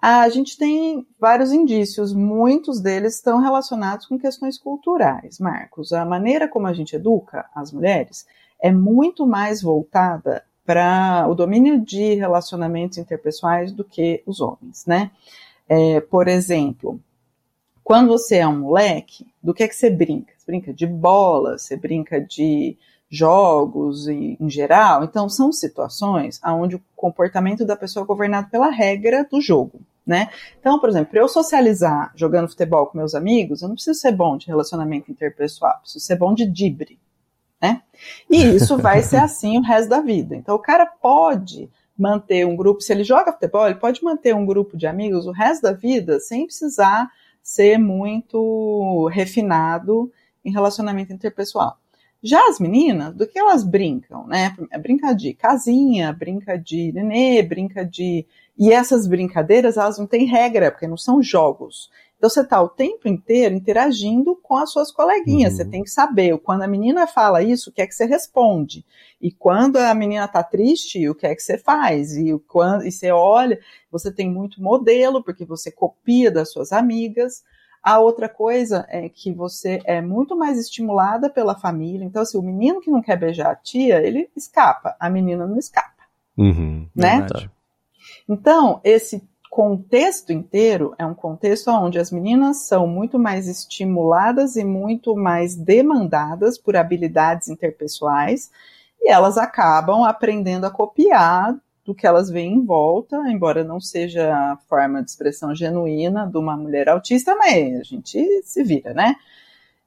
A 0.00 0.28
gente 0.28 0.56
tem 0.56 1.04
vários 1.18 1.52
indícios, 1.52 2.14
muitos 2.14 2.80
deles 2.80 3.16
estão 3.16 3.40
relacionados 3.40 4.06
com 4.06 4.16
questões 4.16 4.56
culturais, 4.56 5.40
Marcos. 5.40 5.92
A 5.92 6.04
maneira 6.04 6.46
como 6.46 6.68
a 6.68 6.72
gente 6.72 6.94
educa 6.94 7.44
as 7.52 7.72
mulheres 7.72 8.24
é 8.62 8.70
muito 8.70 9.26
mais 9.26 9.60
voltada 9.60 10.44
para 10.70 11.26
o 11.28 11.34
domínio 11.34 11.80
de 11.80 12.14
relacionamentos 12.14 12.96
interpessoais 12.96 13.72
do 13.72 13.82
que 13.82 14.22
os 14.24 14.40
homens, 14.40 14.86
né? 14.86 15.10
É, 15.68 16.00
por 16.00 16.28
exemplo, 16.28 17.00
quando 17.82 18.06
você 18.06 18.36
é 18.36 18.46
um 18.46 18.60
moleque, 18.60 19.26
do 19.42 19.52
que 19.52 19.64
é 19.64 19.68
que 19.68 19.74
você 19.74 19.90
brinca? 19.90 20.32
Você 20.38 20.46
brinca 20.46 20.72
de 20.72 20.86
bola, 20.86 21.58
você 21.58 21.76
brinca 21.76 22.20
de 22.20 22.76
jogos 23.10 24.06
em, 24.06 24.36
em 24.38 24.48
geral. 24.48 25.02
Então, 25.02 25.28
são 25.28 25.52
situações 25.52 26.40
onde 26.46 26.76
o 26.76 26.82
comportamento 26.94 27.64
da 27.64 27.74
pessoa 27.74 28.04
é 28.04 28.06
governado 28.06 28.48
pela 28.48 28.70
regra 28.70 29.26
do 29.28 29.40
jogo. 29.40 29.80
Né? 30.06 30.30
Então, 30.60 30.78
por 30.78 30.88
exemplo, 30.88 31.10
para 31.10 31.20
eu 31.20 31.28
socializar 31.28 32.12
jogando 32.14 32.48
futebol 32.48 32.86
com 32.86 32.96
meus 32.96 33.16
amigos, 33.16 33.60
eu 33.60 33.66
não 33.66 33.74
preciso 33.74 33.98
ser 33.98 34.12
bom 34.12 34.36
de 34.36 34.46
relacionamento 34.46 35.10
interpessoal, 35.10 35.80
preciso 35.80 36.04
ser 36.04 36.14
bom 36.14 36.32
de 36.32 36.46
dibre, 36.46 36.96
né? 37.60 37.82
E 38.28 38.42
isso 38.42 38.78
vai 38.78 39.02
ser 39.02 39.18
assim 39.22 39.58
o 39.58 39.62
resto 39.62 39.88
da 39.88 40.00
vida. 40.00 40.34
Então, 40.34 40.54
o 40.54 40.60
cara 40.60 40.86
pode 40.86 41.70
manter 41.96 42.46
um 42.46 42.56
grupo, 42.56 42.80
se 42.80 42.92
ele 42.92 43.04
joga 43.04 43.32
futebol, 43.32 43.66
ele 43.66 43.74
pode 43.74 44.02
manter 44.02 44.34
um 44.34 44.46
grupo 44.46 44.76
de 44.76 44.86
amigos 44.86 45.26
o 45.26 45.32
resto 45.32 45.62
da 45.62 45.72
vida 45.72 46.18
sem 46.18 46.46
precisar 46.46 47.10
ser 47.42 47.78
muito 47.78 49.06
refinado 49.12 50.10
em 50.44 50.50
relacionamento 50.50 51.12
interpessoal. 51.12 51.78
Já 52.22 52.48
as 52.48 52.60
meninas, 52.60 53.14
do 53.14 53.26
que 53.26 53.38
elas 53.38 53.64
brincam, 53.64 54.26
né? 54.26 54.54
Brinca 54.80 55.14
de 55.14 55.32
casinha, 55.32 56.12
brinca 56.12 56.56
de 56.58 56.92
nenê, 56.92 57.42
brinca 57.42 57.84
de. 57.84 58.26
E 58.58 58.70
essas 58.72 59.06
brincadeiras, 59.06 59.78
elas 59.78 59.98
não 59.98 60.06
têm 60.06 60.26
regra, 60.26 60.70
porque 60.70 60.86
não 60.86 60.98
são 60.98 61.22
jogos. 61.22 61.90
Então 62.20 62.28
você 62.28 62.42
está 62.42 62.60
o 62.60 62.68
tempo 62.68 63.08
inteiro 63.08 63.54
interagindo 63.54 64.36
com 64.42 64.54
as 64.54 64.70
suas 64.70 64.92
coleguinhas. 64.92 65.52
Uhum. 65.52 65.56
Você 65.56 65.64
tem 65.64 65.82
que 65.82 65.88
saber 65.88 66.36
quando 66.40 66.60
a 66.60 66.66
menina 66.66 67.06
fala 67.06 67.42
isso, 67.42 67.70
o 67.70 67.72
que 67.72 67.80
é 67.80 67.86
que 67.86 67.94
você 67.94 68.04
responde. 68.04 68.84
E 69.18 69.32
quando 69.32 69.78
a 69.78 69.94
menina 69.94 70.26
está 70.26 70.42
triste, 70.42 71.08
o 71.08 71.14
que 71.14 71.26
é 71.26 71.34
que 71.34 71.42
você 71.42 71.56
faz. 71.56 72.14
E, 72.18 72.38
quando, 72.46 72.86
e 72.86 72.92
você 72.92 73.10
olha, 73.10 73.58
você 73.90 74.12
tem 74.12 74.30
muito 74.30 74.62
modelo, 74.62 75.24
porque 75.24 75.46
você 75.46 75.72
copia 75.72 76.30
das 76.30 76.52
suas 76.52 76.72
amigas. 76.72 77.42
A 77.82 77.98
outra 77.98 78.28
coisa 78.28 78.84
é 78.90 79.08
que 79.08 79.32
você 79.32 79.80
é 79.86 80.02
muito 80.02 80.36
mais 80.36 80.58
estimulada 80.58 81.30
pela 81.30 81.58
família. 81.58 82.04
Então, 82.04 82.20
assim, 82.20 82.36
o 82.36 82.42
menino 82.42 82.82
que 82.82 82.90
não 82.90 83.00
quer 83.00 83.18
beijar 83.18 83.50
a 83.50 83.56
tia, 83.56 84.06
ele 84.06 84.28
escapa, 84.36 84.94
a 85.00 85.08
menina 85.08 85.46
não 85.46 85.58
escapa. 85.58 86.04
Uhum, 86.36 86.86
né? 86.94 87.20
Verdade. 87.20 87.50
Então, 88.28 88.78
esse 88.84 89.26
contexto 89.50 90.32
inteiro 90.32 90.94
é 90.96 91.04
um 91.04 91.12
contexto 91.12 91.72
onde 91.72 91.98
as 91.98 92.12
meninas 92.12 92.68
são 92.68 92.86
muito 92.86 93.18
mais 93.18 93.48
estimuladas 93.48 94.54
e 94.54 94.64
muito 94.64 95.16
mais 95.16 95.56
demandadas 95.56 96.56
por 96.56 96.76
habilidades 96.76 97.48
interpessoais 97.48 98.48
e 99.00 99.10
elas 99.10 99.36
acabam 99.36 100.04
aprendendo 100.04 100.66
a 100.66 100.70
copiar 100.70 101.58
do 101.84 101.92
que 101.92 102.06
elas 102.06 102.30
veem 102.30 102.54
em 102.54 102.64
volta, 102.64 103.16
embora 103.28 103.64
não 103.64 103.80
seja 103.80 104.32
a 104.32 104.56
forma 104.68 105.02
de 105.02 105.10
expressão 105.10 105.52
genuína 105.52 106.26
de 106.26 106.38
uma 106.38 106.56
mulher 106.56 106.88
autista, 106.88 107.34
mas 107.34 107.80
a 107.80 107.82
gente 107.82 108.42
se 108.44 108.62
vira, 108.62 108.94
né? 108.94 109.16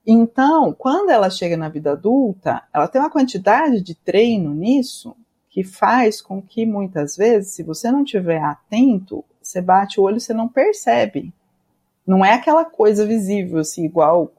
Então, 0.05 0.74
quando 0.74 1.11
ela 1.11 1.30
chega 1.30 1.55
na 1.55 1.70
vida 1.70 1.93
adulta, 1.93 2.64
ela 2.74 2.89
tem 2.89 2.99
uma 2.99 3.09
quantidade 3.09 3.82
de 3.82 3.95
treino 3.95 4.53
nisso 4.53 5.16
que 5.49 5.64
faz 5.64 6.22
com 6.22 6.41
que 6.41 6.66
muitas 6.66 7.16
vezes, 7.16 7.53
se 7.53 7.64
você 7.64 7.89
não 7.89 8.03
estiver 8.03 8.43
atento, 8.43 9.24
você 9.48 9.62
bate 9.62 10.00
o 10.00 10.04
olho 10.04 10.18
e 10.18 10.22
você 10.22 10.34
não 10.34 10.48
percebe. 10.48 11.34
Não 12.06 12.24
é 12.24 12.34
aquela 12.34 12.66
coisa 12.66 13.06
visível, 13.06 13.60
assim, 13.60 13.86
igual 13.86 14.32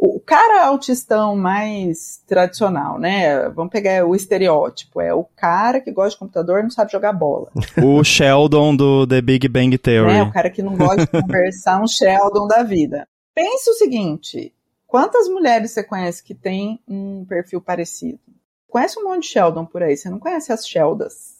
o 0.00 0.18
cara 0.18 0.64
autistão 0.64 1.36
mais 1.36 2.22
tradicional, 2.26 2.98
né? 2.98 3.50
Vamos 3.50 3.70
pegar 3.70 4.06
o 4.06 4.16
estereótipo. 4.16 4.98
É 4.98 5.12
o 5.12 5.24
cara 5.36 5.78
que 5.78 5.92
gosta 5.92 6.12
de 6.12 6.18
computador 6.18 6.60
e 6.60 6.62
não 6.62 6.70
sabe 6.70 6.90
jogar 6.90 7.12
bola. 7.12 7.50
O 7.84 8.02
Sheldon 8.02 8.74
do 8.74 9.06
The 9.06 9.20
Big 9.20 9.46
Bang 9.48 9.76
Theory. 9.76 10.12
É, 10.12 10.22
o 10.22 10.32
cara 10.32 10.48
que 10.48 10.62
não 10.62 10.74
gosta 10.74 11.04
de 11.04 11.22
conversar, 11.22 11.82
um 11.82 11.86
Sheldon 11.86 12.46
da 12.46 12.62
vida. 12.62 13.06
Pense 13.34 13.68
o 13.70 13.74
seguinte: 13.74 14.54
quantas 14.86 15.28
mulheres 15.28 15.70
você 15.70 15.84
conhece 15.84 16.24
que 16.24 16.34
tem 16.34 16.80
um 16.88 17.24
perfil 17.26 17.60
parecido? 17.60 18.20
Conhece 18.68 18.98
um 18.98 19.04
monte 19.04 19.24
de 19.24 19.28
Sheldon 19.28 19.66
por 19.66 19.82
aí, 19.82 19.96
você 19.96 20.08
não 20.08 20.18
conhece 20.18 20.52
as 20.52 20.66
Sheldas. 20.66 21.39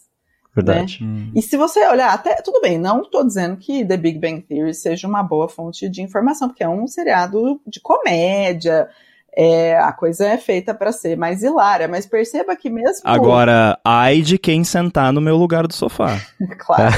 Verdade. 0.53 1.03
Né? 1.03 1.09
Hum. 1.09 1.31
E 1.35 1.41
se 1.41 1.55
você 1.55 1.85
olhar, 1.87 2.13
até 2.13 2.35
tudo 2.41 2.61
bem, 2.61 2.77
não 2.77 3.01
estou 3.01 3.25
dizendo 3.25 3.57
que 3.57 3.85
The 3.85 3.97
Big 3.97 4.19
Bang 4.19 4.41
Theory 4.41 4.73
seja 4.73 5.07
uma 5.07 5.23
boa 5.23 5.47
fonte 5.47 5.87
de 5.87 6.01
informação, 6.01 6.49
porque 6.49 6.63
é 6.63 6.69
um 6.69 6.87
seriado 6.87 7.59
de 7.65 7.79
comédia, 7.79 8.89
é, 9.33 9.77
a 9.77 9.93
coisa 9.93 10.27
é 10.27 10.37
feita 10.37 10.73
para 10.73 10.91
ser 10.91 11.17
mais 11.17 11.41
hilária, 11.41 11.87
mas 11.87 12.05
perceba 12.05 12.55
que 12.55 12.69
mesmo. 12.69 13.01
Agora, 13.05 13.79
ai 13.83 14.21
de 14.21 14.37
quem 14.37 14.63
sentar 14.63 15.13
no 15.13 15.21
meu 15.21 15.37
lugar 15.37 15.65
do 15.67 15.73
sofá. 15.73 16.19
claro. 16.59 16.91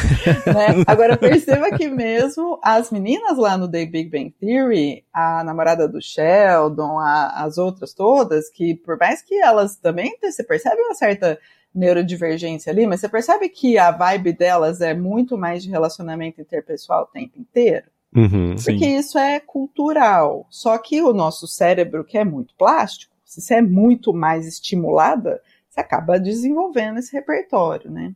né? 0.48 0.84
Agora, 0.88 1.16
perceba 1.16 1.70
que 1.78 1.88
mesmo 1.88 2.60
as 2.64 2.90
meninas 2.90 3.38
lá 3.38 3.56
no 3.56 3.70
The 3.70 3.86
Big 3.86 4.10
Bang 4.10 4.34
Theory, 4.40 5.06
a 5.14 5.44
namorada 5.44 5.88
do 5.88 6.02
Sheldon, 6.02 7.00
a, 7.00 7.44
as 7.44 7.60
outras 7.60 7.94
todas, 7.94 8.50
que 8.50 8.74
por 8.74 8.98
mais 8.98 9.22
que 9.22 9.36
elas 9.36 9.76
também, 9.76 10.18
você 10.20 10.44
percebe 10.44 10.82
uma 10.82 10.96
certa 10.96 11.38
neurodivergência 11.74 12.72
ali, 12.72 12.86
mas 12.86 13.00
você 13.00 13.10
percebe 13.10 13.50
que 13.50 13.78
a 13.78 13.92
vibe 13.92 14.34
delas 14.34 14.82
é 14.82 14.94
muito 14.94 15.38
mais 15.38 15.64
de 15.64 15.70
relacionamento 15.70 16.40
interpessoal 16.40 17.04
o 17.04 17.08
tempo 17.08 17.40
inteiro? 17.40 17.86
Uhum, 18.16 18.56
Porque 18.56 18.86
sim. 18.86 18.98
isso 18.98 19.18
é 19.18 19.40
cultural. 19.40 20.46
Só 20.50 20.78
que 20.78 21.02
o 21.02 21.14
nosso 21.14 21.48
cérebro, 21.48 22.04
que 22.04 22.18
é 22.18 22.24
muito 22.24 22.54
plástico, 22.56 23.14
se 23.26 23.42
você 23.42 23.56
é 23.56 23.62
muito 23.62 24.14
mais 24.14 24.46
estimulada, 24.46 25.42
você 25.68 25.80
acaba 25.80 26.20
desenvolvendo 26.20 27.00
esse 27.00 27.12
repertório, 27.12 27.90
né? 27.90 28.14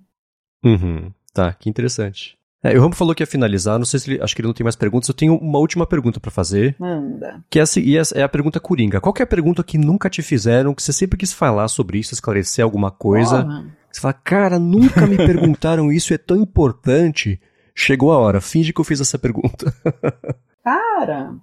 Uhum. 0.64 1.12
Tá, 1.34 1.51
que 1.53 1.70
interessante. 1.70 2.37
É, 2.64 2.76
o 2.76 2.82
Rambo 2.82 2.95
falou 2.95 3.14
que 3.14 3.22
ia 3.22 3.28
finalizar, 3.28 3.78
não 3.78 3.86
sei 3.86 3.99
se 3.99 4.12
ele, 4.12 4.22
acho 4.22 4.36
que 4.36 4.41
ele 4.41 4.47
não 4.47 4.53
tem 4.53 4.64
mais 4.64 4.76
perguntas, 4.76 5.08
eu 5.08 5.14
tenho 5.14 5.38
uma 5.38 5.60
última 5.60 5.86
pergunta 5.86 6.20
para 6.20 6.32
fazer. 6.32 6.76
Manda. 6.80 7.43
Que 7.49 7.60
é, 7.60 7.64
é, 7.64 8.20
é 8.20 8.24
a 8.24 8.30
pergunta 8.30 8.60
coringa. 8.60 8.99
Qual 8.99 9.14
é 9.20 9.24
a 9.24 9.28
pergunta 9.28 9.64
que 9.64 9.78
nunca 9.78 10.10
te 10.10 10.22
fizeram, 10.22 10.74
que 10.74 10.82
você 10.82 10.91
sempre 10.91 11.18
quis 11.18 11.32
falar 11.32 11.68
sobre 11.68 11.99
isso, 11.99 12.14
esclarecer 12.14 12.64
alguma 12.64 12.89
coisa? 12.89 13.45
Oh, 13.47 13.78
você 13.91 14.01
fala, 14.01 14.14
cara, 14.14 14.60
nunca 14.60 15.05
me 15.05 15.18
perguntaram 15.18 15.91
isso, 15.91 16.14
é 16.14 16.18
tão 16.18 16.38
importante. 16.38 17.39
Chegou 17.76 18.12
a 18.12 18.18
hora, 18.18 18.41
finge 18.41 18.74
que 18.74 18.82
eu 18.82 18.86
fiz 18.86 18.99
essa 18.99 19.20
pergunta. 19.20 19.72
cara, 20.64 21.36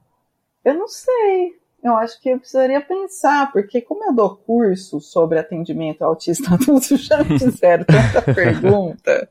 eu 0.64 0.74
não 0.74 0.88
sei. 0.88 1.52
Eu 1.82 1.94
acho 1.96 2.20
que 2.20 2.30
eu 2.30 2.38
precisaria 2.38 2.80
pensar, 2.80 3.52
porque 3.52 3.80
como 3.80 4.04
eu 4.04 4.14
dou 4.14 4.36
curso 4.36 5.00
sobre 5.00 5.38
atendimento 5.38 6.02
autista 6.02 6.54
adulto, 6.54 6.96
já 6.98 7.22
me 7.22 7.38
fizeram 7.38 7.84
tanta 7.84 8.22
pergunta 8.34 9.28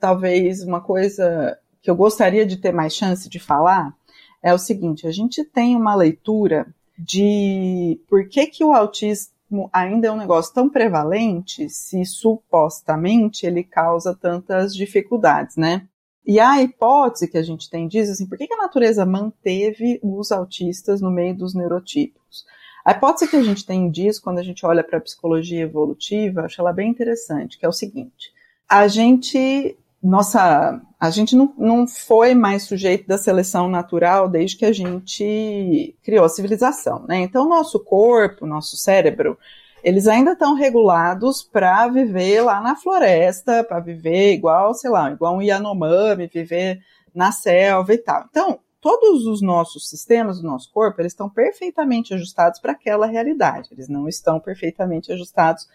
talvez 0.00 0.62
uma 0.62 0.80
coisa 0.80 1.56
que 1.82 1.90
eu 1.90 1.94
gostaria 1.94 2.44
de 2.46 2.56
ter 2.56 2.72
mais 2.72 2.94
chance 2.94 3.28
de 3.28 3.38
falar 3.38 3.94
é 4.42 4.52
o 4.52 4.58
seguinte: 4.58 5.06
a 5.06 5.12
gente 5.12 5.44
tem 5.44 5.76
uma 5.76 5.94
leitura 5.94 6.66
de 6.98 8.00
por 8.08 8.28
que, 8.28 8.46
que 8.46 8.64
o 8.64 8.72
autismo 8.72 9.68
ainda 9.72 10.08
é 10.08 10.12
um 10.12 10.16
negócio 10.16 10.52
tão 10.52 10.68
prevalente 10.68 11.68
se 11.68 12.04
supostamente 12.04 13.46
ele 13.46 13.62
causa 13.62 14.14
tantas 14.14 14.74
dificuldades, 14.74 15.56
né? 15.56 15.86
E 16.26 16.38
a 16.38 16.62
hipótese 16.62 17.28
que 17.28 17.38
a 17.38 17.42
gente 17.42 17.68
tem 17.68 17.88
diz 17.88 18.10
assim, 18.10 18.26
por 18.26 18.36
que, 18.36 18.46
que 18.46 18.54
a 18.54 18.58
natureza 18.58 19.06
manteve 19.06 19.98
os 20.02 20.30
autistas 20.30 21.00
no 21.00 21.10
meio 21.10 21.34
dos 21.34 21.54
neurotipos? 21.54 22.44
A 22.84 22.92
hipótese 22.92 23.28
que 23.28 23.36
a 23.36 23.42
gente 23.42 23.66
tem 23.66 23.90
diz, 23.90 24.18
quando 24.20 24.38
a 24.38 24.42
gente 24.42 24.64
olha 24.64 24.84
para 24.84 24.98
a 24.98 25.02
psicologia 25.02 25.62
evolutiva, 25.62 26.42
acho 26.42 26.60
ela 26.60 26.72
bem 26.72 26.90
interessante, 26.90 27.58
que 27.58 27.64
é 27.64 27.68
o 27.68 27.72
seguinte: 27.72 28.32
a 28.68 28.86
gente 28.86 29.76
nossa, 30.02 30.80
a 30.98 31.10
gente 31.10 31.36
não, 31.36 31.52
não 31.58 31.86
foi 31.86 32.34
mais 32.34 32.64
sujeito 32.64 33.06
da 33.06 33.18
seleção 33.18 33.68
natural 33.68 34.28
desde 34.28 34.56
que 34.56 34.64
a 34.64 34.72
gente 34.72 35.94
criou 36.02 36.24
a 36.24 36.28
civilização, 36.28 37.04
né? 37.06 37.18
Então, 37.20 37.48
nosso 37.48 37.78
corpo, 37.78 38.46
nosso 38.46 38.76
cérebro, 38.78 39.38
eles 39.84 40.06
ainda 40.06 40.32
estão 40.32 40.54
regulados 40.54 41.42
para 41.42 41.86
viver 41.88 42.42
lá 42.42 42.60
na 42.60 42.76
floresta, 42.76 43.62
para 43.64 43.80
viver 43.80 44.32
igual, 44.32 44.74
sei 44.74 44.90
lá, 44.90 45.10
igual 45.10 45.36
um 45.36 45.42
Yanomami, 45.42 46.26
viver 46.26 46.80
na 47.14 47.32
selva 47.32 47.92
e 47.92 47.98
tal. 47.98 48.24
Então, 48.30 48.60
todos 48.80 49.26
os 49.26 49.42
nossos 49.42 49.88
sistemas 49.88 50.40
do 50.40 50.46
nosso 50.46 50.72
corpo, 50.72 51.00
eles 51.00 51.12
estão 51.12 51.28
perfeitamente 51.28 52.14
ajustados 52.14 52.58
para 52.58 52.72
aquela 52.72 53.06
realidade. 53.06 53.68
Eles 53.72 53.88
não 53.88 54.08
estão 54.08 54.40
perfeitamente 54.40 55.12
ajustados 55.12 55.66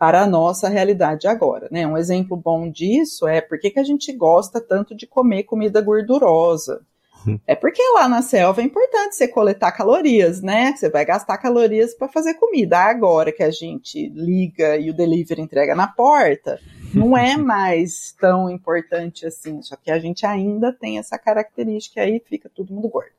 para 0.00 0.22
a 0.22 0.26
nossa 0.26 0.66
realidade 0.66 1.28
agora. 1.28 1.68
Né? 1.70 1.86
Um 1.86 1.94
exemplo 1.94 2.34
bom 2.34 2.70
disso 2.70 3.28
é 3.28 3.42
por 3.42 3.60
que, 3.60 3.70
a 3.78 3.82
gente 3.82 4.10
gosta 4.14 4.58
tanto 4.58 4.94
de 4.94 5.06
comer 5.06 5.42
comida 5.42 5.78
gordurosa. 5.82 6.80
Hum. 7.28 7.38
É 7.46 7.54
porque 7.54 7.82
lá 7.92 8.08
na 8.08 8.22
selva 8.22 8.62
é 8.62 8.64
importante 8.64 9.14
você 9.14 9.28
coletar 9.28 9.72
calorias, 9.72 10.40
né? 10.40 10.72
Você 10.74 10.88
vai 10.88 11.04
gastar 11.04 11.36
calorias 11.36 11.92
para 11.92 12.08
fazer 12.08 12.32
comida. 12.32 12.78
Agora 12.78 13.30
que 13.30 13.42
a 13.42 13.50
gente 13.50 14.08
liga 14.08 14.78
e 14.78 14.88
o 14.88 14.94
delivery 14.94 15.42
entrega 15.42 15.74
na 15.74 15.86
porta, 15.86 16.58
não 16.94 17.14
é 17.14 17.36
mais 17.38 18.16
tão 18.18 18.48
importante 18.48 19.26
assim, 19.26 19.60
só 19.60 19.76
que 19.76 19.90
a 19.90 19.98
gente 19.98 20.24
ainda 20.24 20.72
tem 20.72 20.98
essa 20.98 21.18
característica 21.18 22.00
aí, 22.00 22.22
fica 22.26 22.48
todo 22.48 22.72
mundo 22.72 22.88
gordo. 22.88 23.12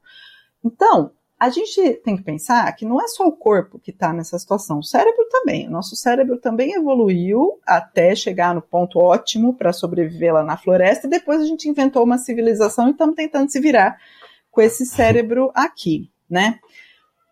Então, 0.65 1.11
a 1.41 1.49
gente 1.49 1.95
tem 2.03 2.15
que 2.15 2.21
pensar 2.21 2.71
que 2.73 2.85
não 2.85 3.01
é 3.01 3.07
só 3.07 3.25
o 3.25 3.31
corpo 3.35 3.79
que 3.79 3.89
está 3.89 4.13
nessa 4.13 4.37
situação, 4.37 4.77
o 4.77 4.83
cérebro 4.83 5.27
também. 5.27 5.67
O 5.67 5.71
nosso 5.71 5.95
cérebro 5.95 6.37
também 6.37 6.73
evoluiu 6.73 7.59
até 7.65 8.13
chegar 8.13 8.53
no 8.53 8.61
ponto 8.61 8.99
ótimo 8.99 9.55
para 9.55 9.73
sobreviver 9.73 10.35
lá 10.35 10.43
na 10.43 10.55
floresta, 10.55 11.07
e 11.07 11.09
depois 11.09 11.41
a 11.41 11.45
gente 11.45 11.67
inventou 11.67 12.03
uma 12.03 12.19
civilização 12.19 12.87
e 12.87 12.91
estamos 12.91 13.15
tentando 13.15 13.51
se 13.51 13.59
virar 13.59 13.97
com 14.51 14.61
esse 14.61 14.85
cérebro 14.85 15.51
aqui, 15.55 16.11
né? 16.29 16.59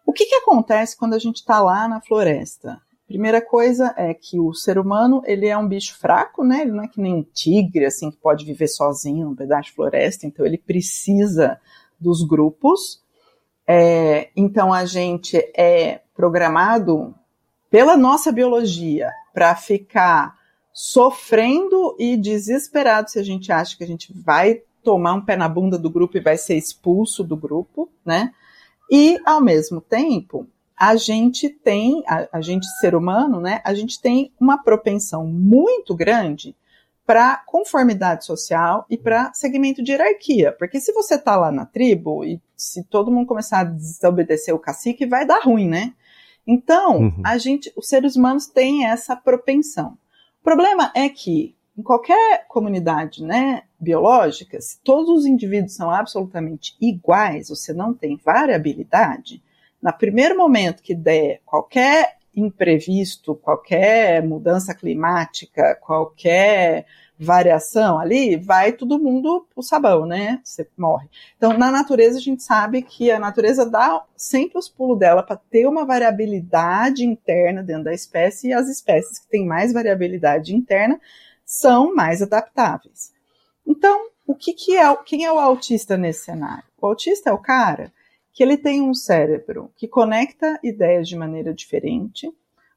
O 0.04 0.12
que, 0.12 0.26
que 0.26 0.36
acontece 0.38 0.98
quando 0.98 1.14
a 1.14 1.20
gente 1.20 1.36
está 1.36 1.62
lá 1.62 1.88
na 1.88 2.02
floresta? 2.02 2.82
Primeira 3.06 3.40
coisa 3.40 3.94
é 3.96 4.12
que 4.16 4.40
o 4.40 4.56
ser 4.56 4.80
humano 4.80 5.22
ele 5.24 5.46
é 5.46 5.56
um 5.56 5.68
bicho 5.68 5.96
fraco, 6.00 6.44
né? 6.44 6.62
Ele 6.62 6.72
não 6.72 6.84
é 6.84 6.88
que 6.88 7.00
nem 7.00 7.14
um 7.14 7.24
tigre 7.24 7.86
assim 7.86 8.10
que 8.10 8.18
pode 8.18 8.44
viver 8.44 8.70
sozinho 8.70 9.28
num 9.28 9.36
pedaço 9.36 9.70
de 9.70 9.76
floresta, 9.76 10.26
então 10.26 10.44
ele 10.44 10.58
precisa 10.58 11.62
dos 12.00 12.24
grupos. 12.24 13.08
É, 13.72 14.32
então 14.36 14.74
a 14.74 14.84
gente 14.84 15.38
é 15.56 16.02
programado 16.16 17.14
pela 17.70 17.96
nossa 17.96 18.32
biologia 18.32 19.12
para 19.32 19.56
ficar 19.56 20.36
sofrendo 20.74 21.96
e 22.00 22.18
desesperado 22.18 23.12
se 23.12 23.20
a 23.20 23.24
gente 23.24 23.52
acha 23.52 23.78
que 23.78 23.84
a 23.84 23.88
gente 23.88 24.12
vai 24.12 24.64
tomar 24.84 25.14
um 25.14 25.22
pé 25.22 25.36
na 25.36 25.48
bunda 25.48 25.78
do 25.78 25.88
grupo 25.88 26.18
e 26.18 26.20
vai 26.20 26.36
ser 26.36 26.56
expulso 26.56 27.24
do 27.24 27.38
grupo, 27.38 27.88
né? 28.04 28.32
E 28.90 29.20
ao 29.24 29.40
mesmo 29.40 29.80
tempo, 29.80 30.48
a 30.76 30.96
gente 30.96 31.48
tem, 31.48 32.04
a, 32.08 32.28
a 32.34 32.42
gente 32.42 32.66
ser 32.80 32.96
humano, 32.96 33.40
né? 33.40 33.62
A 33.64 33.76
gente 33.76 34.02
tem 34.02 34.34
uma 34.40 34.64
propensão 34.64 35.28
muito 35.28 35.94
grande 35.94 36.56
para 37.06 37.38
conformidade 37.46 38.26
social 38.26 38.84
e 38.90 38.98
para 38.98 39.32
segmento 39.36 39.84
de 39.84 39.92
hierarquia. 39.92 40.52
Porque 40.54 40.80
se 40.80 40.92
você 40.92 41.20
tá 41.20 41.36
lá 41.36 41.52
na 41.52 41.68
tribo 41.68 42.26
e 42.26 42.42
se 42.60 42.84
todo 42.84 43.12
mundo 43.12 43.26
começar 43.26 43.62
a 43.62 43.64
desobedecer 43.64 44.54
o 44.54 44.60
cacique, 44.60 45.06
vai 45.06 45.26
dar 45.26 45.40
ruim, 45.40 45.68
né? 45.68 45.94
Então, 46.46 47.00
uhum. 47.00 47.22
a 47.24 47.38
gente, 47.38 47.72
os 47.76 47.88
seres 47.88 48.16
humanos 48.16 48.48
têm 48.48 48.86
essa 48.86 49.16
propensão. 49.16 49.98
O 50.42 50.44
problema 50.44 50.92
é 50.96 51.08
que 51.08 51.56
em 51.78 51.82
qualquer 51.82 52.46
comunidade, 52.48 53.24
né, 53.24 53.64
biológica, 53.80 54.60
se 54.60 54.80
todos 54.84 55.10
os 55.10 55.26
indivíduos 55.26 55.76
são 55.76 55.90
absolutamente 55.90 56.76
iguais, 56.82 57.48
você 57.48 57.72
não 57.72 57.94
tem 57.94 58.18
variabilidade, 58.18 59.42
no 59.82 59.94
primeiro 59.94 60.38
momento 60.38 60.84
que 60.84 60.94
der 60.94 61.40
qualquer 61.46 62.18
imprevisto, 62.36 63.34
qualquer 63.36 64.22
mudança 64.22 64.74
climática, 64.74 65.76
qualquer 65.82 66.86
variação 67.20 68.00
ali, 68.00 68.38
vai 68.38 68.72
todo 68.72 68.98
mundo 68.98 69.46
pro 69.54 69.62
sabão, 69.62 70.06
né? 70.06 70.40
Você 70.42 70.66
morre. 70.78 71.10
Então, 71.36 71.58
na 71.58 71.70
natureza, 71.70 72.18
a 72.18 72.22
gente 72.22 72.42
sabe 72.42 72.82
que 72.82 73.12
a 73.12 73.20
natureza 73.20 73.70
dá 73.70 74.06
sempre 74.16 74.58
os 74.58 74.70
pulos 74.70 74.98
dela 74.98 75.22
para 75.22 75.36
ter 75.36 75.68
uma 75.68 75.86
variabilidade 75.86 77.04
interna 77.04 77.62
dentro 77.62 77.84
da 77.84 77.94
espécie, 77.94 78.48
e 78.48 78.54
as 78.54 78.70
espécies 78.70 79.20
que 79.20 79.28
têm 79.28 79.46
mais 79.46 79.74
variabilidade 79.74 80.56
interna 80.56 81.00
são 81.46 81.94
mais 81.94 82.22
adaptáveis. 82.22 83.12
Então, 83.68 84.08
o 84.26 84.34
que, 84.34 84.54
que 84.54 84.78
é, 84.78 84.96
quem 85.04 85.26
é 85.26 85.32
o 85.32 85.40
autista 85.40 85.98
nesse 85.98 86.26
cenário? 86.26 86.64
O 86.82 86.88
autista 86.88 87.32
é 87.32 87.34
o 87.34 87.38
cara 87.38 87.92
que 88.32 88.42
ele 88.42 88.56
tem 88.56 88.82
um 88.82 88.94
cérebro 88.94 89.70
que 89.76 89.90
conecta 89.90 90.58
ideias 90.64 91.10
de 91.10 91.18
maneira 91.18 91.54
diferente. 91.54 92.32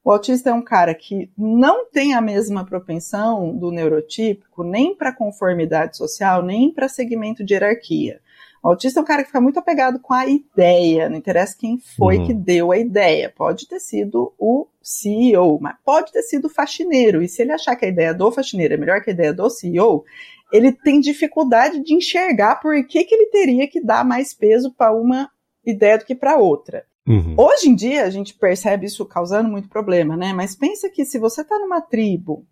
O 0.05 0.11
autista 0.11 0.51
é 0.51 0.53
um 0.53 0.62
cara 0.62 0.95
que 0.95 1.31
não 1.39 1.89
tem 1.89 2.15
a 2.15 2.20
mesma 2.20 2.66
propensão 2.66 3.57
do 3.57 3.70
neurotípico 3.70 4.65
nem 4.65 4.97
para 4.97 5.15
conformidade 5.15 5.97
social, 5.97 6.43
nem 6.43 6.73
para 6.73 6.89
segmento 6.89 7.45
de 7.45 7.55
hierarquia. 7.55 8.20
O 8.62 8.69
autista 8.69 8.99
é 8.99 9.03
um 9.03 9.07
cara 9.07 9.23
que 9.23 9.29
fica 9.29 9.41
muito 9.41 9.59
apegado 9.59 10.01
com 10.01 10.12
a 10.12 10.27
ideia, 10.27 11.09
não 11.09 11.16
interessa 11.16 11.57
quem 11.59 11.79
foi 11.79 12.19
uhum. 12.19 12.27
que 12.27 12.35
deu 12.35 12.73
a 12.73 12.79
ideia. 12.79 13.33
Pode 13.37 13.69
ter 13.69 13.79
sido 13.79 14.33
o 14.39 14.66
CEO, 14.81 15.59
mas 15.61 15.77
pode 15.85 16.12
ter 16.12 16.23
sido 16.23 16.47
o 16.47 16.53
faxineiro. 16.53 17.23
E 17.23 17.29
se 17.29 17.43
ele 17.43 17.53
achar 17.53 17.77
que 17.77 17.85
a 17.85 17.89
ideia 17.89 18.12
do 18.12 18.31
faxineiro 18.31 18.74
é 18.74 18.77
melhor 18.77 19.03
que 19.03 19.11
a 19.11 19.12
ideia 19.12 19.33
do 19.33 19.49
CEO, 19.51 20.05
ele 20.53 20.73
tem 20.73 21.01
dificuldade 21.01 21.81
de 21.81 21.95
enxergar 21.95 22.57
por 22.57 22.74
que, 22.87 23.05
que 23.05 23.15
ele 23.15 23.27
teria 23.27 23.69
que 23.69 23.81
dar 23.81 24.05
mais 24.05 24.35
peso 24.35 24.73
para 24.73 24.93
uma 24.93 25.31
ideia 25.65 25.99
do 25.99 26.05
que 26.05 26.15
para 26.15 26.39
outra. 26.39 26.85
Uhum. 27.07 27.35
Hoje 27.37 27.69
em 27.69 27.74
dia 27.74 28.05
a 28.05 28.11
gente 28.11 28.35
percebe 28.35 28.87
isso 28.87 29.05
causando 29.05 29.49
muito 29.49 29.69
problema, 29.69 30.16
né? 30.16 30.33
Mas 30.33 30.55
pensa 30.55 30.89
que 30.89 31.05
se 31.05 31.19
você 31.19 31.43
está 31.43 31.59
numa 31.59 31.81
tribo 31.81 32.47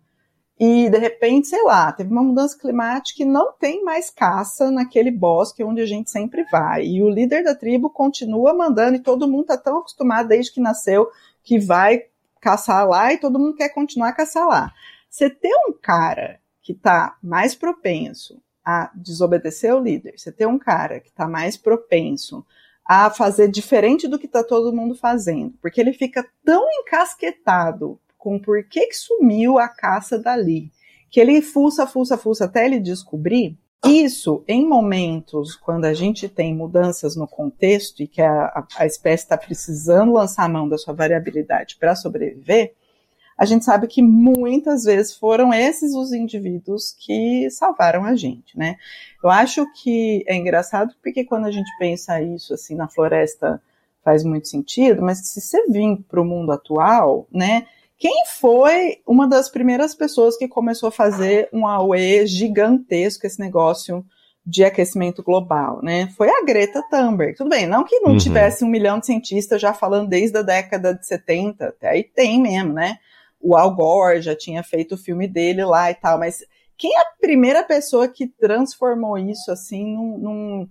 e 0.59 0.89
de 0.89 0.97
repente, 0.97 1.47
sei 1.47 1.63
lá, 1.63 1.91
teve 1.91 2.11
uma 2.11 2.21
mudança 2.21 2.57
climática 2.57 3.23
e 3.23 3.25
não 3.25 3.53
tem 3.53 3.83
mais 3.83 4.09
caça 4.09 4.69
naquele 4.69 5.09
bosque 5.09 5.63
onde 5.63 5.81
a 5.81 5.85
gente 5.85 6.11
sempre 6.11 6.43
vai. 6.51 6.85
E 6.85 7.01
o 7.01 7.09
líder 7.09 7.43
da 7.43 7.55
tribo 7.55 7.89
continua 7.89 8.53
mandando 8.53 8.97
e 8.97 9.01
todo 9.01 9.27
mundo 9.27 9.41
está 9.41 9.57
tão 9.57 9.79
acostumado 9.79 10.27
desde 10.27 10.53
que 10.53 10.59
nasceu 10.59 11.09
que 11.43 11.57
vai 11.57 12.03
caçar 12.39 12.87
lá 12.87 13.13
e 13.13 13.17
todo 13.17 13.39
mundo 13.39 13.55
quer 13.55 13.69
continuar 13.69 14.09
a 14.09 14.13
caçar 14.13 14.47
lá. 14.47 14.71
Você 15.09 15.29
ter 15.29 15.53
um 15.67 15.73
cara 15.73 16.39
que 16.61 16.73
está 16.73 17.17
mais 17.23 17.55
propenso 17.55 18.41
a 18.63 18.91
desobedecer 18.93 19.73
o 19.73 19.79
líder, 19.81 20.13
você 20.17 20.31
ter 20.31 20.45
um 20.45 20.59
cara 20.59 20.99
que 20.99 21.09
está 21.09 21.27
mais 21.27 21.57
propenso 21.57 22.45
a 22.93 23.09
fazer 23.09 23.47
diferente 23.47 24.05
do 24.05 24.19
que 24.19 24.25
está 24.25 24.43
todo 24.43 24.75
mundo 24.75 24.93
fazendo, 24.93 25.53
porque 25.61 25.79
ele 25.79 25.93
fica 25.93 26.27
tão 26.43 26.67
encasquetado 26.81 27.97
com 28.17 28.37
por 28.37 28.65
que, 28.65 28.87
que 28.87 28.97
sumiu 28.97 29.57
a 29.57 29.69
caça 29.69 30.19
dali, 30.19 30.69
que 31.09 31.17
ele 31.17 31.41
fuça, 31.41 31.87
fuça, 31.87 32.17
fuça 32.17 32.43
até 32.43 32.65
ele 32.65 32.81
descobrir. 32.81 33.57
Isso, 33.85 34.43
em 34.45 34.67
momentos 34.67 35.55
quando 35.55 35.85
a 35.85 35.93
gente 35.93 36.27
tem 36.27 36.53
mudanças 36.53 37.15
no 37.15 37.25
contexto 37.25 38.03
e 38.03 38.07
que 38.07 38.21
a, 38.21 38.67
a, 38.75 38.85
espécie 38.85 39.23
está 39.23 39.37
precisando 39.37 40.11
lançar 40.11 40.43
a 40.43 40.49
mão 40.49 40.67
da 40.67 40.77
sua 40.77 40.93
variabilidade 40.93 41.77
para 41.79 41.95
sobreviver, 41.95 42.73
a 43.41 43.45
gente 43.45 43.65
sabe 43.65 43.87
que 43.87 44.03
muitas 44.03 44.83
vezes 44.83 45.15
foram 45.15 45.51
esses 45.51 45.95
os 45.95 46.13
indivíduos 46.13 46.95
que 46.95 47.49
salvaram 47.49 48.05
a 48.05 48.15
gente, 48.15 48.55
né? 48.55 48.75
Eu 49.23 49.31
acho 49.31 49.65
que 49.81 50.23
é 50.27 50.35
engraçado 50.35 50.93
porque 51.01 51.23
quando 51.23 51.47
a 51.47 51.51
gente 51.51 51.67
pensa 51.79 52.21
isso 52.21 52.53
assim 52.53 52.75
na 52.75 52.87
floresta 52.87 53.59
faz 54.05 54.23
muito 54.23 54.47
sentido, 54.47 55.01
mas 55.01 55.27
se 55.27 55.41
você 55.41 55.65
vir 55.65 55.97
para 56.07 56.21
o 56.21 56.25
mundo 56.25 56.51
atual, 56.51 57.25
né? 57.33 57.65
Quem 57.97 58.25
foi 58.27 58.99
uma 59.07 59.27
das 59.27 59.49
primeiras 59.49 59.95
pessoas 59.95 60.37
que 60.37 60.47
começou 60.47 60.89
a 60.89 60.91
fazer 60.91 61.49
um 61.51 61.65
AUE 61.65 62.27
gigantesco, 62.27 63.25
esse 63.25 63.39
negócio 63.39 64.05
de 64.45 64.63
aquecimento 64.63 65.23
global, 65.23 65.81
né? 65.81 66.09
Foi 66.15 66.29
a 66.29 66.45
Greta 66.45 66.83
Thunberg. 66.91 67.35
Tudo 67.35 67.49
bem, 67.49 67.65
não 67.65 67.83
que 67.83 68.01
não 68.01 68.11
uhum. 68.11 68.17
tivesse 68.17 68.63
um 68.63 68.69
milhão 68.69 68.99
de 68.99 69.07
cientistas 69.07 69.59
já 69.59 69.73
falando 69.73 70.09
desde 70.09 70.37
a 70.37 70.43
década 70.43 70.93
de 70.93 71.07
70, 71.07 71.69
até 71.69 71.89
aí 71.89 72.03
tem 72.03 72.39
mesmo, 72.39 72.73
né? 72.73 72.99
O 73.41 73.55
Al 73.55 73.75
Gore 73.75 74.21
já 74.21 74.35
tinha 74.35 74.63
feito 74.63 74.95
o 74.95 74.97
filme 74.97 75.27
dele 75.27 75.65
lá 75.65 75.89
e 75.89 75.95
tal, 75.95 76.19
mas 76.19 76.43
quem 76.77 76.95
é 76.95 77.01
a 77.01 77.13
primeira 77.19 77.63
pessoa 77.63 78.07
que 78.07 78.27
transformou 78.27 79.17
isso 79.17 79.51
assim 79.51 79.95
num, 79.95 80.17
num, 80.17 80.69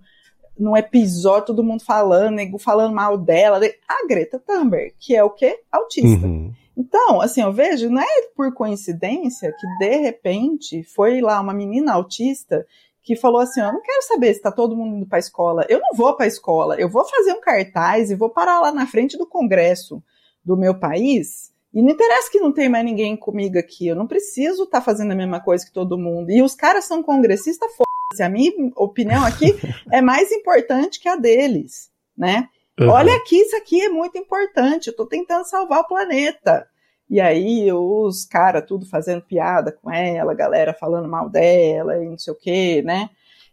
num 0.57 0.77
episódio, 0.77 1.47
todo 1.47 1.63
mundo 1.63 1.83
falando, 1.83 2.37
falando 2.59 2.93
mal 2.93 3.17
dela? 3.17 3.59
A 3.87 4.07
Greta 4.07 4.39
Thunberg, 4.39 4.93
que 4.99 5.15
é 5.15 5.23
o 5.23 5.29
quê? 5.29 5.61
Autista. 5.71 6.27
Uhum. 6.27 6.53
Então, 6.75 7.21
assim, 7.21 7.41
eu 7.41 7.51
vejo, 7.51 7.89
não 7.89 8.01
é 8.01 8.21
por 8.35 8.53
coincidência 8.53 9.53
que 9.57 9.67
de 9.79 9.97
repente 9.97 10.83
foi 10.83 11.21
lá 11.21 11.39
uma 11.39 11.53
menina 11.53 11.93
autista 11.93 12.65
que 13.03 13.15
falou 13.15 13.41
assim: 13.41 13.61
Eu 13.61 13.73
não 13.73 13.81
quero 13.81 14.03
saber 14.03 14.27
se 14.27 14.39
está 14.39 14.51
todo 14.51 14.75
mundo 14.75 14.95
indo 14.95 15.05
para 15.05 15.17
a 15.17 15.19
escola. 15.19 15.65
Eu 15.69 15.79
não 15.79 15.95
vou 15.95 16.15
para 16.15 16.25
a 16.25 16.27
escola. 16.27 16.75
Eu 16.79 16.89
vou 16.89 17.05
fazer 17.05 17.33
um 17.33 17.41
cartaz 17.41 18.11
e 18.11 18.15
vou 18.15 18.29
parar 18.29 18.61
lá 18.61 18.71
na 18.71 18.87
frente 18.87 19.17
do 19.17 19.27
Congresso 19.27 20.01
do 20.43 20.57
meu 20.57 20.77
país 20.79 21.51
e 21.73 21.81
não 21.81 21.89
interessa 21.89 22.29
que 22.29 22.39
não 22.39 22.51
tem 22.51 22.67
mais 22.67 22.83
ninguém 22.83 23.15
comigo 23.15 23.57
aqui, 23.57 23.87
eu 23.87 23.95
não 23.95 24.07
preciso 24.07 24.63
estar 24.63 24.79
tá 24.79 24.85
fazendo 24.85 25.11
a 25.11 25.15
mesma 25.15 25.39
coisa 25.39 25.65
que 25.65 25.71
todo 25.71 25.97
mundo. 25.97 26.29
E 26.29 26.41
os 26.41 26.53
caras 26.53 26.85
são 26.85 27.01
congressistas, 27.01 27.71
foda-se. 27.71 28.23
A 28.23 28.29
minha 28.29 28.51
opinião 28.75 29.25
aqui 29.25 29.55
é 29.91 30.01
mais 30.01 30.31
importante 30.31 30.99
que 30.99 31.07
a 31.07 31.15
deles, 31.15 31.89
né? 32.17 32.49
Uhum. 32.79 32.89
Olha 32.89 33.15
aqui, 33.15 33.37
isso 33.37 33.55
aqui 33.55 33.81
é 33.81 33.89
muito 33.89 34.17
importante, 34.17 34.87
eu 34.87 34.95
tô 34.95 35.05
tentando 35.05 35.45
salvar 35.45 35.79
o 35.81 35.87
planeta. 35.87 36.67
E 37.09 37.19
aí 37.19 37.71
os 37.71 38.25
caras 38.25 38.65
tudo 38.65 38.85
fazendo 38.85 39.21
piada 39.21 39.71
com 39.71 39.91
ela, 39.91 40.31
a 40.31 40.35
galera 40.35 40.73
falando 40.73 41.09
mal 41.09 41.29
dela 41.29 42.01
e 42.01 42.07
não 42.07 42.17
sei 42.17 42.33
o 42.33 42.37
quê, 42.37 42.81
né? 42.85 43.09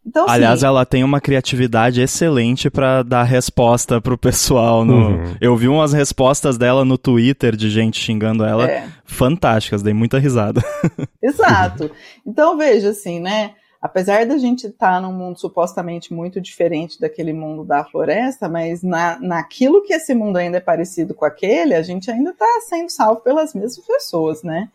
Então, 0.09 0.25
assim, 0.25 0.35
Aliás, 0.37 0.63
ela 0.63 0.87
tem 0.87 1.05
uma 1.05 1.21
criatividade 1.21 2.01
excelente 2.01 2.71
para 2.71 3.03
dar 3.03 3.25
resposta 3.25 4.01
pro 4.01 4.17
pessoal. 4.17 4.83
No... 4.83 5.11
Uhum. 5.11 5.37
Eu 5.39 5.55
vi 5.55 5.69
umas 5.69 5.93
respostas 5.93 6.57
dela 6.57 6.83
no 6.83 6.97
Twitter 6.97 7.55
de 7.55 7.69
gente 7.69 8.01
xingando 8.01 8.43
ela, 8.43 8.67
é. 8.67 8.89
fantásticas, 9.05 9.83
dei 9.83 9.93
muita 9.93 10.19
risada. 10.19 10.65
Exato. 11.23 11.91
Então 12.27 12.57
veja 12.57 12.89
assim, 12.89 13.21
né? 13.21 13.53
Apesar 13.83 14.25
da 14.25 14.39
gente 14.39 14.67
estar 14.67 14.95
tá 14.95 15.01
num 15.01 15.13
mundo 15.13 15.39
supostamente 15.39 16.13
muito 16.13 16.41
diferente 16.41 16.99
daquele 16.99 17.35
mundo 17.35 17.63
da 17.63 17.85
floresta, 17.85 18.49
mas 18.49 18.83
na, 18.83 19.19
naquilo 19.21 19.83
que 19.83 19.93
esse 19.93 20.15
mundo 20.15 20.39
ainda 20.39 20.57
é 20.57 20.61
parecido 20.61 21.13
com 21.13 21.27
aquele, 21.27 21.75
a 21.75 21.83
gente 21.83 22.11
ainda 22.11 22.31
está 22.31 22.47
sendo 22.67 22.89
salvo 22.89 23.21
pelas 23.21 23.55
mesmas 23.55 23.87
pessoas, 23.87 24.43
né? 24.43 24.71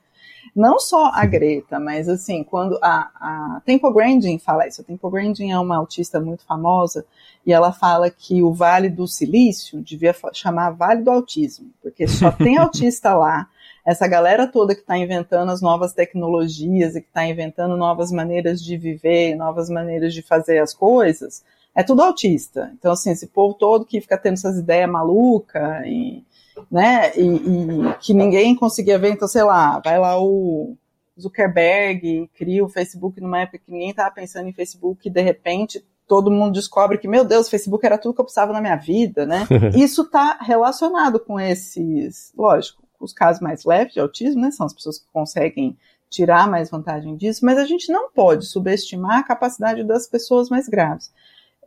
Não 0.56 0.80
só 0.80 1.12
a 1.14 1.26
Greta, 1.26 1.80
mas 1.80 2.08
assim, 2.08 2.44
quando 2.44 2.78
a, 2.82 3.10
a 3.16 3.62
Temple 3.66 3.92
Grandin 3.92 4.38
fala 4.38 4.68
isso, 4.68 4.82
a 4.82 4.84
Temple 4.84 5.10
Grandin 5.10 5.52
é 5.52 5.60
uma 5.60 5.78
autista 5.78 6.20
muito 6.20 6.44
famosa, 6.46 7.06
e 7.46 7.52
ela 7.52 7.72
fala 7.72 8.10
que 8.10 8.44
o 8.44 8.54
Vale 8.54 8.88
do 8.88 9.08
Silício 9.08 9.82
devia 9.82 10.16
chamar 10.32 10.70
Vale 10.72 11.02
do 11.02 11.10
Autismo, 11.10 11.72
porque 11.82 12.08
só 12.08 12.32
tem 12.32 12.58
autista 12.60 13.16
lá, 13.16 13.48
essa 13.86 14.08
galera 14.08 14.48
toda 14.48 14.76
que 14.76 14.82
está 14.82 14.98
inventando 14.98 15.52
as 15.52 15.62
novas 15.62 15.92
tecnologias 15.92 16.96
e 16.96 17.02
que 17.02 17.08
está 17.08 17.26
inventando 17.26 17.76
novas 17.76 18.12
maneiras 18.12 18.64
de 18.64 18.78
viver, 18.78 19.36
novas 19.36 19.70
maneiras 19.70 20.14
de 20.14 20.22
fazer 20.22 20.60
as 20.60 20.74
coisas, 20.74 21.44
é 21.76 21.84
tudo 21.84 22.04
autista. 22.04 22.72
Então, 22.78 22.92
assim, 22.92 23.12
esse 23.12 23.28
povo 23.28 23.56
todo 23.56 23.86
que 23.86 24.00
fica 24.00 24.18
tendo 24.18 24.36
essas 24.36 24.58
ideias 24.58 24.90
malucas 24.90 25.86
e 25.86 26.24
né? 26.72 27.16
E, 27.16 27.22
e, 27.22 27.94
que 28.00 28.14
ninguém 28.14 28.56
conseguia 28.56 29.00
ver, 29.00 29.12
então, 29.12 29.28
sei 29.28 29.44
lá, 29.44 29.80
vai 29.84 30.00
lá 30.00 30.22
o 30.22 30.76
Zuckerberg, 31.20 32.30
cria 32.36 32.64
o 32.64 32.70
Facebook 32.70 33.20
numa 33.22 33.42
época 33.42 33.60
que 33.60 33.72
ninguém 33.72 33.90
estava 33.90 34.14
pensando 34.14 34.48
em 34.48 34.54
Facebook 34.54 35.08
e 35.08 35.12
de 35.12 35.22
repente 35.22 35.84
todo 36.08 36.32
mundo 36.32 36.54
descobre 36.54 36.98
que, 36.98 37.08
meu 37.08 37.24
Deus, 37.24 37.48
o 37.48 37.50
Facebook 37.50 37.86
era 37.86 37.98
tudo 37.98 38.14
que 38.14 38.22
eu 38.22 38.26
precisava 38.26 38.54
na 38.54 38.62
minha 38.62 38.76
vida, 38.76 39.26
né? 39.26 39.48
Isso 39.76 40.02
está 40.02 40.38
relacionado 40.42 41.20
com 41.20 41.40
esses, 41.40 42.34
lógico, 42.38 42.84
os 43.00 43.14
casos 43.14 43.42
mais 43.42 43.64
leves 43.64 43.94
de 43.94 44.00
autismo, 44.00 44.42
né? 44.42 44.52
São 44.52 44.66
as 44.66 44.74
pessoas 44.74 45.00
que 45.00 45.06
conseguem 45.12 45.78
tirar 46.10 46.48
mais 46.48 46.70
vantagem 46.70 47.16
disso, 47.16 47.44
mas 47.44 47.58
a 47.58 47.66
gente 47.66 47.92
não 47.92 48.12
pode 48.12 48.46
subestimar 48.46 49.20
a 49.20 49.24
capacidade 49.24 49.84
das 49.84 50.08
pessoas 50.08 50.48
mais 50.48 50.68
graves. 50.68 51.12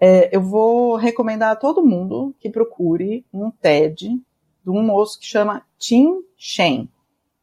É, 0.01 0.35
eu 0.35 0.41
vou 0.41 0.95
recomendar 0.95 1.51
a 1.51 1.57
todo 1.57 1.85
mundo 1.85 2.35
que 2.39 2.49
procure 2.49 3.25
um 3.33 3.51
TED 3.51 4.21
de 4.67 4.71
um 4.73 4.83
moço 4.83 5.21
que 5.21 5.27
chama 5.27 5.63
Tim 5.79 6.25
Shen. 6.37 6.89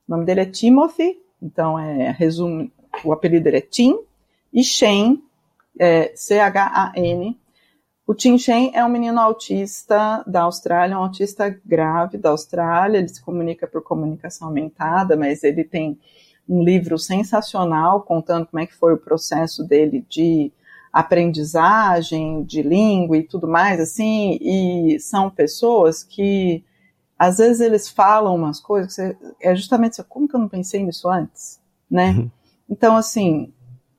O 0.06 0.12
nome 0.12 0.26
dele 0.26 0.41
é 0.41 0.45
Timothy, 0.45 1.18
então 1.41 1.80
é 1.80 2.12
resumo, 2.12 2.70
o 3.02 3.14
apelido 3.14 3.45
dele 3.45 3.58
é 3.58 3.62
Tim, 3.62 3.98
e 4.54 4.62
Shen, 4.62 5.24
é, 5.80 6.12
C-H-A-N. 6.14 7.40
O 8.06 8.14
Tim 8.14 8.38
Shen 8.38 8.72
é 8.74 8.84
um 8.84 8.90
menino 8.90 9.22
autista 9.22 10.22
da 10.28 10.41
Austrália, 10.41 11.00
um 11.00 11.04
autista 11.04 11.58
grave 11.66 12.18
da 12.18 12.32
Austrália, 12.32 12.98
ele 12.98 13.08
se 13.08 13.24
comunica 13.24 13.66
por 13.66 13.82
comunicação 13.82 14.50
aumentada, 14.50 15.16
mas 15.16 15.45
ele 15.45 15.64
tem 15.64 15.98
um 16.48 16.62
livro 16.62 17.00
sensacional 17.00 18.02
contando 18.02 18.48
como 18.48 18.62
é 18.62 18.66
que 18.66 18.76
foi 18.76 18.94
o 18.94 18.98
processo 18.98 19.64
dele 19.64 20.06
de 20.10 20.52
aprendizagem, 20.91 22.44
de 22.44 22.62
língua 22.62 23.16
e 23.16 23.24
tudo 23.24 23.48
mais, 23.48 23.80
assim, 23.80 24.38
e 24.41 25.00
são 25.00 25.30
pessoas 25.30 26.04
que 26.04 26.66
às 27.18 27.38
vezes 27.38 27.61
eles 27.61 27.90
falam 27.90 28.35
umas 28.35 28.60
coisas 28.60 28.95
que 28.95 29.02
você, 29.02 29.18
é 29.41 29.56
justamente 29.56 29.94
assim, 29.94 30.06
como 30.10 30.27
que 30.27 30.35
eu 30.35 30.40
não 30.40 30.49
pensei 30.49 30.84
nisso 30.84 31.10
antes, 31.10 31.60
né? 31.90 32.11
Uhum. 32.11 32.31
Então, 32.69 32.95
assim, 32.95 33.53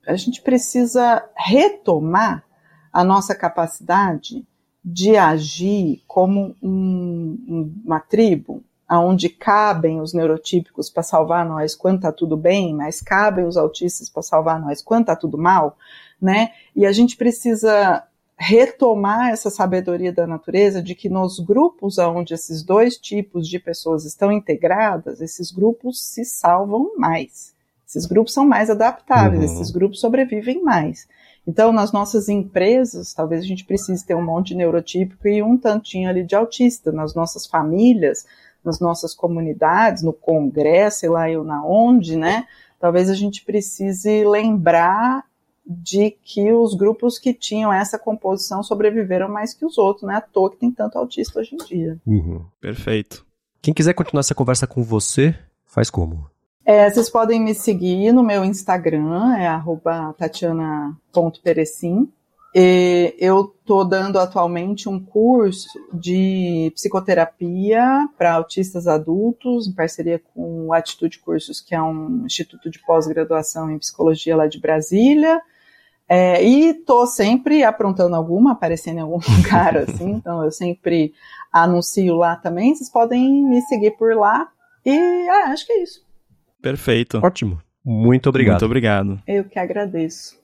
a 0.07 0.17
gente 0.17 0.43
precisa 0.43 1.25
retomar 1.37 2.45
a 2.93 3.03
nossa 3.03 3.35
capacidade 3.35 4.47
de 4.85 5.17
agir 5.17 6.03
como 6.07 6.55
um, 6.63 7.73
uma 7.85 8.01
tribo, 8.01 8.63
aonde 8.87 9.29
cabem 9.31 10.01
os 10.01 10.13
neurotípicos 10.13 10.91
para 10.91 11.03
salvar 11.03 11.47
nós 11.47 11.75
quando 11.75 12.03
tá 12.03 12.13
tudo 12.13 12.37
bem, 12.37 12.75
mas 12.75 13.01
cabem 13.01 13.47
os 13.47 13.57
autistas 13.57 14.11
para 14.11 14.23
salvar 14.23 14.61
nós 14.61 14.83
quando 14.83 15.07
tá 15.07 15.17
tudo 15.17 15.39
mal, 15.39 15.77
né? 16.21 16.53
E 16.77 16.85
a 16.85 16.93
gente 16.93 17.17
precisa 17.17 18.05
retomar 18.37 19.31
essa 19.31 19.49
sabedoria 19.49 20.13
da 20.13 20.27
natureza 20.27 20.83
de 20.83 20.95
que 20.95 21.09
nos 21.09 21.39
grupos 21.39 21.99
onde 21.99 22.35
esses 22.35 22.63
dois 22.63 22.97
tipos 22.97 23.49
de 23.49 23.59
pessoas 23.59 24.05
estão 24.05 24.33
integradas, 24.33 25.21
esses 25.21 25.51
grupos 25.51 26.05
se 26.05 26.25
salvam 26.25 26.93
mais. 26.97 27.55
Esses 27.87 28.07
grupos 28.07 28.33
são 28.33 28.45
mais 28.45 28.71
adaptáveis, 28.71 29.51
uhum. 29.51 29.57
esses 29.57 29.71
grupos 29.71 30.01
sobrevivem 30.01 30.63
mais. 30.63 31.07
Então, 31.47 31.73
nas 31.73 31.93
nossas 31.93 32.29
empresas, 32.29 33.13
talvez 33.13 33.43
a 33.43 33.47
gente 33.47 33.65
precise 33.65 34.05
ter 34.05 34.15
um 34.15 34.25
monte 34.25 34.49
de 34.49 34.57
neurotípico 34.57 35.29
e 35.29 35.43
um 35.43 35.57
tantinho 35.57 36.09
ali 36.09 36.25
de 36.25 36.35
autista. 36.35 36.91
Nas 36.91 37.15
nossas 37.15 37.47
famílias, 37.47 38.27
nas 38.65 38.81
nossas 38.81 39.15
comunidades, 39.15 40.03
no 40.03 40.13
congresso, 40.13 41.01
sei 41.01 41.09
lá 41.11 41.31
eu 41.31 41.45
na 41.45 41.65
onde, 41.65 42.17
né? 42.17 42.47
Talvez 42.81 43.11
a 43.11 43.15
gente 43.15 43.45
precise 43.45 44.25
lembrar 44.25 45.25
de 45.67 46.11
que 46.23 46.53
os 46.53 46.75
grupos 46.75 47.19
que 47.19 47.33
tinham 47.33 47.73
essa 47.73 47.99
composição 47.99 48.63
sobreviveram 48.63 49.29
mais 49.29 49.55
que 49.55 49.65
os 49.65 49.79
outros, 49.79 50.03
não 50.03 50.13
é 50.13 50.17
à 50.17 50.21
toa 50.21 50.51
que 50.51 50.59
tem 50.59 50.71
tanto 50.71 50.99
autista 50.99 51.41
hoje 51.41 51.55
em 51.55 51.65
dia. 51.65 51.99
Uhum. 52.07 52.45
Perfeito. 52.61 53.25
Quem 53.63 53.73
quiser 53.73 53.95
continuar 53.95 54.21
essa 54.21 54.35
conversa 54.35 54.67
com 54.67 54.83
você, 54.83 55.35
faz 55.65 55.89
como? 55.89 56.29
É, 56.67 56.91
vocês 56.91 57.09
podem 57.11 57.41
me 57.41 57.55
seguir 57.55 58.13
no 58.13 58.23
meu 58.23 58.45
Instagram, 58.45 59.35
é 59.37 59.49
tatiana.perecim. 60.19 62.11
eu 63.19 63.55
estou 63.59 63.85
dando 63.87 64.19
atualmente 64.19 64.89
um 64.89 64.99
curso 64.99 65.69
de 65.93 66.71
psicoterapia 66.75 68.09
para 68.17 68.35
autistas 68.35 68.87
adultos, 68.87 69.67
em 69.67 69.73
parceria 69.73 70.23
com 70.33 70.69
o 70.69 70.73
Atitude 70.73 71.19
Cursos, 71.19 71.61
que 71.61 71.75
é 71.75 71.83
um 71.83 72.25
instituto 72.25 72.71
de 72.71 72.79
pós-graduação 72.81 73.71
em 73.71 73.79
psicologia 73.79 74.37
lá 74.37 74.47
de 74.47 74.59
Brasília. 74.59 75.43
É, 76.09 76.45
e 76.45 76.75
tô 76.75 77.07
sempre 77.07 77.65
aprontando 77.65 78.15
alguma, 78.15 78.53
aparecendo 78.53 78.99
em 78.99 79.03
algum 79.03 79.19
lugar, 79.37 79.77
assim, 79.77 80.11
então 80.13 80.45
eu 80.45 80.51
sempre 80.51 81.13
anuncio 81.53 82.15
lá 82.17 82.37
também, 82.37 82.75
vocês 82.75 82.91
podem 82.91 83.43
me 83.49 83.61
seguir 83.63 83.93
por 83.93 84.15
lá, 84.15 84.49
e 84.85 85.29
ah, 85.29 85.51
acho 85.51 85.67
que 85.67 85.73
é 85.73 85.83
isso. 85.83 86.05
Perfeito. 86.61 87.21
Ótimo. 87.23 87.61
Muito 87.85 88.29
obrigado. 88.29 88.55
Muito 88.55 88.65
obrigado. 88.65 89.23
Eu 89.27 89.45
que 89.45 89.59
agradeço. 89.59 90.33